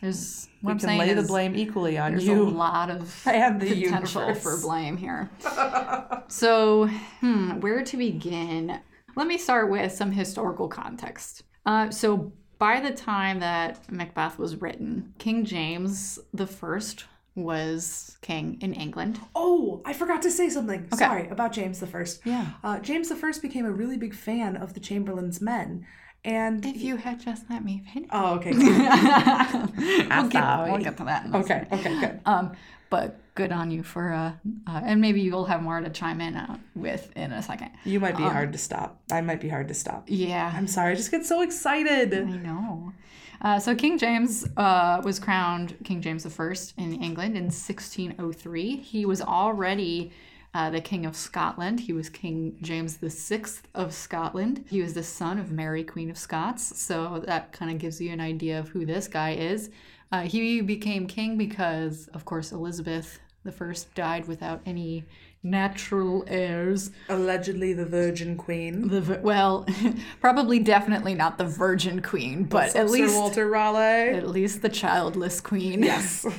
There's 0.00 0.48
We 0.62 0.72
I'm 0.72 0.78
can 0.78 0.98
lay 0.98 1.12
the 1.14 1.22
blame 1.22 1.56
equally 1.56 1.98
on 1.98 2.12
there's 2.12 2.26
you. 2.26 2.42
a 2.42 2.44
lot 2.48 2.90
of 2.90 3.22
and 3.26 3.60
the 3.60 3.82
potential 3.84 4.22
universe. 4.22 4.42
for 4.42 4.60
blame 4.60 4.96
here. 4.96 5.30
so, 6.28 6.86
hmm, 7.20 7.60
where 7.60 7.82
to 7.82 7.96
begin? 7.96 8.80
Let 9.16 9.26
me 9.26 9.38
start 9.38 9.70
with 9.70 9.92
some 9.92 10.12
historical 10.12 10.68
context. 10.68 11.42
Uh, 11.66 11.90
so, 11.90 12.32
by 12.58 12.80
the 12.80 12.90
time 12.92 13.40
that 13.40 13.90
Macbeth 13.90 14.38
was 14.38 14.60
written, 14.60 15.14
King 15.18 15.44
James 15.44 16.18
the 16.32 16.46
First 16.46 17.04
was 17.34 18.16
king 18.20 18.58
in 18.60 18.74
England. 18.74 19.20
Oh, 19.34 19.80
I 19.84 19.92
forgot 19.92 20.22
to 20.22 20.30
say 20.30 20.48
something. 20.48 20.88
Sorry 20.96 21.28
about 21.28 21.52
James 21.52 21.78
the 21.78 21.86
First. 21.86 22.20
Yeah. 22.24 22.46
Uh, 22.64 22.80
James 22.80 23.08
the 23.08 23.16
First 23.16 23.42
became 23.42 23.64
a 23.64 23.70
really 23.70 23.96
big 23.96 24.12
fan 24.14 24.56
of 24.56 24.74
the 24.74 24.80
Chamberlain's 24.80 25.40
men, 25.40 25.86
and 26.24 26.64
If 26.64 26.82
you 26.82 26.96
had 26.96 27.20
just 27.20 27.44
let 27.50 27.64
me 27.64 27.82
finish. 27.92 28.08
oh, 28.12 28.34
okay, 28.36 28.52
we'll, 28.56 30.28
get, 30.28 30.68
we'll 30.70 30.78
get 30.78 30.96
to 30.98 31.04
that. 31.04 31.26
in 31.26 31.34
a 31.34 31.38
okay, 31.38 31.66
okay, 31.72 32.00
good. 32.00 32.20
Um, 32.26 32.52
but 32.90 33.18
good 33.34 33.52
on 33.52 33.70
you 33.70 33.82
for, 33.82 34.12
uh, 34.12 34.32
uh, 34.66 34.80
and 34.84 35.00
maybe 35.00 35.20
you'll 35.20 35.44
have 35.44 35.62
more 35.62 35.80
to 35.80 35.90
chime 35.90 36.20
in 36.20 36.34
uh, 36.36 36.56
with 36.74 37.10
in 37.16 37.32
a 37.32 37.42
second. 37.42 37.70
You 37.84 38.00
might 38.00 38.16
be 38.16 38.24
Um, 38.24 38.32
hard 38.32 38.52
to 38.52 38.58
stop. 38.58 38.98
I 39.12 39.20
might 39.20 39.40
be 39.40 39.48
hard 39.48 39.68
to 39.68 39.74
stop. 39.74 40.04
Yeah. 40.08 40.50
I'm 40.54 40.66
sorry. 40.66 40.92
I 40.92 40.94
just 40.94 41.10
get 41.10 41.24
so 41.26 41.42
excited. 41.42 42.14
I 42.14 42.20
know. 42.24 42.92
Uh, 43.40 43.58
so 43.58 43.74
King 43.74 43.98
James 43.98 44.44
uh, 44.56 45.00
was 45.04 45.20
crowned 45.20 45.76
King 45.84 46.00
James 46.00 46.26
I 46.26 46.56
in 46.76 46.94
England 47.02 47.36
in 47.36 47.44
1603. 47.44 48.76
He 48.76 49.04
was 49.06 49.20
already 49.22 50.10
uh, 50.54 50.70
the 50.70 50.80
King 50.80 51.06
of 51.06 51.16
Scotland. 51.16 51.80
He 51.80 51.92
was 51.92 52.08
King 52.08 52.56
James 52.62 52.96
VI 52.96 53.44
of 53.74 53.92
Scotland. 53.92 54.64
He 54.68 54.80
was 54.80 54.94
the 54.94 55.02
son 55.02 55.38
of 55.38 55.50
Mary, 55.50 55.84
Queen 55.84 56.10
of 56.10 56.18
Scots. 56.18 56.78
So 56.80 57.22
that 57.26 57.52
kind 57.52 57.70
of 57.70 57.78
gives 57.78 58.00
you 58.00 58.10
an 58.10 58.20
idea 58.20 58.58
of 58.58 58.68
who 58.68 58.84
this 58.84 59.08
guy 59.08 59.32
is. 59.34 59.70
Uh, 60.10 60.22
he 60.22 60.60
became 60.62 61.06
king 61.06 61.36
because, 61.36 62.08
of 62.08 62.24
course, 62.24 62.52
Elizabeth 62.52 63.20
I 63.46 63.74
died 63.94 64.28
without 64.28 64.60
any 64.66 65.04
natural 65.42 66.24
heirs. 66.26 66.90
Allegedly, 67.08 67.72
the 67.72 67.86
Virgin 67.86 68.36
Queen. 68.36 68.88
The 68.88 69.20
well, 69.22 69.66
probably 70.20 70.58
definitely 70.58 71.14
not 71.14 71.38
the 71.38 71.44
Virgin 71.44 72.02
Queen, 72.02 72.44
but 72.44 72.68
at 72.68 72.72
Sir 72.72 72.84
least 72.88 73.14
Walter 73.14 73.48
Raleigh. 73.48 74.10
at 74.10 74.28
least 74.28 74.62
the 74.62 74.68
childless 74.68 75.40
queen. 75.40 75.82
Yes. 75.82 76.26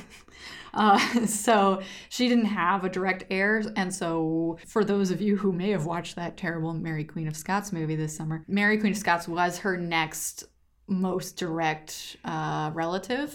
Uh, 0.74 0.98
so 1.26 1.82
she 2.08 2.28
didn't 2.28 2.46
have 2.46 2.84
a 2.84 2.88
direct 2.88 3.24
heir, 3.30 3.62
and 3.76 3.94
so 3.94 4.58
for 4.66 4.84
those 4.84 5.10
of 5.10 5.20
you 5.20 5.36
who 5.36 5.52
may 5.52 5.70
have 5.70 5.86
watched 5.86 6.16
that 6.16 6.36
terrible 6.36 6.72
Mary 6.72 7.04
Queen 7.04 7.28
of 7.28 7.36
Scots 7.36 7.72
movie 7.72 7.96
this 7.96 8.16
summer, 8.16 8.44
Mary 8.48 8.78
Queen 8.78 8.92
of 8.92 8.98
Scots 8.98 9.28
was 9.28 9.58
her 9.58 9.76
next 9.76 10.44
most 10.90 11.36
direct 11.36 12.16
uh, 12.24 12.70
relative 12.74 13.32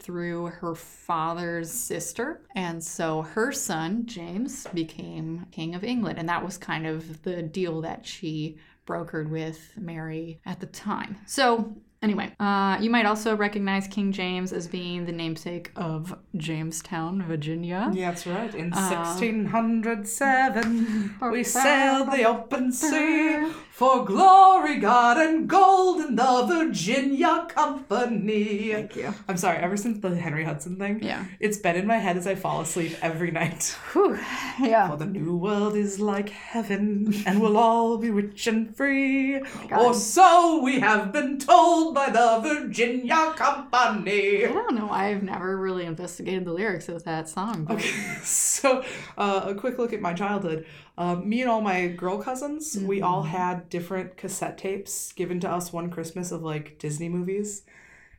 through 0.00 0.46
her 0.46 0.74
father's 0.74 1.70
sister. 1.70 2.42
And 2.54 2.82
so 2.82 3.22
her 3.22 3.52
son, 3.52 4.04
James, 4.06 4.66
became 4.74 5.46
King 5.52 5.74
of 5.74 5.84
England. 5.84 6.18
And 6.18 6.28
that 6.28 6.44
was 6.44 6.58
kind 6.58 6.86
of 6.86 7.22
the 7.22 7.42
deal 7.42 7.80
that 7.82 8.04
she 8.04 8.58
brokered 8.86 9.30
with 9.30 9.74
Mary 9.76 10.40
at 10.44 10.60
the 10.60 10.66
time. 10.66 11.18
So, 11.26 11.76
anyway, 12.02 12.32
uh, 12.40 12.78
you 12.80 12.90
might 12.90 13.06
also 13.06 13.36
recognize 13.36 13.86
King 13.88 14.12
James 14.12 14.52
as 14.52 14.66
being 14.66 15.04
the 15.06 15.12
namesake 15.12 15.70
of 15.76 16.14
Jamestown, 16.36 17.22
Virginia. 17.22 17.90
Yeah, 17.92 18.10
that's 18.10 18.26
right. 18.26 18.52
In 18.54 18.72
Uh, 18.72 18.90
1607, 18.90 21.14
we 21.32 21.44
sailed 21.44 22.10
the 22.12 22.24
open 22.24 22.72
sea 22.72 23.46
for 23.78 24.04
glory, 24.04 24.78
God, 24.80 25.18
and 25.18 25.48
gold 25.48 26.00
in 26.00 26.16
the 26.16 26.42
Virginia 26.48 27.46
Company. 27.48 28.72
Thank 28.72 28.96
you. 28.96 29.14
I'm 29.28 29.36
sorry, 29.36 29.58
ever 29.58 29.76
since 29.76 30.00
the 30.00 30.16
Henry 30.16 30.42
Hudson 30.42 30.74
thing, 30.80 31.00
Yeah. 31.00 31.24
it's 31.38 31.58
been 31.58 31.76
in 31.76 31.86
my 31.86 31.98
head 31.98 32.16
as 32.16 32.26
I 32.26 32.34
fall 32.34 32.60
asleep 32.60 32.96
every 33.02 33.30
night. 33.30 33.76
Whew. 33.92 34.18
Yeah. 34.60 34.88
For 34.90 34.96
the 34.96 35.06
new 35.06 35.36
world 35.36 35.76
is 35.76 36.00
like 36.00 36.30
heaven, 36.30 37.14
and 37.24 37.40
we'll 37.40 37.56
all 37.56 37.98
be 37.98 38.10
rich 38.10 38.48
and 38.48 38.76
free. 38.76 39.38
God. 39.68 39.80
Or 39.80 39.94
so 39.94 40.60
we 40.60 40.80
have 40.80 41.12
been 41.12 41.38
told 41.38 41.94
by 41.94 42.10
the 42.10 42.40
Virginia 42.42 43.32
Company. 43.36 44.44
I 44.44 44.48
don't 44.50 44.74
know. 44.74 44.90
I've 44.90 45.22
never 45.22 45.56
really 45.56 45.84
investigated 45.84 46.46
the 46.46 46.52
lyrics 46.52 46.88
of 46.88 47.04
that 47.04 47.28
song. 47.28 47.64
But 47.64 47.80
so 48.24 48.82
uh, 49.16 49.42
a 49.46 49.54
quick 49.54 49.78
look 49.78 49.92
at 49.92 50.00
my 50.00 50.14
childhood 50.14 50.66
uh, 50.98 51.14
me 51.14 51.40
and 51.40 51.50
all 51.50 51.62
my 51.62 51.86
girl 51.88 52.20
cousins 52.20 52.76
we 52.82 53.00
all 53.00 53.22
had 53.22 53.68
different 53.70 54.16
cassette 54.18 54.58
tapes 54.58 55.12
given 55.12 55.40
to 55.40 55.48
us 55.48 55.72
one 55.72 55.90
christmas 55.90 56.30
of 56.30 56.42
like 56.42 56.78
disney 56.78 57.08
movies 57.08 57.62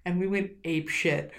and 0.05 0.19
we 0.19 0.25
went 0.25 0.49
ape 0.63 0.89
shit 0.89 1.31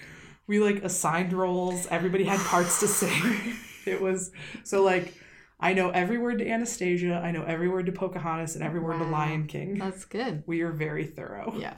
we 0.47 0.61
like 0.61 0.85
assigned 0.85 1.33
roles 1.33 1.89
everybody 1.89 2.25
had 2.25 2.39
parts 2.41 2.79
to 2.79 2.87
sing 3.01 3.57
It 3.87 4.01
was 4.01 4.31
so 4.65 4.83
like 4.83 5.15
I 5.59 5.75
know 5.75 5.91
every 5.91 6.17
word 6.17 6.39
to 6.39 6.49
Anastasia, 6.49 7.21
I 7.23 7.33
know 7.33 7.45
every 7.45 7.69
word 7.69 7.87
to 7.87 7.93
Pocahontas, 7.93 8.55
and 8.55 8.65
every 8.65 8.81
word 8.81 8.99
to 8.99 9.05
Lion 9.05 9.47
King. 9.47 9.79
That's 9.79 10.07
good. 10.07 10.43
We 10.47 10.63
are 10.63 10.73
very 10.73 11.05
thorough. 11.05 11.55
Yeah. 11.55 11.75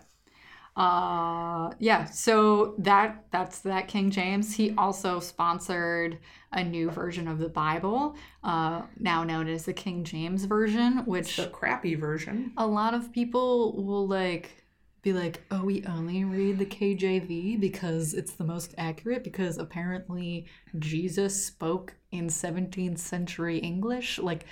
Uh 0.75 1.71
yeah, 1.79 2.05
so 2.07 2.75
that 2.79 3.27
that's 3.31 3.59
that 3.61 3.89
King 3.89 4.11
James. 4.11 4.55
He 4.55 4.75
also 4.79 5.21
sponsored 5.21 6.19
a 6.51 6.65
new 6.65 6.91
version 6.91 7.29
of 7.29 7.39
the 7.39 7.49
Bible, 7.51 8.17
uh 8.43 8.83
now 8.99 9.23
known 9.23 9.49
as 9.49 9.67
the 9.67 9.75
King 9.75 10.03
James 10.03 10.45
version, 10.47 10.99
which 11.05 11.37
The 11.37 11.49
crappy 11.49 11.95
version. 11.95 12.53
a 12.57 12.67
lot 12.67 12.95
of 12.95 13.13
people 13.13 13.85
will 13.85 14.09
like 14.09 14.65
be 15.03 15.13
like, 15.13 15.43
"Oh, 15.51 15.65
we 15.65 15.85
only 15.85 16.25
read 16.25 16.59
the 16.59 16.65
KJV 16.65 17.61
because 17.61 18.15
it's 18.15 18.33
the 18.33 18.45
most 18.45 18.75
accurate 18.79 19.25
because 19.25 19.59
apparently 19.59 20.47
Jesus 20.79 21.45
spoke 21.45 21.97
in 22.13 22.29
17th 22.29 22.99
century 22.99 23.59
English." 23.59 24.19
Like 24.19 24.47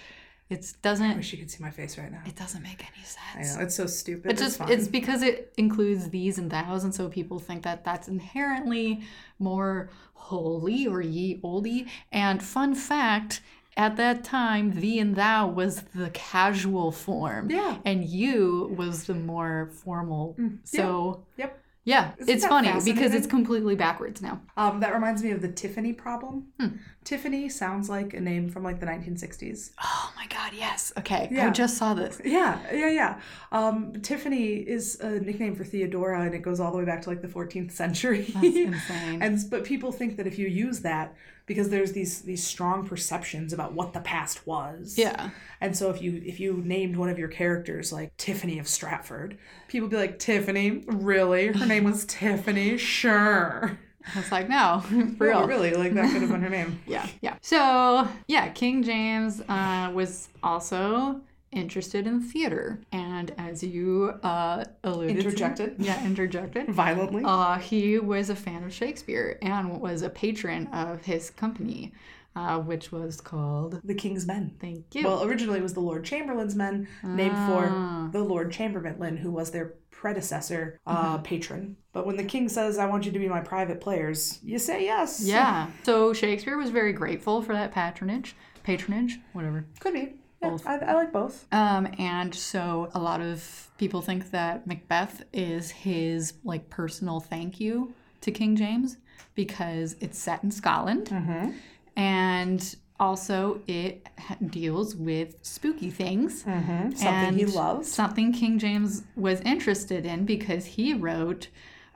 it 0.51 0.73
doesn't 0.83 1.07
I 1.13 1.17
wish 1.17 1.33
you 1.33 1.39
could 1.39 1.51
see 1.51 1.63
my 1.63 1.71
face 1.71 1.97
right 1.97 2.11
now. 2.13 2.23
it 2.27 2.37
doesn't 2.37 2.63
make 2.63 2.85
any 2.95 3.05
sense. 3.05 3.55
I 3.55 3.59
know 3.59 3.65
it's 3.65 3.77
so 3.77 3.87
stupid. 3.87 4.33
It 4.33 4.39
just 4.39 4.59
fine. 4.59 4.71
it's 4.71 4.89
because 4.89 5.23
it 5.23 5.53
includes 5.57 6.11
these 6.11 6.37
and 6.39 6.51
thous, 6.51 6.85
and 6.85 6.95
so 6.95 7.09
people 7.09 7.39
think 7.39 7.63
that 7.63 7.85
that's 7.85 8.09
inherently 8.09 9.03
more 9.39 9.91
holy 10.15 10.87
or 10.87 11.01
ye 11.01 11.41
olde. 11.43 11.87
And 12.13 12.43
fun 12.43 12.75
fact, 12.75 13.41
at 13.77 13.97
that 13.97 14.25
time, 14.25 14.73
thee 14.81 14.99
and 14.99 15.15
thou 15.17 15.47
was 15.47 15.83
the 15.95 16.11
casual 16.11 16.91
form, 16.93 17.51
yeah. 17.51 17.79
and 17.85 18.05
you 18.05 18.75
was 18.77 19.05
the 19.05 19.15
more 19.15 19.71
formal. 19.73 20.37
So 20.65 21.25
Yep. 21.37 21.63
yeah, 21.85 22.13
Isn't 22.19 22.35
it's 22.35 22.47
funny 22.47 22.73
because 22.85 23.15
it's 23.15 23.27
completely 23.27 23.77
backwards 23.77 24.21
now. 24.21 24.43
Um, 24.57 24.81
that 24.81 24.93
reminds 24.93 25.23
me 25.23 25.31
of 25.31 25.41
the 25.41 25.49
Tiffany 25.49 25.93
problem. 25.93 26.49
Hmm. 26.59 26.67
Tiffany 27.03 27.49
sounds 27.49 27.89
like 27.89 28.13
a 28.13 28.21
name 28.21 28.51
from 28.51 28.63
like 28.63 28.79
the 28.79 28.87
1960s. 28.87 29.71
Oh 29.83 30.13
my 30.17 30.27
god, 30.27 30.53
yes. 30.53 30.93
Okay, 30.99 31.31
I 31.41 31.51
just 31.51 31.79
saw 31.79 31.95
this. 31.95 32.21
Yeah, 32.25 32.61
yeah, 32.73 32.91
yeah. 32.91 33.21
Um, 33.53 33.95
Tiffany 34.03 34.55
is 34.57 35.01
a 35.01 35.19
nickname 35.19 35.57
for 35.57 35.65
Theodora, 35.65 36.23
and 36.23 36.35
it 36.35 36.43
goes 36.43 36.61
all 36.61 36.71
the 36.71 36.79
way 36.79 36.85
back 36.85 37.03
to 37.03 37.11
like 37.11 37.23
the 37.23 37.29
14th 37.29 37.73
century. 37.73 38.27
That's 38.35 38.47
insane. 38.47 39.23
and 39.23 39.39
but 39.51 39.65
people 39.65 39.93
think 39.93 40.19
that 40.19 40.27
if 40.27 40.39
you 40.39 40.47
use 40.47 40.81
that, 40.81 41.17
because 41.47 41.71
there's 41.71 41.93
these 41.93 42.21
these 42.21 42.45
strong 42.45 42.87
perceptions 42.87 43.53
about 43.53 43.73
what 43.73 43.93
the 43.95 44.01
past 44.01 44.47
was. 44.47 44.99
yeah. 44.99 45.31
And 45.61 45.77
so 45.77 45.91
if 45.91 46.03
you 46.03 46.23
if 46.25 46.39
you 46.39 46.63
named 46.65 46.97
one 46.97 47.09
of 47.09 47.19
your 47.19 47.29
characters 47.29 47.93
like 47.93 48.17
Tiffany 48.19 48.59
of 48.59 48.69
Stratford, 48.69 49.39
people 49.69 49.89
would 49.89 49.91
be 49.91 49.97
like, 49.97 50.19
Tiffany, 50.19 50.85
really? 50.87 51.49
Her 51.49 51.67
name 51.67 51.85
was 51.85 52.05
Tiffany, 52.07 52.77
sure. 52.77 53.79
It's 54.17 54.33
like 54.33 54.49
no, 54.49 54.81
for 55.19 55.27
No, 55.27 55.41
real. 55.41 55.47
really, 55.47 55.73
like 55.75 55.93
that 55.95 56.11
could 56.13 56.23
have 56.23 56.31
been 56.31 56.43
her 56.43 56.49
name. 56.51 56.81
Yeah, 56.87 57.07
yeah. 57.21 57.37
So, 57.43 58.09
yeah, 58.29 58.49
King 58.49 58.83
James 58.83 59.41
uh, 59.49 59.91
was 59.95 60.29
also 60.43 61.21
interested 61.53 62.07
in 62.07 62.21
theater. 62.21 62.81
And 62.93 63.33
as 63.39 63.63
you 63.63 64.15
uh, 64.23 64.65
alluded 64.85 65.17
Interjected. 65.19 65.79
to, 65.79 65.85
yeah, 65.85 66.05
interjected. 66.07 66.69
Violently. 66.71 67.23
Uh, 67.25 67.59
he 67.59 67.99
was 67.99 68.31
a 68.31 68.37
fan 68.37 68.63
of 68.65 68.73
Shakespeare 68.73 69.39
and 69.43 69.81
was 69.81 70.03
a 70.03 70.09
patron 70.11 70.69
of 70.69 71.03
his 71.05 71.31
company, 71.31 71.93
uh, 72.37 72.59
which 72.59 72.93
was 72.93 73.21
called. 73.21 73.81
the 73.85 73.95
King's 73.95 74.27
Men. 74.27 74.55
Thank 74.61 74.95
you. 74.95 75.05
Well, 75.07 75.25
originally 75.25 75.59
it 75.59 75.63
was 75.63 75.75
the 75.75 75.81
Lord 75.81 76.05
Chamberlain's 76.05 76.55
Men, 76.55 76.89
named 77.03 77.35
Ah. 77.37 78.09
for 78.11 78.19
the 78.19 78.25
Lord 78.25 78.53
Chamberlain, 78.53 79.17
who 79.17 79.31
was 79.31 79.51
their 79.51 79.75
predecessor 79.91 80.79
uh, 80.87 81.15
Mm-hmm. 81.15 81.23
patron. 81.25 81.77
But 81.93 82.07
when 82.07 82.17
the 82.17 82.25
king 82.25 82.49
says, 82.49 82.79
I 82.79 82.87
want 82.87 83.05
you 83.05 83.13
to 83.13 83.19
be 83.19 83.29
my 83.29 83.41
private 83.41 83.81
players, 83.81 84.39
you 84.43 84.59
say 84.59 84.85
yes. 84.85 85.23
yeah. 85.25 85.69
So 85.85 86.13
Shakespeare 86.13 86.57
was 86.57 86.71
very 86.71 86.93
grateful 86.93 87.43
for 87.43 87.53
that 87.53 87.73
patronage, 87.73 88.35
patronage, 88.63 89.19
whatever. 89.33 89.65
Could 89.81 89.95
be. 89.95 90.15
Yeah, 90.43 90.57
I, 90.65 90.77
I 90.79 90.95
like 90.95 91.13
both. 91.13 91.47
Um, 91.53 91.87
and 91.99 92.35
so 92.35 92.91
a 92.95 92.99
lot 92.99 93.21
of 93.21 93.69
people 93.77 94.01
think 94.01 94.31
that 94.31 94.67
Macbeth 94.67 95.23
is 95.35 95.71
his 95.71 96.33
like 96.45 96.71
personal 96.71 97.21
thank 97.21 97.61
you 97.61 97.93
to 98.23 98.31
King 98.31 98.57
James 98.57 98.97
because 99.35 99.97
it's 100.01 100.19
set 100.19 100.43
in 100.43 100.51
Scotland 100.51 101.09
Mm-hmm. 101.09 101.51
And 101.97 102.77
also 102.99 103.61
it 103.67 104.07
deals 104.49 104.95
with 104.95 105.37
spooky 105.43 105.91
things. 105.91 106.45
Mm-hmm. 106.45 106.93
Something 106.93 107.39
he 107.39 107.47
loves. 107.47 107.91
Something 107.93 108.33
King 108.33 108.59
James 108.59 109.03
was 109.17 109.41
interested 109.41 110.05
in 110.05 110.27
because 110.27 110.67
he 110.67 110.95
wrote 110.95 111.49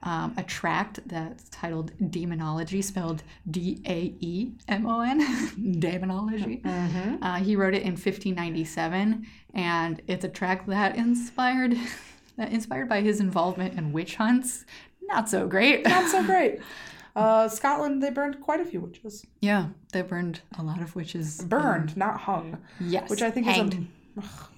um, 0.04 0.34
a 0.36 0.42
tract 0.42 1.00
that's 1.06 1.48
titled 1.48 1.92
Demonology, 2.10 2.82
spelled 2.82 3.22
D 3.50 3.80
A 3.86 4.14
E 4.20 4.52
M 4.68 4.86
O 4.86 5.00
N, 5.00 5.18
Demonology. 5.78 6.60
Mm-hmm. 6.62 7.22
Uh, 7.22 7.36
he 7.36 7.56
wrote 7.56 7.74
it 7.74 7.82
in 7.82 7.92
1597, 7.92 9.26
and 9.54 10.02
it's 10.06 10.24
a 10.24 10.28
tract 10.28 10.66
that 10.68 10.96
inspired, 10.96 11.76
that 12.36 12.52
inspired 12.52 12.88
by 12.88 13.00
his 13.00 13.20
involvement 13.20 13.78
in 13.78 13.92
witch 13.92 14.16
hunts. 14.16 14.66
Not 15.02 15.28
so 15.28 15.46
great. 15.46 15.86
Not 15.86 16.10
so 16.10 16.22
great. 16.22 16.60
Uh, 17.16 17.48
Scotland, 17.48 18.02
they 18.02 18.10
burned 18.10 18.40
quite 18.40 18.60
a 18.60 18.64
few 18.64 18.80
witches. 18.80 19.24
Yeah, 19.40 19.68
they 19.92 20.02
burned 20.02 20.40
a 20.58 20.62
lot 20.62 20.80
of 20.82 20.96
witches. 20.96 21.40
Burned, 21.42 21.96
not 21.96 22.20
hung. 22.20 22.58
Yes, 22.80 23.08
Which 23.08 23.22
I 23.22 23.30
think 23.30 23.46
hanged. 23.46 23.74
is 24.16 24.24
a. 24.24 24.26
Ugh, 24.26 24.48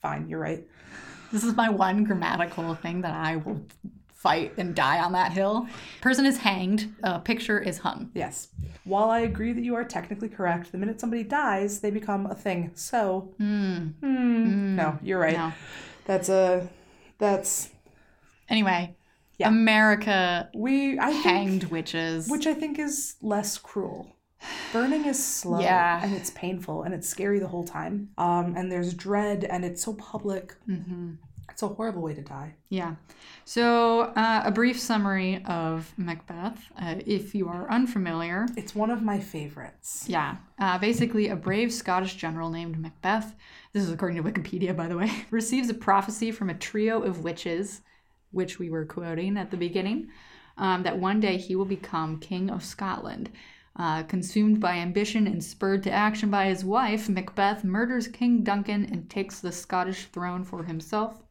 fine, 0.00 0.28
you're 0.28 0.38
right. 0.40 0.64
This 1.32 1.42
is 1.42 1.54
my 1.56 1.68
one 1.70 2.04
grammatical 2.04 2.74
thing 2.76 3.00
that 3.00 3.14
I 3.14 3.36
will 3.36 3.60
fight 4.12 4.52
and 4.56 4.74
die 4.74 5.00
on 5.00 5.12
that 5.12 5.32
hill. 5.32 5.66
Person 6.00 6.24
is 6.24 6.38
hanged. 6.38 6.94
A 7.02 7.18
picture 7.18 7.58
is 7.58 7.78
hung. 7.78 8.10
Yes. 8.14 8.48
While 8.84 9.10
I 9.10 9.20
agree 9.20 9.52
that 9.52 9.64
you 9.64 9.74
are 9.74 9.84
technically 9.84 10.28
correct, 10.28 10.70
the 10.70 10.78
minute 10.78 11.00
somebody 11.00 11.24
dies, 11.24 11.80
they 11.80 11.90
become 11.90 12.26
a 12.26 12.34
thing. 12.34 12.70
So, 12.74 13.34
Hmm. 13.38 13.88
hmm, 14.00 14.76
no, 14.76 14.98
you're 15.02 15.18
right. 15.18 15.36
No. 15.36 15.52
That's 16.04 16.28
a. 16.28 16.68
That's. 17.18 17.70
Anyway, 18.48 18.94
Yeah. 19.38 19.48
America 19.48 20.48
We. 20.54 20.98
I 20.98 21.10
think. 21.10 21.24
hanged 21.24 21.64
witches. 21.64 22.28
Which 22.28 22.46
I 22.46 22.54
think 22.54 22.78
is 22.78 23.16
less 23.20 23.58
cruel. 23.58 24.16
Burning 24.72 25.06
is 25.06 25.24
slow 25.24 25.60
Yeah. 25.60 26.00
and 26.02 26.14
it's 26.14 26.30
painful 26.30 26.82
and 26.82 26.92
it's 26.94 27.08
scary 27.08 27.38
the 27.38 27.48
whole 27.48 27.64
time. 27.64 28.10
Um, 28.18 28.54
and 28.56 28.70
there's 28.70 28.92
dread 28.94 29.44
and 29.44 29.64
it's 29.64 29.82
so 29.82 29.94
public. 29.94 30.54
hmm 30.66 31.12
It's 31.50 31.62
a 31.62 31.68
horrible 31.68 32.02
way 32.02 32.14
to 32.14 32.20
die. 32.22 32.54
Yeah. 32.68 32.96
So, 33.46 34.00
uh, 34.16 34.42
a 34.44 34.50
brief 34.50 34.78
summary 34.80 35.42
of 35.44 35.92
Macbeth, 35.96 36.58
uh, 36.80 36.96
if 37.06 37.34
you 37.34 37.48
are 37.48 37.70
unfamiliar. 37.70 38.46
It's 38.56 38.74
one 38.74 38.90
of 38.90 39.02
my 39.02 39.18
favorites. 39.20 40.04
Yeah. 40.08 40.36
Uh, 40.58 40.78
basically, 40.78 41.28
a 41.28 41.36
brave 41.36 41.72
Scottish 41.72 42.14
general 42.16 42.50
named 42.50 42.78
Macbeth, 42.78 43.34
this 43.72 43.82
is 43.82 43.90
according 43.92 44.22
to 44.22 44.28
Wikipedia, 44.30 44.74
by 44.76 44.88
the 44.88 44.96
way, 44.96 45.10
receives 45.30 45.68
a 45.70 45.74
prophecy 45.74 46.30
from 46.30 46.50
a 46.50 46.54
trio 46.54 47.02
of 47.02 47.22
witches, 47.24 47.80
which 48.34 48.58
we 48.58 48.68
were 48.70 48.84
quoting 48.84 49.36
at 49.36 49.50
the 49.50 49.56
beginning, 49.56 50.08
um, 50.58 50.82
that 50.82 50.98
one 50.98 51.20
day 51.20 51.36
he 51.36 51.56
will 51.56 51.64
become 51.64 52.18
King 52.18 52.50
of 52.50 52.64
Scotland. 52.64 53.30
Uh, 53.76 54.04
consumed 54.04 54.60
by 54.60 54.76
ambition 54.76 55.26
and 55.26 55.42
spurred 55.42 55.82
to 55.82 55.90
action 55.90 56.30
by 56.30 56.46
his 56.46 56.64
wife, 56.64 57.08
Macbeth 57.08 57.64
murders 57.64 58.06
King 58.06 58.44
Duncan 58.44 58.84
and 58.84 59.10
takes 59.10 59.40
the 59.40 59.50
Scottish 59.50 60.04
throne 60.06 60.44
for 60.44 60.64
himself. 60.64 61.22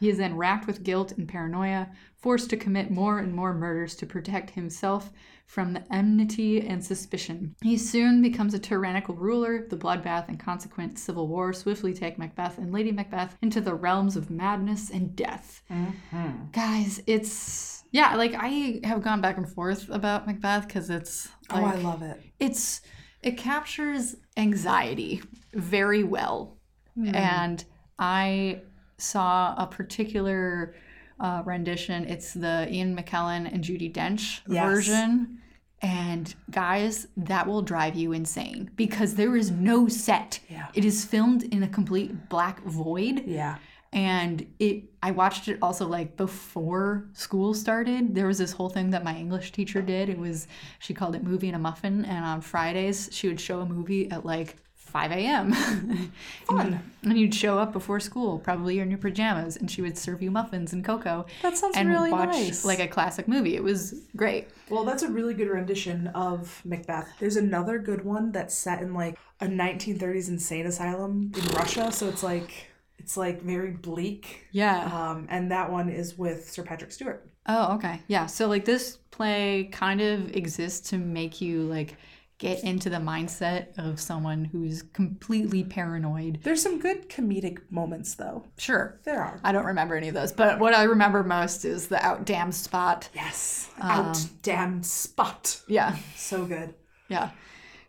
He 0.00 0.10
is 0.10 0.18
then 0.18 0.36
racked 0.36 0.66
with 0.66 0.82
guilt 0.82 1.12
and 1.12 1.28
paranoia, 1.28 1.90
forced 2.16 2.50
to 2.50 2.56
commit 2.56 2.90
more 2.90 3.20
and 3.20 3.32
more 3.32 3.54
murders 3.54 3.94
to 3.96 4.06
protect 4.06 4.50
himself 4.50 5.12
from 5.46 5.72
the 5.72 5.84
enmity 5.92 6.66
and 6.66 6.84
suspicion. 6.84 7.54
He 7.62 7.76
soon 7.76 8.22
becomes 8.22 8.54
a 8.54 8.58
tyrannical 8.58 9.14
ruler. 9.14 9.66
The 9.68 9.76
bloodbath 9.76 10.28
and 10.28 10.38
consequent 10.40 10.98
civil 10.98 11.28
war 11.28 11.52
swiftly 11.52 11.92
take 11.94 12.18
Macbeth 12.18 12.58
and 12.58 12.72
Lady 12.72 12.90
Macbeth 12.92 13.36
into 13.42 13.60
the 13.60 13.74
realms 13.74 14.16
of 14.16 14.30
madness 14.30 14.90
and 14.90 15.14
death. 15.14 15.62
Mm-hmm. 15.70 16.50
Guys, 16.52 17.00
it's 17.06 17.84
yeah, 17.92 18.16
like 18.16 18.34
I 18.34 18.80
have 18.84 19.02
gone 19.02 19.20
back 19.20 19.36
and 19.36 19.48
forth 19.48 19.88
about 19.90 20.26
Macbeth 20.26 20.66
because 20.66 20.90
it's 20.90 21.28
like 21.52 21.62
oh, 21.62 21.66
I 21.66 21.74
love 21.76 22.02
it. 22.02 22.20
it's 22.40 22.80
it 23.22 23.36
captures 23.38 24.16
anxiety 24.36 25.22
very 25.52 26.02
well 26.04 26.58
Hmm. 26.96 27.12
and 27.14 27.64
i 27.98 28.60
saw 28.98 29.54
a 29.56 29.66
particular 29.66 30.74
uh, 31.20 31.42
rendition. 31.44 32.04
It's 32.06 32.32
the 32.34 32.68
ian 32.72 32.96
mckellen 32.96 33.52
and 33.52 33.62
judi 33.64 33.92
dench 33.92 34.40
Yes. 34.48 34.64
version. 34.66 35.38
And 35.82 36.34
guys 36.50 37.08
that 37.16 37.46
will 37.46 37.60
drive 37.60 37.94
you 37.94 38.12
insane 38.12 38.70
because 38.74 39.16
there 39.16 39.36
is 39.36 39.50
no 39.50 39.86
set. 39.88 40.40
Yeah. 40.48 40.68
it 40.74 40.84
is 40.84 41.04
filmed 41.04 41.42
in 41.42 41.62
a 41.62 41.68
complete 41.68 42.28
black 42.30 42.62
void. 42.64 43.24
Yeah. 43.26 43.56
and 43.92 44.44
it 44.58 44.76
i 45.04 45.10
watched 45.12 45.46
it 45.46 45.56
also 45.62 45.86
like 45.86 46.16
before 46.16 47.04
school 47.12 47.54
started. 47.54 48.14
There 48.14 48.26
was 48.26 48.38
this 48.38 48.52
whole 48.52 48.70
thing 48.70 48.90
that 48.90 49.04
my 49.04 49.14
english 49.16 49.52
teacher 49.52 49.82
did. 49.82 50.08
It 50.08 50.18
was 50.18 50.48
she 50.78 50.94
called 50.94 51.14
it 51.14 51.22
movie 51.22 51.48
and 51.48 51.56
a 51.56 51.58
muffin. 51.60 52.04
And 52.04 52.24
on 52.24 52.40
fridays 52.40 53.08
she 53.12 53.28
would 53.28 53.40
show 53.40 53.60
a 53.60 53.66
movie 53.66 54.10
at 54.10 54.24
like 54.24 54.56
5 54.94 55.10
a.m. 55.10 55.52
Fun. 56.44 56.80
and 57.02 57.18
you'd 57.18 57.34
show 57.34 57.58
up 57.58 57.72
before 57.72 57.98
school, 57.98 58.38
probably 58.38 58.78
in 58.78 58.90
your 58.90 58.98
pajamas, 58.98 59.56
and 59.56 59.68
she 59.68 59.82
would 59.82 59.98
serve 59.98 60.22
you 60.22 60.30
muffins 60.30 60.72
and 60.72 60.84
cocoa. 60.84 61.26
That 61.42 61.58
sounds 61.58 61.76
and 61.76 61.88
really 61.88 62.12
watch 62.12 62.28
nice. 62.28 62.64
like 62.64 62.78
a 62.78 62.86
classic 62.86 63.26
movie. 63.26 63.56
It 63.56 63.64
was 63.64 64.02
great. 64.14 64.46
Well, 64.70 64.84
that's 64.84 65.02
a 65.02 65.08
really 65.08 65.34
good 65.34 65.48
rendition 65.48 66.06
of 66.14 66.62
Macbeth. 66.64 67.08
There's 67.18 67.34
another 67.34 67.80
good 67.80 68.04
one 68.04 68.30
that's 68.30 68.54
set 68.54 68.82
in 68.82 68.94
like 68.94 69.18
a 69.40 69.46
1930s 69.46 70.28
insane 70.28 70.64
asylum 70.64 71.32
in 71.36 71.44
Russia, 71.56 71.90
so 71.90 72.08
it's 72.08 72.22
like 72.22 72.68
it's 73.00 73.16
like 73.16 73.42
very 73.42 73.72
bleak. 73.72 74.46
Yeah. 74.52 74.84
Um, 74.84 75.26
and 75.28 75.50
that 75.50 75.72
one 75.72 75.88
is 75.88 76.16
with 76.16 76.48
Sir 76.48 76.62
Patrick 76.62 76.92
Stewart. 76.92 77.28
Oh, 77.46 77.74
okay. 77.74 78.00
Yeah. 78.06 78.26
So 78.26 78.46
like 78.46 78.64
this 78.64 78.98
play 79.10 79.70
kind 79.72 80.00
of 80.00 80.36
exists 80.36 80.90
to 80.90 80.98
make 80.98 81.40
you 81.40 81.64
like 81.64 81.96
get 82.44 82.62
into 82.62 82.90
the 82.90 82.98
mindset 82.98 83.68
of 83.78 83.98
someone 83.98 84.44
who's 84.44 84.82
completely 84.82 85.64
paranoid. 85.64 86.40
There's 86.42 86.60
some 86.60 86.78
good 86.78 87.08
comedic 87.08 87.60
moments 87.70 88.16
though. 88.16 88.44
Sure. 88.58 89.00
There 89.04 89.22
are. 89.22 89.40
I 89.42 89.50
don't 89.50 89.64
remember 89.64 89.96
any 89.96 90.08
of 90.08 90.14
those, 90.14 90.30
but 90.30 90.58
what 90.58 90.74
I 90.74 90.82
remember 90.82 91.24
most 91.24 91.64
is 91.64 91.88
the 91.88 92.04
out 92.04 92.26
damn 92.26 92.52
spot. 92.52 93.08
Yes. 93.14 93.70
Um, 93.80 93.90
Out 93.90 94.26
damn 94.42 94.82
spot. 94.82 95.58
Yeah. 95.68 95.96
So 96.16 96.44
good. 96.44 96.74
Yeah. 97.08 97.30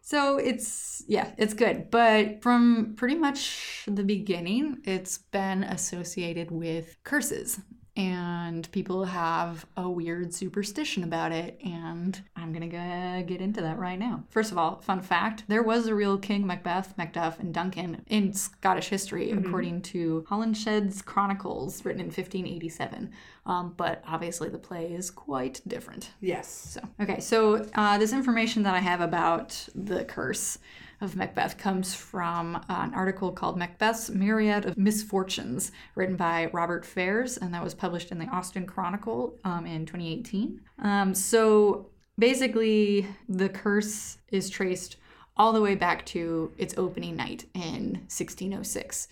So 0.01 0.38
it's 0.38 1.03
yeah, 1.08 1.32
it's 1.38 1.53
good. 1.53 1.91
But 1.91 2.41
from 2.41 2.93
pretty 2.95 3.16
much 3.16 3.84
the 3.88 4.03
beginning, 4.03 4.78
it's 4.86 5.18
been 5.18 5.64
associated 5.64 6.49
with 6.49 6.95
curses. 7.03 7.60
And 7.98 8.70
people 8.74 9.06
have 9.06 9.66
a 9.78 9.89
weird 9.89 10.34
superstition 10.34 11.04
about 11.04 11.32
it, 11.32 11.60
and 11.64 12.22
I'm 12.36 12.52
gonna 12.52 12.68
go 12.68 13.24
get 13.26 13.39
into 13.39 13.62
that 13.62 13.78
right 13.80 13.98
now. 13.98 14.24
First 14.30 14.52
of 14.52 14.58
all, 14.58 14.82
fun 14.82 15.02
fact 15.02 15.46
there 15.48 15.64
was 15.64 15.88
a 15.88 15.96
real 15.96 16.18
King 16.18 16.46
Macbeth, 16.46 16.96
Macduff, 16.98 17.39
and 17.39 17.54
Duncan 17.54 18.04
in 18.08 18.34
Scottish 18.34 18.89
history, 18.89 19.32
according 19.32 19.82
to 19.84 20.26
Holinshed's 20.28 21.02
Chronicles, 21.02 21.86
written 21.86 22.02
in 22.02 22.08
1587. 22.08 23.12
Um, 23.46 23.74
but 23.78 24.04
obviously, 24.08 24.50
the 24.50 24.58
play 24.58 24.91
is 24.91 25.10
quite 25.12 25.62
different. 25.68 26.10
Yes. 26.20 26.48
So, 26.50 26.82
okay, 27.00 27.20
so 27.20 27.66
uh, 27.76 27.98
this 27.98 28.12
information 28.12 28.64
that 28.64 28.74
I 28.74 28.80
have 28.80 29.02
about 29.02 29.68
the 29.76 30.04
curse 30.04 30.58
of 31.02 31.16
Macbeth 31.16 31.58
comes 31.58 31.93
from 31.93 32.64
an 32.70 32.93
article 32.93 33.32
called 33.32 33.58
Macbeth's 33.58 34.10
Myriad 34.10 34.66
of 34.66 34.78
Misfortunes, 34.78 35.72
written 35.96 36.16
by 36.16 36.50
Robert 36.54 36.86
Faires, 36.86 37.38
and 37.38 37.54
that 37.54 37.64
was 37.64 37.74
published 37.74 38.12
in 38.12 38.20
the 38.20 38.28
Austin 38.28 38.66
Chronicle 38.66 39.38
um, 39.43 39.66
in 39.66 39.86
2018. 39.86 40.62
Um, 40.80 41.14
so 41.14 41.89
basically, 42.18 43.08
the 43.28 43.50
curse 43.50 44.18
is 44.32 44.50
traced 44.50 44.98
all 45.38 45.52
the 45.52 45.62
way 45.62 45.76
back 45.76 46.06
to 46.06 46.52
its 46.58 46.74
opening 46.78 47.16
night 47.16 47.46
in 47.54 47.93
1606. 48.08 49.08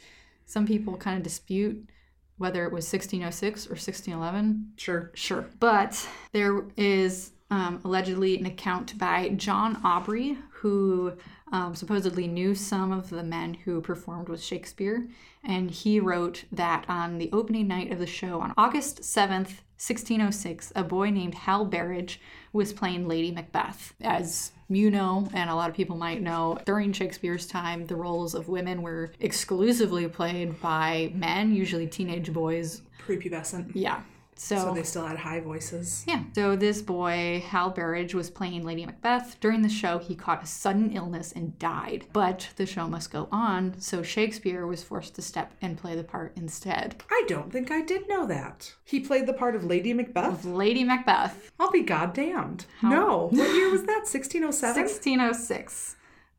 Some 0.46 0.66
people 0.66 0.96
kind 0.98 1.18
of 1.18 1.24
dispute 1.24 1.90
whether 2.38 2.66
it 2.66 2.72
was 2.72 2.92
1606 2.92 3.68
or 3.68 3.72
1611. 3.72 4.74
Sure. 4.76 5.12
Sure. 5.14 5.46
But 5.60 6.08
there 6.32 6.64
is 6.76 7.32
um, 7.50 7.80
allegedly 7.86 8.38
an 8.38 8.46
account 8.46 8.98
by 8.98 9.30
John 9.30 9.80
Aubrey, 9.84 10.38
who 10.64 11.12
um, 11.52 11.76
supposedly 11.76 12.26
knew 12.26 12.56
some 12.56 12.94
of 12.94 13.10
the 13.10 13.22
men 13.22 13.54
who 13.54 13.82
performed 13.82 14.30
with 14.30 14.42
Shakespeare. 14.42 15.06
And 15.44 15.70
he 15.70 16.00
wrote 16.00 16.46
that 16.54 16.86
on 16.88 17.18
the 17.18 17.30
opening 17.34 17.68
night 17.68 17.92
of 17.92 18.00
the 18.00 18.08
show, 18.08 18.40
on 18.40 18.54
August 18.58 19.02
7th, 19.02 19.60
1606, 19.76 20.72
a 20.74 20.84
boy 20.86 21.10
named 21.10 21.36
Hal 21.36 21.66
Berridge 21.66 22.22
was 22.54 22.72
playing 22.72 23.10
Lady 23.10 23.30
Macbeth. 23.30 23.94
As 24.00 24.54
you 24.70 24.90
know, 24.90 25.28
and 25.34 25.50
a 25.50 25.56
lot 25.56 25.70
of 25.70 25.76
people 25.76 25.98
might 25.98 26.22
know, 26.22 26.58
during 26.66 26.94
Shakespeare's 26.94 27.46
time, 27.46 27.86
the 27.86 27.98
roles 27.98 28.34
of 28.34 28.48
women 28.48 28.82
were 28.82 29.12
exclusively 29.20 30.08
played 30.08 30.62
by 30.62 31.12
men, 31.14 31.54
usually 31.54 31.88
teenage 31.88 32.32
boys. 32.32 32.84
Prepubescent. 33.06 33.72
Yeah. 33.76 34.02
So 34.36 34.74
they 34.74 34.84
still 34.84 35.06
had 35.06 35.18
high 35.18 35.40
voices. 35.40 36.04
Yeah. 36.08 36.24
So 36.36 36.56
this 36.56 36.82
boy, 36.82 37.44
Hal 37.48 37.72
Berridge, 37.72 38.14
was 38.14 38.30
playing 38.30 38.64
Lady 38.64 38.86
Macbeth. 38.86 39.40
During 39.40 39.62
the 39.62 39.70
show, 39.70 40.00
he 40.00 40.16
caught 40.16 40.44
a 40.44 40.48
sudden 40.48 40.92
illness 40.92 41.32
and 41.32 41.58
died. 41.60 42.06
But 42.14 42.50
the 42.56 42.66
show 42.66 42.88
must 42.88 43.12
go 43.12 43.28
on, 43.32 43.80
so 43.80 44.04
Shakespeare 44.04 44.66
was 44.66 44.84
forced 44.84 45.16
to 45.16 45.22
step 45.22 45.54
and 45.62 45.78
play 45.78 45.96
the 45.96 46.04
part 46.04 46.34
instead 46.36 46.74
I 47.10 47.24
don't 47.28 47.52
think 47.52 47.72
I 47.72 47.82
did 47.82 48.08
know 48.08 48.26
that. 48.28 48.74
He 48.84 49.00
played 49.00 49.26
the 49.28 49.34
part 49.34 49.56
of 49.56 49.64
Lady 49.64 49.94
Macbeth. 49.94 50.26
of 50.34 50.46
Lady 50.46 50.84
Macbeth, 50.84 51.52
I'll 51.60 51.72
be 51.72 51.82
goddamned. 51.82 52.66
No. 52.82 53.28
What 53.32 53.56
year 53.56 53.70
was 53.70 53.84
that? 53.84 54.06
1607? 54.06 54.82
1606, 54.82 55.96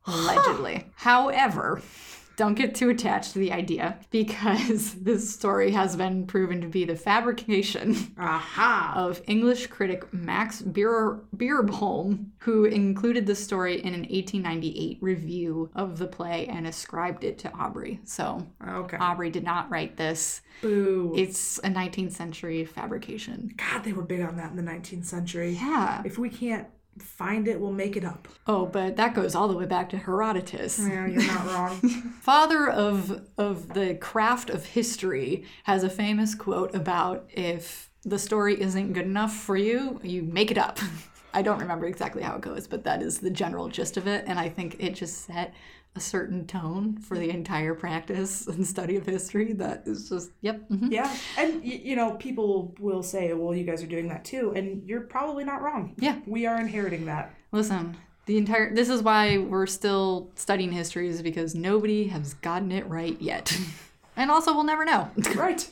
allegedly. 0.07 0.91
However, 0.97 1.81
don't 2.37 2.55
get 2.55 2.75
too 2.75 2.91
attached 2.91 3.33
to 3.35 3.39
the 3.39 3.53
idea 3.53 3.99
because 4.11 4.95
this 5.03 5.33
story 5.33 5.71
has 5.71 5.95
been 5.97 6.27
proven 6.27 6.61
to 6.61 6.67
be 6.67 6.85
the 6.85 6.97
fabrication 6.97 7.97
Aha. 8.19 8.93
of 8.97 9.23
English 9.27 9.69
critic 9.69 10.13
Max 10.13 10.61
Beer- 10.61 11.21
Beerbohm, 11.37 12.27
who 12.39 12.65
included 12.65 13.27
the 13.27 13.35
story 13.35 13.81
in 13.81 13.95
an 13.95 14.01
1898 14.03 14.99
review 15.01 15.71
of 15.75 15.99
the 15.99 16.07
play 16.07 16.47
and 16.49 16.67
ascribed 16.67 17.25
it 17.25 17.39
to 17.39 17.53
Aubrey. 17.53 18.01
So 18.05 18.47
Okay. 18.67 18.97
Aubrey 18.97 19.31
did 19.31 19.45
not 19.45 19.71
write 19.71 19.97
this. 19.97 20.41
Boo. 20.61 21.15
It's 21.17 21.59
a 21.59 21.69
19th 21.69 22.13
century 22.13 22.65
fabrication. 22.65 23.53
God, 23.57 23.85
they 23.85 23.93
were 23.93 24.03
big 24.03 24.21
on 24.23 24.37
that 24.37 24.51
in 24.51 24.57
the 24.57 24.63
19th 24.63 25.05
century. 25.05 25.51
Yeah. 25.53 26.03
If 26.05 26.19
we 26.19 26.31
can't 26.31 26.67
find 26.99 27.49
it, 27.49 27.61
we'll 27.61 27.73
make 27.73 27.97
it 27.97 28.05
up. 28.05 28.29
Oh, 28.47 28.67
but 28.67 28.97
that 28.97 29.15
goes 29.15 29.35
all 29.35 29.49
the 29.49 29.57
way 29.57 29.67
back 29.67 29.89
to 29.91 29.99
Herodotus. 29.99 30.79
Yeah, 30.79 31.07
you're 31.07 31.27
not 31.27 31.47
wrong. 31.53 31.81
Father 32.21 32.69
of 32.69 33.27
of 33.39 33.75
the 33.75 33.95
craft 33.97 34.51
of 34.51 34.67
history 34.67 35.45
has 35.65 35.83
a 35.83 35.91
famous 35.91 36.35
quote 36.35 36.75
about 36.75 37.29
if 37.31 37.91
the 38.05 38.19
story 38.19 38.61
isn't 38.61 38.93
good 38.93 39.07
enough 39.07 39.35
for 39.35 39.57
you, 39.57 40.01
you 40.03 40.23
make 40.23 40.51
it 40.51 40.59
up. 40.59 40.79
I 41.35 41.43
don't 41.43 41.59
remember 41.59 41.87
exactly 41.87 42.23
how 42.23 42.37
it 42.37 42.43
goes, 42.43 42.69
but 42.69 42.85
that 42.85 43.03
is 43.03 43.19
the 43.19 43.31
general 43.31 43.69
gist 43.69 43.97
of 43.97 44.07
it, 44.07 44.25
and 44.29 44.39
I 44.39 44.49
think 44.49 44.77
it 44.79 44.95
just 44.95 45.25
set 45.27 45.53
a 45.97 46.01
certain 46.01 46.45
tone 46.47 46.97
for 46.97 47.17
the 47.19 47.31
entire 47.31 47.75
practice 47.75 48.47
and 48.49 48.67
study 48.67 48.97
of 48.97 49.07
history 49.07 49.53
that 49.53 49.83
is 49.87 50.09
just 50.09 50.31
yep. 50.41 50.69
mhm. 50.69 50.91
yeah. 50.91 51.15
And, 51.39 51.63
y- 51.63 51.81
you 51.85 51.95
know, 51.97 52.13
people 52.13 52.75
will 52.81 53.03
say, 53.03 53.33
well, 53.33 53.55
you 53.55 53.65
guys 53.65 53.83
are 53.83 53.87
doing 53.87 54.09
that 54.09 54.25
too. 54.25 54.53
And 54.57 54.83
you're 54.89 55.03
probably 55.03 55.45
not 55.45 55.63
wrong. 55.63 55.95
Yeah. 55.99 56.19
We 56.27 56.47
are 56.47 56.59
inheriting 56.61 57.07
that. 57.07 57.33
Listen, 57.53 57.97
the 58.27 58.39
entire 58.39 58.75
this 58.75 58.89
is 58.89 59.03
why 59.03 59.39
we're 59.39 59.67
still 59.67 60.31
studying 60.35 60.73
history 60.73 61.09
is 61.09 61.23
because 61.23 61.55
nobody 61.55 62.09
has 62.09 62.35
gotten 62.35 62.73
it 62.73 62.87
right 62.89 63.21
yet. 63.21 63.57
and 64.17 64.31
also 64.31 64.53
we'll 64.55 64.65
never 64.65 64.85
know. 64.85 65.11
Right. 65.37 65.69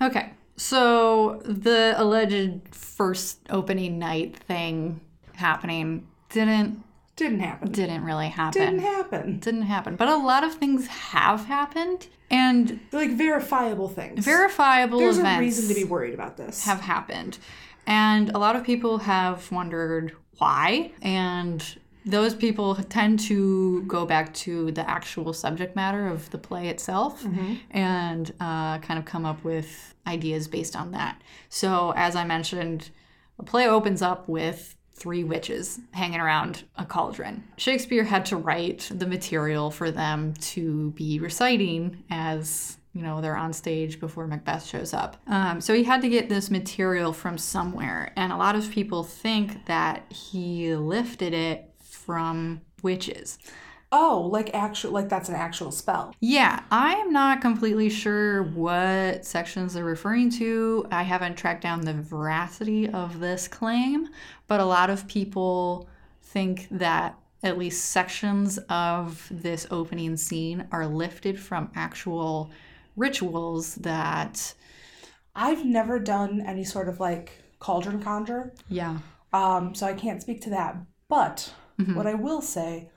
Okay. 0.00 0.32
So 0.56 1.42
the 1.44 1.94
alleged 1.96 2.74
first 2.74 3.40
opening 3.50 3.98
night 3.98 4.36
thing 4.36 5.00
happening 5.34 6.06
didn't 6.30 6.82
Didn't 7.18 7.40
happen. 7.40 7.72
didn't 7.72 8.04
really 8.04 8.28
happen. 8.28 8.62
Didn't 8.62 8.78
happen. 8.78 9.38
Didn't 9.40 9.62
happen. 9.62 9.96
But 9.96 10.08
a 10.08 10.16
lot 10.16 10.44
of 10.44 10.54
things 10.54 10.86
have 10.86 11.44
happened 11.46 12.06
and 12.30 12.78
like 12.92 13.10
verifiable 13.10 13.88
things. 13.88 14.24
verifiable 14.24 14.98
There's 15.00 15.18
events 15.18 15.38
There's 15.40 15.58
a 15.58 15.62
reason 15.62 15.74
to 15.74 15.80
be 15.82 15.84
worried 15.84 16.14
about 16.14 16.36
this. 16.36 16.64
have 16.64 16.80
happened. 16.80 17.38
And 17.86 18.30
a 18.30 18.38
lot 18.38 18.54
of 18.54 18.62
people 18.64 18.98
have 18.98 19.50
wondered 19.50 20.14
why. 20.38 20.92
And 21.02 21.64
those 22.06 22.34
people 22.34 22.76
tend 22.76 23.18
to 23.20 23.82
go 23.82 24.06
back 24.06 24.32
to 24.32 24.70
the 24.72 24.88
actual 24.88 25.32
subject 25.32 25.74
matter 25.74 26.06
of 26.06 26.30
the 26.30 26.38
play 26.38 26.68
itself 26.68 27.26
and 27.72 28.30
uh, 28.40 28.78
kind 28.78 28.98
of 28.98 29.04
come 29.04 29.26
up 29.26 29.42
with 29.42 29.94
ideas 30.06 30.46
based 30.48 30.76
on 30.76 30.92
that. 30.92 31.20
So, 31.48 31.92
as 31.96 32.14
I 32.14 32.24
mentioned, 32.24 32.90
the 33.36 33.42
play 33.42 33.68
opens 33.68 34.00
up 34.02 34.28
with 34.28 34.76
three 34.98 35.24
witches 35.24 35.80
hanging 35.92 36.20
around 36.20 36.64
a 36.76 36.84
cauldron. 36.84 37.44
Shakespeare 37.56 38.04
had 38.04 38.26
to 38.26 38.36
write 38.36 38.90
the 38.92 39.06
material 39.06 39.70
for 39.70 39.90
them 39.90 40.34
to 40.34 40.90
be 40.92 41.18
reciting 41.18 42.04
as 42.10 42.76
you 42.94 43.02
know 43.02 43.20
they're 43.20 43.36
on 43.36 43.52
stage 43.52 44.00
before 44.00 44.26
Macbeth 44.26 44.64
shows 44.64 44.92
up. 44.92 45.16
Um, 45.28 45.60
so 45.60 45.72
he 45.74 45.84
had 45.84 46.02
to 46.02 46.08
get 46.08 46.28
this 46.28 46.50
material 46.50 47.12
from 47.12 47.38
somewhere, 47.38 48.12
and 48.16 48.32
a 48.32 48.36
lot 48.36 48.56
of 48.56 48.70
people 48.70 49.04
think 49.04 49.66
that 49.66 50.10
he 50.10 50.74
lifted 50.74 51.32
it 51.32 51.70
from 51.80 52.62
witches. 52.82 53.38
Oh, 53.90 54.28
like 54.30 54.54
actual, 54.54 54.90
like 54.90 55.08
that's 55.08 55.28
an 55.28 55.34
actual 55.34 55.70
spell. 55.70 56.14
Yeah, 56.20 56.62
I 56.70 56.94
am 56.94 57.12
not 57.12 57.40
completely 57.40 57.88
sure 57.88 58.42
what 58.42 59.24
sections 59.24 59.74
they're 59.74 59.84
referring 59.84 60.30
to. 60.32 60.86
I 60.90 61.02
haven't 61.02 61.36
tracked 61.36 61.62
down 61.62 61.80
the 61.82 61.94
veracity 61.94 62.88
of 62.88 63.20
this 63.20 63.48
claim, 63.48 64.08
but 64.46 64.60
a 64.60 64.64
lot 64.64 64.90
of 64.90 65.06
people 65.08 65.88
think 66.22 66.68
that 66.70 67.18
at 67.42 67.56
least 67.56 67.86
sections 67.86 68.58
of 68.68 69.26
this 69.30 69.66
opening 69.70 70.16
scene 70.16 70.66
are 70.72 70.86
lifted 70.86 71.38
from 71.38 71.70
actual 71.74 72.50
rituals 72.96 73.76
that 73.76 74.54
I've 75.34 75.64
never 75.64 75.98
done 76.00 76.40
any 76.44 76.64
sort 76.64 76.88
of 76.88 76.98
like 76.98 77.30
cauldron 77.60 78.02
conjure, 78.02 78.52
yeah 78.68 78.98
um, 79.32 79.74
so 79.74 79.86
I 79.86 79.92
can't 79.94 80.20
speak 80.20 80.40
to 80.42 80.50
that. 80.50 80.76
But 81.08 81.52
Mm-hmm. 81.78 81.94
what 81.94 82.08
I 82.08 82.14
will 82.14 82.40
say 82.40 82.88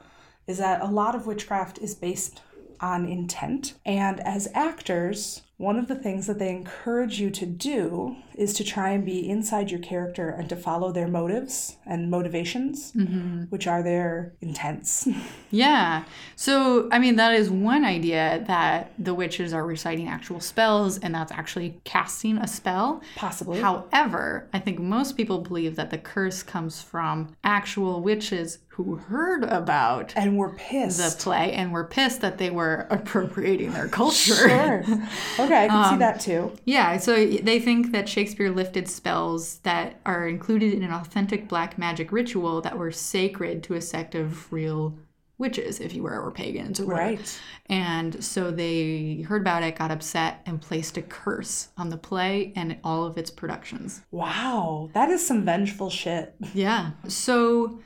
is 0.48 0.58
that 0.58 0.82
a 0.82 0.88
lot 0.88 1.16
of 1.16 1.26
witchcraft 1.26 1.78
is 1.80 1.96
based 1.96 2.42
on 2.80 3.06
intent. 3.06 3.76
And 3.86 4.20
as 4.22 4.48
actors, 4.54 5.44
one 5.62 5.78
of 5.78 5.88
the 5.88 5.96
things 5.96 6.26
that 6.26 6.40
they 6.40 6.50
encourage 6.50 7.20
you 7.20 7.30
to 7.30 7.46
do 7.46 8.16
is 8.36 8.54
to 8.56 8.64
try 8.64 8.90
and 8.90 9.06
be 9.06 9.30
inside 9.30 9.70
your 9.70 9.80
character 9.80 10.30
and 10.30 10.50
to 10.50 10.56
follow 10.56 10.92
their 10.92 11.08
motives 11.08 11.78
and 11.86 12.10
motivations, 12.10 12.92
mm-hmm. 12.94 13.44
which 13.44 13.68
are 13.68 13.84
their 13.84 14.34
intents. 14.42 15.08
Yeah. 15.54 16.06
So, 16.38 16.88
I 16.94 17.00
mean, 17.00 17.18
that 17.18 17.34
is 17.34 17.50
one 17.50 17.84
idea 17.84 18.42
that 18.48 18.94
the 18.98 19.14
witches 19.14 19.54
are 19.54 19.66
reciting 19.66 20.08
actual 20.08 20.40
spells 20.40 20.98
and 21.00 21.14
that's 21.14 21.34
actually 21.34 21.82
casting 21.84 22.38
a 22.38 22.48
spell. 22.48 23.02
Possibly. 23.18 23.60
However, 23.60 24.48
I 24.54 24.60
think 24.60 24.80
most 24.80 25.18
people 25.18 25.40
believe 25.40 25.76
that 25.76 25.90
the 25.90 25.98
curse 25.98 26.42
comes 26.42 26.82
from 26.82 27.36
actual 27.44 28.02
witches 28.02 28.60
who 28.70 28.96
heard 28.96 29.44
about 29.44 30.14
and 30.16 30.38
we're 30.38 30.56
the 30.56 31.16
play 31.20 31.52
and 31.52 31.74
were 31.74 31.84
pissed 31.84 32.22
that 32.22 32.38
they 32.38 32.50
were 32.50 32.88
appropriating 32.90 33.74
their 33.74 33.90
culture. 33.90 34.34
Sure. 34.34 34.84
Oh, 35.38 35.48
Okay, 35.52 35.66
I 35.66 35.68
can 35.68 35.84
Um, 35.84 35.90
see 35.94 36.00
that 36.00 36.20
too. 36.20 36.52
Yeah, 36.66 36.98
so 36.98 37.26
they 37.26 37.60
think 37.60 37.92
that 37.92 38.08
Shakespeare 38.08 38.50
lifted 38.50 38.88
spells 38.88 39.58
that 39.60 40.00
are 40.06 40.28
included 40.28 40.74
in 40.74 40.84
an 40.84 40.92
authentic 40.92 41.48
black 41.48 41.78
magic 41.78 42.12
ritual 42.12 42.62
that 42.62 42.78
were 42.78 42.92
sacred 42.92 43.64
to 43.64 43.74
a 43.74 43.82
sect 43.82 44.16
of 44.16 44.52
real 44.54 44.98
witches, 45.38 45.80
if 45.80 45.94
you 45.96 46.04
were, 46.04 46.22
or 46.22 46.32
pagans 46.32 46.80
or 46.80 46.86
whatever. 46.86 47.16
Right. 47.18 47.42
And 47.66 48.24
so 48.24 48.52
they 48.52 49.26
heard 49.28 49.42
about 49.42 49.64
it, 49.64 49.76
got 49.76 49.90
upset, 49.90 50.42
and 50.46 50.62
placed 50.62 50.98
a 50.98 51.02
curse 51.02 51.70
on 51.78 51.90
the 51.90 51.98
play 51.98 52.54
and 52.56 52.78
all 52.84 53.06
of 53.06 53.18
its 53.18 53.32
productions. 53.32 54.04
Wow, 54.12 54.90
that 54.94 55.10
is 55.10 55.26
some 55.26 55.44
vengeful 55.44 55.90
shit. 55.90 56.36
Yeah. 56.54 56.92
So 57.08 57.80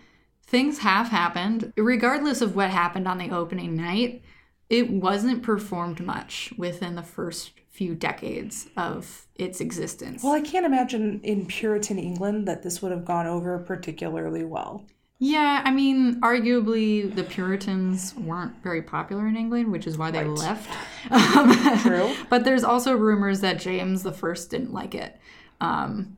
things 0.45 0.79
have 0.79 1.07
happened. 1.07 1.71
Regardless 1.77 2.41
of 2.41 2.57
what 2.57 2.69
happened 2.71 3.07
on 3.07 3.17
the 3.17 3.31
opening 3.31 3.75
night, 3.75 4.21
it 4.69 4.89
wasn't 4.89 5.43
performed 5.43 5.99
much 6.01 6.53
within 6.57 6.95
the 6.95 7.03
first 7.03 7.51
few 7.69 7.93
decades 7.93 8.67
of 8.77 9.27
its 9.35 9.59
existence. 9.59 10.23
Well, 10.23 10.33
I 10.33 10.41
can't 10.41 10.65
imagine 10.65 11.19
in 11.23 11.45
Puritan 11.45 11.99
England 11.99 12.47
that 12.47 12.63
this 12.63 12.81
would 12.81 12.91
have 12.91 13.03
gone 13.05 13.27
over 13.27 13.59
particularly 13.59 14.45
well. 14.45 14.85
Yeah, 15.19 15.61
I 15.63 15.71
mean, 15.71 16.19
arguably 16.21 17.13
the 17.13 17.23
Puritans 17.23 18.13
weren't 18.15 18.61
very 18.63 18.81
popular 18.81 19.27
in 19.27 19.37
England, 19.37 19.71
which 19.71 19.87
is 19.87 19.97
why 19.97 20.11
they 20.11 20.25
Right. 20.25 20.37
left. 20.37 20.69
Um, 21.09 21.77
True. 21.79 22.13
but 22.29 22.43
there's 22.43 22.63
also 22.63 22.93
rumors 22.95 23.39
that 23.41 23.59
James 23.59 24.03
the 24.03 24.11
First 24.11 24.49
didn't 24.51 24.73
like 24.73 24.93
it. 24.95 25.17
Um, 25.61 26.17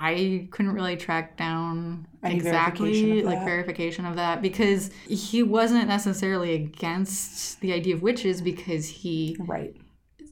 I 0.00 0.46
couldn't 0.50 0.72
really 0.72 0.96
track 0.96 1.36
down 1.36 2.06
Any 2.22 2.36
exactly 2.36 2.92
verification 2.92 3.26
like 3.26 3.44
verification 3.44 4.04
of 4.06 4.16
that 4.16 4.42
because 4.42 4.90
he 5.08 5.42
wasn't 5.42 5.88
necessarily 5.88 6.54
against 6.54 7.60
the 7.60 7.72
idea 7.72 7.94
of 7.94 8.02
witches 8.02 8.40
because 8.40 8.88
he 8.88 9.36
Right. 9.40 9.74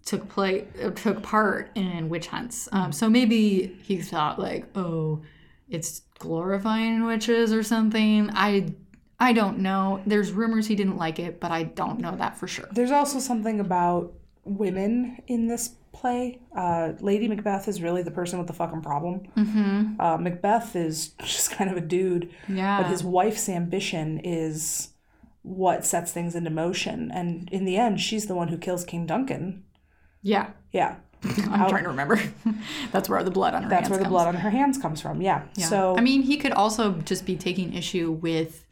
took 0.04 0.28
play 0.28 0.66
uh, 0.82 0.90
took 0.90 1.22
part 1.22 1.70
in 1.74 2.08
witch 2.08 2.28
hunts. 2.28 2.68
Um, 2.72 2.92
so 2.92 3.10
maybe 3.10 3.76
he 3.82 3.96
thought 4.00 4.38
like, 4.38 4.64
oh, 4.76 5.22
it's 5.68 6.02
glorifying 6.18 7.04
witches 7.04 7.52
or 7.52 7.62
something. 7.62 8.30
I 8.34 8.68
I 9.18 9.32
don't 9.32 9.58
know. 9.60 10.02
There's 10.06 10.30
rumors 10.30 10.66
he 10.66 10.74
didn't 10.76 10.96
like 10.98 11.18
it, 11.18 11.40
but 11.40 11.50
I 11.50 11.64
don't 11.64 12.00
know 12.00 12.14
that 12.16 12.36
for 12.38 12.46
sure. 12.46 12.68
There's 12.70 12.90
also 12.90 13.18
something 13.18 13.60
about 13.60 14.12
women 14.44 15.22
in 15.26 15.48
this 15.48 15.70
play. 16.00 16.40
Uh, 16.56 16.92
Lady 17.00 17.26
Macbeth 17.28 17.68
is 17.68 17.80
really 17.82 18.02
the 18.02 18.10
person 18.10 18.38
with 18.38 18.46
the 18.46 18.52
fucking 18.52 18.82
problem. 18.82 19.22
Mm-hmm. 19.36 20.00
Uh, 20.00 20.16
Macbeth 20.18 20.76
is 20.76 21.08
just 21.22 21.50
kind 21.50 21.70
of 21.70 21.76
a 21.76 21.80
dude, 21.80 22.30
Yeah. 22.48 22.82
but 22.82 22.90
his 22.90 23.02
wife's 23.02 23.48
ambition 23.48 24.20
is 24.22 24.90
what 25.42 25.84
sets 25.84 26.12
things 26.12 26.34
into 26.34 26.50
motion. 26.50 27.10
And 27.12 27.48
in 27.50 27.64
the 27.64 27.76
end, 27.76 28.00
she's 28.00 28.26
the 28.26 28.34
one 28.34 28.48
who 28.48 28.58
kills 28.58 28.84
King 28.84 29.06
Duncan. 29.06 29.64
yeah. 30.22 30.50
Yeah, 30.72 30.96
I'm 31.24 31.70
trying 31.70 31.84
to 31.84 31.88
remember. 31.88 32.20
That's 32.92 33.08
where 33.08 33.22
the 33.22 33.30
blood 33.30 33.54
on 33.54 33.62
her 33.62 33.68
that's 33.70 33.82
hands 33.82 33.90
where 33.90 33.98
the 33.98 34.04
comes. 34.04 34.12
blood 34.12 34.28
on 34.28 34.34
her 34.34 34.50
hands 34.50 34.76
comes 34.76 35.00
from. 35.00 35.22
Yeah. 35.22 35.44
Yeah. 35.54 35.66
So 35.66 35.96
I 35.96 36.02
mean, 36.02 36.20
he 36.22 36.36
could 36.36 36.52
also 36.52 36.92
just 37.06 37.24
be 37.24 37.36
taking 37.36 37.72
issue 37.72 38.10
with 38.10 38.65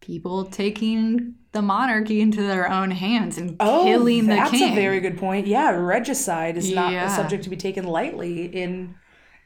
people 0.00 0.44
taking 0.46 1.34
the 1.52 1.62
monarchy 1.62 2.20
into 2.20 2.42
their 2.42 2.70
own 2.70 2.90
hands 2.90 3.36
and 3.38 3.56
oh, 3.60 3.84
killing 3.84 4.26
the 4.26 4.32
Oh, 4.34 4.36
that's 4.36 4.50
king. 4.52 4.72
a 4.72 4.74
very 4.74 5.00
good 5.00 5.18
point. 5.18 5.46
Yeah, 5.46 5.70
regicide 5.70 6.56
is 6.56 6.70
not 6.72 6.92
Yeah. 6.92 7.12
a 7.12 7.16
subject 7.16 7.44
to 7.44 7.50
be 7.50 7.56
taken 7.56 7.84
lightly 7.84 8.44
in 8.46 8.94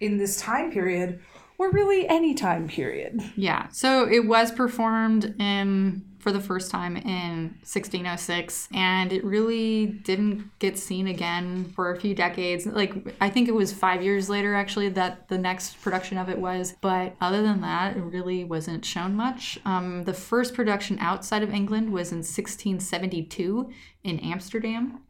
in 0.00 0.18
this 0.18 0.38
time 0.40 0.70
period, 0.70 1.20
or 1.56 1.70
really 1.70 2.06
any 2.08 2.34
time 2.34 2.68
period. 2.68 3.20
Yeah. 3.36 3.68
So 3.68 4.06
it 4.08 4.26
was 4.26 4.50
performed 4.52 5.34
in 5.38 6.04
for 6.24 6.32
the 6.32 6.40
first 6.40 6.70
time 6.70 6.96
in 6.96 7.50
1606 7.64 8.70
and 8.72 9.12
it 9.12 9.22
really 9.22 9.84
didn't 9.84 10.50
get 10.58 10.78
seen 10.78 11.06
again 11.06 11.66
for 11.76 11.92
a 11.92 12.00
few 12.00 12.14
decades. 12.14 12.64
Like 12.64 13.14
I 13.20 13.28
think 13.28 13.46
it 13.46 13.54
was 13.54 13.74
5 13.74 14.02
years 14.02 14.30
later 14.30 14.54
actually 14.54 14.88
that 14.88 15.28
the 15.28 15.36
next 15.36 15.82
production 15.82 16.16
of 16.16 16.30
it 16.30 16.38
was, 16.38 16.76
but 16.80 17.14
other 17.20 17.42
than 17.42 17.60
that 17.60 17.98
it 17.98 18.00
really 18.00 18.42
wasn't 18.42 18.86
shown 18.86 19.14
much. 19.14 19.58
Um, 19.66 20.04
the 20.04 20.14
first 20.14 20.54
production 20.54 20.98
outside 20.98 21.42
of 21.42 21.52
England 21.52 21.92
was 21.92 22.10
in 22.10 22.18
1672 22.18 23.70
in 24.04 24.18
Amsterdam. 24.20 25.00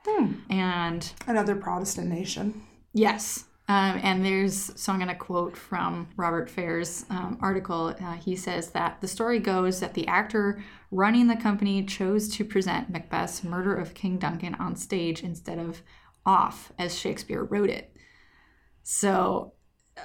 And 0.51 1.13
Another 1.29 1.55
Protestant 1.55 2.09
nation. 2.09 2.61
Yes. 2.93 3.45
Um, 3.67 3.99
and 4.03 4.25
there's, 4.25 4.79
so 4.79 4.93
I'm 4.93 4.99
going 4.99 5.09
to 5.09 5.15
quote 5.15 5.57
from 5.57 6.09
Robert 6.17 6.51
Faires' 6.51 7.07
um, 7.09 7.39
article. 7.41 7.95
Uh, 7.99 8.13
he 8.13 8.37
says 8.37 8.71
that 8.71 9.01
the 9.01 9.09
story 9.09 9.39
goes 9.39 9.81
that 9.81 9.95
the 9.95 10.07
actor 10.07 10.63
running 10.95 11.27
the 11.27 11.37
company 11.37 11.85
chose 11.85 12.29
to 12.29 12.45
present 12.45 12.91
Macbeth's 12.91 13.43
murder 13.43 13.75
of 13.75 13.95
King 13.95 14.19
Duncan 14.19 14.55
on 14.55 14.77
stage 14.77 15.23
instead 15.23 15.59
of 15.59 15.83
off, 16.25 16.73
as 16.79 16.99
Shakespeare 16.99 17.43
wrote 17.43 17.69
it. 17.69 17.95
So, 18.83 19.55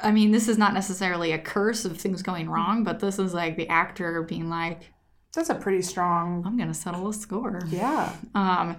I 0.02 0.12
mean, 0.12 0.32
this 0.32 0.48
is 0.48 0.58
not 0.58 0.74
necessarily 0.74 1.32
a 1.32 1.40
curse 1.40 1.86
of 1.86 1.98
things 1.98 2.22
going 2.22 2.50
wrong, 2.50 2.84
but 2.84 3.00
this 3.00 3.20
is 3.20 3.34
like 3.34 3.56
the 3.56 3.70
actor 3.70 4.24
being 4.24 4.50
like, 4.50 4.92
That's 5.34 5.50
a 5.50 5.56
pretty 5.56 5.84
strong. 5.84 6.44
I'm 6.46 6.58
going 6.58 6.70
to 6.70 6.74
settle 6.74 7.08
a 7.08 7.14
score. 7.14 7.62
Yeah. 7.68 8.12
Um, 8.34 8.78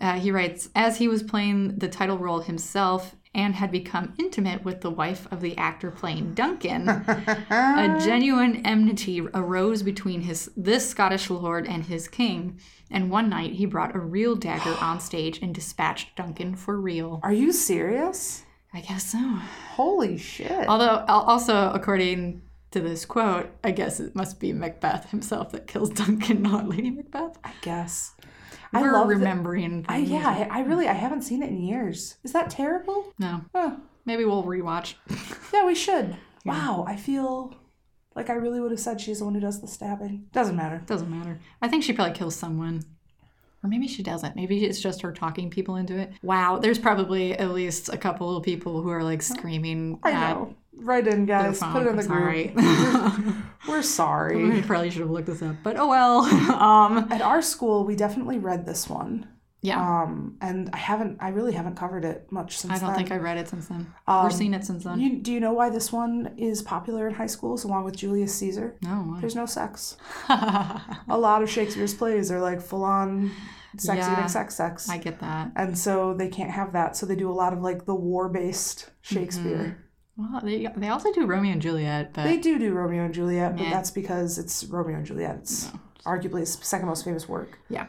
uh, 0.00 0.14
he 0.14 0.30
writes, 0.30 0.68
as 0.74 0.96
he 0.96 1.06
was 1.06 1.22
playing 1.22 1.78
the 1.78 1.88
title 1.88 2.18
role 2.18 2.40
himself 2.40 3.14
and 3.34 3.54
had 3.54 3.70
become 3.70 4.14
intimate 4.18 4.64
with 4.64 4.82
the 4.82 4.90
wife 4.90 5.26
of 5.30 5.40
the 5.40 5.56
actor 5.56 5.90
playing 5.90 6.34
Duncan, 6.34 6.88
a 7.50 7.98
genuine 8.04 8.64
enmity 8.66 9.22
arose 9.32 9.82
between 9.82 10.22
his 10.22 10.50
this 10.56 10.88
Scottish 10.88 11.30
lord 11.30 11.66
and 11.66 11.86
his 11.86 12.08
king. 12.08 12.60
And 12.90 13.10
one 13.10 13.30
night 13.30 13.52
he 13.52 13.64
brought 13.64 13.96
a 13.96 14.00
real 14.00 14.36
dagger 14.36 14.76
on 14.80 15.00
stage 15.00 15.40
and 15.40 15.54
dispatched 15.54 16.14
Duncan 16.16 16.56
for 16.56 16.78
real. 16.78 17.20
Are 17.22 17.32
you 17.32 17.52
serious? 17.52 18.42
I 18.74 18.80
guess 18.80 19.12
so. 19.12 19.18
Holy 19.18 20.16
shit. 20.18 20.68
Although, 20.68 21.04
also 21.06 21.70
according 21.72 22.42
to 22.70 22.80
this 22.80 23.04
quote, 23.04 23.50
I 23.62 23.70
guess 23.70 24.00
it 24.00 24.14
must 24.14 24.40
be 24.40 24.52
Macbeth 24.52 25.10
himself 25.10 25.52
that 25.52 25.66
kills 25.66 25.90
Duncan, 25.90 26.42
not 26.42 26.68
Lady 26.68 26.90
Macbeth. 26.90 27.38
I 27.44 27.52
guess. 27.60 28.14
We're 28.72 28.88
I 28.94 28.98
love 29.00 29.08
remembering. 29.08 29.84
I, 29.88 29.98
things. 29.98 30.10
yeah, 30.10 30.28
I, 30.50 30.58
I 30.58 30.62
really 30.62 30.88
I 30.88 30.92
haven't 30.94 31.22
seen 31.22 31.42
it 31.42 31.50
in 31.50 31.60
years. 31.62 32.16
Is 32.24 32.32
that 32.32 32.50
terrible? 32.50 33.12
No. 33.18 33.42
Oh, 33.54 33.80
Maybe 34.04 34.24
we'll 34.24 34.42
rewatch. 34.44 34.94
yeah, 35.52 35.64
we 35.66 35.74
should. 35.74 36.16
Wow, 36.44 36.84
I 36.88 36.96
feel 36.96 37.54
like 38.16 38.28
I 38.28 38.32
really 38.32 38.58
would 38.58 38.72
have 38.72 38.80
said 38.80 39.00
she's 39.00 39.20
the 39.20 39.24
one 39.26 39.34
who 39.34 39.40
does 39.40 39.60
the 39.60 39.68
stabbing. 39.68 40.26
Doesn't 40.32 40.56
matter. 40.56 40.82
Doesn't 40.86 41.08
matter. 41.08 41.38
I 41.62 41.68
think 41.68 41.84
she 41.84 41.92
probably 41.92 42.14
kills 42.14 42.34
someone. 42.34 42.82
Or 43.62 43.68
maybe 43.70 43.86
she 43.86 44.02
doesn't. 44.02 44.34
Maybe 44.34 44.64
it's 44.64 44.80
just 44.80 45.02
her 45.02 45.12
talking 45.12 45.50
people 45.50 45.76
into 45.76 45.96
it. 45.96 46.10
Wow, 46.20 46.58
there's 46.58 46.80
probably 46.80 47.34
at 47.38 47.52
least 47.52 47.90
a 47.90 47.96
couple 47.96 48.36
of 48.36 48.42
people 48.42 48.82
who 48.82 48.88
are 48.90 49.04
like 49.04 49.22
screaming. 49.22 50.00
I 50.02 50.10
at 50.10 50.34
know. 50.36 50.54
Right 50.74 51.06
in, 51.06 51.26
guys. 51.26 51.60
Put 51.60 51.86
it 51.86 51.90
in 51.90 51.96
the 51.96 52.02
group. 52.04 52.54
We're 53.68 53.82
sorry. 53.82 54.42
we 54.50 54.62
probably 54.62 54.90
should 54.90 55.02
have 55.02 55.10
looked 55.10 55.26
this 55.26 55.42
up, 55.42 55.56
but 55.62 55.76
oh 55.78 55.88
well. 55.88 56.20
um, 56.60 57.06
At 57.12 57.22
our 57.22 57.42
school, 57.42 57.84
we 57.84 57.94
definitely 57.94 58.38
read 58.38 58.66
this 58.66 58.88
one. 58.88 59.28
yeah, 59.60 59.78
Um, 60.02 60.36
and 60.40 60.70
I 60.72 60.78
haven't, 60.78 61.18
I 61.20 61.28
really 61.28 61.52
haven't 61.52 61.76
covered 61.76 62.04
it 62.04 62.26
much 62.32 62.58
since 62.58 62.72
I 62.72 62.78
don't 62.78 62.88
then. 62.88 62.96
think 62.96 63.12
I 63.12 63.18
read 63.18 63.38
it 63.38 63.48
since 63.48 63.68
then 63.68 63.86
or 64.08 64.24
Um, 64.24 64.30
seen 64.32 64.54
it 64.54 64.64
since 64.64 64.82
then. 64.82 64.98
You, 64.98 65.18
do 65.20 65.30
you 65.32 65.38
know 65.38 65.52
why 65.52 65.70
this 65.70 65.92
one 65.92 66.34
is 66.36 66.62
popular 66.62 67.06
in 67.06 67.14
high 67.14 67.26
schools 67.28 67.62
along 67.62 67.84
with 67.84 67.94
Julius 67.96 68.34
Caesar? 68.34 68.76
no. 68.82 69.16
There's 69.20 69.36
no 69.36 69.46
sex. 69.46 69.96
A 70.28 70.80
lot 71.16 71.42
of 71.42 71.48
Shakespeare's 71.50 71.94
plays 71.94 72.32
are 72.32 72.40
like 72.40 72.60
full 72.60 72.82
on 72.82 73.30
sex 73.76 73.98
Yeah. 73.98 74.12
eating 74.14 74.28
sex 74.28 74.56
sex. 74.56 74.88
I 74.88 74.98
get 74.98 75.20
that. 75.20 75.52
and 75.54 75.78
so 75.78 76.14
they 76.14 76.28
can't 76.28 76.50
have 76.50 76.72
that. 76.72 76.96
So 76.96 77.06
they 77.06 77.14
do 77.16 77.30
a 77.30 77.32
lot 77.42 77.52
of 77.52 77.60
like 77.62 77.84
the 77.86 77.94
war 77.94 78.28
based 78.28 78.90
Shakespeare. 79.02 79.78
Well, 80.16 80.40
they 80.44 80.68
they 80.76 80.88
also 80.88 81.12
do 81.12 81.24
Romeo 81.26 81.52
and 81.52 81.62
Juliet, 81.62 82.12
but 82.12 82.24
They 82.24 82.36
do 82.38 82.58
do 82.58 82.72
Romeo 82.72 83.04
and 83.04 83.14
Juliet, 83.14 83.56
but 83.56 83.64
that's 83.70 83.90
because 83.90 84.38
it's 84.38 84.64
Romeo 84.64 84.96
and 84.96 85.06
Juliet. 85.06 85.36
It's 85.36 85.70
arguably 86.04 86.40
his 86.40 86.52
second 86.62 86.86
most 86.88 87.04
famous 87.04 87.28
work. 87.28 87.58
yeah. 87.68 87.86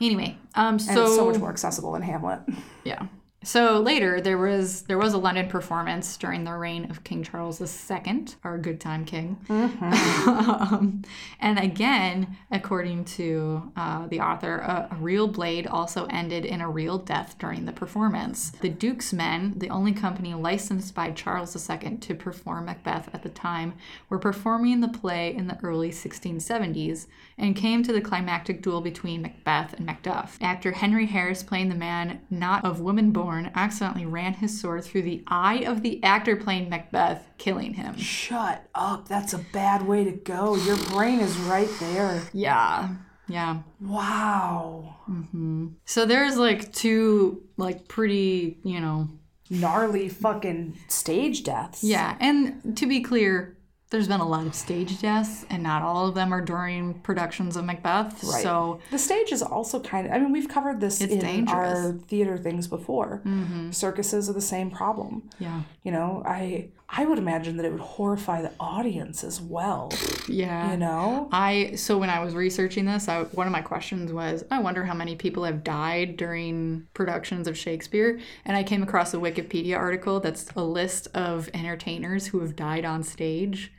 Anyway, 0.00 0.36
um, 0.54 0.74
And 0.74 0.82
so 0.82 1.04
it's 1.04 1.16
so 1.16 1.26
much 1.26 1.38
more 1.38 1.50
accessible 1.50 1.92
than 1.92 2.02
Hamlet. 2.02 2.40
Yeah. 2.84 3.06
So 3.44 3.78
later 3.78 4.20
there 4.20 4.38
was 4.38 4.82
there 4.82 4.98
was 4.98 5.12
a 5.12 5.18
London 5.18 5.48
performance 5.48 6.16
during 6.16 6.44
the 6.44 6.52
reign 6.52 6.90
of 6.90 7.04
King 7.04 7.22
Charles 7.22 7.60
II, 7.60 8.24
our 8.42 8.58
good 8.58 8.80
time 8.80 9.04
king. 9.04 9.38
um, 9.48 11.02
and 11.40 11.58
again, 11.58 12.36
according 12.50 13.04
to 13.04 13.70
uh, 13.76 14.06
the 14.06 14.20
author, 14.20 14.58
a, 14.58 14.88
a 14.92 14.96
real 14.96 15.28
blade 15.28 15.66
also 15.66 16.06
ended 16.06 16.44
in 16.44 16.60
a 16.60 16.68
real 16.68 16.98
death 16.98 17.36
during 17.38 17.66
the 17.66 17.72
performance. 17.72 18.50
The 18.60 18.70
Duke's 18.70 19.12
Men, 19.12 19.54
the 19.58 19.70
only 19.70 19.92
company 19.92 20.32
licensed 20.34 20.94
by 20.94 21.10
Charles 21.10 21.54
II 21.70 21.98
to 21.98 22.14
perform 22.14 22.64
Macbeth 22.66 23.14
at 23.14 23.22
the 23.22 23.28
time, 23.28 23.74
were 24.08 24.18
performing 24.18 24.80
the 24.80 24.88
play 24.88 25.34
in 25.34 25.48
the 25.48 25.58
early 25.62 25.90
1670s 25.90 27.06
and 27.36 27.56
came 27.56 27.82
to 27.82 27.92
the 27.92 28.00
climactic 28.00 28.62
duel 28.62 28.80
between 28.80 29.22
Macbeth 29.22 29.74
and 29.74 29.86
Macduff. 29.86 30.36
Actor 30.40 30.72
Henry 30.72 31.06
Harris, 31.06 31.42
playing 31.42 31.68
the 31.68 31.74
man 31.74 32.20
not 32.30 32.64
of 32.64 32.80
woman 32.80 33.10
born, 33.10 33.33
accidentally 33.54 34.06
ran 34.06 34.34
his 34.34 34.60
sword 34.60 34.84
through 34.84 35.02
the 35.02 35.22
eye 35.26 35.64
of 35.66 35.82
the 35.82 36.02
actor 36.02 36.36
playing 36.36 36.68
Macbeth, 36.68 37.22
killing 37.38 37.74
him. 37.74 37.96
Shut 37.96 38.68
up. 38.74 39.08
That's 39.08 39.32
a 39.32 39.38
bad 39.38 39.86
way 39.86 40.04
to 40.04 40.12
go. 40.12 40.56
Your 40.56 40.76
brain 40.76 41.20
is 41.20 41.36
right 41.38 41.70
there. 41.80 42.22
Yeah. 42.32 42.94
Yeah. 43.28 43.62
Wow. 43.80 44.96
Mm-hmm. 45.10 45.68
So 45.84 46.04
there's 46.06 46.36
like 46.36 46.72
two 46.72 47.42
like 47.56 47.88
pretty, 47.88 48.58
you 48.64 48.80
know, 48.80 49.08
Gnarly 49.50 50.08
fucking 50.08 50.78
stage 50.88 51.42
deaths. 51.44 51.84
yeah. 51.84 52.16
And 52.18 52.76
to 52.78 52.86
be 52.86 53.02
clear, 53.02 53.53
there's 53.94 54.08
been 54.08 54.20
a 54.20 54.28
lot 54.28 54.44
of 54.44 54.54
stage 54.56 55.00
deaths 55.00 55.46
and 55.50 55.62
not 55.62 55.80
all 55.80 56.08
of 56.08 56.16
them 56.16 56.34
are 56.34 56.40
during 56.40 56.94
productions 56.94 57.56
of 57.56 57.64
Macbeth. 57.64 58.24
Right. 58.24 58.42
So 58.42 58.80
the 58.90 58.98
stage 58.98 59.30
is 59.30 59.40
also 59.40 59.78
kind 59.78 60.08
of, 60.08 60.12
I 60.12 60.18
mean, 60.18 60.32
we've 60.32 60.48
covered 60.48 60.80
this 60.80 61.00
in 61.00 61.20
dangerous. 61.20 61.78
our 61.78 61.92
theater 61.92 62.36
things 62.36 62.66
before. 62.66 63.22
Mm-hmm. 63.24 63.70
Circuses 63.70 64.28
are 64.28 64.32
the 64.32 64.40
same 64.40 64.70
problem. 64.70 65.30
yeah. 65.38 65.62
You 65.84 65.92
know, 65.92 66.22
I 66.26 66.70
I 66.88 67.04
would 67.04 67.18
imagine 67.18 67.56
that 67.56 67.66
it 67.66 67.72
would 67.72 67.80
horrify 67.80 68.42
the 68.42 68.52
audience 68.60 69.24
as 69.24 69.40
well. 69.40 69.92
Yeah. 70.26 70.70
You 70.72 70.78
know? 70.78 71.28
I 71.32 71.74
so 71.76 71.98
when 71.98 72.08
I 72.08 72.24
was 72.24 72.34
researching 72.34 72.86
this, 72.86 73.08
I, 73.08 73.24
one 73.24 73.46
of 73.46 73.52
my 73.52 73.60
questions 73.60 74.10
was, 74.10 74.42
I 74.50 74.58
wonder 74.58 74.82
how 74.84 74.94
many 74.94 75.16
people 75.16 75.44
have 75.44 75.62
died 75.62 76.16
during 76.16 76.86
productions 76.94 77.46
of 77.46 77.58
Shakespeare, 77.58 78.18
and 78.46 78.56
I 78.56 78.62
came 78.62 78.82
across 78.82 79.12
a 79.12 79.18
Wikipedia 79.18 79.76
article 79.76 80.20
that's 80.20 80.46
a 80.56 80.64
list 80.64 81.08
of 81.14 81.50
entertainers 81.52 82.28
who 82.28 82.40
have 82.40 82.56
died 82.56 82.86
on 82.86 83.02
stage. 83.02 83.70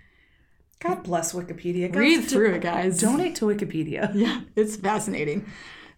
God 0.86 1.04
bless 1.04 1.34
Wikipedia. 1.34 1.92
Guys, 1.92 2.00
Read 2.00 2.24
through 2.26 2.54
it, 2.56 2.62
guys. 2.62 3.00
Donate 3.00 3.36
to 3.36 3.46
Wikipedia. 3.46 4.12
Yeah, 4.16 4.42
it's 4.56 4.76
fascinating. 4.76 5.46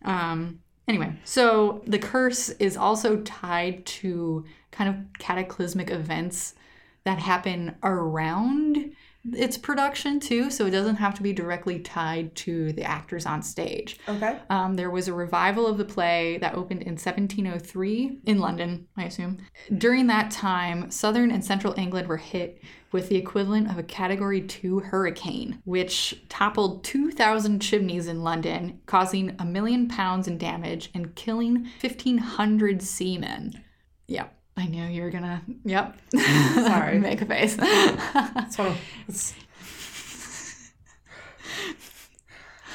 Um, 0.04 0.60
anyway, 0.88 1.14
so 1.24 1.84
the 1.86 2.00
curse 2.00 2.50
is 2.50 2.78
also 2.78 3.18
tied 3.22 3.86
to 3.86 4.46
kind 4.72 4.90
of 4.90 5.20
cataclysmic 5.20 5.90
events 5.90 6.56
that 7.04 7.20
happen 7.20 7.76
around 7.84 8.92
its 9.34 9.58
production 9.58 10.20
too, 10.20 10.50
so 10.50 10.66
it 10.66 10.72
doesn't 10.72 10.96
have 10.96 11.14
to 11.16 11.24
be 11.24 11.34
directly 11.34 11.80
tied 11.80 12.36
to 12.36 12.72
the 12.74 12.84
actors 12.84 13.26
on 13.26 13.42
stage. 13.42 14.00
Okay. 14.08 14.40
Um, 14.50 14.76
there 14.76 14.90
was 14.90 15.08
a 15.08 15.14
revival 15.14 15.68
of 15.68 15.78
the 15.78 15.86
play 15.86 16.38
that 16.40 16.56
opened 16.56 16.82
in 16.84 16.94
1703 16.94 18.22
in 18.26 18.40
London, 18.40 18.88
I 18.96 19.06
assume. 19.06 19.40
During 19.78 20.08
that 20.08 20.32
time, 20.32 20.92
southern 20.92 21.32
and 21.32 21.44
central 21.44 21.74
England 21.78 22.08
were 22.08 22.18
hit 22.18 22.62
with 22.92 23.10
the 23.10 23.16
equivalent 23.16 23.70
of 23.70 23.78
a 23.78 23.84
Category 23.84 24.42
2 24.42 24.80
hurricane, 24.80 25.62
which 25.66 26.24
toppled 26.30 26.84
2,000 26.84 27.60
chimneys 27.60 28.08
in 28.08 28.24
London, 28.24 28.80
causing 28.86 29.36
a 29.40 29.46
million 29.46 29.88
pounds 29.88 30.28
in 30.28 30.38
damage 30.38 30.90
and 30.94 31.16
killing 31.16 31.70
1,500 31.82 32.82
seamen. 32.82 33.64
Yep. 34.08 34.37
I 34.58 34.66
knew 34.66 34.84
you 34.86 35.04
were 35.04 35.12
gonna. 35.12 35.44
Yep. 35.66 35.98
Sorry. 36.56 36.98
Make 37.00 37.22
a 37.22 37.26
face. 37.28 37.56
That's 37.56 38.58
one 38.58 38.68
of, 38.70 38.78
it's, 39.08 39.36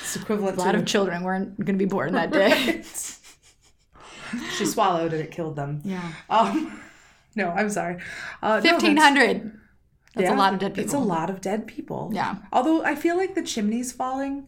it's 0.01 0.17
equivalent 0.17 0.59
to 0.59 0.63
a 0.63 0.65
lot 0.65 0.73
to 0.73 0.79
of 0.79 0.87
children 0.87 1.25
weren't 1.25 1.59
gonna 1.63 1.79
be 1.79 1.85
born 1.85 2.13
that 2.13 2.31
day. 2.31 2.83
she 4.57 4.65
swallowed 4.65 5.13
and 5.13 5.23
it 5.23 5.33
killed 5.33 5.57
them. 5.57 5.83
Yeah. 5.85 6.13
Um, 6.31 6.81
no, 7.35 7.51
I'm 7.51 7.69
sorry. 7.69 7.99
Uh, 8.41 8.61
no, 8.65 8.73
1,500. 8.75 9.59
That's 10.15 10.29
yeah, 10.29 10.35
a 10.35 10.37
lot 10.37 10.55
of 10.55 10.61
dead 10.61 10.75
people. 10.75 10.85
It's 10.85 10.95
a 10.95 10.99
lot 10.99 11.31
of 11.31 11.41
dead 11.41 11.67
people. 11.67 12.11
Yeah. 12.13 12.37
Although 12.53 12.85
I 12.85 12.95
feel 12.95 13.17
like 13.17 13.35
the 13.35 13.43
chimneys 13.43 13.91
falling, 13.91 14.47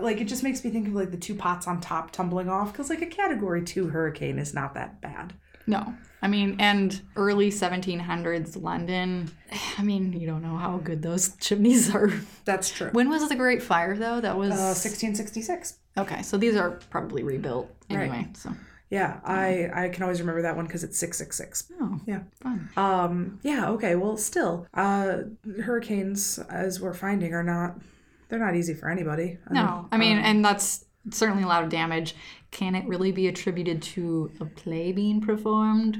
like 0.00 0.20
it 0.20 0.24
just 0.24 0.42
makes 0.42 0.64
me 0.64 0.70
think 0.70 0.88
of 0.88 0.94
like 0.94 1.10
the 1.10 1.16
two 1.16 1.34
pots 1.34 1.66
on 1.66 1.80
top 1.80 2.12
tumbling 2.12 2.48
off 2.48 2.72
because 2.72 2.88
like 2.88 3.02
a 3.02 3.06
Category 3.06 3.62
Two 3.62 3.88
hurricane 3.88 4.38
is 4.38 4.54
not 4.54 4.74
that 4.74 5.00
bad. 5.02 5.34
No. 5.66 5.94
I 6.22 6.28
mean, 6.28 6.56
and 6.58 7.00
early 7.14 7.50
1700s 7.50 8.60
London, 8.60 9.30
I 9.78 9.82
mean, 9.82 10.12
you 10.12 10.26
don't 10.26 10.42
know 10.42 10.56
how 10.56 10.78
good 10.78 11.02
those 11.02 11.36
chimneys 11.40 11.94
are. 11.94 12.10
That's 12.44 12.70
true. 12.70 12.88
When 12.92 13.10
was 13.10 13.28
the 13.28 13.36
Great 13.36 13.62
Fire, 13.62 13.96
though? 13.96 14.20
That 14.20 14.36
was. 14.36 14.50
Uh, 14.52 14.74
1666. 14.74 15.78
okay, 15.98 16.22
so 16.22 16.36
these 16.36 16.56
are 16.56 16.72
probably 16.90 17.22
rebuilt 17.22 17.70
anyway. 17.90 18.28
So. 18.34 18.50
Yeah, 18.88 19.20
I 19.24 19.68
I 19.74 19.88
can 19.88 20.04
always 20.04 20.20
remember 20.20 20.42
that 20.42 20.56
one 20.56 20.64
because 20.66 20.84
it's 20.84 20.98
666. 20.98 21.72
Oh, 21.80 22.00
Yeah. 22.06 22.20
fun. 22.40 22.70
Um. 22.76 23.40
Yeah. 23.42 23.70
Okay. 23.70 23.94
Well, 23.96 24.16
still, 24.16 24.66
uh, 24.74 25.18
hurricanes, 25.64 26.38
as 26.48 26.80
we're 26.80 26.94
finding, 26.94 27.34
are 27.34 27.42
not. 27.42 27.78
They're 28.28 28.38
not 28.38 28.56
easy 28.56 28.74
for 28.74 28.88
anybody. 28.88 29.38
No, 29.50 29.86
I 29.92 29.96
mean, 29.98 30.18
and 30.18 30.44
that's 30.44 30.84
certainly 31.10 31.42
a 31.44 31.46
lot 31.46 31.62
of 31.62 31.68
damage. 31.68 32.14
Can 32.50 32.74
it 32.74 32.86
really 32.86 33.12
be 33.12 33.26
attributed 33.28 33.82
to 33.82 34.30
a 34.40 34.46
play 34.46 34.92
being 34.92 35.20
performed? 35.20 35.98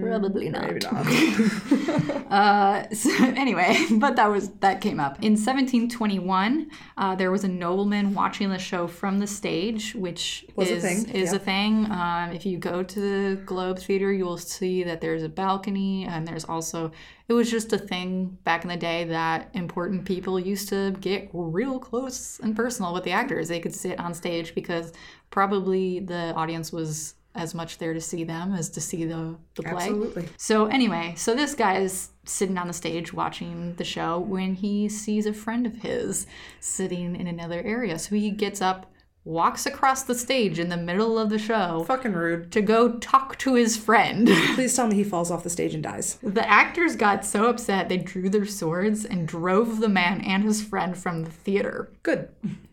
Probably 0.00 0.48
not. 0.48 0.66
Maybe 0.66 0.80
not. 0.80 2.14
Uh, 2.28 2.86
so 2.90 3.10
anyway, 3.24 3.74
but 3.92 4.16
that 4.16 4.30
was 4.30 4.50
that 4.60 4.82
came 4.82 5.00
up 5.00 5.14
in 5.22 5.32
1721. 5.32 6.70
Uh, 6.98 7.14
there 7.14 7.30
was 7.30 7.42
a 7.42 7.48
nobleman 7.48 8.12
watching 8.12 8.50
the 8.50 8.58
show 8.58 8.86
from 8.86 9.18
the 9.18 9.26
stage, 9.26 9.94
which 9.94 10.44
Was 10.54 10.68
a 10.68 10.74
is 10.74 10.82
thing, 10.82 11.08
is 11.14 11.30
yeah. 11.30 11.36
a 11.36 11.38
thing. 11.38 11.90
Um, 11.90 12.32
if 12.32 12.44
you 12.44 12.58
go 12.58 12.82
to 12.82 13.00
the 13.00 13.36
Globe 13.46 13.78
Theater, 13.78 14.12
you 14.12 14.26
will 14.26 14.36
see 14.36 14.82
that 14.82 15.00
there's 15.00 15.22
a 15.22 15.28
balcony, 15.30 16.04
and 16.04 16.28
there's 16.28 16.44
also 16.44 16.92
it 17.28 17.34
was 17.34 17.50
just 17.50 17.72
a 17.74 17.78
thing 17.78 18.38
back 18.44 18.62
in 18.64 18.68
the 18.68 18.76
day 18.76 19.04
that 19.04 19.50
important 19.52 20.06
people 20.06 20.40
used 20.40 20.70
to 20.70 20.92
get 20.92 21.28
real 21.34 21.78
close 21.78 22.40
and 22.40 22.56
personal 22.56 22.94
with 22.94 23.04
the 23.04 23.10
actors. 23.10 23.48
They 23.48 23.60
could 23.60 23.74
sit 23.74 24.00
on 24.00 24.14
stage 24.14 24.54
because 24.54 24.92
probably 25.30 26.00
the 26.00 26.32
audience 26.34 26.72
was 26.72 27.14
as 27.34 27.54
much 27.54 27.78
there 27.78 27.94
to 27.94 28.00
see 28.00 28.24
them 28.24 28.52
as 28.52 28.68
to 28.70 28.80
see 28.80 29.04
the, 29.04 29.36
the 29.54 29.62
play. 29.62 29.84
Absolutely. 29.84 30.28
So 30.36 30.66
anyway, 30.66 31.14
so 31.16 31.34
this 31.34 31.54
guy 31.54 31.78
is 31.78 32.08
sitting 32.24 32.58
on 32.58 32.66
the 32.66 32.72
stage 32.72 33.12
watching 33.12 33.74
the 33.76 33.84
show 33.84 34.18
when 34.18 34.54
he 34.54 34.88
sees 34.88 35.24
a 35.24 35.32
friend 35.32 35.66
of 35.66 35.76
his 35.76 36.26
sitting 36.60 37.14
in 37.14 37.26
another 37.26 37.62
area. 37.62 37.98
So 37.98 38.16
he 38.16 38.30
gets 38.30 38.60
up, 38.60 38.90
walks 39.24 39.66
across 39.66 40.02
the 40.02 40.16
stage 40.16 40.58
in 40.58 40.68
the 40.68 40.76
middle 40.76 41.16
of 41.18 41.30
the 41.30 41.38
show 41.38 41.84
Fucking 41.86 42.12
rude. 42.12 42.50
to 42.52 42.60
go 42.60 42.98
talk 42.98 43.38
to 43.38 43.54
his 43.54 43.76
friend. 43.76 44.28
Please 44.54 44.74
tell 44.74 44.88
me 44.88 44.96
he 44.96 45.04
falls 45.04 45.30
off 45.30 45.44
the 45.44 45.50
stage 45.50 45.74
and 45.74 45.82
dies. 45.82 46.18
the 46.22 46.48
actors 46.48 46.96
got 46.96 47.24
so 47.24 47.48
upset 47.48 47.88
they 47.88 47.98
drew 47.98 48.28
their 48.28 48.46
swords 48.46 49.04
and 49.04 49.28
drove 49.28 49.78
the 49.80 49.88
man 49.88 50.20
and 50.22 50.42
his 50.42 50.62
friend 50.62 50.96
from 50.98 51.22
the 51.22 51.30
theater. 51.30 51.92
Good. 52.02 52.30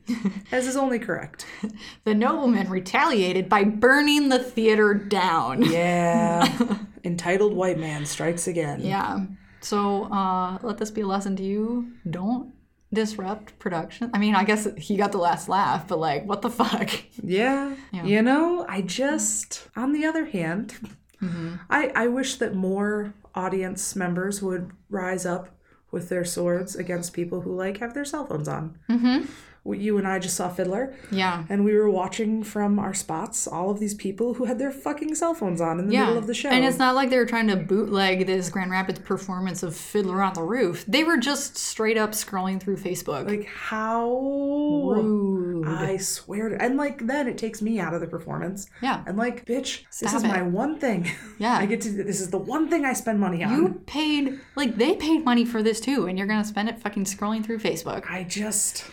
As 0.52 0.68
is 0.68 0.76
only 0.78 1.00
correct. 1.00 1.46
The 2.04 2.14
nobleman 2.14 2.70
retaliated 2.70 3.50
by 3.50 3.64
burning 3.64 4.30
the 4.30 4.38
theater 4.38 4.94
down. 4.94 5.64
Yeah. 5.64 6.48
Entitled 7.04 7.54
white 7.54 7.80
man 7.80 8.06
strikes 8.06 8.48
again. 8.48 8.82
Yeah. 8.82 9.26
So 9.62 10.04
uh, 10.06 10.60
let 10.62 10.78
this 10.78 10.92
be 10.92 11.02
a 11.02 11.08
lesson 11.08 11.36
to 11.38 11.44
you. 11.44 11.94
Don't 12.08 12.54
disrupt 12.94 13.58
production. 13.58 14.12
I 14.14 14.20
mean, 14.20 14.36
I 14.36 14.44
guess 14.44 14.68
he 14.78 14.98
got 14.98 15.12
the 15.12 15.18
last 15.18 15.50
laugh, 15.50 15.88
but 15.88 15.98
like, 15.98 16.26
what 16.26 16.44
the 16.44 16.52
fuck? 16.52 16.92
Yeah. 17.24 17.76
You 17.92 18.22
know, 18.22 18.66
I 18.70 18.82
just, 18.82 19.68
on 19.76 19.92
the 19.92 20.06
other 20.06 20.26
hand, 20.26 20.76
Mm-hmm. 21.22 21.56
I, 21.70 21.92
I 21.96 22.08
wish 22.08 22.36
that 22.36 22.56
more 22.56 23.14
audience 23.34 23.96
members 23.96 24.42
would 24.42 24.72
rise 24.90 25.26
up 25.26 25.50
with 25.92 26.10
their 26.10 26.26
swords 26.26 26.76
against 26.76 27.14
people 27.14 27.42
who 27.42 27.56
like 27.56 27.78
have 27.78 27.94
their 27.94 28.06
cell 28.06 28.26
phones 28.26 28.48
on. 28.48 28.78
Mm-hmm. 28.90 29.26
You 29.66 29.98
and 29.98 30.08
I 30.08 30.20
just 30.20 30.36
saw 30.36 30.50
Fiddler, 30.50 30.94
Yeah. 31.12 31.44
and 31.50 31.66
we 31.66 31.74
were 31.76 31.90
watching 31.90 32.44
from 32.44 32.78
our 32.78 32.94
spots 32.94 33.48
all 33.48 33.72
of 33.72 33.80
these 33.80 33.96
people 33.96 34.36
who 34.36 34.46
had 34.46 34.60
their 34.60 34.72
fucking 34.72 35.16
cell 35.16 35.34
phones 35.34 35.60
on 35.60 35.80
in 35.80 35.88
the 35.88 35.94
Yeah. 35.94 36.02
middle 36.06 36.18
of 36.20 36.28
the 36.28 36.34
show. 36.36 36.50
And 36.50 36.64
it's 36.64 36.78
not 36.78 36.94
like 36.94 37.10
they 37.10 37.18
were 37.18 37.26
trying 37.26 37.48
to 37.48 37.56
bootleg 37.56 38.28
this 38.28 38.50
Grand 38.50 38.70
Rapids 38.70 39.00
performance 39.00 39.64
of 39.64 39.76
Fiddler 39.76 40.22
on 40.22 40.34
the 40.36 40.44
Roof. 40.44 40.86
They 40.88 41.04
were 41.04 41.18
just 41.18 41.58
straight 41.58 41.98
up 41.98 42.12
scrolling 42.12 42.60
through 42.60 42.78
Facebook. 42.78 43.26
like 43.28 43.48
how 43.48 44.10
Rude. 44.94 45.68
I 45.68 45.98
swear 45.98 46.50
to 46.50 46.62
and 46.62 46.78
like 46.78 47.06
then 47.08 47.28
it 47.28 47.38
takes 47.38 47.62
me 47.62 47.80
out 47.80 47.94
of 47.94 48.02
the 48.02 48.08
performance. 48.08 48.68
Yeah. 48.82 49.04
And 49.08 49.18
like, 49.18 49.46
bitch, 49.46 49.84
this 50.00 50.14
is 50.14 50.24
it. 50.24 50.28
my 50.28 50.42
one 50.42 50.78
thing. 50.80 51.10
Yeah. 51.40 51.58
I 51.60 51.66
get 51.66 51.82
to 51.82 51.90
this 51.90 52.22
is 52.22 52.30
the 52.30 52.38
one 52.38 52.70
thing 52.70 52.86
I 52.86 52.94
spend 52.94 53.20
money 53.20 53.44
on. 53.44 53.56
You 53.56 53.82
paid, 53.88 54.40
like, 54.56 54.76
they 54.78 54.96
paid 54.96 55.26
money 55.26 55.46
for 55.46 55.64
this 55.64 55.80
too, 55.80 56.06
and 56.08 56.18
you're 56.18 56.28
gonna 56.28 56.44
spend 56.46 56.70
it 56.70 56.80
fucking 56.80 57.06
scrolling 57.06 57.44
through 57.44 57.60
Facebook. 57.60 58.06
I 58.10 58.24
just 58.24 58.86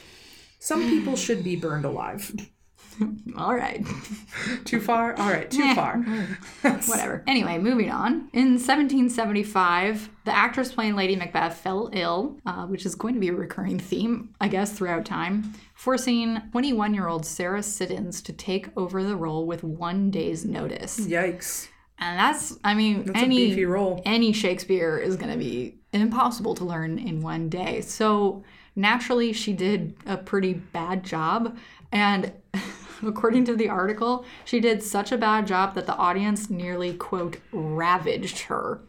some 0.62 0.88
people 0.88 1.16
should 1.16 1.42
be 1.42 1.56
burned 1.56 1.84
alive. 1.84 2.32
All 3.36 3.52
right. 3.52 3.84
Too 4.64 4.80
far? 4.80 5.18
All 5.18 5.28
right, 5.28 5.50
too 5.50 5.74
far. 5.74 5.96
Whatever. 6.62 7.24
Anyway, 7.26 7.58
moving 7.58 7.90
on. 7.90 8.28
In 8.32 8.58
1775, 8.60 10.10
the 10.24 10.36
actress 10.36 10.72
playing 10.72 10.94
Lady 10.94 11.16
Macbeth 11.16 11.56
fell 11.56 11.90
ill, 11.92 12.38
uh, 12.46 12.66
which 12.66 12.86
is 12.86 12.94
going 12.94 13.14
to 13.14 13.20
be 13.20 13.28
a 13.28 13.32
recurring 13.32 13.80
theme, 13.80 14.34
I 14.40 14.46
guess, 14.48 14.72
throughout 14.72 15.04
time, 15.04 15.52
forcing 15.74 16.40
21 16.52 16.94
year 16.94 17.08
old 17.08 17.26
Sarah 17.26 17.62
Siddons 17.62 18.22
to 18.22 18.32
take 18.32 18.68
over 18.76 19.02
the 19.02 19.16
role 19.16 19.46
with 19.46 19.64
one 19.64 20.10
day's 20.10 20.44
notice. 20.44 21.00
Yikes. 21.00 21.68
And 21.98 22.18
that's, 22.18 22.56
I 22.62 22.74
mean, 22.74 23.06
That's 23.06 23.18
any 23.18 23.36
a 23.44 23.48
beefy 23.48 23.64
role. 23.64 24.02
any 24.04 24.32
Shakespeare 24.32 24.98
is 24.98 25.16
going 25.16 25.32
to 25.32 25.38
be 25.38 25.78
impossible 25.92 26.54
to 26.56 26.64
learn 26.64 26.98
in 26.98 27.20
one 27.20 27.48
day. 27.48 27.80
So 27.80 28.44
naturally, 28.74 29.32
she 29.32 29.52
did 29.52 29.94
a 30.06 30.16
pretty 30.16 30.54
bad 30.54 31.04
job. 31.04 31.56
And 31.90 32.32
according 33.02 33.44
to 33.46 33.56
the 33.56 33.68
article, 33.68 34.24
she 34.44 34.60
did 34.60 34.82
such 34.82 35.12
a 35.12 35.18
bad 35.18 35.46
job 35.46 35.74
that 35.74 35.86
the 35.86 35.96
audience 35.96 36.48
nearly, 36.50 36.94
quote, 36.94 37.38
ravaged 37.52 38.40
her. 38.40 38.80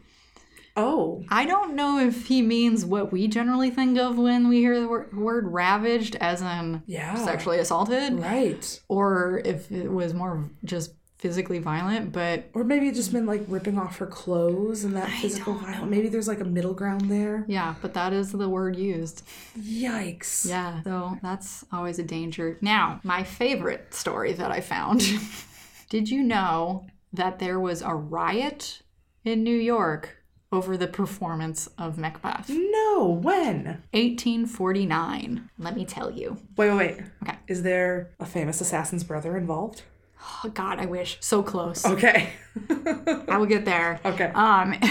Oh, 0.76 1.22
I 1.28 1.44
don't 1.46 1.76
know 1.76 2.00
if 2.00 2.26
he 2.26 2.42
means 2.42 2.84
what 2.84 3.12
we 3.12 3.28
generally 3.28 3.70
think 3.70 3.96
of 3.96 4.18
when 4.18 4.48
we 4.48 4.56
hear 4.58 4.80
the 4.80 4.88
wor- 4.88 5.08
word 5.12 5.46
ravaged, 5.46 6.16
as 6.16 6.42
in 6.42 6.82
yeah. 6.86 7.14
sexually 7.14 7.58
assaulted, 7.58 8.18
Right. 8.18 8.80
or 8.88 9.40
if 9.44 9.70
it 9.70 9.88
was 9.88 10.14
more 10.14 10.50
just 10.64 10.94
physically 11.24 11.58
violent. 11.58 12.12
But 12.12 12.50
Or 12.52 12.64
maybe 12.64 12.86
it 12.88 12.94
just 12.94 13.10
meant 13.14 13.24
like 13.24 13.42
ripping 13.48 13.78
off 13.78 13.96
her 13.96 14.06
clothes 14.06 14.84
and 14.84 14.94
that 14.94 15.08
physical 15.08 15.54
violence. 15.54 15.90
Maybe 15.90 16.08
there's 16.08 16.28
like 16.28 16.40
a 16.40 16.44
middle 16.44 16.74
ground 16.74 17.10
there. 17.10 17.46
yeah, 17.48 17.76
but 17.80 17.94
that 17.94 18.12
is 18.12 18.30
the 18.30 18.46
word 18.46 18.76
used. 18.76 19.22
Yikes. 19.58 20.46
Yeah, 20.46 20.82
so 20.82 21.16
that's 21.22 21.64
always 21.72 21.98
a 21.98 22.02
danger. 22.04 22.58
Now, 22.60 23.00
my 23.02 23.22
favorite 23.22 23.94
story 23.94 24.34
that 24.34 24.50
I 24.52 24.60
found. 24.60 25.02
Did 25.88 26.10
you 26.10 26.22
know 26.22 26.84
that 27.14 27.38
there 27.38 27.58
was 27.58 27.80
a 27.80 27.94
riot 27.94 28.82
in 29.24 29.42
New 29.42 29.56
York 29.56 30.18
over 30.52 30.76
the 30.76 30.86
performance 30.88 31.68
of 31.78 31.96
Macbeth? 31.96 32.50
No, 32.50 33.18
when? 33.22 33.82
1849. 33.92 35.48
Let 35.58 35.74
me 35.74 35.86
tell 35.86 36.10
you. 36.10 36.36
Wait, 36.58 36.68
wait, 36.70 36.76
wait. 36.76 37.00
Okay. 37.22 37.38
Is 37.48 37.62
there 37.62 38.10
a 38.20 38.26
famous 38.26 38.60
assassin's 38.60 39.04
brother 39.04 39.38
involved? 39.38 39.84
Oh, 40.26 40.48
God, 40.50 40.78
I 40.78 40.86
wish. 40.86 41.18
So 41.20 41.42
close. 41.42 41.84
Okay. 41.84 42.32
I 43.28 43.36
will 43.36 43.46
get 43.46 43.64
there. 43.64 44.00
okay. 44.04 44.30
Um, 44.34 44.74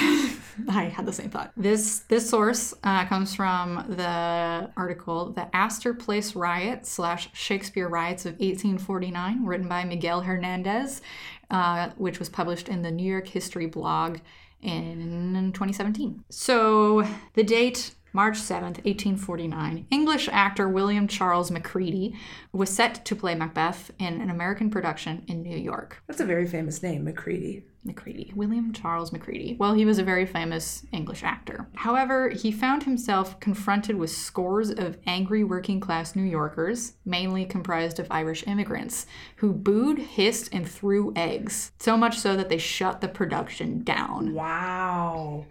I 0.70 0.84
had 0.84 1.06
the 1.06 1.14
same 1.14 1.30
thought. 1.30 1.52
This 1.58 2.00
this 2.00 2.30
source 2.30 2.74
uh, 2.84 3.06
comes 3.06 3.34
from 3.36 3.86
the 3.90 4.70
article 4.78 5.32
"The 5.32 5.54
Astor 5.56 5.94
Place 5.94 6.36
Riot 6.36 6.86
slash 6.86 7.30
Shakespeare 7.34 7.88
Riots 7.88 8.26
of 8.26 8.34
1849," 8.34 9.46
written 9.46 9.68
by 9.68 9.84
Miguel 9.84 10.22
Hernandez, 10.22 11.02
uh, 11.50 11.90
which 11.98 12.20
was 12.20 12.30
published 12.30 12.70
in 12.70 12.82
the 12.82 12.92
New 12.92 13.10
York 13.10 13.28
History 13.28 13.66
blog 13.66 14.20
in 14.62 15.52
2017. 15.54 16.24
So 16.30 17.08
the 17.34 17.44
date. 17.44 17.96
March 18.16 18.36
7th, 18.36 18.86
1849, 18.86 19.88
English 19.90 20.30
actor 20.32 20.70
William 20.70 21.08
Charles 21.08 21.50
Macready 21.50 22.16
was 22.52 22.70
set 22.70 23.04
to 23.06 23.16
play 23.16 23.34
Macbeth 23.34 23.90
in 23.98 24.22
an 24.22 24.30
American 24.30 24.70
production 24.70 25.24
in 25.28 25.42
New 25.42 25.58
York. 25.58 26.04
That's 26.06 26.22
a 26.22 26.26
very 26.26 26.46
famous 26.46 26.84
name, 26.84 27.06
McCready. 27.06 27.64
Macready, 27.84 28.32
William 28.36 28.72
Charles 28.72 29.12
Macready. 29.12 29.58
Well, 29.60 29.74
he 29.74 29.84
was 29.84 29.98
a 29.98 30.04
very 30.04 30.26
famous 30.28 30.86
English 30.92 31.24
actor. 31.24 31.68
However, 31.76 32.30
he 32.30 32.52
found 32.52 32.84
himself 32.84 33.40
confronted 33.40 33.98
with 33.98 34.12
scores 34.12 34.70
of 34.70 35.00
angry 35.08 35.44
working 35.44 35.80
class 35.80 36.16
New 36.16 36.24
Yorkers, 36.24 36.94
mainly 37.04 37.46
comprised 37.46 38.00
of 38.00 38.08
Irish 38.12 38.46
immigrants, 38.48 39.06
who 39.38 39.52
booed, 39.54 39.98
hissed, 39.98 40.54
and 40.54 40.70
threw 40.70 41.12
eggs. 41.16 41.72
So 41.80 41.98
much 41.98 42.20
so 42.20 42.38
that 42.38 42.50
they 42.50 42.60
shut 42.60 43.02
the 43.02 43.10
production 43.10 43.84
down. 43.84 44.34
Wow. 44.34 45.46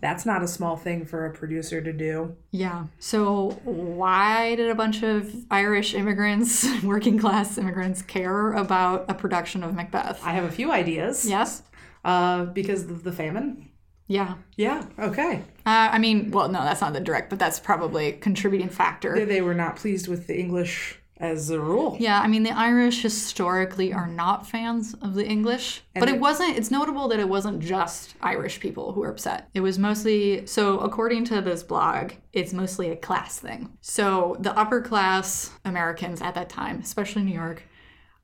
That's 0.00 0.26
not 0.26 0.42
a 0.42 0.48
small 0.48 0.76
thing 0.76 1.06
for 1.06 1.26
a 1.26 1.32
producer 1.32 1.80
to 1.80 1.92
do. 1.92 2.36
Yeah. 2.50 2.86
So, 2.98 3.58
why 3.64 4.54
did 4.56 4.70
a 4.70 4.74
bunch 4.74 5.02
of 5.02 5.34
Irish 5.50 5.94
immigrants, 5.94 6.66
working 6.82 7.18
class 7.18 7.56
immigrants, 7.56 8.02
care 8.02 8.52
about 8.52 9.06
a 9.08 9.14
production 9.14 9.62
of 9.62 9.74
Macbeth? 9.74 10.20
I 10.22 10.32
have 10.32 10.44
a 10.44 10.50
few 10.50 10.70
ideas. 10.70 11.28
Yes? 11.28 11.62
Uh, 12.04 12.44
because 12.44 12.84
of 12.84 13.04
the 13.04 13.12
famine. 13.12 13.70
Yeah. 14.06 14.34
Yeah. 14.56 14.84
Okay. 14.98 15.42
Uh, 15.64 15.90
I 15.92 15.98
mean, 15.98 16.30
well, 16.30 16.48
no, 16.48 16.62
that's 16.62 16.80
not 16.80 16.92
the 16.92 17.00
direct, 17.00 17.30
but 17.30 17.38
that's 17.38 17.58
probably 17.58 18.08
a 18.08 18.12
contributing 18.12 18.68
factor. 18.68 19.14
They, 19.14 19.24
they 19.24 19.42
were 19.42 19.54
not 19.54 19.76
pleased 19.76 20.06
with 20.06 20.26
the 20.26 20.38
English 20.38 20.98
as 21.18 21.50
a 21.50 21.58
rule. 21.58 21.96
Yeah, 21.98 22.20
I 22.20 22.26
mean, 22.26 22.42
the 22.42 22.50
Irish 22.56 23.02
historically 23.02 23.92
are 23.92 24.06
not 24.06 24.46
fans 24.46 24.94
of 25.00 25.14
the 25.14 25.26
English, 25.26 25.82
but 25.94 26.08
it 26.08 26.20
wasn't, 26.20 26.58
it's 26.58 26.70
notable 26.70 27.08
that 27.08 27.18
it 27.20 27.28
wasn't 27.28 27.60
just 27.60 28.14
Irish 28.20 28.60
people 28.60 28.92
who 28.92 29.00
were 29.00 29.10
upset. 29.10 29.48
It 29.54 29.60
was 29.60 29.78
mostly, 29.78 30.46
so 30.46 30.78
according 30.80 31.24
to 31.26 31.40
this 31.40 31.62
blog, 31.62 32.12
it's 32.32 32.52
mostly 32.52 32.90
a 32.90 32.96
class 32.96 33.38
thing. 33.38 33.70
So 33.80 34.36
the 34.40 34.56
upper 34.58 34.82
class 34.82 35.50
Americans 35.64 36.20
at 36.20 36.34
that 36.34 36.48
time, 36.50 36.80
especially 36.80 37.22
New 37.22 37.34
York, 37.34 37.62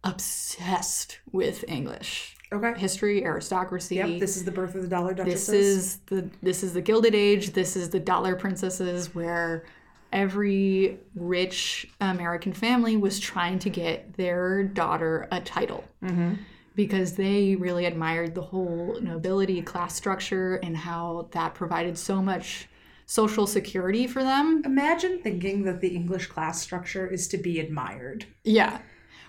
obsessed 0.05 1.21
with 1.31 1.65
English 1.69 2.37
Okay. 2.53 2.79
history, 2.79 3.25
aristocracy. 3.25 3.95
Yep. 3.97 4.21
This 4.21 4.37
is 4.37 4.45
the 4.45 4.51
birth 4.51 4.75
of 4.75 4.83
the 4.83 4.89
dollar 4.89 5.15
duchesses. 5.15 5.47
This 5.47 5.55
is 5.55 5.97
the 6.07 6.31
this 6.43 6.63
is 6.63 6.75
the 6.75 6.83
Gilded 6.83 7.15
Age. 7.15 7.55
This 7.55 7.77
is 7.77 7.89
the 7.89 8.01
dollar 8.01 8.37
princesses, 8.37 9.15
where 9.15 9.65
every 10.13 10.99
rich 11.15 11.89
American 12.01 12.53
family 12.53 12.97
was 12.97 13.19
trying 13.19 13.59
to 13.61 13.71
get 13.71 14.15
their 14.15 14.63
daughter 14.65 15.29
a 15.31 15.41
title 15.41 15.85
because 16.75 17.15
they 17.17 17.55
really 17.57 17.85
admired 17.85 18.35
the 18.35 18.43
whole 18.43 18.99
nobility 19.01 19.61
class 19.63 19.95
structure 19.95 20.57
and 20.57 20.77
how 20.77 21.29
that 21.33 21.55
provided 21.55 21.99
so 21.99 22.23
much 22.23 22.69
social 23.07 23.47
security 23.47 24.07
for 24.07 24.23
them. 24.23 24.63
Imagine 24.65 25.21
thinking 25.23 25.65
that 25.65 25.81
the 25.81 25.89
English 25.89 26.29
class 26.29 26.63
structure 26.63 27.07
is 27.07 27.29
to 27.29 27.37
be 27.37 27.61
admired. 27.61 28.25
Yeah. 28.45 28.81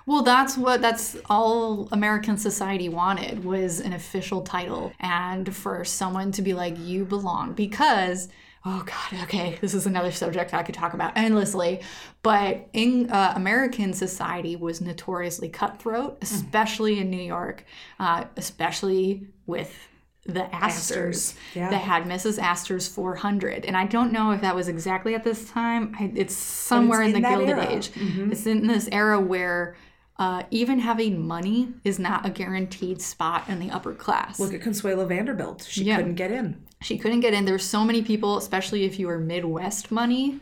Well, 0.05 0.23
that's 0.23 0.57
what 0.57 0.81
that's 0.81 1.17
all 1.29 1.87
American 1.91 2.37
society 2.37 2.89
wanted 2.89 3.43
was 3.43 3.79
an 3.79 3.93
official 3.93 4.41
title 4.41 4.91
and 4.99 5.53
for 5.55 5.83
someone 5.85 6.31
to 6.33 6.41
be 6.41 6.53
like 6.53 6.77
you 6.77 7.05
belong 7.05 7.53
because 7.53 8.27
oh 8.65 8.83
god, 8.85 9.23
okay, 9.23 9.57
this 9.61 9.73
is 9.73 9.85
another 9.85 10.11
subject 10.11 10.53
I 10.53 10.63
could 10.63 10.75
talk 10.75 10.93
about 10.93 11.17
endlessly, 11.17 11.81
but 12.21 12.69
in 12.73 13.09
uh, 13.09 13.33
American 13.35 13.93
society 13.93 14.55
was 14.55 14.79
notoriously 14.79 15.49
cutthroat, 15.49 16.17
especially 16.21 16.99
in 16.99 17.09
New 17.09 17.21
York, 17.21 17.65
uh, 17.99 18.25
especially 18.37 19.27
with 19.45 19.89
the 20.25 20.53
Astors. 20.55 21.35
Yeah. 21.53 21.69
They 21.69 21.77
had 21.77 22.05
Mrs. 22.05 22.41
Astor's 22.41 22.87
400, 22.87 23.65
and 23.65 23.75
I 23.75 23.85
don't 23.85 24.13
know 24.13 24.31
if 24.31 24.39
that 24.41 24.55
was 24.55 24.69
exactly 24.69 25.15
at 25.15 25.25
this 25.25 25.49
time. 25.49 25.93
I, 25.99 26.11
it's 26.15 26.35
somewhere 26.35 27.01
in, 27.01 27.13
in 27.13 27.21
the 27.21 27.27
Gilded 27.27 27.49
era. 27.49 27.69
Age. 27.69 27.91
It's 27.95 28.45
in 28.45 28.67
this 28.67 28.87
era 28.91 29.19
where 29.19 29.75
uh, 30.19 30.43
even 30.51 30.79
having 30.79 31.25
money 31.25 31.69
is 31.83 31.97
not 31.99 32.25
a 32.25 32.29
guaranteed 32.29 33.01
spot 33.01 33.49
in 33.49 33.59
the 33.59 33.71
upper 33.71 33.93
class. 33.93 34.39
Look 34.39 34.53
at 34.53 34.61
Consuelo 34.61 35.05
Vanderbilt. 35.05 35.65
She 35.67 35.83
Yeah. 35.85 35.97
couldn't 35.97 36.15
get 36.15 36.31
in. 36.31 36.63
she 36.81 36.97
couldn't 36.97 37.21
get 37.21 37.33
in. 37.33 37.45
There 37.45 37.53
were 37.53 37.59
so 37.59 37.83
many 37.85 38.01
people, 38.01 38.37
especially 38.37 38.83
if 38.83 38.99
you 38.99 39.07
were 39.07 39.17
Midwest 39.17 39.89
money. 39.89 40.39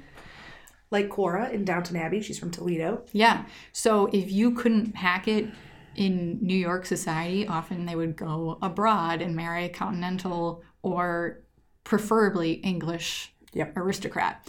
Like 0.90 1.08
Cora 1.10 1.50
in 1.52 1.64
Downton 1.64 1.96
Abbey. 1.96 2.20
She's 2.22 2.38
from 2.40 2.50
Toledo. 2.52 3.04
Yeah. 3.14 3.46
So 3.72 4.08
if 4.08 4.32
you 4.32 4.52
couldn't 4.52 4.96
hack 4.96 5.28
it 5.28 5.48
in 5.96 6.40
New 6.42 6.58
York 6.58 6.86
society, 6.88 7.48
often 7.48 7.86
they 7.86 7.96
would 7.96 8.16
go 8.18 8.58
abroad 8.62 9.22
and 9.22 9.36
marry 9.36 9.66
a 9.66 9.70
continental 9.70 10.64
or 10.82 11.44
preferably 11.84 12.54
English 12.54 13.32
Yep. 13.54 13.78
aristocrat. 13.78 14.48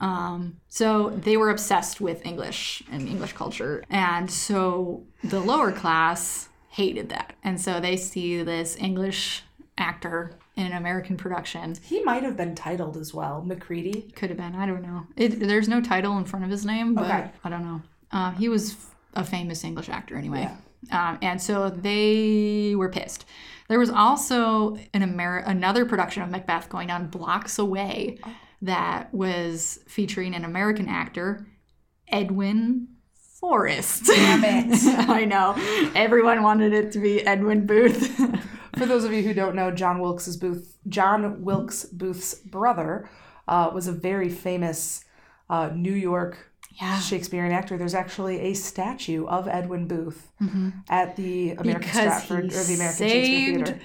Um, 0.00 0.56
so 0.68 1.10
they 1.10 1.36
were 1.36 1.50
obsessed 1.50 2.00
with 2.00 2.24
English 2.26 2.82
and 2.90 3.08
English 3.08 3.32
culture. 3.32 3.82
And 3.90 4.30
so 4.30 5.04
the 5.24 5.40
lower 5.40 5.72
class 5.72 6.48
hated 6.70 7.08
that. 7.08 7.32
And 7.42 7.60
so 7.60 7.80
they 7.80 7.96
see 7.96 8.42
this 8.42 8.76
English 8.78 9.42
actor 9.78 10.32
in 10.56 10.66
an 10.66 10.72
American 10.72 11.16
production. 11.16 11.76
He 11.82 12.02
might 12.02 12.22
have 12.22 12.36
been 12.36 12.54
titled 12.54 12.96
as 12.96 13.12
well, 13.14 13.42
Macready. 13.42 14.10
Could 14.14 14.30
have 14.30 14.38
been, 14.38 14.54
I 14.54 14.66
don't 14.66 14.82
know. 14.82 15.06
It, 15.16 15.40
there's 15.40 15.68
no 15.68 15.80
title 15.80 16.16
in 16.18 16.24
front 16.24 16.44
of 16.44 16.50
his 16.50 16.64
name, 16.64 16.94
but 16.94 17.04
Okay. 17.04 17.30
I 17.44 17.48
don't 17.48 17.64
know. 17.64 17.82
Uh, 18.12 18.30
he 18.32 18.48
was 18.48 18.76
a 19.14 19.24
famous 19.24 19.64
English 19.64 19.88
actor 19.88 20.16
anyway. 20.16 20.48
Um, 20.92 21.18
and 21.20 21.40
so 21.42 21.68
they 21.68 22.74
were 22.76 22.88
pissed. 22.88 23.24
There 23.68 23.78
was 23.78 23.90
also 23.90 24.76
an 24.94 25.02
Amer- 25.02 25.38
another 25.46 25.84
production 25.84 26.22
of 26.22 26.30
Macbeth 26.30 26.68
going 26.68 26.90
on 26.90 27.08
blocks 27.08 27.58
away 27.58 28.18
that 28.62 29.12
was 29.12 29.78
featuring 29.88 30.34
an 30.34 30.44
American 30.44 30.88
actor, 30.88 31.46
Edwin 32.08 32.88
Forrest. 33.40 34.06
Damn 34.06 34.44
it. 34.44 34.82
I 35.08 35.24
know. 35.24 35.54
Everyone 35.94 36.42
wanted 36.42 36.72
it 36.72 36.92
to 36.92 36.98
be 36.98 37.24
Edwin 37.26 37.66
Booth. 37.66 38.08
For 38.78 38.86
those 38.86 39.04
of 39.04 39.12
you 39.12 39.22
who 39.22 39.34
don't 39.34 39.54
know, 39.54 39.70
John 39.70 40.00
Wilkes 40.00 40.34
Booth, 40.36 40.76
John 40.88 41.42
Wilkes 41.42 41.84
Booth's 41.84 42.34
brother, 42.34 43.08
uh, 43.48 43.70
was 43.72 43.86
a 43.86 43.92
very 43.92 44.28
famous 44.28 45.04
uh, 45.48 45.70
New 45.74 45.92
York 45.94 46.50
Yeah. 46.80 46.98
Shakespearean 47.00 47.52
actor. 47.52 47.78
There's 47.78 47.94
actually 47.94 48.40
a 48.40 48.54
statue 48.54 49.26
of 49.26 49.48
Edwin 49.48 49.86
Booth 49.86 50.30
at 50.90 51.16
the 51.16 51.52
American 51.52 51.80
Because 51.80 51.92
Stratford 52.24 52.44
or 52.52 52.62
the 52.64 52.74
American 52.74 53.08
Shakespeare 53.08 53.64
Theater. 53.64 53.80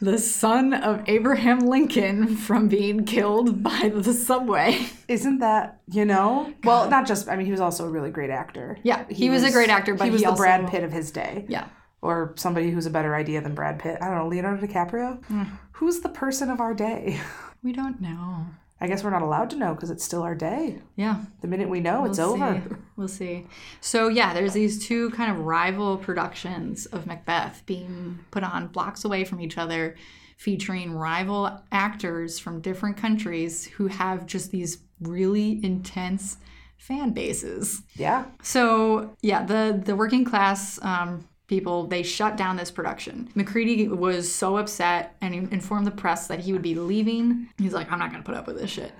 The 0.00 0.18
son 0.18 0.72
of 0.72 1.02
Abraham 1.08 1.60
Lincoln 1.60 2.36
from 2.36 2.68
being 2.68 3.04
killed 3.04 3.62
by 3.62 3.90
the 3.94 4.12
subway. 4.12 4.86
Isn't 5.08 5.38
that 5.40 5.80
you 5.90 6.04
know? 6.04 6.52
Well, 6.64 6.88
not 6.88 7.06
just. 7.06 7.28
I 7.28 7.36
mean, 7.36 7.46
he 7.46 7.52
was 7.52 7.60
also 7.60 7.86
a 7.86 7.90
really 7.90 8.10
great 8.10 8.30
actor. 8.30 8.78
Yeah, 8.82 9.04
he 9.10 9.28
was 9.30 9.44
a 9.44 9.50
great 9.50 9.68
actor, 9.70 9.94
but 9.94 10.04
he 10.04 10.10
was 10.10 10.20
he 10.20 10.24
the 10.24 10.30
also- 10.30 10.42
Brad 10.42 10.68
Pitt 10.68 10.84
of 10.84 10.92
his 10.92 11.10
day. 11.10 11.44
Yeah. 11.48 11.68
Or 12.02 12.32
somebody 12.36 12.70
who's 12.70 12.86
a 12.86 12.90
better 12.90 13.14
idea 13.14 13.42
than 13.42 13.54
Brad 13.54 13.78
Pitt. 13.78 13.98
I 14.00 14.06
don't 14.08 14.16
know, 14.16 14.28
Leonardo 14.28 14.66
DiCaprio? 14.66 15.22
Hmm. 15.26 15.42
Who's 15.72 16.00
the 16.00 16.08
person 16.08 16.48
of 16.50 16.60
our 16.60 16.72
day? 16.74 17.20
We 17.62 17.72
don't 17.74 18.00
know. 18.00 18.46
I 18.80 18.86
guess 18.86 19.04
we're 19.04 19.10
not 19.10 19.22
allowed 19.22 19.50
to 19.50 19.56
know 19.56 19.74
because 19.74 19.90
it's 19.90 20.02
still 20.04 20.22
our 20.22 20.34
day. 20.34 20.78
Yeah. 20.96 21.20
The 21.42 21.48
minute 21.48 21.68
we 21.68 21.80
know, 21.80 22.06
it's 22.06 22.18
We'll 22.18 22.32
over. 22.42 22.62
see. 22.66 22.74
We'll 22.96 23.08
see. 23.08 23.46
So 23.80 24.08
yeah, 24.08 24.32
there's 24.32 24.54
these 24.54 24.84
two 24.86 25.10
kind 25.10 25.30
of 25.30 25.40
rival 25.44 25.98
productions 25.98 26.86
of 26.86 27.06
Macbeth 27.06 27.62
being 27.66 28.20
put 28.30 28.42
on 28.42 28.68
blocks 28.68 29.04
away 29.04 29.24
from 29.24 29.40
each 29.40 29.58
other, 29.58 29.96
featuring 30.38 30.94
rival 30.94 31.60
actors 31.70 32.38
from 32.38 32.60
different 32.62 32.96
countries 32.96 33.66
who 33.66 33.88
have 33.88 34.24
just 34.26 34.50
these 34.50 34.78
really 35.00 35.62
intense 35.64 36.38
fan 36.78 37.10
bases. 37.10 37.82
Yeah. 37.96 38.24
So 38.42 39.14
yeah, 39.20 39.44
the 39.44 39.78
the 39.84 39.94
working 39.94 40.24
class 40.24 40.78
um, 40.82 41.28
people 41.50 41.86
they 41.88 42.02
shut 42.02 42.36
down 42.36 42.56
this 42.56 42.70
production. 42.70 43.28
Macready 43.34 43.88
was 43.88 44.32
so 44.32 44.56
upset 44.56 45.16
and 45.20 45.34
informed 45.34 45.86
the 45.86 45.90
press 45.90 46.28
that 46.28 46.38
he 46.40 46.52
would 46.54 46.62
be 46.62 46.76
leaving. 46.76 47.48
He's 47.58 47.74
like, 47.74 47.92
I'm 47.92 47.98
not 47.98 48.12
gonna 48.12 48.22
put 48.22 48.36
up 48.36 48.46
with 48.46 48.58
this 48.58 48.70
shit. 48.70 48.92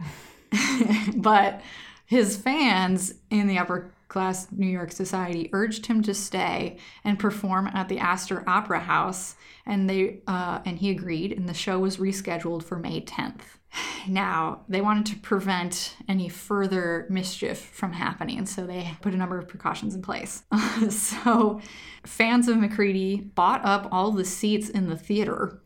but 1.17 1.63
his 2.05 2.37
fans 2.37 3.15
in 3.31 3.47
the 3.47 3.57
upper 3.57 3.93
class 4.09 4.49
New 4.51 4.67
York 4.67 4.91
society 4.91 5.49
urged 5.53 5.87
him 5.87 6.03
to 6.03 6.13
stay 6.13 6.77
and 7.05 7.21
perform 7.21 7.69
at 7.69 7.89
the 7.89 8.01
Astor 8.01 8.43
Opera 8.49 8.81
House, 8.81 9.37
and 9.65 9.89
they 9.89 10.19
uh, 10.27 10.59
and 10.67 10.79
he 10.79 10.91
agreed, 10.91 11.33
and 11.33 11.49
the 11.49 11.55
show 11.55 11.79
was 11.79 11.99
rescheduled 11.99 12.65
for 12.65 12.77
May 12.77 13.01
10th. 13.01 13.60
Now, 14.09 14.63
they 14.69 14.81
wanted 14.81 15.07
to 15.07 15.17
prevent 15.17 15.97
any 16.09 16.29
further 16.29 17.07
mischief 17.09 17.59
from 17.59 17.93
happening, 17.93 18.47
so 18.47 18.67
they 18.67 18.97
put 19.01 19.15
a 19.15 19.17
number 19.17 19.39
of 19.39 19.47
precautions 19.49 19.95
in 19.95 20.03
place. 20.03 20.43
so, 20.91 21.61
fans 22.05 22.49
of 22.49 22.57
Macready 22.57 23.21
bought 23.21 23.65
up 23.65 23.89
all 23.93 24.11
the 24.11 24.25
seats 24.25 24.69
in 24.69 24.89
the 24.89 24.97
theater 24.97 25.61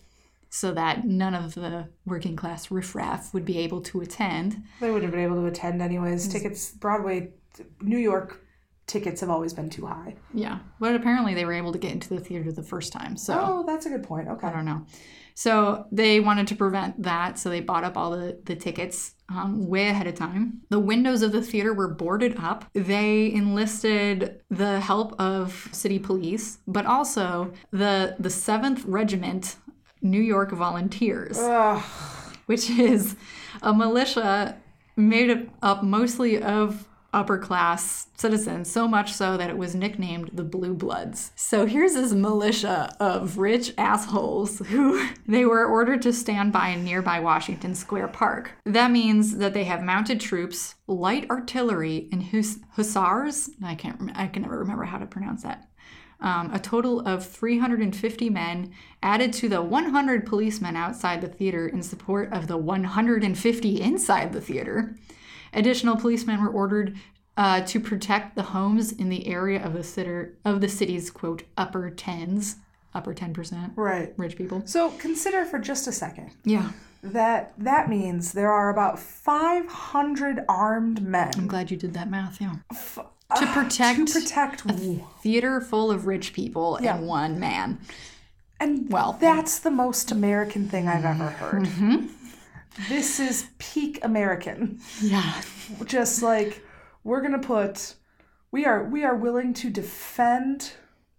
so 0.50 0.72
that 0.72 1.04
none 1.04 1.34
of 1.34 1.54
the 1.54 1.88
working 2.04 2.36
class 2.36 2.70
riffraff 2.70 3.32
would 3.34 3.44
be 3.44 3.58
able 3.58 3.80
to 3.80 4.00
attend. 4.00 4.62
They 4.80 4.90
wouldn't 4.90 5.04
have 5.04 5.12
been 5.12 5.24
able 5.24 5.36
to 5.36 5.46
attend 5.46 5.80
anyways. 5.82 6.28
Tickets, 6.28 6.70
Broadway, 6.72 7.30
New 7.80 7.98
York 7.98 8.40
tickets 8.86 9.20
have 9.20 9.30
always 9.30 9.52
been 9.52 9.70
too 9.70 9.86
high. 9.86 10.14
Yeah, 10.32 10.58
but 10.78 10.94
apparently 10.94 11.34
they 11.34 11.44
were 11.44 11.54
able 11.54 11.72
to 11.72 11.78
get 11.78 11.92
into 11.92 12.10
the 12.10 12.20
theater 12.20 12.52
the 12.52 12.62
first 12.62 12.92
time, 12.92 13.16
so 13.16 13.38
Oh, 13.40 13.64
that's 13.66 13.86
a 13.86 13.88
good 13.88 14.02
point. 14.04 14.28
Okay. 14.28 14.46
I 14.46 14.52
don't 14.52 14.64
know. 14.64 14.86
So 15.34 15.86
they 15.90 16.20
wanted 16.20 16.46
to 16.48 16.54
prevent 16.54 17.02
that, 17.02 17.38
so 17.38 17.50
they 17.50 17.60
bought 17.60 17.84
up 17.84 17.96
all 17.96 18.12
the, 18.12 18.40
the 18.44 18.54
tickets 18.54 19.14
um, 19.28 19.66
way 19.66 19.88
ahead 19.88 20.06
of 20.06 20.14
time. 20.14 20.60
The 20.70 20.78
windows 20.78 21.22
of 21.22 21.32
the 21.32 21.42
theater 21.42 21.74
were 21.74 21.88
boarded 21.88 22.36
up. 22.38 22.66
They 22.72 23.32
enlisted 23.32 24.40
the 24.48 24.80
help 24.80 25.18
of 25.20 25.68
city 25.72 25.98
police, 25.98 26.58
but 26.66 26.86
also 26.86 27.52
the 27.70 28.16
the 28.18 28.30
Seventh 28.30 28.84
Regiment 28.84 29.56
New 30.02 30.20
York 30.20 30.52
Volunteers, 30.52 31.38
Ugh. 31.38 31.82
which 32.46 32.70
is 32.70 33.16
a 33.62 33.72
militia 33.72 34.56
made 34.96 35.50
up 35.62 35.82
mostly 35.82 36.40
of 36.40 36.86
upper 37.14 37.38
class 37.38 38.08
citizens, 38.16 38.70
so 38.70 38.86
much 38.86 39.12
so 39.12 39.36
that 39.36 39.50
it 39.50 39.56
was 39.56 39.74
nicknamed 39.74 40.30
the 40.32 40.44
Blue 40.44 40.74
Bloods. 40.74 41.32
So 41.36 41.66
here's 41.66 41.94
this 41.94 42.12
militia 42.12 42.94
of 43.00 43.38
rich 43.38 43.72
assholes 43.78 44.58
who 44.58 45.08
they 45.26 45.44
were 45.44 45.64
ordered 45.64 46.02
to 46.02 46.12
stand 46.12 46.52
by 46.52 46.68
in 46.68 46.84
nearby 46.84 47.20
Washington 47.20 47.74
Square 47.74 48.08
Park. 48.08 48.52
That 48.64 48.90
means 48.90 49.38
that 49.38 49.54
they 49.54 49.64
have 49.64 49.82
mounted 49.82 50.20
troops, 50.20 50.74
light 50.86 51.30
artillery, 51.30 52.08
and 52.12 52.22
hus- 52.22 52.58
hussars. 52.72 53.50
I 53.62 53.74
can't. 53.74 54.00
Rem- 54.00 54.12
I 54.14 54.26
can 54.26 54.42
never 54.42 54.58
remember 54.58 54.84
how 54.84 54.98
to 54.98 55.06
pronounce 55.06 55.42
that. 55.42 55.68
Um, 56.20 56.54
a 56.54 56.58
total 56.58 57.00
of 57.00 57.26
350 57.26 58.30
men 58.30 58.72
added 59.02 59.32
to 59.34 59.48
the 59.48 59.60
100 59.60 60.24
policemen 60.24 60.76
outside 60.76 61.20
the 61.20 61.28
theater 61.28 61.68
in 61.68 61.82
support 61.82 62.32
of 62.32 62.46
the 62.46 62.56
150 62.56 63.80
inside 63.80 64.32
the 64.32 64.40
theater. 64.40 64.96
Additional 65.54 65.96
policemen 65.96 66.42
were 66.42 66.50
ordered 66.50 66.96
uh, 67.36 67.60
to 67.62 67.80
protect 67.80 68.36
the 68.36 68.42
homes 68.42 68.92
in 68.92 69.08
the 69.08 69.26
area 69.26 69.64
of 69.64 69.72
the, 69.74 69.82
sitter, 69.82 70.34
of 70.44 70.60
the 70.60 70.68
city's 70.68 71.10
quote 71.10 71.42
upper 71.56 71.90
tens, 71.90 72.56
upper 72.94 73.12
10% 73.14 73.72
Right. 73.76 74.12
rich 74.16 74.36
people. 74.36 74.62
So 74.66 74.90
consider 74.98 75.44
for 75.44 75.58
just 75.58 75.86
a 75.88 75.92
second 75.92 76.30
Yeah, 76.44 76.70
that 77.02 77.52
that 77.58 77.88
means 77.88 78.32
there 78.32 78.52
are 78.52 78.70
about 78.70 78.98
500 78.98 80.44
armed 80.48 81.02
men 81.02 81.32
I'm 81.36 81.46
glad 81.48 81.70
you 81.70 81.76
did 81.76 81.92
that 81.94 82.08
math. 82.10 82.40
Yeah, 82.40 82.54
uh, 82.70 83.36
to 83.36 83.46
protect 83.48 84.06
to 84.08 84.20
protect 84.20 84.64
a 84.70 84.72
theater 85.20 85.60
full 85.60 85.90
of 85.90 86.06
rich 86.06 86.32
people 86.32 86.78
Yeah. 86.80 86.96
and 86.96 87.06
one 87.06 87.40
man. 87.40 87.78
and 88.60 88.88
Well, 88.90 89.16
that's 89.20 89.58
the 89.58 89.70
most 89.72 90.10
American 90.12 90.68
thing 90.68 90.86
I've 90.88 91.04
ever 91.04 91.28
heard. 91.30 91.64
Mm-hmm. 91.64 92.06
This 92.88 93.20
is 93.20 93.48
peak 93.58 94.00
American. 94.02 94.80
Yeah, 95.00 95.42
Just 95.84 96.22
like 96.22 96.64
we're 97.04 97.20
going 97.20 97.40
to 97.40 97.46
put 97.46 97.94
we 98.50 98.64
are 98.64 98.84
we 98.84 99.02
are 99.02 99.16
willing 99.16 99.52
to 99.54 99.70
defend 99.70 100.72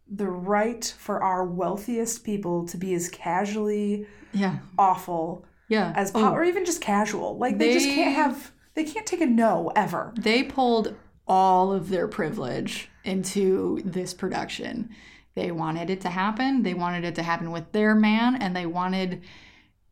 the 0.07 0.27
right 0.27 0.95
for 0.97 1.21
our 1.21 1.43
wealthiest 1.43 2.23
people 2.23 2.65
to 2.67 2.77
be 2.77 2.93
as 2.93 3.09
casually 3.09 4.07
yeah, 4.33 4.59
awful 4.77 5.45
yeah. 5.67 5.91
as 5.95 6.11
po- 6.11 6.29
oh. 6.29 6.33
or 6.33 6.43
even 6.43 6.63
just 6.63 6.81
casual. 6.81 7.37
Like 7.37 7.57
they, 7.57 7.73
just 7.73 7.87
can't 7.87 8.15
have 8.15 8.51
they 8.73 8.83
can't 8.83 9.05
take 9.05 9.21
a 9.21 9.25
no 9.25 9.71
ever. 9.75 10.13
they 10.17 10.43
pulled 10.43 10.95
all 11.27 11.73
of 11.73 11.89
their 11.89 12.07
privilege 12.07 12.89
into 13.03 13.81
this 13.83 14.13
production. 14.13 14.89
They 15.33 15.51
wanted 15.51 15.89
it 15.89 16.01
to 16.01 16.09
happen. 16.09 16.63
They 16.63 16.73
wanted 16.73 17.03
it 17.03 17.15
to 17.15 17.23
happen 17.23 17.51
with 17.51 17.71
their 17.73 17.95
man, 17.95 18.35
and 18.41 18.55
they 18.55 18.65
wanted 18.65 19.23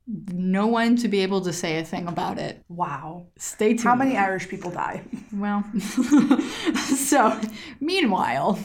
no 0.07 0.67
one 0.67 0.95
to 0.97 1.07
be 1.07 1.21
able 1.21 1.41
to 1.41 1.53
say 1.53 1.80
a 1.80 1.85
thing 1.85 2.07
about 2.07 2.38
it. 2.38 2.63
Wow. 2.67 3.27
Stay 3.38 3.69
tuned. 3.69 3.81
How 3.81 3.95
many 3.95 4.17
Irish 4.17 4.49
people 4.49 4.71
die? 4.71 5.03
Well, 5.34 5.63
so 6.97 7.39
meanwhile, 7.80 8.59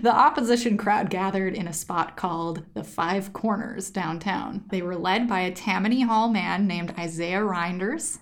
the 0.00 0.14
opposition 0.14 0.76
crowd 0.76 1.10
gathered 1.10 1.54
in 1.54 1.66
a 1.66 1.72
spot 1.72 2.16
called 2.16 2.64
the 2.74 2.84
Five 2.84 3.32
Corners 3.32 3.90
downtown. 3.90 4.64
They 4.70 4.82
were 4.82 4.96
led 4.96 5.28
by 5.28 5.40
a 5.40 5.52
Tammany 5.52 6.02
Hall 6.02 6.28
man 6.28 6.66
named 6.66 6.94
Isaiah 6.98 7.42
Rynders, 7.42 8.18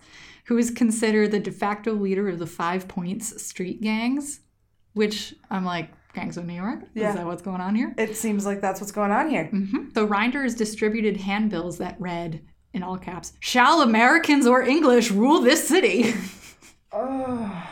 who 0.47 0.59
is 0.59 0.71
considered 0.71 1.31
the 1.31 1.41
de 1.41 1.53
facto 1.53 1.93
leader 1.93 2.29
of 2.29 2.39
the 2.39 2.47
Five 2.47 2.89
Points 2.89 3.43
street 3.43 3.83
gangs, 3.83 4.41
which 4.95 5.35
I'm 5.51 5.65
like, 5.65 5.91
gangs 6.13 6.37
of 6.37 6.47
New 6.47 6.55
York? 6.55 6.85
Yeah. 6.95 7.11
Is 7.11 7.17
that 7.17 7.27
what's 7.27 7.43
going 7.43 7.61
on 7.61 7.75
here? 7.75 7.95
It 7.99 8.17
seems 8.17 8.47
like 8.47 8.61
that's 8.61 8.81
what's 8.81 8.93
going 8.93 9.11
on 9.11 9.31
here. 9.31 9.49
Mhm. 9.53 9.95
So 9.95 10.07
Rynders 10.07 10.57
distributed 10.57 11.17
handbills 11.19 11.79
that 11.79 12.01
read, 12.01 12.43
in 12.73 12.83
all 12.83 12.97
caps, 12.99 13.35
Shall 13.41 13.83
Americans 13.83 14.47
or 14.47 14.63
English 14.63 15.11
rule 15.11 15.41
this 15.41 15.67
city? 15.69 16.15
Oh, 16.93 17.67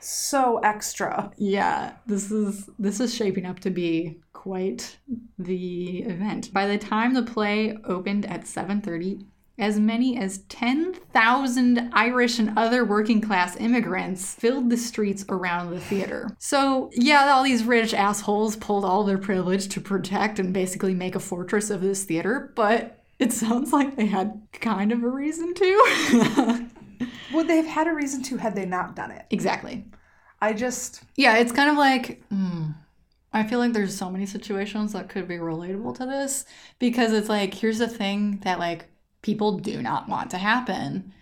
so 0.00 0.58
extra. 0.58 1.30
Yeah, 1.36 1.92
this 2.06 2.30
is 2.30 2.68
this 2.78 3.00
is 3.00 3.14
shaping 3.14 3.46
up 3.46 3.60
to 3.60 3.70
be 3.70 4.20
quite 4.32 4.98
the 5.38 6.02
event. 6.02 6.52
By 6.52 6.66
the 6.66 6.78
time 6.78 7.14
the 7.14 7.22
play 7.22 7.76
opened 7.84 8.26
at 8.26 8.46
7:30, 8.46 9.26
as 9.58 9.78
many 9.78 10.16
as 10.16 10.38
10,000 10.48 11.90
Irish 11.92 12.38
and 12.38 12.58
other 12.58 12.84
working 12.84 13.20
class 13.20 13.56
immigrants 13.56 14.34
filled 14.34 14.68
the 14.70 14.76
streets 14.76 15.24
around 15.28 15.70
the 15.70 15.80
theater. 15.80 16.36
So, 16.38 16.90
yeah, 16.92 17.30
all 17.32 17.44
these 17.44 17.64
rich 17.64 17.94
assholes 17.94 18.56
pulled 18.56 18.84
all 18.84 19.04
their 19.04 19.18
privilege 19.18 19.68
to 19.68 19.80
protect 19.80 20.38
and 20.38 20.52
basically 20.52 20.94
make 20.94 21.14
a 21.14 21.20
fortress 21.20 21.70
of 21.70 21.82
this 21.82 22.04
theater, 22.04 22.52
but 22.56 23.04
it 23.18 23.32
sounds 23.44 23.72
like 23.72 23.96
they 23.96 24.06
had 24.06 24.40
kind 24.52 24.92
of 24.92 25.02
a 25.02 25.08
reason 25.08 25.54
to. 25.54 26.68
Would 27.32 27.48
they 27.48 27.56
have 27.56 27.66
had 27.66 27.86
a 27.86 27.94
reason 27.94 28.22
to 28.24 28.36
had 28.36 28.54
they 28.54 28.66
not 28.66 28.96
done 28.96 29.10
it? 29.10 29.24
exactly. 29.30 29.84
I 30.40 30.52
just 30.52 31.02
Yeah, 31.16 31.36
it's 31.38 31.52
kind 31.52 31.70
of 31.70 31.76
like 31.76 32.22
mm, 32.28 32.74
I 33.32 33.44
feel 33.44 33.58
like 33.58 33.72
there's 33.72 33.96
so 33.96 34.10
many 34.10 34.26
situations 34.26 34.92
that 34.92 35.08
could 35.08 35.26
be 35.26 35.36
relatable 35.36 35.96
to 35.96 36.06
this 36.06 36.44
because 36.78 37.12
it's 37.12 37.28
like 37.28 37.54
here's 37.54 37.78
the 37.78 37.88
thing 37.88 38.38
that 38.44 38.58
like 38.58 38.86
people 39.24 39.58
do 39.58 39.80
not 39.80 40.06
want 40.06 40.30
to 40.30 40.38
happen, 40.38 41.12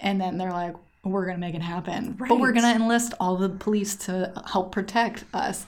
and 0.00 0.18
then 0.18 0.38
they're 0.38 0.50
like, 0.50 0.74
we're 1.04 1.26
gonna 1.26 1.38
make 1.38 1.54
it 1.54 1.62
happen, 1.62 2.16
but 2.18 2.40
we're 2.40 2.52
gonna 2.52 2.74
enlist 2.74 3.12
all 3.20 3.36
the 3.36 3.50
police 3.50 3.94
to 3.96 4.32
help 4.46 4.72
protect 4.72 5.24
us. 5.32 5.66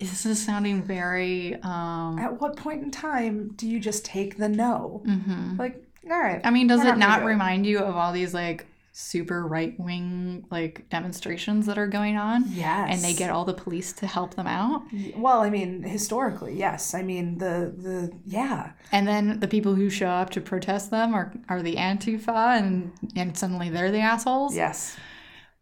This 0.00 0.26
is 0.26 0.44
sounding 0.44 0.82
very. 0.82 1.54
Um, 1.62 2.18
at 2.18 2.40
what 2.40 2.56
point 2.56 2.82
in 2.82 2.90
time 2.90 3.52
do 3.56 3.68
you 3.68 3.78
just 3.78 4.04
take 4.04 4.38
the 4.38 4.48
no? 4.48 5.02
mhm. 5.06 5.58
Like, 5.58 5.84
all 6.10 6.18
right. 6.18 6.40
I 6.44 6.50
mean, 6.50 6.66
does 6.66 6.80
it 6.80 6.84
not 6.84 6.92
gonna 6.94 7.06
not 7.06 7.20
do 7.20 7.26
it. 7.26 7.28
remind 7.28 7.66
you 7.66 7.78
of 7.78 7.94
all 7.94 8.12
these 8.12 8.34
like 8.34 8.66
super 8.96 9.44
right 9.44 9.74
wing 9.78 10.46
like 10.52 10.88
demonstrations 10.88 11.66
that 11.66 11.78
are 11.78 11.88
going 11.88 12.16
on. 12.16 12.44
Yes. 12.48 12.88
And 12.92 13.02
they 13.02 13.12
get 13.12 13.28
all 13.30 13.44
the 13.44 13.52
police 13.54 13.92
to 13.94 14.06
help 14.06 14.34
them 14.34 14.46
out. 14.46 14.82
Well, 15.16 15.40
I 15.40 15.50
mean, 15.50 15.82
historically, 15.82 16.56
yes. 16.56 16.94
I 16.94 17.02
mean, 17.02 17.38
the 17.38 17.74
the 17.76 18.12
yeah. 18.24 18.72
And 18.92 19.06
then 19.08 19.40
the 19.40 19.48
people 19.48 19.74
who 19.74 19.90
show 19.90 20.06
up 20.08 20.30
to 20.30 20.40
protest 20.40 20.90
them 20.92 21.12
are, 21.12 21.34
are 21.48 21.60
the 21.62 21.74
Antifa 21.76 22.56
and 22.58 22.92
and 23.16 23.36
suddenly 23.36 23.68
they're 23.68 23.90
the 23.90 23.98
assholes. 24.00 24.54
Yes. 24.54 24.96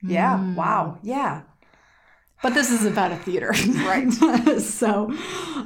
Yeah. 0.03 0.39
Mm. 0.39 0.55
Wow. 0.55 0.99
Yeah. 1.03 1.43
But 2.43 2.55
this 2.55 2.71
is 2.71 2.85
about 2.85 3.13
a 3.13 3.17
theater. 3.17 3.53
Right. 3.85 4.13
so 4.61 5.13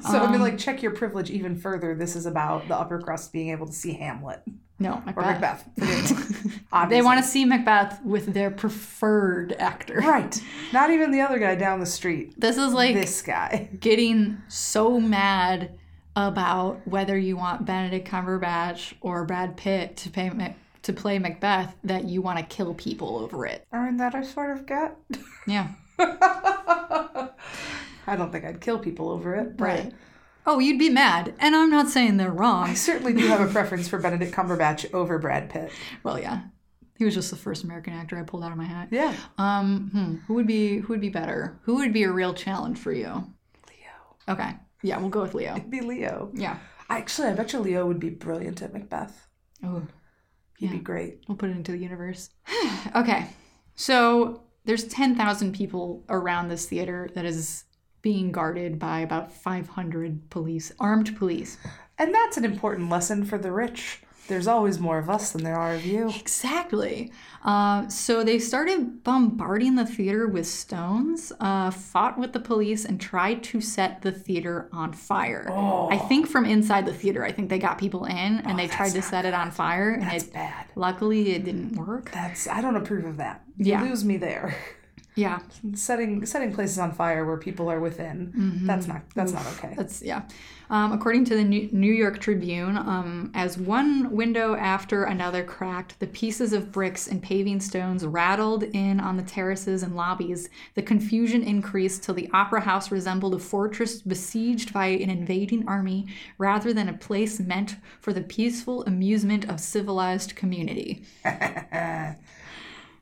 So 0.01 0.23
I 0.23 0.31
mean, 0.31 0.41
Um, 0.41 0.41
like, 0.41 0.59
check 0.59 0.83
your 0.83 0.93
privilege 0.93 1.31
even 1.31 1.57
further. 1.57 1.95
This 1.95 2.17
is 2.17 2.27
about 2.27 2.69
the 2.69 2.77
upper 2.77 3.01
crust 3.01 3.33
being 3.33 3.51
able 3.51 3.67
to 3.67 3.73
see 3.73 3.95
Hamlet 3.95 4.43
no, 4.79 5.03
or 5.17 5.23
Macbeth. 5.23 5.69
they 6.91 7.01
want 7.03 7.23
to 7.23 7.27
see 7.29 7.45
Macbeth 7.45 8.05
with 8.05 8.33
their 8.35 8.51
preferred 8.51 9.55
actor. 9.59 9.99
Right. 10.01 10.41
Not 10.73 10.91
even 10.91 11.11
the 11.11 11.21
other 11.23 11.39
guy 11.39 11.55
down 11.55 11.81
the 11.81 11.87
street. 11.87 12.39
This 12.39 12.59
is 12.59 12.73
like 12.75 12.95
this 12.95 13.23
guy. 13.23 13.71
getting 13.81 14.43
so 14.49 15.01
mad 15.01 15.79
about 16.15 16.87
whether 16.87 17.17
you 17.17 17.37
want 17.37 17.65
Benedict 17.67 18.09
Cumberbatch 18.09 18.95
or 19.01 19.25
Brad 19.25 19.57
Pitt 19.57 19.97
to 19.99 20.11
pay 20.11 20.31
Mac- 20.31 20.57
to 20.83 20.93
play 20.93 21.19
Macbeth 21.19 21.75
that 21.85 22.05
you 22.05 22.23
want 22.23 22.39
to 22.39 22.45
kill 22.45 22.75
people 22.75 23.19
over 23.19 23.45
it. 23.47 23.67
Aren't 23.73 23.99
that 23.99 24.15
I 24.15 24.23
sort 24.23 24.57
of 24.57 24.67
get? 24.67 24.97
Yeah. 25.47 25.69
I 25.99 27.31
don't 28.17 28.31
think 28.31 28.45
I'd 28.45 28.61
kill 28.61 28.79
people 28.79 29.09
over 29.11 29.35
it. 29.35 29.57
But 29.57 29.65
Right. 29.65 29.93
Oh, 30.47 30.59
you'd 30.61 30.79
be 30.79 30.89
mad. 30.91 31.35
And 31.41 31.57
I'm 31.57 31.71
not 31.71 31.89
saying 31.89 32.17
they're 32.17 32.31
wrong. 32.31 32.69
I 32.69 32.75
certainly 32.75 33.13
do 33.13 33.27
have 33.27 33.41
a 33.41 33.53
preference 33.53 33.89
for 33.89 33.99
Benedict 33.99 34.33
Cumberbatch 34.33 34.93
over 34.95 35.19
Brad 35.19 35.51
Pitt. 35.51 35.71
Well, 36.05 36.19
yeah. 36.21 36.43
He 36.99 37.05
was 37.05 37.15
just 37.15 37.31
the 37.31 37.37
first 37.37 37.65
American 37.65 37.93
actor 37.93 38.17
I 38.19 38.23
pulled 38.23 38.45
out 38.45 38.53
of 38.53 38.57
my 38.57 38.65
hat. 38.65 38.89
Yeah. 38.91 39.15
Um, 39.39 39.91
hmm, 39.93 40.15
who 40.27 40.35
would 40.35 40.47
be 40.47 40.79
who 40.79 40.93
would 40.95 41.01
be 41.01 41.11
better? 41.11 41.59
Who 41.65 41.75
would 41.77 41.93
be 41.93 42.05
a 42.05 42.11
real 42.13 42.33
challenge 42.33 42.79
for 42.79 42.93
you? 42.93 43.07
Leo. 43.69 44.29
Okay. 44.29 44.53
Yeah, 44.83 44.99
we'll 44.99 45.11
go 45.11 45.21
with 45.23 45.35
Leo. 45.35 45.57
It'd 45.57 45.71
be 45.71 45.81
Leo. 45.83 46.31
Yeah. 46.33 46.59
Actually, 46.89 47.29
I 47.29 47.35
bet 47.35 47.53
you 47.53 47.59
Leo 47.59 47.87
would 47.87 48.01
be 48.01 48.09
brilliant 48.11 48.63
at 48.63 48.73
Macbeth. 48.73 49.27
Oh, 49.63 49.83
He'd 50.59 50.67
Yeah. 50.67 50.73
be 50.73 50.79
great. 50.79 51.21
We'll 51.29 51.37
put 51.37 51.51
it 51.51 51.57
into 51.57 51.73
the 51.73 51.79
universe. 51.79 52.31
okay. 52.97 53.27
So 53.75 54.45
there's 54.65 54.85
10,000 54.85 55.53
people 55.55 56.05
around 56.09 56.49
this 56.49 56.65
theater 56.67 57.11
that 57.15 57.25
is 57.27 57.65
being 58.07 58.31
guarded 58.31 58.79
by 58.79 59.01
about 59.01 59.33
500 59.33 60.31
police, 60.31 60.71
armed 60.79 61.17
police. 61.17 61.59
And 61.99 62.15
that's 62.15 62.37
an 62.37 62.45
important 62.45 62.89
lesson 62.89 63.25
for 63.25 63.37
the 63.37 63.51
rich. 63.51 64.01
There's 64.29 64.47
always 64.47 64.79
more 64.79 64.99
of 64.99 65.11
us 65.11 65.33
than 65.33 65.43
there 65.43 65.57
are 65.57 65.75
of 65.75 65.85
you. 65.85 66.09
Exactly. 66.11 67.11
Uh, 67.45 67.89
so 67.89 68.23
they 68.23 68.39
started 68.39 69.03
bombarding 69.03 69.75
the 69.75 69.85
theater 69.87 70.29
with 70.29 70.47
stones, 70.47 71.33
uh, 71.41 71.73
fought 71.73 72.17
with 72.17 72.33
the 72.33 72.39
police, 72.39 72.85
and 72.85 73.01
tried 73.01 73.43
to 73.45 73.61
set 73.61 74.03
the 74.03 74.13
theater 74.13 74.69
on 74.73 74.93
fire. 74.93 75.49
Oh. 75.51 75.89
I 75.91 75.99
think 75.99 76.29
from 76.29 76.45
inside 76.45 76.87
the 76.87 76.93
theater, 76.95 77.25
I 77.25 77.33
think 77.33 77.49
they 77.51 77.59
got 77.59 77.77
people 77.77 78.05
in 78.05 78.39
and 78.39 78.57
they 78.57 78.69
tried 78.69 78.93
to 78.93 79.03
set 79.03 79.25
it 79.25 79.35
on 79.35 79.51
fire, 79.51 79.91
and 79.95 80.03
That's 80.05 80.25
it 80.25 80.33
bad. 80.33 80.67
luckily 80.77 81.33
it 81.33 81.45
didn't 81.45 81.73
work. 81.75 82.13
That's 82.13 82.47
I 82.47 82.61
don't 82.61 82.77
approve 82.77 83.05
of 83.05 83.17
that. 83.17 83.43
You 83.57 83.73
Yeah. 83.73 83.83
lose 83.83 84.05
me 84.05 84.17
there. 84.17 84.55
Yeah. 85.17 85.41
setting 85.75 86.27
setting 86.27 86.53
places 86.53 86.79
on 86.79 86.93
fire 86.93 87.25
where 87.25 87.39
people 87.39 87.71
are 87.71 87.81
within. 87.81 88.33
That's 88.67 88.87
not 88.87 89.03
that's 89.15 89.33
not 89.33 89.47
okay. 89.57 89.75
That's 89.77 90.03
yeah. 90.03 90.23
Um, 90.69 90.93
according 90.93 91.25
to 91.27 91.37
the 91.37 91.45
New 91.45 91.69
New 91.73 91.93
York 91.93 92.19
Tribune, 92.19 92.77
um, 92.77 93.31
as 93.35 93.57
one 93.57 94.11
window 94.11 94.55
after 94.57 95.05
another 95.05 95.43
cracked, 95.45 95.99
the 96.01 96.07
pieces 96.07 96.53
of 96.53 96.71
bricks 96.73 97.07
and 97.07 97.23
paving 97.23 97.61
stones 97.61 98.05
rattled 98.05 98.65
in 98.65 99.01
on 99.01 99.17
the 99.17 99.23
terraces 99.23 99.83
and 99.83 99.97
lobbies. 99.97 100.51
The 100.75 100.83
confusion 100.83 101.43
increased 101.43 102.03
till 102.03 102.15
the 102.15 102.29
opera 102.33 102.61
house 102.61 102.91
resembled 102.91 103.35
a 103.35 103.39
fortress 103.39 104.03
besieged 104.03 104.73
by 104.73 104.87
an 104.87 105.09
invading 105.09 105.67
army, 105.69 106.09
rather 106.37 106.75
than 106.75 106.89
a 106.89 106.95
place 106.95 107.41
meant 107.41 107.77
for 108.01 108.13
the 108.13 108.23
peaceful 108.23 108.85
amusement 108.85 109.49
of 109.49 109.61
civilized 109.61 110.37
community. 110.37 111.05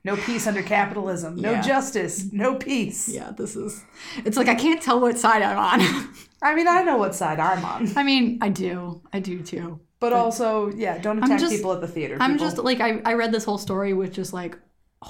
No 0.04 0.16
peace 0.16 0.46
under 0.46 0.62
capitalism. 0.62 1.36
No 1.36 1.52
Yeah. 1.52 1.62
justice. 1.62 2.30
No 2.32 2.56
peace. 2.56 3.08
Yeah, 3.08 3.30
this 3.30 3.56
is. 3.56 3.82
It's 4.24 4.36
like 4.36 4.48
I 4.48 4.54
can't 4.54 4.82
tell 4.82 5.00
what 5.00 5.18
side 5.18 5.40
I'm 5.42 5.58
on. 5.58 5.80
I 6.42 6.54
mean, 6.54 6.68
I 6.68 6.82
know 6.82 6.98
what 6.98 7.14
side 7.14 7.40
I'm 7.40 7.64
on. 7.64 7.90
I 7.96 8.02
mean, 8.02 8.38
I 8.42 8.50
do, 8.50 9.00
I 9.14 9.20
do 9.20 9.42
too. 9.42 9.80
But 10.00 10.12
also, 10.12 10.70
yeah, 10.72 10.98
don't 10.98 11.22
attack 11.24 11.40
just- 11.40 11.54
people 11.56 11.72
at 11.72 11.80
the 11.80 11.88
theater. 11.88 12.18
I'm 12.20 12.36
just 12.36 12.58
like 12.58 12.80
I, 12.80 13.00
I 13.06 13.14
read 13.14 13.32
this 13.32 13.44
whole 13.44 13.56
story 13.56 13.94
with 13.94 14.12
just 14.12 14.34
like 14.34 14.58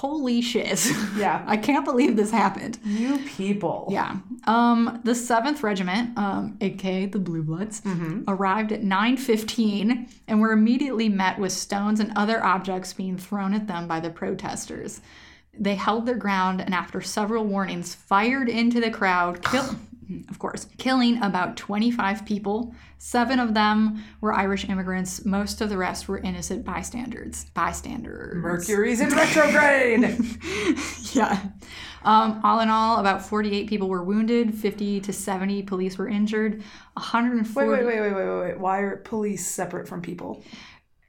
holy 0.01 0.41
shit. 0.41 0.85
Yeah. 1.17 1.43
i 1.47 1.55
can't 1.57 1.85
believe 1.85 2.15
this 2.15 2.31
happened. 2.31 2.77
You 2.83 3.17
people. 3.37 3.87
yeah. 3.89 4.17
Um 4.45 4.99
the 5.03 5.13
7th 5.13 5.63
regiment 5.63 6.17
um 6.17 6.57
aka 6.61 7.05
the 7.05 7.19
blue 7.19 7.43
bloods 7.43 7.81
arrived 8.27 8.71
at 8.71 8.81
9.15 8.81 10.09
and 10.27 10.41
were 10.41 10.51
immediately 10.51 11.09
met 11.09 11.39
with 11.39 11.51
stones 11.51 11.99
and 11.99 12.11
other 12.15 12.43
objects 12.43 12.93
being 12.93 13.17
thrown 13.17 13.53
at 13.53 13.67
them 13.67 13.87
by 13.87 13.99
the 13.99 14.09
protesters. 14.09 15.01
They 15.57 15.75
held 15.75 16.05
their 16.05 16.15
ground 16.17 16.59
and 16.61 16.73
after 16.73 16.99
several 17.01 17.45
warnings 17.45 17.95
fired 17.95 18.49
into 18.49 18.81
the 18.81 18.91
crowd 18.91 19.41
kill 19.43 19.65
of 20.29 20.39
course 20.39 20.67
killing 20.77 21.21
about 21.21 21.57
25 21.57 22.25
people 22.25 22.73
seven 22.97 23.39
of 23.39 23.53
them 23.53 24.03
were 24.21 24.33
irish 24.33 24.67
immigrants 24.69 25.25
most 25.25 25.61
of 25.61 25.69
the 25.69 25.77
rest 25.77 26.07
were 26.07 26.19
innocent 26.19 26.63
bystanders 26.63 27.45
bystanders 27.53 28.35
Mercury's 28.35 29.01
in 29.01 29.09
retrograde. 29.09 30.01
yeah. 31.13 31.49
Um, 32.03 32.39
all 32.43 32.59
in 32.59 32.69
all, 32.69 32.99
about 32.99 33.25
48 33.25 33.67
people 33.67 33.89
were 33.89 34.03
wounded, 34.03 34.53
50 34.53 35.01
to 35.01 35.13
70 35.13 35.63
police 35.63 35.97
were 35.97 36.07
injured, 36.07 36.63
140. 36.93 37.69
wait, 37.69 37.77
wait, 37.77 37.85
wait, 37.85 38.01
wait, 38.01 38.13
wait, 38.13 38.27
wait, 38.27 38.39
wait. 38.41 38.59
Why 38.59 38.79
are 38.79 38.97
police 38.97 39.47
separate 39.47 39.87
from 39.87 40.01
people? 40.01 40.43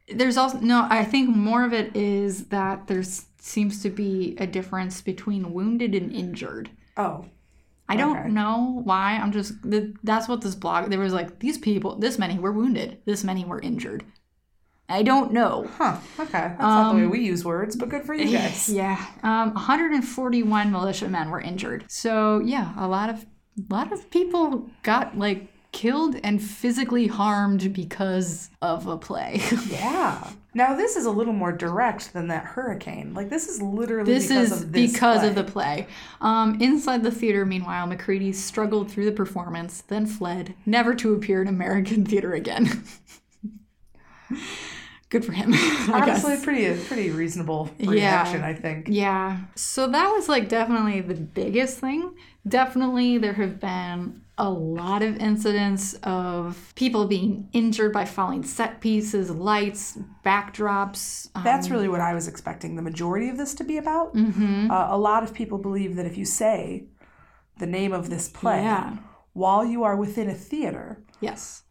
There's 0.08 0.36
also, 0.36 0.58
no, 0.60 0.86
I 0.88 1.04
think 1.04 1.34
more 1.34 1.64
of 1.64 1.72
it 1.72 1.94
is 1.94 2.46
that 2.46 2.86
there 2.86 3.02
seems 3.38 3.82
to 3.82 3.90
be 3.90 4.36
a 4.38 4.46
difference 4.46 5.02
between 5.02 5.52
wounded 5.52 5.94
and 5.94 6.12
injured. 6.12 6.70
Oh, 6.96 7.26
I 7.88 7.96
don't 7.96 8.16
Okay. 8.18 8.28
know 8.30 8.80
why. 8.84 9.12
I'm 9.22 9.30
just, 9.32 9.52
that's 10.02 10.28
what 10.28 10.40
this 10.40 10.54
blog, 10.54 10.90
there 10.90 10.98
was 10.98 11.12
like, 11.12 11.38
these 11.38 11.56
people, 11.58 11.96
this 11.98 12.18
many 12.18 12.38
were 12.38 12.52
wounded, 12.52 12.98
this 13.04 13.22
many 13.22 13.44
were 13.44 13.60
injured. 13.60 14.04
I 14.88 15.02
don't 15.02 15.32
know. 15.32 15.68
huh. 15.78 15.96
Okay. 16.20 16.30
That's 16.32 16.60
not 16.60 16.92
the 16.92 16.98
way 17.00 17.06
we 17.06 17.20
use 17.20 17.44
words, 17.44 17.74
but 17.76 17.88
good 17.88 18.04
for 18.04 18.14
you 18.14 18.30
guys. 18.38 18.68
Yeah. 18.68 19.04
Um, 19.22 19.52
141 19.54 20.70
militiamen 20.70 21.30
were 21.30 21.40
injured. 21.40 21.84
So 21.88 22.40
yeah, 22.40 22.72
a 22.76 22.86
lot 22.88 23.10
of 23.10 23.24
a 23.70 23.74
lot 23.74 23.92
of 23.92 24.10
people 24.10 24.68
got 24.82 25.16
like 25.18 25.48
killed 25.72 26.16
and 26.22 26.40
physically 26.42 27.06
harmed 27.08 27.72
because 27.72 28.48
of 28.62 28.86
a 28.86 28.96
play. 28.96 29.40
Yeah. 29.68 30.30
Now 30.56 30.74
this 30.74 30.96
is 30.96 31.04
a 31.04 31.10
little 31.10 31.34
more 31.34 31.52
direct 31.52 32.14
than 32.14 32.28
that 32.28 32.44
hurricane. 32.44 33.12
Like 33.12 33.28
this 33.28 33.46
is 33.46 33.60
literally 33.60 34.10
this 34.10 34.28
because 34.28 34.52
is 34.52 34.62
of 34.62 34.72
this 34.72 34.92
because 34.92 35.18
play. 35.20 35.28
of 35.28 35.34
the 35.34 35.44
play. 35.44 35.86
Um, 36.22 36.58
inside 36.62 37.02
the 37.02 37.10
theater, 37.10 37.44
meanwhile, 37.44 37.86
Macready 37.86 38.32
struggled 38.32 38.90
through 38.90 39.04
the 39.04 39.12
performance, 39.12 39.82
then 39.82 40.06
fled, 40.06 40.54
never 40.64 40.94
to 40.94 41.12
appear 41.12 41.42
in 41.42 41.48
American 41.48 42.06
theater 42.06 42.32
again. 42.32 42.84
Good 45.10 45.26
for 45.26 45.32
him. 45.32 45.50
I 45.54 46.02
guess. 46.06 46.42
pretty 46.42 46.82
pretty 46.86 47.10
reasonable 47.10 47.68
reaction. 47.78 48.42
I 48.42 48.54
think. 48.54 48.86
Yeah. 48.88 49.40
So 49.56 49.86
that 49.88 50.08
was 50.08 50.26
like 50.26 50.48
definitely 50.48 51.02
the 51.02 51.16
biggest 51.16 51.80
thing. 51.80 52.14
Definitely 52.48 53.18
there 53.18 53.34
have 53.34 53.60
been 53.60 54.22
a 54.38 54.50
lot 54.50 55.02
of 55.02 55.16
incidents 55.16 55.94
of 56.02 56.72
people 56.74 57.06
being 57.06 57.48
injured 57.52 57.92
by 57.92 58.04
falling 58.04 58.42
set 58.42 58.80
pieces, 58.80 59.30
lights, 59.30 59.98
backdrops. 60.24 61.30
Um, 61.34 61.42
That's 61.44 61.70
really 61.70 61.88
what 61.88 62.00
I 62.00 62.12
was 62.14 62.28
expecting 62.28 62.76
the 62.76 62.82
majority 62.82 63.28
of 63.30 63.38
this 63.38 63.54
to 63.54 63.64
be 63.64 63.78
about. 63.78 64.14
mhm. 64.14 64.70
Uh, 64.70 64.88
a 64.90 64.98
lot 64.98 65.22
of 65.22 65.32
people 65.32 65.58
believe 65.58 65.96
that 65.96 66.04
if 66.06 66.16
you 66.18 66.24
say 66.26 66.84
the 67.58 67.66
name 67.66 67.92
of 67.92 68.10
this 68.10 68.28
play 68.28 68.62
Yeah. 68.62 68.96
while 69.32 69.64
you 69.64 69.82
are 69.84 69.96
within 69.96 70.28
a 70.28 70.34
theater, 70.34 71.02
Yes. 71.20 71.62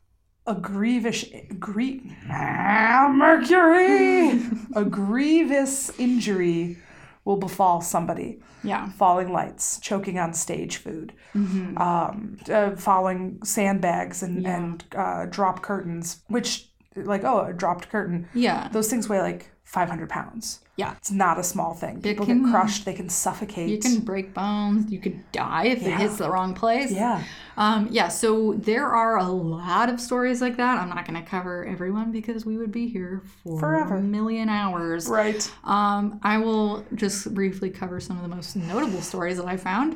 a 0.48 0.56
grievous 0.56 1.24
grie- 1.60 2.12
ah, 2.32 3.12
Mercury, 3.14 4.42
a 4.76 4.84
grievous 4.86 5.92
injury 6.00 6.78
will 7.26 7.38
befall 7.38 7.82
somebody. 7.82 8.40
Yeah. 8.64 8.90
Falling 8.92 9.32
lights, 9.34 9.80
choking 9.80 10.18
on 10.20 10.34
stage 10.34 10.78
food, 10.78 11.12
Mhm. 11.34 11.78
um, 11.80 12.38
uh, 12.52 12.76
falling 12.76 13.40
sandbags 13.44 14.24
and 14.24 14.44
Yeah. 14.44 14.56
and 14.58 14.84
uh, 14.96 15.26
drop 15.30 15.62
curtains, 15.62 16.24
which 16.28 16.72
like 16.96 17.24
oh 17.24 17.42
a 17.48 17.54
dropped 17.54 17.90
curtain. 17.90 18.28
Yeah. 18.34 18.70
Those 18.72 18.90
things 18.90 19.10
weigh 19.10 19.22
like 19.22 19.52
500 19.66 20.08
pounds. 20.10 20.60
Yeah. 20.78 20.94
It's 20.98 21.12
not 21.12 21.40
a 21.40 21.44
small 21.44 21.74
thing. 21.74 22.02
People 22.02 22.26
can- 22.26 22.44
get 22.44 22.52
crushed. 22.52 22.84
They 22.86 22.94
can 22.94 23.08
suffocate. 23.08 23.70
You 23.70 23.78
can 23.78 24.02
break 24.02 24.34
bones. 24.34 24.92
You 24.92 25.00
could 25.00 25.20
die 25.32 25.68
if 25.68 25.82
it 25.82 25.92
hits 25.92 26.18
the 26.18 26.30
wrong 26.30 26.54
place. 26.54 26.92
Yeah. 26.92 27.24
Um, 27.58 27.88
yeah, 27.90 28.10
so 28.10 28.54
there 28.58 28.88
are 28.88 29.18
a 29.18 29.24
lot 29.28 29.88
of 29.90 30.02
stories 30.02 30.42
like 30.42 30.58
that. 30.58 30.78
I'm 30.78 30.90
not 30.90 31.08
going 31.08 31.22
to 31.24 31.28
cover 31.28 31.66
everyone 31.66 32.12
because 32.12 32.46
we 32.46 32.58
would 32.58 32.72
be 32.74 32.90
here 32.90 33.24
for 33.44 33.60
Forever. 33.60 33.96
a 33.96 34.02
million 34.02 34.50
hours. 34.50 35.08
Right. 35.08 35.50
Um, 35.64 36.20
I 36.24 36.38
will 36.40 36.84
just 36.96 37.34
briefly 37.34 37.70
cover 37.70 38.02
some 38.02 38.18
of 38.18 38.24
the 38.24 38.36
most 38.36 38.58
notable 38.58 39.02
stories 39.02 39.38
that 39.38 39.46
I 39.46 39.56
found. 39.56 39.96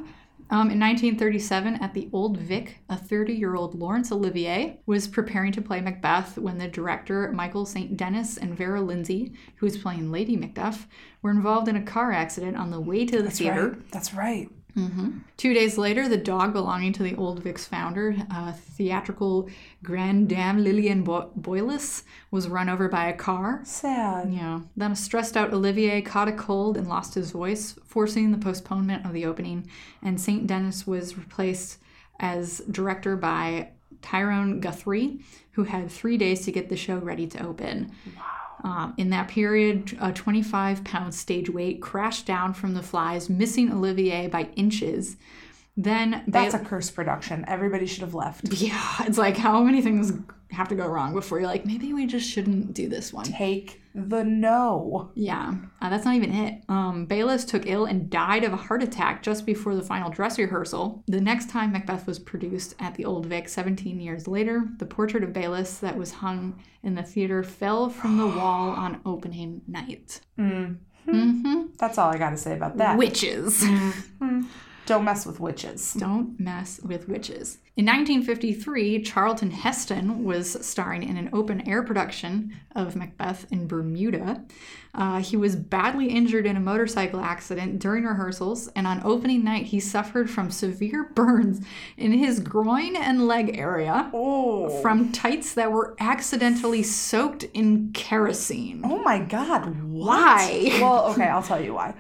Um, 0.51 0.71
in 0.71 0.79
1937, 0.79 1.75
at 1.75 1.93
the 1.93 2.09
Old 2.11 2.37
Vic, 2.37 2.79
a 2.89 2.97
30 2.97 3.33
year 3.33 3.55
old 3.55 3.75
Laurence 3.75 4.11
Olivier 4.11 4.79
was 4.87 5.07
preparing 5.07 5.51
to 5.51 5.61
play 5.61 5.79
Macbeth 5.79 6.39
when 6.39 6.57
the 6.57 6.67
director 6.67 7.31
Michael 7.31 7.67
St. 7.67 7.95
Denis 7.95 8.37
and 8.37 8.57
Vera 8.57 8.81
Lindsay, 8.81 9.33
who 9.57 9.67
was 9.67 9.77
playing 9.77 10.11
Lady 10.11 10.35
Macduff, 10.35 10.87
were 11.21 11.29
involved 11.29 11.67
in 11.67 11.75
a 11.75 11.83
car 11.83 12.11
accident 12.11 12.57
on 12.57 12.71
the 12.71 12.81
way 12.81 13.05
to 13.05 13.17
the 13.17 13.23
That's 13.23 13.37
theater. 13.37 13.69
right. 13.69 13.91
That's 13.91 14.13
right. 14.13 14.49
Two 15.37 15.53
days 15.53 15.77
later, 15.77 16.07
the 16.07 16.17
dog 16.17 16.53
belonging 16.53 16.93
to 16.93 17.03
the 17.03 17.15
Old 17.15 17.41
Vic's 17.43 17.65
founder, 17.65 18.15
uh, 18.31 18.53
theatrical 18.53 19.49
Grand 19.83 20.29
Dame 20.29 20.63
Lillian 20.63 21.03
Bo- 21.03 21.31
Baylis, 21.39 22.03
was 22.31 22.47
run 22.47 22.69
over 22.69 22.87
by 22.87 23.07
a 23.07 23.13
car. 23.13 23.61
Sad. 23.63 24.31
Yeah. 24.31 24.61
Then 24.77 24.91
a 24.91 24.95
stressed 24.95 25.35
out 25.35 25.53
Olivier 25.53 26.01
caught 26.01 26.27
a 26.27 26.33
cold 26.33 26.77
and 26.77 26.87
lost 26.87 27.13
his 27.15 27.31
voice, 27.31 27.77
forcing 27.85 28.31
the 28.31 28.37
postponement 28.37 29.05
of 29.05 29.13
the 29.13 29.25
opening. 29.25 29.69
And 30.01 30.19
St. 30.19 30.47
Denis 30.47 30.85
was 30.87 31.17
replaced 31.17 31.79
as 32.19 32.61
director 32.69 33.15
by 33.15 33.69
Tyrone 34.01 34.59
Guthrie, 34.59 35.19
who 35.51 35.63
had 35.63 35.89
three 35.91 36.17
days 36.17 36.45
to 36.45 36.51
get 36.51 36.69
the 36.69 36.77
show 36.77 36.97
ready 36.97 37.27
to 37.27 37.45
open. 37.45 37.91
Um, 38.63 38.93
in 38.97 39.09
that 39.11 39.29
period, 39.29 39.97
a 40.01 40.11
25 40.11 40.83
pound 40.83 41.15
stage 41.15 41.49
weight 41.49 41.81
crashed 41.81 42.25
down 42.25 42.53
from 42.53 42.73
the 42.73 42.83
flies, 42.83 43.29
missing 43.29 43.71
Olivier 43.71 44.27
by 44.27 44.49
inches. 44.55 45.15
Then 45.77 46.23
That's 46.27 46.53
a 46.53 46.59
cursed 46.59 46.93
production. 46.93 47.45
Everybody 47.47 47.85
should 47.85 48.01
have 48.01 48.13
left. 48.13 48.45
yeah, 48.53 49.03
it's 49.05 49.17
like 49.17 49.37
how 49.37 49.63
many 49.63 49.81
things 49.81 50.11
have 50.51 50.67
to 50.69 50.75
go 50.75 50.87
wrong 50.87 51.13
before 51.13 51.39
you're 51.39 51.47
like, 51.47 51.65
maybe 51.65 51.93
we 51.93 52.05
just 52.05 52.29
shouldn't 52.29 52.73
do 52.73 52.89
this 52.89 53.13
one. 53.13 53.25
Take 53.25 53.81
the 53.93 54.23
no. 54.23 55.11
Yeah, 55.15 55.55
uh, 55.81 55.89
that's 55.89 56.05
not 56.05 56.15
even 56.15 56.33
it. 56.33 56.63
Um, 56.69 57.07
Baylis 57.07 57.47
took 57.47 57.67
ill 57.67 57.85
and 57.85 58.09
died 58.09 58.43
of 58.43 58.53
a 58.53 58.57
heart 58.57 58.83
attack 58.83 59.21
just 59.23 59.45
before 59.45 59.75
the 59.75 59.81
final 59.81 60.09
dress 60.09 60.37
rehearsal. 60.39 61.03
The 61.07 61.21
next 61.21 61.49
time 61.49 61.71
Macbeth 61.71 62.07
was 62.07 62.19
produced 62.19 62.75
at 62.79 62.95
the 62.95 63.05
Old 63.05 63.25
Vic 63.25 63.49
17 63.49 63.99
years 63.99 64.27
later, 64.27 64.67
the 64.77 64.85
portrait 64.85 65.23
of 65.23 65.31
Baylis 65.31 65.79
that 65.81 65.97
was 65.97 66.13
hung 66.13 66.61
in 66.83 66.95
the 66.95 67.03
theater 67.03 67.43
fell 67.43 67.89
from 67.89 68.17
the 68.17 68.27
wall 68.37 68.69
on 68.69 69.01
opening 69.05 69.61
night. 69.67 70.21
Mm-hmm. 71.07 71.65
That's 71.77 71.97
all 71.97 72.09
I 72.09 72.17
got 72.17 72.31
to 72.31 72.37
say 72.37 72.53
about 72.53 72.77
that. 72.77 72.97
Witches. 72.97 73.63
Don't 74.89 75.05
mess 75.05 75.23
with 75.25 75.39
witches. 75.39 75.93
Don't 75.93 76.39
mess 76.39 76.79
with 76.83 77.07
witches. 77.07 77.59
In 77.77 77.85
1953, 77.85 79.03
Charlton 79.03 79.51
Heston 79.51 80.23
was 80.23 80.65
starring 80.65 81.03
in 81.03 81.15
an 81.15 81.29
open 81.31 81.65
air 81.69 81.83
production 81.83 82.55
of 82.75 82.95
Macbeth 82.95 83.45
in 83.51 83.67
Bermuda. 83.67 84.43
Uh, 84.95 85.19
he 85.21 85.37
was 85.37 85.55
badly 85.55 86.07
injured 86.07 86.47
in 86.47 86.57
a 86.57 86.59
motorcycle 86.59 87.19
accident 87.21 87.77
during 87.77 88.03
rehearsals, 88.05 88.67
and 88.69 88.87
on 88.87 88.99
opening 89.05 89.43
night, 89.43 89.67
he 89.67 89.79
suffered 89.79 90.27
from 90.27 90.49
severe 90.49 91.03
burns 91.15 91.63
in 91.95 92.11
his 92.11 92.39
groin 92.39 92.95
and 92.95 93.27
leg 93.27 93.55
area 93.57 94.09
Oh. 94.11 94.69
from 94.81 95.11
tights 95.11 95.53
that 95.53 95.71
were 95.71 95.95
accidentally 95.99 96.81
soaked 96.81 97.43
in 97.53 97.91
kerosene. 97.93 98.81
Oh 98.83 99.03
my 99.03 99.19
God. 99.19 99.83
What? 99.83 100.17
Why? 100.17 100.77
Well, 100.81 101.05
okay, 101.11 101.27
I'll 101.27 101.43
tell 101.43 101.63
you 101.63 101.75
why. 101.75 101.93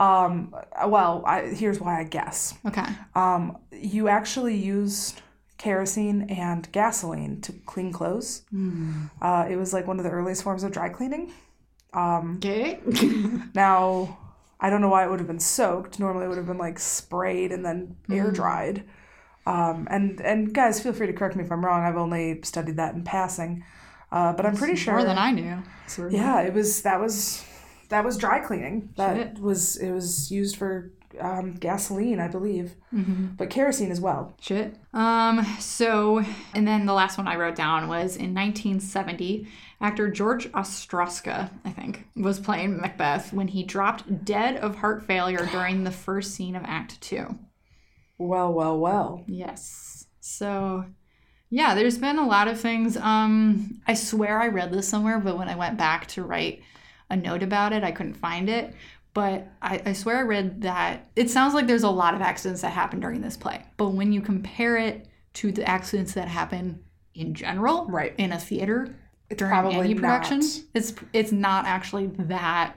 Um, 0.00 0.54
well, 0.86 1.22
I, 1.26 1.42
here's 1.42 1.80
why 1.80 2.00
I 2.00 2.04
guess. 2.04 2.54
Okay. 2.66 2.84
Um, 3.14 3.58
you 3.70 4.08
actually 4.08 4.56
used 4.56 5.20
kerosene 5.58 6.22
and 6.28 6.70
gasoline 6.72 7.40
to 7.42 7.52
clean 7.66 7.92
clothes. 7.92 8.42
Uh, 9.20 9.46
it 9.48 9.56
was 9.56 9.72
like 9.72 9.86
one 9.86 9.98
of 9.98 10.04
the 10.04 10.10
earliest 10.10 10.42
forms 10.42 10.64
of 10.64 10.72
dry 10.72 10.88
cleaning. 10.88 11.32
Okay. 11.94 12.80
Now, 13.54 14.18
I 14.60 14.70
don't 14.70 14.80
know 14.80 14.88
why 14.88 15.04
it 15.04 15.10
would 15.10 15.18
have 15.20 15.26
been 15.28 15.38
soaked. 15.40 16.00
Normally, 16.00 16.24
it 16.24 16.28
would 16.28 16.38
have 16.38 16.46
been 16.46 16.58
like 16.58 16.78
sprayed 16.78 17.52
and 17.52 17.64
then 17.64 17.96
air 18.10 18.30
dried. 18.30 18.84
Um, 19.44 19.88
and 19.90 20.20
and 20.20 20.54
guys, 20.54 20.80
feel 20.80 20.92
free 20.92 21.08
to 21.08 21.12
correct 21.12 21.36
me 21.36 21.44
if 21.44 21.50
I'm 21.50 21.64
wrong. 21.64 21.82
I've 21.82 21.96
only 21.96 22.40
studied 22.42 22.76
that 22.76 22.94
in 22.94 23.02
passing, 23.02 23.64
uh, 24.12 24.32
but 24.32 24.46
I'm 24.46 24.56
pretty 24.56 24.76
sure. 24.76 24.94
More 24.94 25.04
than 25.04 25.18
I 25.18 25.32
knew. 25.32 25.62
Sort 25.88 26.08
of. 26.08 26.14
Yeah, 26.14 26.40
it 26.42 26.54
was 26.54 26.82
that 26.82 27.00
was 27.00 27.44
that 27.92 28.04
was 28.04 28.16
dry 28.18 28.40
cleaning. 28.40 28.90
That 28.96 29.16
Shit. 29.16 29.38
was 29.40 29.76
it 29.76 29.90
was 29.92 30.30
used 30.30 30.56
for 30.56 30.90
um, 31.20 31.54
gasoline, 31.54 32.18
I 32.20 32.28
believe, 32.28 32.74
Mm-hmm. 32.92 33.34
but 33.36 33.50
kerosene 33.50 33.90
as 33.92 34.00
well. 34.00 34.34
Shit. 34.40 34.76
Um, 34.94 35.44
so, 35.60 36.24
and 36.54 36.66
then 36.66 36.86
the 36.86 36.94
last 36.94 37.18
one 37.18 37.28
I 37.28 37.36
wrote 37.36 37.54
down 37.54 37.86
was 37.88 38.16
in 38.16 38.34
1970, 38.34 39.46
actor 39.80 40.10
George 40.10 40.50
Ostroska, 40.52 41.50
I 41.66 41.70
think, 41.70 42.06
was 42.16 42.40
playing 42.40 42.78
Macbeth 42.80 43.32
when 43.32 43.48
he 43.48 43.62
dropped 43.62 44.24
dead 44.24 44.56
of 44.56 44.76
heart 44.76 45.04
failure 45.04 45.46
during 45.52 45.84
the 45.84 45.90
first 45.90 46.34
scene 46.34 46.56
of 46.56 46.62
Act 46.64 47.00
Two. 47.02 47.38
Well, 48.18 48.52
well, 48.52 48.78
well. 48.78 49.24
Yes. 49.26 50.06
So, 50.20 50.84
yeah, 51.50 51.74
there's 51.74 51.98
been 51.98 52.18
a 52.18 52.26
lot 52.26 52.48
of 52.48 52.58
things. 52.60 52.96
Um, 52.96 53.80
I 53.86 53.94
swear 53.94 54.40
I 54.40 54.46
read 54.48 54.72
this 54.72 54.88
somewhere, 54.88 55.18
but 55.18 55.36
when 55.36 55.48
I 55.48 55.56
went 55.56 55.76
back 55.76 56.06
to 56.08 56.22
write 56.22 56.62
a 57.12 57.16
note 57.16 57.42
about 57.42 57.72
it, 57.72 57.84
I 57.84 57.92
couldn't 57.92 58.14
find 58.14 58.48
it. 58.48 58.74
But 59.14 59.46
I, 59.60 59.80
I 59.84 59.92
swear 59.92 60.18
I 60.18 60.22
read 60.22 60.62
that 60.62 61.10
it 61.14 61.28
sounds 61.30 61.52
like 61.54 61.66
there's 61.66 61.82
a 61.82 61.90
lot 61.90 62.14
of 62.14 62.22
accidents 62.22 62.62
that 62.62 62.70
happen 62.70 62.98
during 62.98 63.20
this 63.20 63.36
play. 63.36 63.62
But 63.76 63.88
when 63.90 64.10
you 64.12 64.22
compare 64.22 64.78
it 64.78 65.06
to 65.34 65.52
the 65.52 65.68
accidents 65.68 66.14
that 66.14 66.28
happen 66.28 66.82
in 67.14 67.34
general, 67.34 67.86
Right. 67.86 68.14
in 68.16 68.32
a 68.32 68.38
theater 68.38 68.94
during 69.36 69.50
probably 69.52 69.76
any 69.78 69.94
production, 69.94 70.38
not. 70.40 70.48
it's 70.74 70.94
it's 71.12 71.30
not 71.32 71.66
actually 71.66 72.06
that 72.06 72.74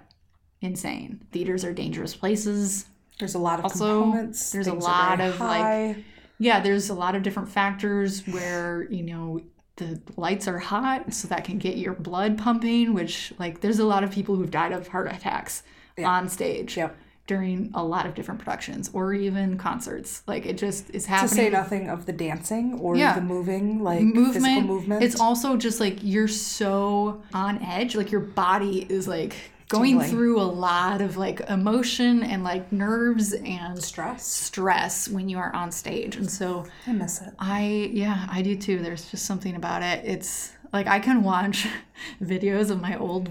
insane. 0.61 1.21
Theaters 1.31 1.63
are 1.63 1.73
dangerous 1.73 2.15
places. 2.15 2.85
There's 3.19 3.35
a 3.35 3.39
lot 3.39 3.59
of 3.59 3.65
Also, 3.65 4.01
components. 4.01 4.51
there's 4.51 4.67
a 4.67 4.73
lot 4.73 5.21
of, 5.21 5.39
like. 5.39 5.97
Yeah, 6.37 6.59
there's 6.59 6.89
a 6.89 6.93
lot 6.93 7.15
of 7.15 7.23
different 7.23 7.47
factors 7.47 8.27
where, 8.27 8.87
you 8.91 9.03
know, 9.03 9.39
the 9.77 9.99
lights 10.17 10.47
are 10.47 10.59
hot, 10.59 11.13
so 11.13 11.27
that 11.27 11.43
can 11.43 11.57
get 11.57 11.77
your 11.77 11.93
blood 11.93 12.37
pumping, 12.37 12.93
which, 12.93 13.33
like, 13.39 13.61
there's 13.61 13.79
a 13.79 13.85
lot 13.85 14.03
of 14.03 14.11
people 14.11 14.35
who've 14.35 14.51
died 14.51 14.71
of 14.71 14.87
heart 14.87 15.11
attacks 15.11 15.63
on 16.03 16.29
stage 16.29 16.77
Yep. 16.77 16.95
during 17.27 17.71
a 17.73 17.83
lot 17.83 18.05
of 18.05 18.13
different 18.15 18.39
productions 18.39 18.89
or 18.93 19.13
even 19.13 19.57
concerts. 19.57 20.23
Like, 20.27 20.45
it 20.45 20.57
just 20.57 20.89
is 20.91 21.03
to 21.05 21.09
happening. 21.09 21.35
say 21.35 21.49
nothing 21.49 21.89
of 21.89 22.05
the 22.05 22.13
dancing 22.13 22.79
or 22.79 22.95
Yeah. 22.95 23.15
the 23.15 23.21
moving, 23.21 23.83
like 23.83 23.99
physical 23.99 24.21
movement. 24.23 24.67
movement. 24.67 25.03
It's 25.03 25.19
also 25.19 25.57
just 25.57 25.79
like 25.79 25.97
you're 26.01 26.27
so 26.27 27.21
on 27.33 27.61
edge. 27.63 27.95
Like, 27.95 28.11
your 28.11 28.21
body 28.21 28.85
is 28.89 29.07
like 29.07 29.35
going 29.67 29.99
Tingling. 29.99 30.09
through 30.09 30.39
a 30.39 30.43
lot 30.43 31.01
of 31.01 31.17
like 31.17 31.41
emotion 31.41 32.23
and 32.23 32.43
like 32.43 32.71
nerves 32.71 33.33
and 33.33 33.81
stress. 33.83 34.25
stress 34.25 35.07
when 35.07 35.27
you 35.29 35.37
are 35.37 35.53
on 35.55 35.71
stage. 35.71 36.15
And 36.15 36.29
so, 36.29 36.65
I 36.85 36.93
miss 36.93 37.21
it. 37.21 37.33
I 37.39 37.89
yeah, 37.91 38.27
I 38.29 38.41
do 38.41 38.55
too. 38.55 38.79
There's 38.79 39.09
just 39.09 39.25
something 39.25 39.55
about 39.55 39.81
it. 39.81 40.05
It's 40.05 40.51
like 40.71 40.87
I 40.87 40.99
can 40.99 41.23
watch 41.23 41.67
videos 42.21 42.69
of 42.69 42.81
my 42.81 42.97
old 42.97 43.29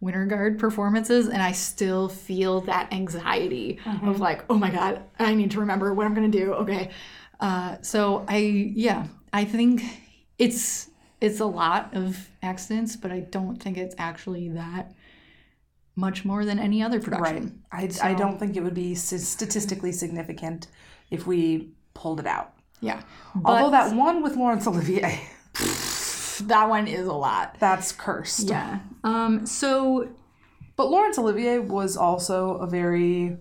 Winter 0.00 0.26
Guard 0.26 0.58
performances 0.58 1.28
and 1.28 1.42
I 1.42 1.52
still 1.52 2.08
feel 2.08 2.60
that 2.62 2.92
anxiety 2.92 3.78
of 4.02 4.20
like, 4.20 4.44
oh 4.50 4.54
my 4.54 4.70
god, 4.70 5.02
I 5.18 5.34
need 5.34 5.50
to 5.52 5.60
remember 5.60 5.92
what 5.94 6.06
I'm 6.06 6.14
gonna 6.14 6.28
do. 6.28 6.52
Okay. 6.54 6.90
Uh, 7.40 7.76
so 7.82 8.24
I 8.28 8.36
yeah, 8.36 9.06
I 9.32 9.44
think 9.44 9.82
it's 10.38 10.90
it's 11.20 11.40
a 11.40 11.46
lot 11.46 11.94
of 11.94 12.28
accidents, 12.42 12.96
but 12.96 13.10
I 13.10 13.20
don't 13.20 13.56
think 13.56 13.78
it's 13.78 13.94
actually 13.98 14.50
that 14.50 14.92
much 15.96 16.24
more 16.24 16.44
than 16.44 16.58
any 16.58 16.82
other 16.82 16.98
Right. 16.98 17.04
production. 17.04 17.62
I, 17.70 17.88
I 18.02 18.14
don't 18.14 18.38
think 18.38 18.56
it 18.56 18.62
would 18.62 18.74
be 18.74 18.94
statistically 18.94 19.92
significant 19.92 20.66
if 21.10 21.26
we 21.26 21.70
pulled 21.94 22.18
it 22.20 22.26
out. 22.26 22.52
Yeah. 22.80 23.02
Although 23.44 23.70
that 23.70 23.94
one 23.94 24.22
with 24.22 24.36
Laurence 24.36 24.66
Olivier, 24.66 25.20
that 26.48 26.68
one 26.68 26.88
is 26.88 27.06
a 27.06 27.12
lot. 27.12 27.56
that's 27.60 27.92
cursed. 27.92 28.48
Yeah. 28.48 28.80
Um 29.04 29.46
so 29.46 30.08
But 30.76 30.90
Laurence 30.90 31.18
Olivier 31.18 31.58
was 31.60 31.96
also 31.96 32.56
a 32.56 32.66
very 32.66 33.36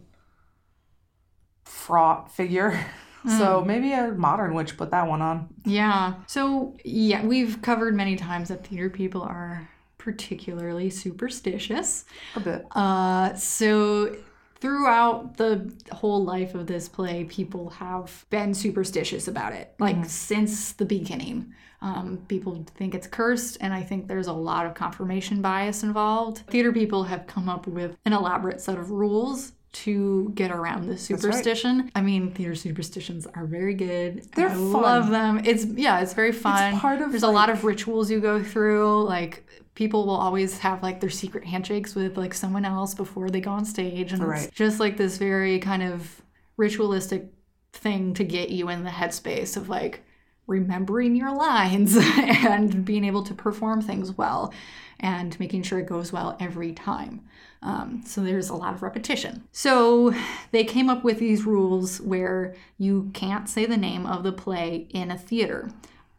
fraught 1.65 2.31
figure. 2.31 2.79
So 3.25 3.63
maybe 3.63 3.93
a 3.93 4.11
modern 4.11 4.53
witch 4.53 4.75
put 4.75 4.91
that 4.91 5.07
one 5.07 5.21
on. 5.21 5.47
Yeah. 5.63 6.15
So, 6.27 6.75
yeah, 6.83 7.25
we've 7.25 7.61
covered 7.61 7.95
many 7.95 8.17
times 8.17 8.49
that 8.49 8.67
theater 8.67 8.89
people 8.89 9.21
are 9.21 9.69
particularly 10.03 10.89
superstitious. 10.89 12.03
A 12.35 12.39
bit. 12.41 12.65
Uh, 12.71 13.33
so, 13.35 14.15
throughout 14.59 15.37
the 15.37 15.73
whole 15.93 16.23
life 16.23 16.55
of 16.55 16.67
this 16.67 16.89
play, 16.89 17.23
people 17.23 17.69
have 17.69 18.25
been 18.29 18.53
superstitious 18.53 19.29
about 19.29 19.53
it, 19.53 19.73
like 19.79 20.05
since 20.05 20.73
the 20.73 20.85
beginning. 20.85 21.53
Um, 21.81 22.19
people 22.27 22.65
think 22.75 22.95
it's 22.95 23.07
cursed, 23.07 23.57
and 23.61 23.73
I 23.73 23.81
think 23.81 24.07
there's 24.07 24.27
a 24.27 24.33
lot 24.33 24.65
of 24.65 24.73
confirmation 24.73 25.41
bias 25.41 25.83
involved. 25.83 26.39
Theater 26.47 26.73
people 26.73 27.03
have 27.03 27.25
come 27.27 27.47
up 27.47 27.65
with 27.65 27.97
an 28.05 28.13
elaborate 28.13 28.61
set 28.61 28.77
of 28.77 28.91
rules 28.91 29.53
to 29.73 30.31
get 30.35 30.51
around 30.51 30.87
this 30.87 31.09
right. 31.09 31.19
superstition. 31.19 31.91
I 31.95 32.01
mean, 32.01 32.31
theater 32.31 32.55
superstitions 32.55 33.27
are 33.33 33.45
very 33.45 33.73
good. 33.73 34.23
They're 34.35 34.49
I 34.49 34.53
fun. 34.53 34.71
love 34.71 35.09
them. 35.09 35.41
It's 35.45 35.65
yeah, 35.65 35.99
it's 36.01 36.13
very 36.13 36.31
fun. 36.31 36.73
It's 36.73 36.81
part 36.81 37.01
of, 37.01 37.11
There's 37.11 37.23
a 37.23 37.27
lot 37.27 37.49
of 37.49 37.63
rituals 37.63 38.09
you 38.11 38.19
go 38.19 38.41
through. 38.43 39.03
Like 39.03 39.45
people 39.75 40.05
will 40.05 40.15
always 40.15 40.59
have 40.59 40.83
like 40.83 40.99
their 40.99 41.09
secret 41.09 41.43
handshakes 41.45 41.95
with 41.95 42.17
like 42.17 42.33
someone 42.35 42.65
else 42.65 42.93
before 42.93 43.29
they 43.29 43.41
go 43.41 43.51
on 43.51 43.65
stage, 43.65 44.13
and 44.13 44.23
Right. 44.23 44.43
it's 44.43 44.55
just 44.55 44.79
like 44.79 44.95
this 44.97 45.17
very 45.17 45.57
kind 45.59 45.81
of 45.81 46.21
ritualistic 46.57 47.25
thing 47.73 48.13
to 48.13 48.23
get 48.23 48.49
you 48.49 48.69
in 48.69 48.83
the 48.83 48.89
headspace 48.91 49.57
of 49.57 49.69
like 49.69 50.03
remembering 50.45 51.15
your 51.15 51.35
lines 51.35 51.97
and 52.17 52.85
being 52.85 53.03
able 53.05 53.23
to 53.23 53.33
perform 53.33 53.81
things 53.81 54.11
well 54.17 54.53
and 54.99 55.39
making 55.39 55.63
sure 55.63 55.79
it 55.79 55.87
goes 55.87 56.13
well 56.13 56.37
every 56.39 56.71
time. 56.73 57.21
Um, 57.63 58.03
so 58.05 58.21
there's 58.21 58.49
a 58.49 58.55
lot 58.55 58.73
of 58.73 58.83
repetition. 58.83 59.47
So 59.53 60.13
they 60.51 60.65
came 60.65 60.89
up 60.89 61.03
with 61.03 61.19
these 61.19 61.45
rules 61.45 62.01
where 62.01 62.55
you 62.77 63.09
can't 63.13 63.47
say 63.47 63.65
the 63.65 63.77
name 63.77 64.05
of 64.05 64.23
the 64.23 64.33
play 64.33 64.87
in 64.89 65.09
a 65.09 65.17
theater 65.17 65.71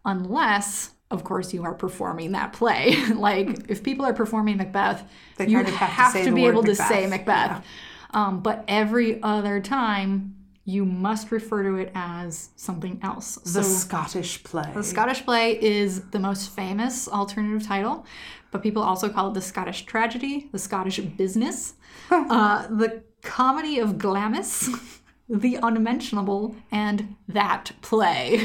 unless, 0.06 0.92
of 1.10 1.22
course, 1.22 1.52
you 1.52 1.62
are 1.64 1.74
performing 1.74 2.32
that 2.32 2.54
play. 2.54 2.96
like 3.14 3.68
if 3.68 3.82
people 3.82 4.06
are 4.06 4.14
performing 4.14 4.56
Macbeth, 4.56 5.06
They 5.36 5.48
you 5.48 5.58
have 5.58 5.68
have, 5.68 6.12
to 6.14 6.24
to, 6.24 6.34
be 6.34 6.46
able 6.46 6.62
to 6.64 6.74
say 6.74 7.06
Macbeth. 7.06 7.64
Um, 8.12 8.40
but 8.40 8.64
every 8.66 9.22
other 9.22 9.60
time, 9.60 10.36
you 10.66 10.86
must 10.86 11.30
refer 11.30 11.62
to 11.62 11.74
it 11.76 11.92
as 11.94 12.48
something 12.56 12.98
else. 13.02 13.36
The 13.36 13.62
so 13.62 13.62
Scottish 13.62 14.42
play. 14.44 14.70
the 14.74 14.82
Scottish 14.82 15.22
play 15.24 15.62
is 15.62 16.00
the 16.06 16.18
most 16.18 16.50
famous 16.50 17.06
alternative 17.06 17.66
title, 17.66 18.06
but 18.54 18.62
people 18.62 18.84
also 18.84 19.08
call 19.08 19.30
it 19.30 19.34
the 19.34 19.40
Scottish 19.40 19.84
tragedy, 19.84 20.48
the 20.52 20.60
Scottish 20.60 21.00
business, 21.00 21.74
uh, 22.10 22.68
the 22.68 23.02
comedy 23.20 23.80
of 23.80 23.98
Glamis, 23.98 24.70
the 25.28 25.58
unmentionable, 25.60 26.54
and 26.70 27.16
that 27.26 27.72
play. 27.82 28.44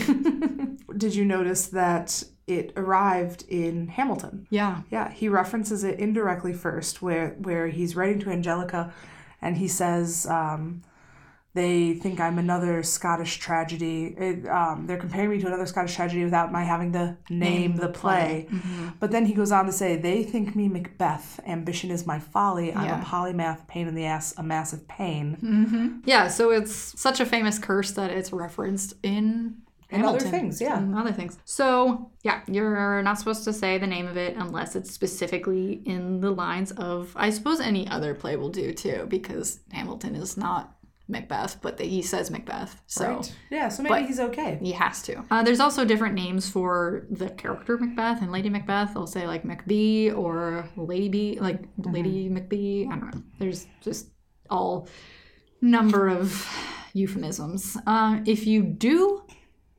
Did 0.98 1.14
you 1.14 1.26
notice 1.26 1.68
that 1.68 2.24
it 2.48 2.74
arrived 2.76 3.46
in 3.50 3.88
Hamilton? 3.90 4.48
yeah. 4.50 4.82
Yeah, 4.90 5.12
he 5.12 5.30
references 5.30 5.84
it 5.84 6.00
indirectly 6.00 6.54
first, 6.54 7.04
where 7.04 7.36
where 7.42 7.68
he's 7.68 7.96
writing 7.96 8.18
to 8.22 8.32
Angelica, 8.32 8.92
and 9.44 9.58
he 9.58 9.68
says, 9.68 10.26
um, 10.26 10.82
"They 11.54 11.94
think 11.96 12.20
I'm 12.20 12.38
another 12.38 12.84
Scottish 12.84 13.38
tragedy. 13.40 14.16
It, 14.18 14.48
um, 14.48 14.86
they're 14.88 14.98
comparing 14.98 15.30
me 15.32 15.40
to 15.40 15.48
another 15.48 15.66
Scottish 15.66 15.96
tragedy 15.96 16.24
without 16.24 16.52
my 16.52 16.64
having 16.64 16.94
to 16.94 17.18
name, 17.30 17.76
the, 17.78 17.90
play." 17.90 18.48
But 19.00 19.12
then 19.12 19.26
he 19.26 19.34
goes 19.34 19.52
on 19.52 19.66
to 19.66 19.72
say, 19.72 19.96
"They 19.96 20.24
think 20.24 20.56
me 20.56 20.68
Macbeth. 20.68 21.40
Ambition 21.48 21.90
is 21.92 22.06
my 22.06 22.20
folly. 22.20 22.74
I'm 22.74 22.86
Yeah. 22.86 23.02
a 23.02 23.06
polymath, 23.06 23.68
pain 23.68 23.88
in 23.88 23.96
the 23.96 24.06
ass, 24.06 24.34
a 24.38 24.44
massive 24.44 24.88
pain." 24.88 26.02
Yeah, 26.06 26.28
so 26.28 26.52
it's 26.52 27.00
such 27.00 27.20
a 27.20 27.26
famous 27.26 27.58
curse 27.60 27.92
that 27.92 28.12
it's 28.12 28.32
referenced 28.32 28.94
in 29.04 29.56
And 29.92 30.06
other 30.06 30.20
things, 30.20 30.62
yeah. 30.62 30.78
and 30.78 30.96
other 30.96 31.12
things. 31.12 31.40
So 31.46 32.12
yeah, 32.24 32.42
you're 32.48 33.02
not 33.02 33.18
supposed 33.18 33.44
to 33.46 33.54
say 33.54 33.80
the 33.80 33.88
name 33.88 34.06
of 34.08 34.18
it 34.18 34.36
unless 34.38 34.76
it's 34.76 34.92
specifically 34.92 35.82
in 35.86 36.22
the 36.22 36.30
lines 36.30 36.72
of. 36.74 37.12
I 37.16 37.32
suppose 37.32 37.60
any 37.60 37.88
other 37.88 38.14
play 38.14 38.36
will 38.36 38.50
do 38.50 38.72
too, 38.72 39.08
because 39.10 39.62
Hamilton 39.72 40.14
is 40.14 40.38
not 40.38 40.76
Macbeth, 41.10 41.58
but 41.62 41.80
he 41.80 42.02
says 42.02 42.30
Macbeth, 42.30 42.82
so 42.86 43.16
Right? 43.16 43.36
Yeah, 43.50 43.70
so 43.70 43.84
maybe 43.84 44.06
he's 44.06 44.20
okay. 44.20 44.60
he 44.62 44.72
has 44.74 45.02
to. 45.04 45.26
Uh, 45.32 45.44
there's 45.44 45.60
also 45.60 45.84
different 45.84 46.16
names 46.16 46.50
for 46.50 47.08
the 47.10 47.30
character 47.32 47.78
Macbeth 47.78 48.22
and 48.22 48.32
Lady 48.32 48.50
Macbeth. 48.50 48.94
They'll 48.94 49.08
say 49.08 49.26
like 49.26 49.44
Macbee 49.44 50.16
or 50.16 50.70
Lady 50.78 51.10
B, 51.10 51.40
like 51.40 51.64
Lady 51.78 52.30
Macbee. 52.30 52.88
I 52.88 52.96
don't 52.98 53.16
know. 53.16 53.24
There's 53.40 53.66
just 53.82 54.10
all 54.50 54.88
number 55.62 56.08
of 56.08 56.48
euphemisms. 56.94 57.76
Uh, 57.86 58.20
if 58.26 58.46
you 58.46 58.64
do 58.64 59.24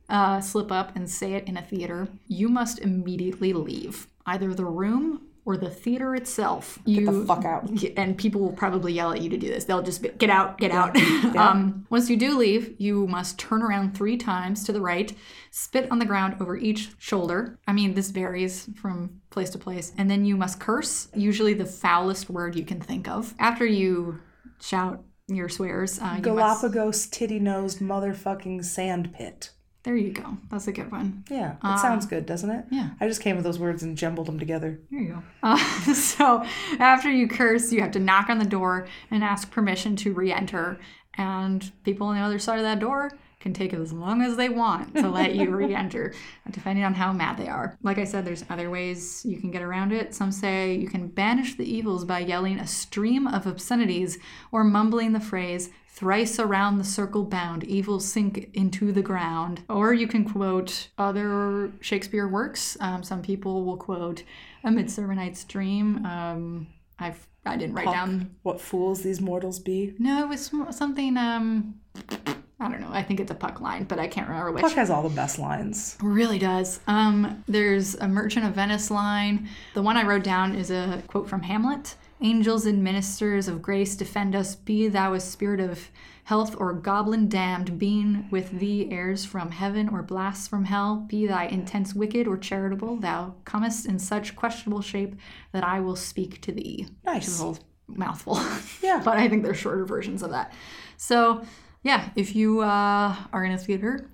uh, 0.09 0.40
slip 0.40 0.73
up 0.73 0.97
and 0.97 1.09
say 1.09 1.35
it 1.35 1.47
in 1.47 1.57
a 1.57 1.62
theater, 1.62 2.09
you 2.27 2.48
must 2.48 2.81
immediately 2.81 3.52
leave 3.52 4.09
either 4.27 4.52
the 4.52 4.65
room 4.65 5.28
or 5.45 5.57
the 5.57 5.71
theater 5.71 6.15
itself. 6.15 6.79
You, 6.85 7.07
the 7.07 7.27
fuck 7.27 7.45
out. 7.45 7.71
and 7.97 8.17
people 8.17 8.41
will 8.41 8.53
probably 8.53 8.93
yell 8.93 9.12
at 9.12 9.21
you 9.21 9.31
to 9.31 9.39
do 9.39 9.49
this. 9.49 9.65
They'll 9.65 9.83
just 9.83 10.03
be, 10.03 10.11
get 10.11 10.31
out, 10.31 10.59
get 10.59 10.71
out. 10.71 10.97
um, 11.37 11.87
once 11.91 12.11
you 12.11 12.17
do 12.17 12.37
leave, 12.37 12.75
you 12.79 13.07
must 13.07 13.39
turn 13.39 13.62
around 13.62 13.97
three 13.97 14.17
times 14.17 14.65
to 14.65 14.73
the 14.73 14.81
right, 14.81 15.12
spit 15.51 15.91
on 15.91 15.99
the 15.99 16.05
ground 16.05 16.37
over 16.41 16.57
each 16.57 16.91
shoulder. 16.99 17.59
I 17.67 17.73
mean, 17.73 17.95
this 17.95 18.11
varies 18.11 18.69
from 18.81 19.21
place 19.31 19.51
to 19.51 19.59
place. 19.59 19.93
And 19.97 20.11
then 20.11 20.25
you 20.25 20.37
must 20.37 20.61
curse, 20.61 21.09
usually 21.15 21.55
the 21.55 21.67
foulest 21.67 22.29
word 22.29 22.57
you 22.57 22.65
can 22.65 22.81
think 22.81 23.09
of. 23.09 23.35
After 23.39 23.65
you 23.65 24.21
shout 24.61 25.03
your 25.29 25.49
swears, 25.49 25.99
uh, 25.99 26.17
you 26.25 26.35
must, 26.35 26.62
Galapagos 26.62 27.07
titty 27.07 27.39
nosed 27.39 27.79
motherfucking 27.81 28.65
sand 28.65 29.12
pit. 29.15 29.51
There 29.82 29.97
you 29.97 30.12
go. 30.12 30.36
That's 30.51 30.69
a 30.69 30.73
good 30.73 30.93
one. 30.93 31.24
Yeah, 31.31 31.55
it 31.65 31.78
sounds 31.78 32.05
good, 32.07 32.27
doesn't 32.27 32.51
it? 32.51 32.66
yeah. 32.70 32.90
I 33.01 33.09
just 33.09 33.23
came 33.23 33.36
with 33.36 33.44
those 33.44 33.59
words 33.59 33.82
and 33.82 33.97
jumbled 33.97 34.27
them 34.27 34.39
together. 34.39 34.78
There 34.90 35.01
you 35.01 35.09
go. 35.15 35.23
Uh, 35.43 35.57
so 35.94 36.44
after 36.78 37.11
you 37.11 37.28
curse, 37.28 37.73
you 37.73 37.81
have 37.81 37.93
to 37.93 37.98
knock 37.98 38.28
on 38.28 38.39
the 38.39 38.44
door 38.44 38.86
and 39.11 39.24
ask 39.24 39.51
permission 39.51 39.97
to 39.97 40.12
re-enter. 40.12 40.78
And 41.16 41.70
people 41.85 42.09
on 42.09 42.16
the 42.16 42.23
other 42.23 42.39
side 42.39 42.59
of 42.59 42.65
that 42.65 42.78
door 42.78 43.11
can 43.40 43.55
take 43.55 43.73
as 43.73 43.90
long 43.90 44.20
as 44.20 44.36
they 44.36 44.51
want 44.51 44.94
to 44.94 45.09
let 45.11 45.35
you 45.35 45.51
re-enter, 45.51 46.12
depending 46.51 46.85
on 46.85 46.93
how 46.93 47.11
mad 47.11 47.39
they 47.39 47.48
are. 47.48 47.77
Like 47.82 47.97
I 47.97 48.05
said, 48.05 48.24
there's 48.27 48.44
other 48.51 48.69
ways 48.69 49.24
you 49.24 49.40
can 49.40 49.51
get 49.51 49.62
around 49.62 49.93
it. 49.93 50.15
Some 50.15 50.31
say 50.31 50.74
you 50.74 50.89
can 50.89 51.09
banish 51.09 51.55
the 51.55 51.65
evils 51.65 52.05
by 52.05 52.19
yelling 52.19 52.59
a 52.59 52.66
stream 52.66 53.27
of 53.27 53.47
obscenities 53.47 54.19
or 54.52 54.62
mumbling 54.62 55.15
the 55.15 55.20
phrase 55.20 55.70
thrice 55.93 56.39
around 56.39 56.79
the 56.79 56.85
circle 56.85 57.25
bound 57.25 57.65
evils 57.65 58.07
sink 58.07 58.49
into 58.55 58.93
the 58.93 59.03
ground 59.03 59.62
or 59.69 59.93
you 59.93 60.07
can 60.07 60.25
quote 60.25 60.89
other 60.97 61.73
shakespeare 61.81 62.29
works 62.29 62.77
um, 62.81 63.03
some 63.03 63.21
people 63.21 63.65
will 63.65 63.77
quote 63.77 64.23
a 64.65 64.71
midsummer 64.71 65.15
night's 65.15 65.45
dream 65.45 66.05
um, 66.07 66.67
i've 66.99 67.27
i 67.45 67.57
didn't 67.57 67.75
write 67.75 67.87
Puck, 67.87 67.95
down 67.95 68.35
What 68.43 68.61
fools 68.61 69.03
these 69.03 69.21
mortals 69.21 69.59
be. 69.59 69.95
no 69.99 70.23
it 70.23 70.29
was 70.29 70.51
something 70.71 71.17
um 71.17 71.75
i 72.61 72.69
don't 72.69 72.81
know 72.81 72.91
i 72.93 73.03
think 73.03 73.19
it's 73.19 73.31
a 73.31 73.35
puck 73.35 73.61
line 73.61 73.85
but 73.85 73.99
i 73.99 74.07
can't 74.07 74.29
remember 74.29 74.53
which 74.53 74.62
Puck 74.62 74.73
has 74.75 74.91
all 74.91 75.03
the 75.03 75.15
best 75.15 75.39
lines. 75.39 75.99
Really 76.03 76.39
does. 76.39 76.81
Um, 76.87 77.43
there's 77.49 77.95
a 77.97 78.07
Merchant 78.09 78.47
of 78.47 78.55
Venice 78.55 78.91
line. 78.91 79.49
The 79.75 79.83
one 79.83 79.97
I 79.97 80.05
wrote 80.05 80.23
down 80.25 80.55
is 80.55 80.71
a 80.71 81.03
quote 81.09 81.29
from 81.29 81.43
Hamlet 81.43 81.95
Angels 82.23 82.67
and 82.67 82.85
ministers 82.85 83.49
of 83.49 83.63
grace 83.63 83.97
defend 83.97 84.35
us, 84.35 84.55
be 84.55 84.89
thou 84.89 85.15
a 85.15 85.21
spirit 85.21 85.59
of 85.61 85.89
health 86.25 86.55
or 86.59 86.73
goblin 86.75 87.29
damned, 87.29 87.79
being 87.79 88.29
with 88.31 88.51
thee 88.61 88.89
airs 88.91 89.25
from 89.25 89.51
heaven 89.51 89.89
or 89.89 90.03
blasts 90.03 90.47
from 90.47 90.67
hell, 90.67 91.07
be 91.09 91.27
thy 91.27 91.47
intense 91.47 91.95
wicked 91.95 92.29
or 92.29 92.37
charitable, 92.37 92.97
thou 92.97 93.35
comest 93.45 93.87
in 93.87 93.99
such 93.99 94.37
questionable 94.37 94.83
shape 94.83 95.17
that 95.53 95.65
I 95.65 95.81
will 95.81 95.97
speak 95.97 96.41
to 96.43 96.53
thee. 96.53 96.87
Nice. 97.05 97.41
a 97.41 97.43
whole 97.43 97.59
mouthful. 97.89 98.39
Yeah. 98.83 99.03
but 99.05 99.17
I 99.19 99.29
think 99.29 99.43
there's 99.43 99.59
shorter 99.59 99.85
versions 99.85 100.23
of 100.23 100.31
that. 100.31 100.53
So, 100.97 101.43
yeah, 101.83 102.11
if 102.17 102.37
you 102.37 102.61
uh, 102.61 103.17
are 103.33 103.45
in 103.45 103.53
a 103.53 103.59
theater 103.59 104.11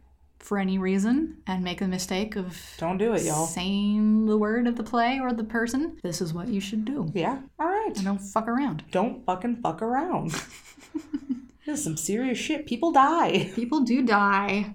for 0.46 0.58
any 0.58 0.78
reason 0.78 1.38
and 1.48 1.64
make 1.64 1.80
the 1.80 1.88
mistake 1.88 2.36
of 2.36 2.56
Don't 2.78 2.98
do 2.98 3.14
it, 3.14 3.22
y'all. 3.22 3.46
saying 3.46 4.26
the 4.26 4.38
word 4.38 4.68
of 4.68 4.76
the 4.76 4.84
play 4.84 5.18
or 5.18 5.32
the 5.32 5.42
person, 5.42 5.98
this 6.04 6.20
is 6.20 6.32
what 6.32 6.46
you 6.46 6.60
should 6.60 6.84
do. 6.84 7.10
Yeah. 7.14 7.40
All 7.58 7.66
right. 7.66 7.92
Don't 8.04 8.20
fuck 8.20 8.46
around. 8.46 8.84
Don't 8.92 9.26
fucking 9.26 9.56
fuck 9.56 9.82
around. 9.82 10.30
this 11.66 11.78
is 11.78 11.82
some 11.82 11.96
serious 11.96 12.38
shit. 12.38 12.64
People 12.64 12.92
die. 12.92 13.50
People 13.56 13.80
do 13.80 14.02
die. 14.02 14.74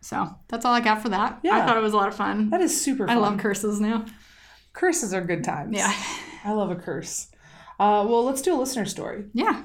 So 0.00 0.34
that's 0.48 0.64
all 0.64 0.72
I 0.72 0.80
got 0.80 1.02
for 1.02 1.10
that. 1.10 1.40
Yeah. 1.42 1.58
I 1.58 1.66
thought 1.66 1.76
it 1.76 1.82
was 1.82 1.92
a 1.92 1.98
lot 1.98 2.08
of 2.08 2.14
fun. 2.14 2.48
That 2.48 2.62
is 2.62 2.80
super 2.80 3.08
I 3.08 3.16
love 3.16 3.36
curses 3.36 3.82
now. 3.82 4.06
curses 4.72 5.12
are 5.12 5.20
good 5.20 5.44
times. 5.44 5.76
Yeah. 5.76 5.92
I 6.42 6.52
love 6.52 6.70
a 6.70 6.76
curse. 6.76 7.26
Uh, 7.78 8.06
well, 8.08 8.24
let's 8.24 8.40
do 8.40 8.54
a 8.54 8.58
listener 8.58 8.86
story. 8.86 9.24
Yeah. 9.34 9.62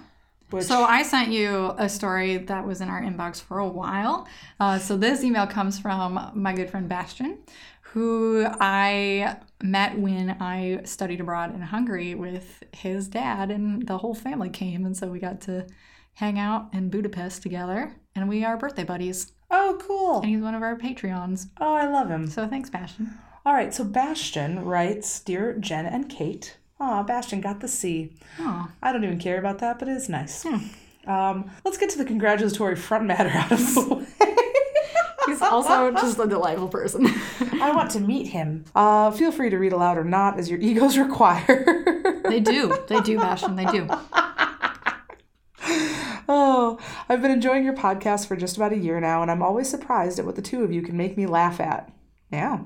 Which 0.55 0.65
So 0.65 0.83
I 0.83 1.03
sent 1.03 1.31
you 1.31 1.75
a 1.77 1.89
story 1.89 2.37
that 2.37 2.65
was 2.65 2.81
in 2.81 2.89
our 2.89 3.01
inbox 3.01 3.41
for 3.41 3.59
a 3.59 3.67
while. 3.67 4.27
Uh, 4.59 4.79
so 4.79 4.95
this 4.97 5.23
email 5.23 5.45
comes 5.47 5.77
from 5.79 6.31
my 6.33 6.53
good 6.53 6.69
friend 6.69 6.87
Bastian, 6.87 7.39
who 7.81 8.45
I 8.59 9.37
met 9.61 9.97
when 9.97 10.37
I 10.39 10.81
studied 10.83 11.19
abroad 11.21 11.53
in 11.53 11.61
Hungary 11.61 12.15
with 12.15 12.63
his 12.71 13.07
dad, 13.07 13.51
and 13.51 13.85
the 13.87 13.97
whole 13.97 14.15
family 14.15 14.49
came, 14.49 14.85
and 14.85 14.95
so 14.95 15.07
we 15.07 15.19
got 15.19 15.41
to 15.41 15.65
hang 16.13 16.39
out 16.39 16.69
in 16.73 16.89
Budapest 16.89 17.41
together, 17.43 17.93
and 18.15 18.29
we 18.29 18.43
are 18.45 18.57
birthday 18.57 18.83
buddies. 18.85 19.33
oh, 19.51 19.77
cool. 19.81 20.21
And 20.21 20.29
he's 20.29 20.41
one 20.41 20.55
of 20.55 20.61
our 20.61 20.77
Patreons. 20.77 21.47
Oh, 21.59 21.73
I 21.73 21.87
love 21.87 22.09
him. 22.09 22.27
So 22.27 22.47
thanks, 22.47 22.69
Bastian. 22.69 23.17
All 23.45 23.53
right, 23.53 23.73
so 23.73 23.83
Bastian 23.83 24.63
writes 24.65 25.19
Dear 25.19 25.53
Jen 25.59 25.85
and 25.85 26.09
Kate, 26.09 26.57
Aw, 26.79 27.03
Bastian 27.03 27.39
got 27.41 27.61
the 27.61 27.67
C. 27.67 28.11
Oh, 28.39 28.69
I 28.81 28.91
don't 28.91 29.03
even 29.03 29.17
care 29.19 29.39
about 29.39 29.59
that, 29.59 29.79
but 29.79 29.87
it 29.87 29.95
is 29.95 30.09
nice. 30.09 30.45
Um, 31.07 31.49
let's 31.63 31.77
get 31.77 31.89
to 31.91 31.97
the 31.97 32.05
congratulatory 32.05 32.75
front 32.75 33.05
matter 33.05 33.29
out 33.29 33.51
of 33.51 33.59
the 33.59 33.93
way. 33.95 34.35
he's 35.27 35.41
also 35.41 35.91
just 35.91 36.19
a 36.19 36.27
delightful 36.27 36.67
person. 36.67 37.05
I 37.61 37.71
want 37.73 37.91
to 37.91 37.99
meet 38.01 38.27
him. 38.27 38.65
Uh, 38.75 39.11
feel 39.11 39.31
free 39.31 39.49
to 39.49 39.57
read 39.57 39.71
aloud 39.71 39.97
or 39.97 40.03
not, 40.03 40.37
as 40.37 40.49
your 40.49 40.59
egos 40.59 40.97
require. 41.05 42.21
they 42.27 42.39
do. 42.41 42.77
They 42.87 42.99
do, 43.01 43.19
Bastian. 43.19 43.55
They 43.55 43.65
do. 43.65 43.87
oh, 46.27 46.77
I've 47.07 47.21
been 47.21 47.31
enjoying 47.31 47.63
your 47.63 47.75
podcast 47.75 48.27
for 48.27 48.35
just 48.35 48.57
about 48.57 48.73
a 48.73 48.77
year 48.77 48.99
now, 48.99 49.21
and 49.21 49.31
I'm 49.31 49.41
always 49.41 49.69
surprised 49.69 50.19
at 50.19 50.25
what 50.25 50.35
the 50.35 50.41
two 50.41 50.63
of 50.63 50.73
you 50.73 50.81
can 50.81 50.97
make 50.97 51.15
me 51.15 51.25
laugh 51.25 51.59
at. 51.61 51.89
Yeah. 52.35 52.59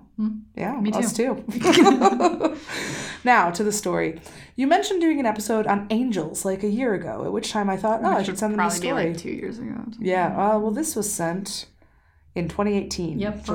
Yeah, 0.56 0.80
me 0.80 0.92
us 0.92 1.14
too. 1.14 1.44
now, 3.24 3.52
to 3.52 3.64
the 3.64 3.72
story. 3.72 4.20
You 4.56 4.68
mentioned 4.68 5.02
doing 5.02 5.20
an 5.20 5.26
episode 5.26 5.68
on 5.68 5.88
angels 5.90 6.46
like 6.46 6.64
a 6.64 6.70
year 6.70 6.94
ago, 6.94 7.24
at 7.24 7.32
which 7.32 7.52
time 7.52 7.70
I 7.70 7.78
thought, 7.78 8.02
oh, 8.04 8.08
I 8.10 8.24
should 8.24 8.38
send 8.38 8.54
them 8.54 8.60
the 8.60 8.70
story. 8.70 9.10
like 9.10 9.18
two 9.18 9.32
years 9.32 9.60
ago. 9.60 9.76
Yeah, 10.00 10.28
uh, 10.28 10.60
well, 10.60 10.72
this 10.72 10.96
was 10.96 11.12
sent 11.12 11.68
in 12.36 12.48
2018. 12.48 13.20
Yep, 13.20 13.46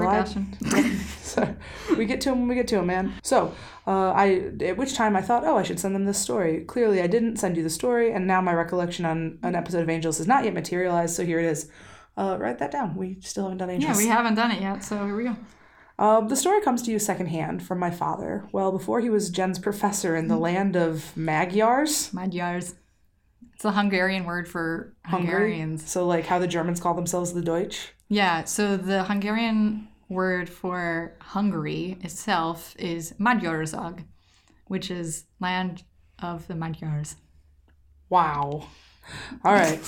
so 1.21 1.55
we 1.97 2.07
get 2.07 2.21
to 2.23 2.31
him 2.31 2.41
when 2.41 2.49
we 2.49 2.55
get 2.55 2.69
to 2.69 2.79
him, 2.79 2.87
man. 2.87 3.15
So, 3.23 3.55
uh, 3.87 4.11
I 4.13 4.53
at 4.61 4.77
which 4.77 4.95
time 4.95 5.17
I 5.17 5.23
thought, 5.23 5.45
oh, 5.45 5.57
I 5.57 5.63
should 5.63 5.81
send 5.81 5.95
them 5.95 6.05
this 6.07 6.19
story. 6.19 6.65
Clearly, 6.65 7.01
I 7.03 7.07
didn't 7.07 7.37
send 7.37 7.57
you 7.57 7.63
the 7.63 7.71
story, 7.71 8.13
and 8.13 8.27
now 8.27 8.41
my 8.41 8.53
recollection 8.55 9.05
on 9.05 9.39
an 9.43 9.55
episode 9.55 9.83
of 9.83 9.91
Angels 9.91 10.19
has 10.19 10.27
not 10.27 10.45
yet 10.45 10.55
materialized. 10.55 11.15
So 11.17 11.25
here 11.25 11.41
it 11.41 11.47
is. 11.47 11.69
Uh, 12.17 12.37
write 12.39 12.59
that 12.59 12.71
down. 12.71 12.95
We 12.95 13.17
still 13.21 13.45
haven't 13.45 13.59
done 13.59 13.71
Angels. 13.71 13.99
Yeah, 13.99 14.05
we 14.05 14.09
haven't 14.09 14.37
done 14.37 14.53
it 14.53 14.61
yet, 14.61 14.85
so 14.85 15.05
here 15.05 15.17
we 15.17 15.25
go. 15.25 15.37
Uh, 15.99 16.21
the 16.21 16.37
story 16.37 16.61
comes 16.61 16.83
to 16.83 16.91
you 16.91 16.99
secondhand 16.99 17.63
from 17.63 17.79
my 17.79 17.91
father. 17.91 18.49
Well, 18.53 18.73
before 18.73 19.01
he 19.01 19.11
was 19.11 19.31
Jen's 19.31 19.59
professor 19.59 20.17
in 20.17 20.29
the 20.29 20.37
land 20.37 20.77
of 20.77 21.17
Magyars, 21.17 22.13
Magyars. 22.13 22.75
It's 23.55 23.65
a 23.65 23.71
Hungarian 23.71 24.25
word 24.25 24.49
for 24.49 24.95
Hungarians. 25.05 25.89
So, 25.89 26.07
like 26.07 26.27
how 26.27 26.41
the 26.41 26.49
Germans 26.49 26.81
call 26.81 26.95
themselves 26.95 27.33
the 27.33 27.43
Deutsch. 27.43 27.93
Yeah, 28.09 28.45
so 28.45 28.77
the 28.77 29.05
Hungarian 29.05 29.89
word 30.09 30.51
for 30.51 31.15
Hungary 31.21 31.97
itself 32.03 32.75
is 32.79 33.13
Magyarország, 33.21 34.05
which 34.67 34.91
is 34.91 35.25
land 35.41 35.85
of 36.19 36.47
the 36.49 36.55
Magyars. 36.55 37.17
Wow. 38.09 38.67
All 39.45 39.53
right. 39.53 39.81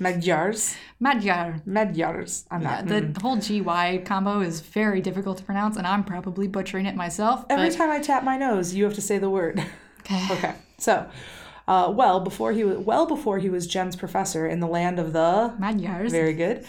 Magyars. 0.00 0.74
Magyar. 1.00 1.60
Magyars. 1.66 2.44
I'm 2.50 2.62
Yeah, 2.62 2.82
not. 2.82 2.86
the 3.14 3.20
whole 3.20 3.36
GY 3.36 4.02
combo 4.04 4.40
is 4.40 4.60
very 4.60 5.00
difficult 5.00 5.38
to 5.38 5.44
pronounce, 5.44 5.76
and 5.76 5.86
I'm 5.86 6.04
probably 6.04 6.48
butchering 6.48 6.86
it 6.86 6.94
myself. 6.94 7.44
Every 7.50 7.68
but 7.68 7.76
time 7.76 7.90
I 7.90 7.98
tap 8.00 8.24
my 8.24 8.36
nose, 8.36 8.74
you 8.74 8.84
have 8.84 8.94
to 8.94 9.00
say 9.02 9.18
the 9.18 9.30
word. 9.30 9.58
okay. 10.00 10.26
Okay. 10.30 10.54
So, 10.78 11.08
uh, 11.68 11.92
well 11.94 12.20
before 12.20 12.52
he 12.52 12.64
was 12.64 12.78
well 12.78 13.06
before 13.06 13.38
he 13.38 13.48
was 13.50 13.66
Jen's 13.66 13.96
professor 13.96 14.46
in 14.46 14.60
the 14.60 14.66
land 14.66 14.98
of 14.98 15.12
the 15.12 15.54
Magyars. 15.58 16.10
very 16.12 16.32
good. 16.34 16.64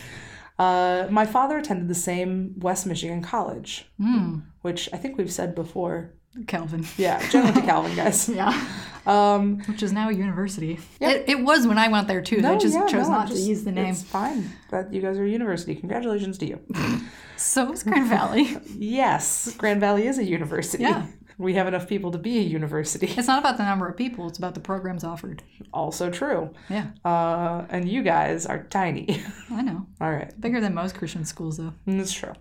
Uh, 0.60 1.07
my 1.10 1.26
father 1.26 1.57
attended 1.57 1.88
the 1.88 1.95
same 1.95 2.53
West 2.60 2.86
Michigan 2.86 3.22
college, 3.22 3.88
Hmm. 3.99 4.40
which 4.61 4.88
I 4.94 4.98
think 4.98 5.18
we've 5.18 5.32
said 5.32 5.56
before. 5.56 6.14
Kelvin. 6.47 6.85
Yeah, 6.97 7.19
to 7.19 7.41
Calvin, 7.61 7.95
guys. 7.95 8.27
Yeah, 8.34 8.53
Um, 9.05 9.60
which 9.68 9.84
is 9.84 9.91
now 9.91 10.07
a 10.10 10.14
university. 10.14 10.80
Yep. 11.01 11.11
It, 11.11 11.30
it 11.30 11.39
was 11.43 11.68
when 11.68 11.77
I 11.77 11.89
went 11.89 12.07
there 12.07 12.22
too. 12.22 12.38
no, 12.38 12.53
I 12.53 12.57
just 12.57 12.73
yeah, 12.73 12.88
chose 12.88 13.07
no, 13.10 13.15
not 13.15 13.27
just- 13.27 13.41
to 13.43 13.49
use 13.49 13.64
the 13.65 13.72
name. 13.72 13.88
It's 13.91 14.03
fine, 14.03 14.49
but 14.72 14.93
you 14.93 15.01
guys 15.01 15.18
are 15.18 15.26
a 15.26 15.30
university. 15.30 15.76
Congratulations 15.76 16.38
to 16.39 16.45
you. 16.45 16.60
So 17.35 17.73
is 17.73 17.84
Grand 17.84 18.07
Valley. 18.07 18.55
yes, 18.77 19.53
Grand 19.57 19.81
Valley 19.81 20.07
is 20.07 20.18
a 20.19 20.23
university. 20.23 20.84
Yeah. 20.84 21.07
We 21.39 21.55
have 21.55 21.68
enough 21.68 21.88
people 21.89 22.11
to 22.11 22.18
be 22.19 22.38
a 22.38 22.41
university. 22.41 23.07
It's 23.07 23.27
not 23.27 23.39
about 23.39 23.57
the 23.57 23.64
number 23.65 23.88
of 23.88 23.97
people; 23.97 24.27
it's 24.30 24.38
about 24.38 24.53
the 24.53 24.60
programs 24.61 25.03
offered. 25.03 25.41
Also 25.73 26.10
true. 26.11 26.51
Yeah, 26.69 26.88
Uh, 27.03 27.65
and 27.69 27.89
you 27.89 28.03
guys 28.03 28.45
are 28.45 28.64
tiny. 28.69 29.22
I 29.49 29.61
know. 29.64 29.85
All 29.99 30.11
right. 30.11 30.31
Bigger 30.39 30.61
than 30.61 30.73
most 30.76 30.95
Christian 30.95 31.26
schools, 31.26 31.57
though. 31.57 31.73
That's 31.88 32.14
true. 32.14 32.34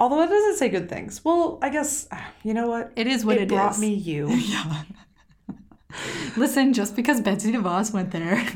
Although 0.00 0.22
it 0.22 0.28
doesn't 0.28 0.56
say 0.56 0.68
good 0.70 0.88
things. 0.88 1.22
Well, 1.24 1.58
I 1.62 1.68
guess 1.68 2.08
you 2.42 2.54
know 2.54 2.66
what. 2.68 2.90
It 2.96 3.06
is 3.06 3.24
what 3.24 3.36
it 3.36 3.42
it 3.42 3.48
brought 3.48 3.72
is. 3.74 3.80
me 3.80 3.94
you. 3.94 4.28
Yeah. 4.30 4.82
Listen, 6.36 6.72
just 6.72 6.94
because 6.94 7.20
Betsy 7.20 7.52
DeVos 7.52 7.92
went 7.92 8.12
there, 8.12 8.46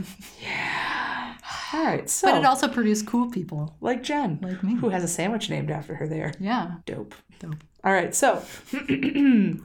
yeah. 0.41 1.35
All 1.73 1.85
right. 1.85 2.09
So, 2.09 2.29
but 2.31 2.39
it 2.39 2.45
also 2.47 2.69
produced 2.69 3.07
cool 3.09 3.29
people 3.29 3.75
like 3.81 4.05
Jen, 4.05 4.39
like 4.41 4.63
me. 4.63 4.77
who 4.77 4.89
has 4.91 5.03
a 5.03 5.09
sandwich 5.09 5.51
named 5.51 5.71
after 5.71 5.97
her 5.97 6.07
there. 6.07 6.33
Yeah. 6.39 6.77
Dope. 6.87 7.15
Dope. 7.41 7.57
All 7.83 7.93
right. 7.93 8.15
So, 8.15 8.41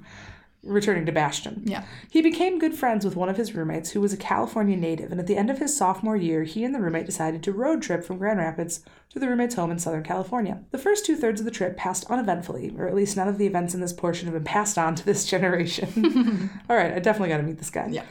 returning 0.69 1.05
to 1.05 1.11
Bastian. 1.11 1.63
Yeah. 1.65 1.83
He 2.09 2.21
became 2.21 2.59
good 2.59 2.75
friends 2.75 3.03
with 3.03 3.15
one 3.15 3.29
of 3.29 3.37
his 3.37 3.53
roommates 3.53 3.91
who 3.91 4.01
was 4.01 4.13
a 4.13 4.17
California 4.17 4.77
native, 4.77 5.11
and 5.11 5.19
at 5.19 5.27
the 5.27 5.35
end 5.35 5.49
of 5.49 5.59
his 5.59 5.75
sophomore 5.75 6.15
year, 6.15 6.43
he 6.43 6.63
and 6.63 6.73
the 6.73 6.79
roommate 6.79 7.05
decided 7.05 7.43
to 7.43 7.51
road 7.51 7.81
trip 7.81 8.03
from 8.03 8.17
Grand 8.17 8.39
Rapids 8.39 8.81
to 9.09 9.19
the 9.19 9.27
roommate's 9.27 9.55
home 9.55 9.71
in 9.71 9.79
Southern 9.79 10.03
California. 10.03 10.61
The 10.71 10.77
first 10.77 11.05
two 11.05 11.15
thirds 11.15 11.41
of 11.41 11.45
the 11.45 11.51
trip 11.51 11.75
passed 11.75 12.05
uneventfully, 12.09 12.73
or 12.77 12.87
at 12.87 12.95
least 12.95 13.17
none 13.17 13.27
of 13.27 13.37
the 13.37 13.47
events 13.47 13.73
in 13.73 13.81
this 13.81 13.93
portion 13.93 14.27
have 14.27 14.35
been 14.35 14.43
passed 14.43 14.77
on 14.77 14.95
to 14.95 15.05
this 15.05 15.25
generation. 15.25 16.49
All 16.69 16.75
right, 16.75 16.93
I 16.93 16.99
definitely 16.99 17.29
got 17.29 17.37
to 17.37 17.43
meet 17.43 17.57
this 17.57 17.71
guy. 17.71 17.87
Yeah. 17.89 18.05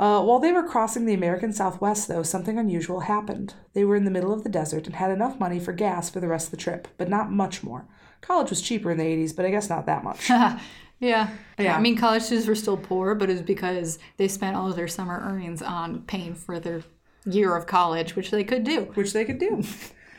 Uh, 0.00 0.22
while 0.22 0.38
they 0.38 0.50
were 0.50 0.66
crossing 0.66 1.04
the 1.04 1.12
American 1.12 1.52
Southwest, 1.52 2.08
though, 2.08 2.22
something 2.22 2.58
unusual 2.58 3.00
happened. 3.00 3.52
They 3.74 3.84
were 3.84 3.96
in 3.96 4.06
the 4.06 4.10
middle 4.10 4.32
of 4.32 4.44
the 4.44 4.48
desert 4.48 4.86
and 4.86 4.96
had 4.96 5.10
enough 5.10 5.38
money 5.38 5.60
for 5.60 5.74
gas 5.74 6.08
for 6.08 6.20
the 6.20 6.28
rest 6.28 6.46
of 6.46 6.52
the 6.52 6.56
trip, 6.56 6.88
but 6.96 7.10
not 7.10 7.30
much 7.30 7.62
more. 7.62 7.86
College 8.22 8.48
was 8.48 8.62
cheaper 8.62 8.90
in 8.90 8.96
the 8.96 9.04
80s, 9.04 9.36
but 9.36 9.44
I 9.44 9.50
guess 9.50 9.68
not 9.68 9.84
that 9.84 10.02
much. 10.02 10.30
yeah. 11.00 11.30
Yeah. 11.58 11.76
I 11.76 11.80
mean, 11.80 11.96
college 11.96 12.22
students 12.22 12.46
were 12.46 12.54
still 12.54 12.76
poor, 12.76 13.14
but 13.14 13.28
it 13.28 13.34
was 13.34 13.42
because 13.42 13.98
they 14.16 14.28
spent 14.28 14.56
all 14.56 14.70
of 14.70 14.76
their 14.76 14.88
summer 14.88 15.20
earnings 15.24 15.62
on 15.62 16.02
paying 16.02 16.34
for 16.34 16.60
their 16.60 16.82
year 17.26 17.56
of 17.56 17.66
college, 17.66 18.16
which 18.16 18.30
they 18.30 18.44
could 18.44 18.64
do. 18.64 18.82
which 18.94 19.12
they 19.12 19.24
could 19.24 19.38
do. 19.38 19.62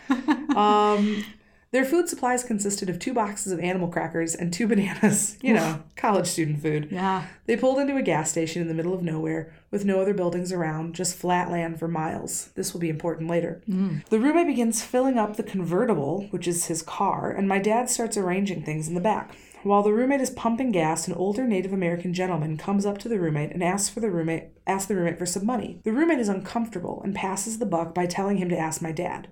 um, 0.56 1.24
their 1.72 1.86
food 1.86 2.10
supplies 2.10 2.44
consisted 2.44 2.90
of 2.90 3.00
two 3.00 3.14
boxes 3.14 3.54
of 3.54 3.60
animal 3.60 3.88
crackers 3.88 4.36
and 4.36 4.52
two 4.52 4.68
bananas. 4.68 5.38
You 5.42 5.54
know, 5.56 5.82
college 5.96 6.28
student 6.28 6.62
food. 6.62 6.90
Yeah. 6.92 7.26
They 7.46 7.56
pulled 7.58 7.80
into 7.80 7.96
a 7.96 8.02
gas 8.02 8.30
station 8.30 8.62
in 8.62 8.68
the 8.68 8.74
middle 8.74 8.94
of 8.94 9.02
nowhere 9.02 9.54
with 9.72 9.86
no 9.86 10.02
other 10.02 10.14
buildings 10.14 10.52
around, 10.52 10.94
just 10.96 11.18
flat 11.18 11.50
land 11.50 11.80
for 11.80 11.88
miles. 11.88 12.50
This 12.56 12.74
will 12.74 12.80
be 12.80 12.90
important 12.90 13.30
later. 13.30 13.62
The 13.68 14.20
roommate 14.20 14.48
begins 14.48 14.84
filling 14.84 15.18
up 15.18 15.38
the 15.38 15.44
convertible, 15.44 16.28
which 16.32 16.48
is 16.48 16.66
his 16.66 16.82
car, 16.84 17.32
and 17.32 17.48
my 17.48 17.58
dad 17.60 17.90
starts 17.90 18.18
arranging 18.18 18.64
things 18.64 18.88
in 18.88 18.94
the 18.94 19.02
back. 19.02 19.36
While 19.64 19.84
the 19.84 19.94
roommate 19.94 20.22
is 20.22 20.32
pumping 20.32 20.72
gas, 20.72 21.08
an 21.08 21.14
older 21.14 21.46
Native 21.46 21.72
American 21.72 22.16
gentleman 22.16 22.58
comes 22.58 22.84
up 22.84 22.98
to 23.00 23.10
the 23.10 23.20
roommate 23.20 23.52
and 23.52 23.64
asks 23.64 23.90
for 23.90 24.00
the 24.00 24.10
roommate 24.10 24.46
asks 24.66 24.88
the 24.88 24.96
roommate 24.96 25.20
for 25.20 25.28
some 25.28 25.46
money. 25.46 25.80
The 25.84 25.92
roommate 25.92 26.18
is 26.18 26.30
uncomfortable 26.30 27.00
and 27.04 27.14
passes 27.14 27.60
the 27.60 27.68
buck 27.68 27.94
by 27.94 28.08
telling 28.08 28.38
him 28.38 28.50
to 28.50 28.58
ask 28.58 28.82
my 28.82 28.92
dad. 28.92 29.28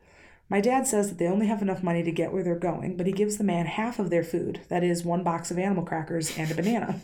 My 0.47 0.61
dad 0.61 0.85
says 0.85 1.09
that 1.09 1.17
they 1.17 1.27
only 1.27 1.47
have 1.47 1.63
enough 1.63 1.81
money 1.81 2.03
to 2.03 2.11
get 2.11 2.31
where 2.31 2.43
they're 2.43 2.59
going, 2.59 2.95
but 2.95 3.07
he 3.07 3.11
gives 3.11 3.37
the 3.37 3.43
man 3.43 3.65
half 3.65 3.97
of 3.97 4.11
their 4.11 4.23
food 4.23 4.61
that 4.69 4.83
is, 4.83 5.03
one 5.03 5.23
box 5.23 5.49
of 5.49 5.57
animal 5.57 5.83
crackers 5.83 6.37
and 6.37 6.51
a 6.51 6.55
banana. 6.55 6.99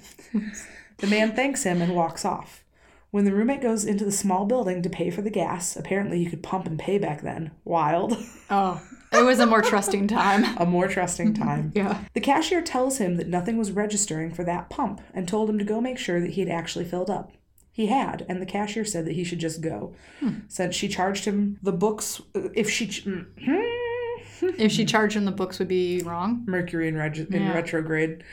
the 0.97 1.07
man 1.07 1.35
thanks 1.35 1.64
him 1.64 1.81
and 1.81 1.95
walks 1.95 2.26
off. 2.26 2.64
When 3.10 3.26
the 3.26 3.34
roommate 3.34 3.61
goes 3.61 3.85
into 3.85 4.06
the 4.06 4.11
small 4.11 4.45
building 4.45 4.81
to 4.84 4.89
pay 4.89 5.10
for 5.10 5.22
the 5.22 5.30
gas, 5.31 5.76
apparently 5.76 6.19
you 6.19 6.30
could 6.30 6.43
pump 6.43 6.68
and 6.68 6.77
pay 6.77 6.99
back 6.99 7.22
then. 7.22 7.52
Wild. 7.64 8.18
Oh, 8.49 8.81
it 9.18 9.24
was 9.26 9.40
a 9.40 9.46
more 9.46 9.62
trusting 9.62 10.08
time. 10.08 10.58
a 10.58 10.66
more 10.66 10.88
trusting 10.88 11.34
time. 11.34 11.72
Yeah. 11.76 12.00
The 12.14 12.22
cashier 12.22 12.62
tells 12.62 12.98
him 12.98 13.18
that 13.18 13.28
nothing 13.28 13.58
was 13.58 13.72
registering 13.72 14.32
for 14.34 14.44
that 14.44 14.70
pump 14.70 15.02
and 15.14 15.28
told 15.28 15.50
him 15.50 15.58
to 15.58 15.64
go 15.66 15.82
make 15.82 15.98
sure 15.98 16.20
that 16.20 16.32
he 16.32 16.42
had 16.42 16.50
actually 16.50 16.86
filled 16.86 17.10
up. 17.10 17.32
He 17.72 17.88
had, 17.88 18.26
and 18.30 18.42
the 18.42 18.46
cashier 18.46 18.86
said 18.86 19.06
that 19.06 19.16
he 19.16 19.24
should 19.26 19.40
just 19.40 19.60
go. 19.62 19.94
Since 20.48 20.76
she 20.76 20.88
charged 20.88 21.26
him 21.26 21.60
the 21.62 21.74
books, 21.74 22.22
if 22.34 22.70
she. 22.70 22.88
ch- 22.88 23.04
hmm, 23.04 23.20
If 24.58 24.72
she 24.72 24.86
charged 24.86 25.16
him, 25.18 25.26
the 25.26 25.32
books 25.32 25.60
would 25.60 25.68
be 25.68 26.02
wrong. 26.04 26.44
Mercury 26.48 26.88
in, 26.88 26.96
reg- 26.98 27.18
in 27.18 27.42
Yeah. 27.44 27.54
retrograde. 27.54 28.24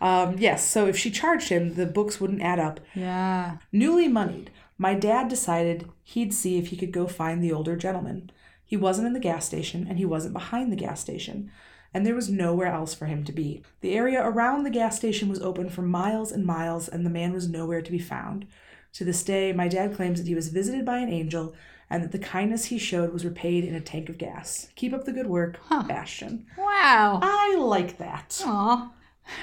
Um, 0.00 0.36
yes, 0.38 0.66
so 0.68 0.86
if 0.86 0.96
she 0.98 1.10
charged 1.10 1.48
him, 1.48 1.74
the 1.74 1.86
books 1.86 2.20
wouldn't 2.20 2.42
add 2.42 2.58
up. 2.58 2.80
Yeah. 2.94 3.58
Newly 3.70 4.08
moneyed, 4.08 4.50
my 4.76 4.94
dad 4.94 5.28
decided 5.28 5.88
he'd 6.02 6.34
see 6.34 6.58
if 6.58 6.68
he 6.68 6.76
could 6.76 6.92
go 6.92 7.06
find 7.06 7.42
the 7.42 7.52
older 7.52 7.76
gentleman. 7.76 8.30
He 8.72 8.78
wasn't 8.78 9.06
in 9.06 9.12
the 9.12 9.20
gas 9.20 9.44
station, 9.44 9.86
and 9.86 9.98
he 9.98 10.06
wasn't 10.06 10.32
behind 10.32 10.72
the 10.72 10.76
gas 10.76 10.98
station, 10.98 11.50
and 11.92 12.06
there 12.06 12.14
was 12.14 12.30
nowhere 12.30 12.68
else 12.72 12.94
for 12.94 13.04
him 13.04 13.22
to 13.24 13.30
be. 13.30 13.60
The 13.82 13.92
area 13.92 14.26
around 14.26 14.62
the 14.62 14.70
gas 14.70 14.96
station 14.96 15.28
was 15.28 15.42
open 15.42 15.68
for 15.68 15.82
miles 15.82 16.32
and 16.32 16.46
miles, 16.46 16.88
and 16.88 17.04
the 17.04 17.10
man 17.10 17.34
was 17.34 17.46
nowhere 17.46 17.82
to 17.82 17.90
be 17.90 17.98
found. 17.98 18.46
To 18.94 19.04
this 19.04 19.22
day, 19.24 19.52
my 19.52 19.68
dad 19.68 19.94
claims 19.94 20.18
that 20.18 20.26
he 20.26 20.34
was 20.34 20.48
visited 20.48 20.86
by 20.86 21.00
an 21.00 21.10
angel 21.10 21.54
and 21.90 22.02
that 22.02 22.12
the 22.12 22.18
kindness 22.18 22.64
he 22.64 22.78
showed 22.78 23.12
was 23.12 23.26
repaid 23.26 23.62
in 23.64 23.74
a 23.74 23.80
tank 23.82 24.08
of 24.08 24.16
gas. 24.16 24.68
Keep 24.74 24.94
up 24.94 25.04
the 25.04 25.12
good 25.12 25.26
work, 25.26 25.60
Bastian. 25.86 26.46
Wow. 26.56 27.20
I 27.22 27.56
like 27.58 27.98
that. 27.98 28.40
Aw. 28.46 28.90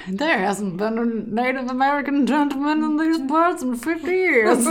There 0.08 0.38
hasn't 0.38 0.76
been 0.76 0.98
a 0.98 1.04
Native 1.04 1.70
American 1.70 2.26
gentleman 2.26 2.82
in 2.82 2.96
these 2.96 3.20
parts 3.30 3.62
in 3.62 3.76
50 3.76 4.10
years. 4.10 4.66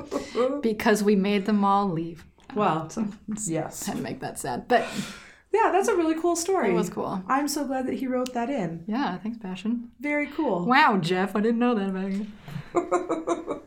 because 0.62 1.02
we 1.02 1.14
made 1.14 1.44
them 1.44 1.62
all 1.62 1.90
leave. 1.90 2.24
Well, 2.54 2.90
yes. 3.46 3.86
Had 3.86 3.96
to 3.96 4.02
make 4.02 4.20
that 4.20 4.38
sad. 4.38 4.68
But 4.68 4.86
Yeah, 5.52 5.70
that's 5.70 5.88
a 5.88 5.96
really 5.96 6.18
cool 6.20 6.36
story. 6.36 6.70
It 6.70 6.74
was 6.74 6.88
cool. 6.88 7.22
I'm 7.28 7.48
so 7.48 7.66
glad 7.66 7.86
that 7.86 7.94
he 7.94 8.06
wrote 8.06 8.32
that 8.34 8.48
in. 8.48 8.84
Yeah, 8.86 9.18
thanks, 9.18 9.38
Bastian. 9.38 9.90
Very 10.00 10.28
cool. 10.28 10.64
Wow, 10.64 10.98
Jeff, 10.98 11.36
I 11.36 11.40
didn't 11.40 11.58
know 11.58 11.74
that 11.74 11.90
about 11.90 12.12
you. 12.12 12.26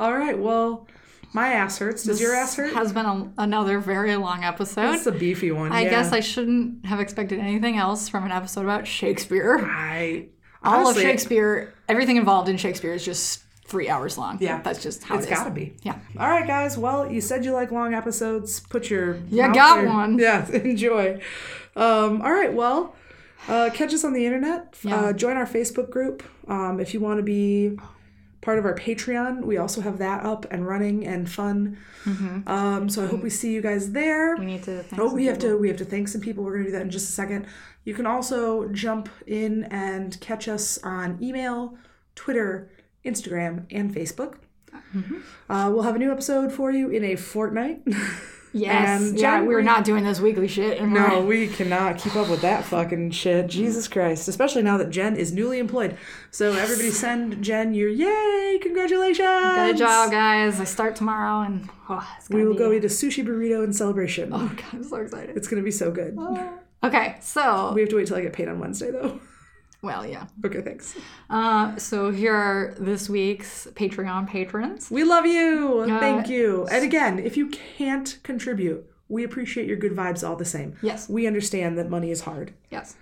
All 0.00 0.16
right, 0.16 0.38
well, 0.38 0.88
my 1.34 1.48
ass 1.52 1.78
hurts. 1.78 2.04
Does 2.04 2.20
your 2.20 2.34
ass 2.34 2.56
hurt? 2.56 2.72
Has 2.72 2.92
been 2.92 3.04
a, 3.04 3.30
another 3.36 3.78
very 3.78 4.16
long 4.16 4.42
episode. 4.42 4.94
It's 4.94 5.06
a 5.06 5.12
beefy 5.12 5.52
one. 5.52 5.70
I 5.70 5.82
yeah. 5.82 5.90
guess 5.90 6.12
I 6.12 6.20
shouldn't 6.20 6.86
have 6.86 6.98
expected 6.98 7.38
anything 7.38 7.76
else 7.76 8.08
from 8.08 8.24
an 8.24 8.32
episode 8.32 8.62
about 8.62 8.86
Shakespeare. 8.86 9.58
I 9.62 10.28
All 10.62 10.86
honestly, 10.86 11.04
of 11.04 11.10
Shakespeare, 11.10 11.74
everything 11.88 12.16
involved 12.16 12.48
in 12.48 12.56
Shakespeare 12.56 12.94
is 12.94 13.04
just 13.04 13.42
three 13.70 13.88
hours 13.88 14.18
long. 14.18 14.36
Yeah. 14.40 14.60
that's 14.62 14.82
just 14.82 15.04
how 15.04 15.16
It's 15.16 15.26
it 15.26 15.32
is. 15.32 15.38
gotta 15.38 15.50
be. 15.50 15.74
Yeah. 15.82 15.96
All 16.18 16.28
right, 16.28 16.46
guys. 16.46 16.76
Well, 16.76 17.10
you 17.10 17.20
said 17.20 17.44
you 17.44 17.52
like 17.52 17.70
long 17.70 17.94
episodes. 17.94 18.60
Put 18.60 18.90
your 18.90 19.14
You 19.30 19.42
mouth 19.44 19.54
got 19.54 19.78
where- 19.78 19.86
one. 19.88 20.18
Yeah, 20.26 20.50
enjoy. 20.50 21.20
Um, 21.76 22.20
all 22.22 22.32
right. 22.32 22.52
Well, 22.52 22.94
uh, 23.48 23.70
catch 23.72 23.94
us 23.94 24.04
on 24.04 24.12
the 24.12 24.26
internet. 24.26 24.74
Yeah. 24.82 24.96
Uh, 24.96 25.12
join 25.12 25.36
our 25.36 25.46
Facebook 25.46 25.88
group. 25.90 26.22
Um, 26.48 26.80
if 26.80 26.92
you 26.92 27.00
want 27.00 27.18
to 27.18 27.22
be 27.22 27.78
part 28.40 28.58
of 28.58 28.64
our 28.64 28.74
Patreon, 28.74 29.44
we 29.44 29.56
also 29.56 29.80
have 29.82 29.98
that 29.98 30.24
up 30.24 30.46
and 30.50 30.66
running 30.66 31.06
and 31.06 31.30
fun. 31.30 31.78
Um, 32.46 32.88
so 32.88 33.04
I 33.04 33.06
hope 33.06 33.22
we 33.22 33.30
see 33.30 33.52
you 33.52 33.60
guys 33.62 33.92
there. 33.92 34.34
Mm-hmm. 34.34 34.44
We 34.44 34.52
need 34.52 34.62
to. 34.64 34.82
Thank 34.82 35.00
Oh, 35.00 35.14
we 35.14 35.26
have 35.26 35.36
people. 35.38 35.50
to 35.50 35.58
we 35.58 35.68
have 35.68 35.76
to 35.78 35.84
thank 35.84 36.08
some 36.08 36.20
people. 36.20 36.42
We're 36.42 36.52
gonna 36.54 36.64
do 36.66 36.72
that 36.72 36.82
in 36.82 36.90
just 36.90 37.08
a 37.08 37.12
second. 37.12 37.46
You 37.84 37.94
can 37.94 38.06
also 38.06 38.68
jump 38.68 39.08
in 39.26 39.64
and 39.64 40.18
catch 40.20 40.48
us 40.48 40.78
on 40.82 41.18
email, 41.22 41.78
Twitter, 42.14 42.68
Instagram, 43.04 43.66
and 43.70 43.94
Facebook. 43.94 44.36
Mm-hmm. 44.94 45.52
Uh, 45.52 45.70
we'll 45.70 45.82
have 45.82 45.96
a 45.96 45.98
new 45.98 46.12
episode 46.12 46.52
for 46.52 46.70
you 46.70 46.88
in 46.90 47.04
a 47.04 47.16
fortnight. 47.16 47.82
Yes. 48.52 49.00
and 49.00 49.18
yeah, 49.18 49.42
we're 49.42 49.62
not 49.62 49.84
doing 49.84 50.04
this 50.04 50.20
weekly 50.20 50.48
shit. 50.48 50.78
anymore. 50.78 51.08
no, 51.08 51.20
we 51.24 51.46
cannot 51.46 51.98
keep 51.98 52.16
up 52.16 52.28
with 52.28 52.40
that 52.42 52.64
fucking 52.64 53.12
shit. 53.12 53.46
Jesus 53.46 53.86
Christ! 53.86 54.26
Especially 54.26 54.62
now 54.62 54.76
that 54.78 54.90
Jen 54.90 55.16
is 55.16 55.32
newly 55.32 55.60
employed. 55.60 55.96
So 56.32 56.52
everybody 56.52 56.90
send 56.90 57.44
Jen 57.44 57.74
your 57.74 57.88
yay! 57.88 58.58
Congratulations! 58.60 59.18
Good 59.54 59.76
job, 59.76 60.10
guys. 60.10 60.58
I 60.58 60.64
start 60.64 60.96
tomorrow, 60.96 61.42
and 61.42 61.68
oh, 61.88 62.04
it's 62.18 62.28
We 62.28 62.44
will 62.44 62.54
be... 62.54 62.58
go 62.58 62.72
eat 62.72 62.84
a 62.84 62.88
sushi 62.88 63.24
burrito 63.24 63.62
in 63.62 63.72
celebration. 63.72 64.30
Oh 64.32 64.48
god, 64.48 64.64
I'm 64.72 64.82
so 64.82 64.96
excited. 64.96 65.36
It's 65.36 65.46
gonna 65.46 65.62
be 65.62 65.70
so 65.70 65.92
good. 65.92 66.18
Okay, 66.82 67.18
so 67.20 67.72
We 67.74 67.82
have 67.82 67.90
to 67.90 67.96
wait 67.96 68.08
till 68.08 68.16
I 68.16 68.22
get 68.22 68.32
paid 68.32 68.48
on 68.48 68.58
Wednesday 68.58 68.90
though. 68.90 69.20
Well, 69.82 70.06
yeah. 70.06 70.26
Okay, 70.44 70.60
thanks. 70.60 70.94
Uh, 71.28 71.76
so 71.76 72.10
here 72.10 72.34
are 72.34 72.74
this 72.78 73.08
week's 73.08 73.66
Patreon 73.72 74.28
patrons. 74.28 74.90
We 74.90 75.04
love 75.04 75.26
you. 75.26 75.86
Uh, 75.88 76.00
Thank 76.00 76.28
you. 76.28 76.66
And 76.70 76.84
again, 76.84 77.18
if 77.18 77.36
you 77.36 77.48
can't 77.48 78.18
contribute, 78.22 78.86
we 79.08 79.24
appreciate 79.24 79.66
your 79.66 79.76
good 79.76 79.92
vibes 79.92 80.26
all 80.26 80.36
the 80.36 80.44
same. 80.44 80.76
Yes. 80.82 81.08
We 81.08 81.26
understand 81.26 81.78
that 81.78 81.88
money 81.90 82.10
is 82.10 82.20
hard. 82.22 82.52
Yes. 82.70 82.96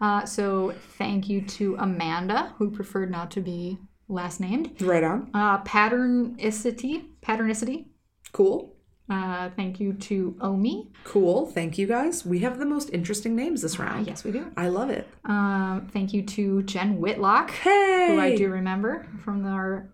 Uh, 0.00 0.24
so 0.24 0.74
thank 0.96 1.28
you 1.28 1.42
to 1.42 1.76
Amanda, 1.78 2.54
who 2.56 2.70
preferred 2.70 3.10
not 3.10 3.30
to 3.32 3.40
be 3.40 3.78
last 4.08 4.40
named. 4.40 4.80
Right 4.80 5.04
on. 5.04 5.30
Uh, 5.34 5.62
Patternicity. 5.62 7.04
Patternicity. 7.22 7.86
Cool. 8.32 8.74
Uh, 9.10 9.50
thank 9.56 9.80
you 9.80 9.92
to 9.94 10.36
Omi. 10.40 10.88
Cool. 11.04 11.46
Thank 11.46 11.76
you 11.78 11.86
guys. 11.88 12.24
We 12.24 12.38
have 12.40 12.58
the 12.60 12.64
most 12.64 12.90
interesting 12.92 13.34
names 13.34 13.60
this 13.62 13.78
round. 13.78 14.06
Yes, 14.06 14.22
we 14.22 14.30
do. 14.30 14.52
I 14.56 14.68
love 14.68 14.88
it. 14.88 15.08
Um, 15.24 15.88
thank 15.92 16.12
you 16.12 16.22
to 16.22 16.62
Jen 16.62 17.00
Whitlock, 17.00 17.50
Hey. 17.50 18.06
who 18.14 18.20
I 18.20 18.36
do 18.36 18.48
remember 18.50 19.08
from 19.24 19.44
our 19.44 19.88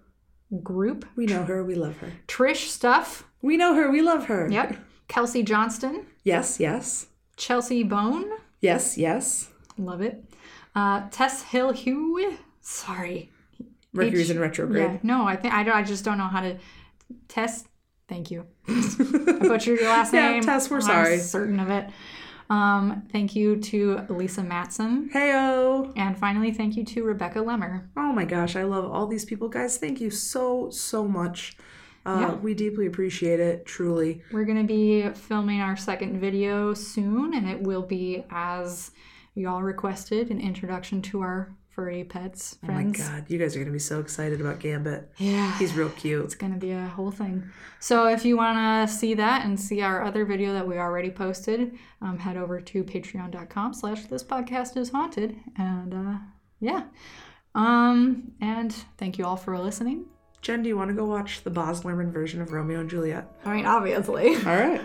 group. 0.62 1.06
We 1.16 1.24
know 1.26 1.44
her. 1.44 1.64
We 1.64 1.74
love 1.74 1.97
her. 1.98 2.12
Trish 2.28 2.68
Stuff. 2.68 3.24
We 3.40 3.56
know 3.56 3.74
her. 3.74 3.90
We 3.90 4.02
love 4.02 4.26
her. 4.26 4.48
Yep. 4.51 4.76
Kelsey 5.09 5.43
Johnston. 5.43 6.05
Yes, 6.24 6.60
yes. 6.60 7.06
Chelsea 7.36 7.82
Bone. 7.84 8.30
Yes, 8.60 8.98
yes. 8.98 9.48
Love 9.78 10.02
it. 10.02 10.24
Uh, 10.74 11.09
Tess 11.10 11.43
Hill 11.43 11.72
Hugh. 11.72 12.36
Sorry. 12.60 13.30
Mercury's 13.93 14.30
H- 14.30 14.36
in 14.36 14.43
retrograde. 14.43 14.90
Yeah. 14.93 14.98
No, 15.02 15.26
I 15.26 15.36
think 15.36 15.55
I, 15.55 15.62
don't, 15.62 15.74
I 15.74 15.82
just 15.82 16.05
don't 16.05 16.18
know 16.18 16.24
how 16.24 16.40
to 16.43 16.59
test. 17.28 17.68
Thank 18.09 18.31
you. 18.31 18.47
I 18.69 19.39
butchered 19.41 19.81
your 19.81 19.89
last 19.89 20.12
Yeah, 20.15 20.31
name. 20.33 20.43
Tess, 20.43 20.70
we're 20.70 20.77
I'm 20.77 20.83
sorry. 20.83 21.19
certain 21.19 21.59
of 21.61 21.70
it. 21.70 21.89
Um, 22.49 23.03
thank 23.11 23.35
you 23.35 23.57
to 23.61 24.03
Lisa 24.09 24.43
Matson. 24.45 25.11
Heyo. 25.12 25.93
And 25.97 26.16
finally, 26.16 26.53
thank 26.53 26.77
you 26.77 26.85
to 26.85 27.03
Rebecca 27.03 27.41
Lemmer. 27.41 27.89
Oh 27.97 28.12
my 28.12 28.24
gosh, 28.24 28.55
I 28.55 28.62
love 28.62 28.85
all 28.91 29.09
these 29.09 29.24
people. 29.24 29.49
Guys, 29.49 29.78
thank 29.78 30.01
you 30.01 30.11
so, 30.11 30.70
so 30.70 31.09
much. 31.09 31.57
Uh, 32.05 32.19
Yeah. 32.20 32.35
We 32.35 32.55
deeply 32.55 32.87
appreciate 32.87 33.41
it, 33.41 33.66
truly. 33.66 34.23
We're 34.31 34.45
going 34.45 34.59
to 34.65 34.73
be 34.73 35.09
filming 35.11 35.61
our 35.61 35.77
second 35.77 36.20
video 36.20 36.73
soon, 36.74 37.35
and 37.35 37.49
it 37.49 37.61
will 37.62 37.83
be 37.83 38.24
as 38.31 38.93
y'all 39.35 39.62
requested 39.62 40.31
an 40.31 40.41
introduction 40.41 41.03
to 41.03 41.23
our 41.23 41.53
furry 41.77 42.03
pets 42.05 42.57
friends. 42.65 42.98
Oh 42.98 43.05
my 43.05 43.19
god, 43.19 43.31
you 43.31 43.39
guys 43.39 43.55
are 43.55 43.65
to 43.65 43.70
be 43.70 43.78
so 43.78 44.01
excited 44.01 44.40
about 44.40 44.59
Gambit. 44.59 45.11
Yeah. 45.19 45.57
He's 45.59 45.74
real 45.74 45.90
cute. 45.90 46.24
It's 46.24 46.35
gonna 46.35 46.57
be 46.57 46.70
a 46.73 46.86
whole 46.86 47.11
thing. 47.11 47.51
So 47.78 48.09
if 48.09 48.24
you 48.24 48.39
wanna 48.39 48.89
see 48.89 49.12
that 49.15 49.44
and 49.44 49.61
see 49.61 49.82
our 49.82 50.03
other 50.03 50.24
video 50.24 50.55
that 50.55 50.66
we 50.66 50.78
already 50.78 51.11
posted, 51.11 51.77
um, 52.01 52.19
head 52.19 52.39
over 52.39 52.61
to 52.62 52.82
patreon.com 52.82 53.74
slash 53.74 54.07
this 54.07 54.24
podcast 54.24 54.78
is 54.78 54.89
haunted. 54.89 55.36
And 55.57 55.93
uh, 55.93 56.19
yeah. 56.61 56.85
Um, 57.55 58.32
and 58.40 58.73
thank 58.97 59.19
you 59.19 59.27
all 59.27 59.36
for 59.36 59.59
listening. 59.59 60.07
Jen, 60.40 60.62
do 60.62 60.69
you 60.69 60.77
want 60.77 60.89
to 60.89 60.94
go 60.94 61.05
watch 61.05 61.43
the 61.43 61.51
Baz 61.51 61.82
Luhrmann 61.82 62.11
version 62.11 62.40
of 62.40 62.53
Romeo 62.53 62.81
and 62.81 62.89
Juliet? 62.89 63.31
I 63.44 63.55
mean, 63.55 63.66
obviously. 63.66 64.36
All 64.47 64.57
right. 64.57 64.81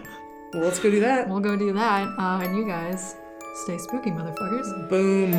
Well, 0.53 0.63
let's 0.63 0.79
go 0.79 0.89
do 0.89 1.01
that. 1.01 1.29
we'll 1.29 1.39
go 1.39 1.55
do 1.55 1.71
that. 1.73 2.07
Uh, 2.17 2.39
and 2.41 2.57
you 2.57 2.65
guys 2.65 3.15
stay 3.63 3.77
spooky, 3.77 4.09
motherfuckers. 4.09 4.89
Boom. 4.89 5.33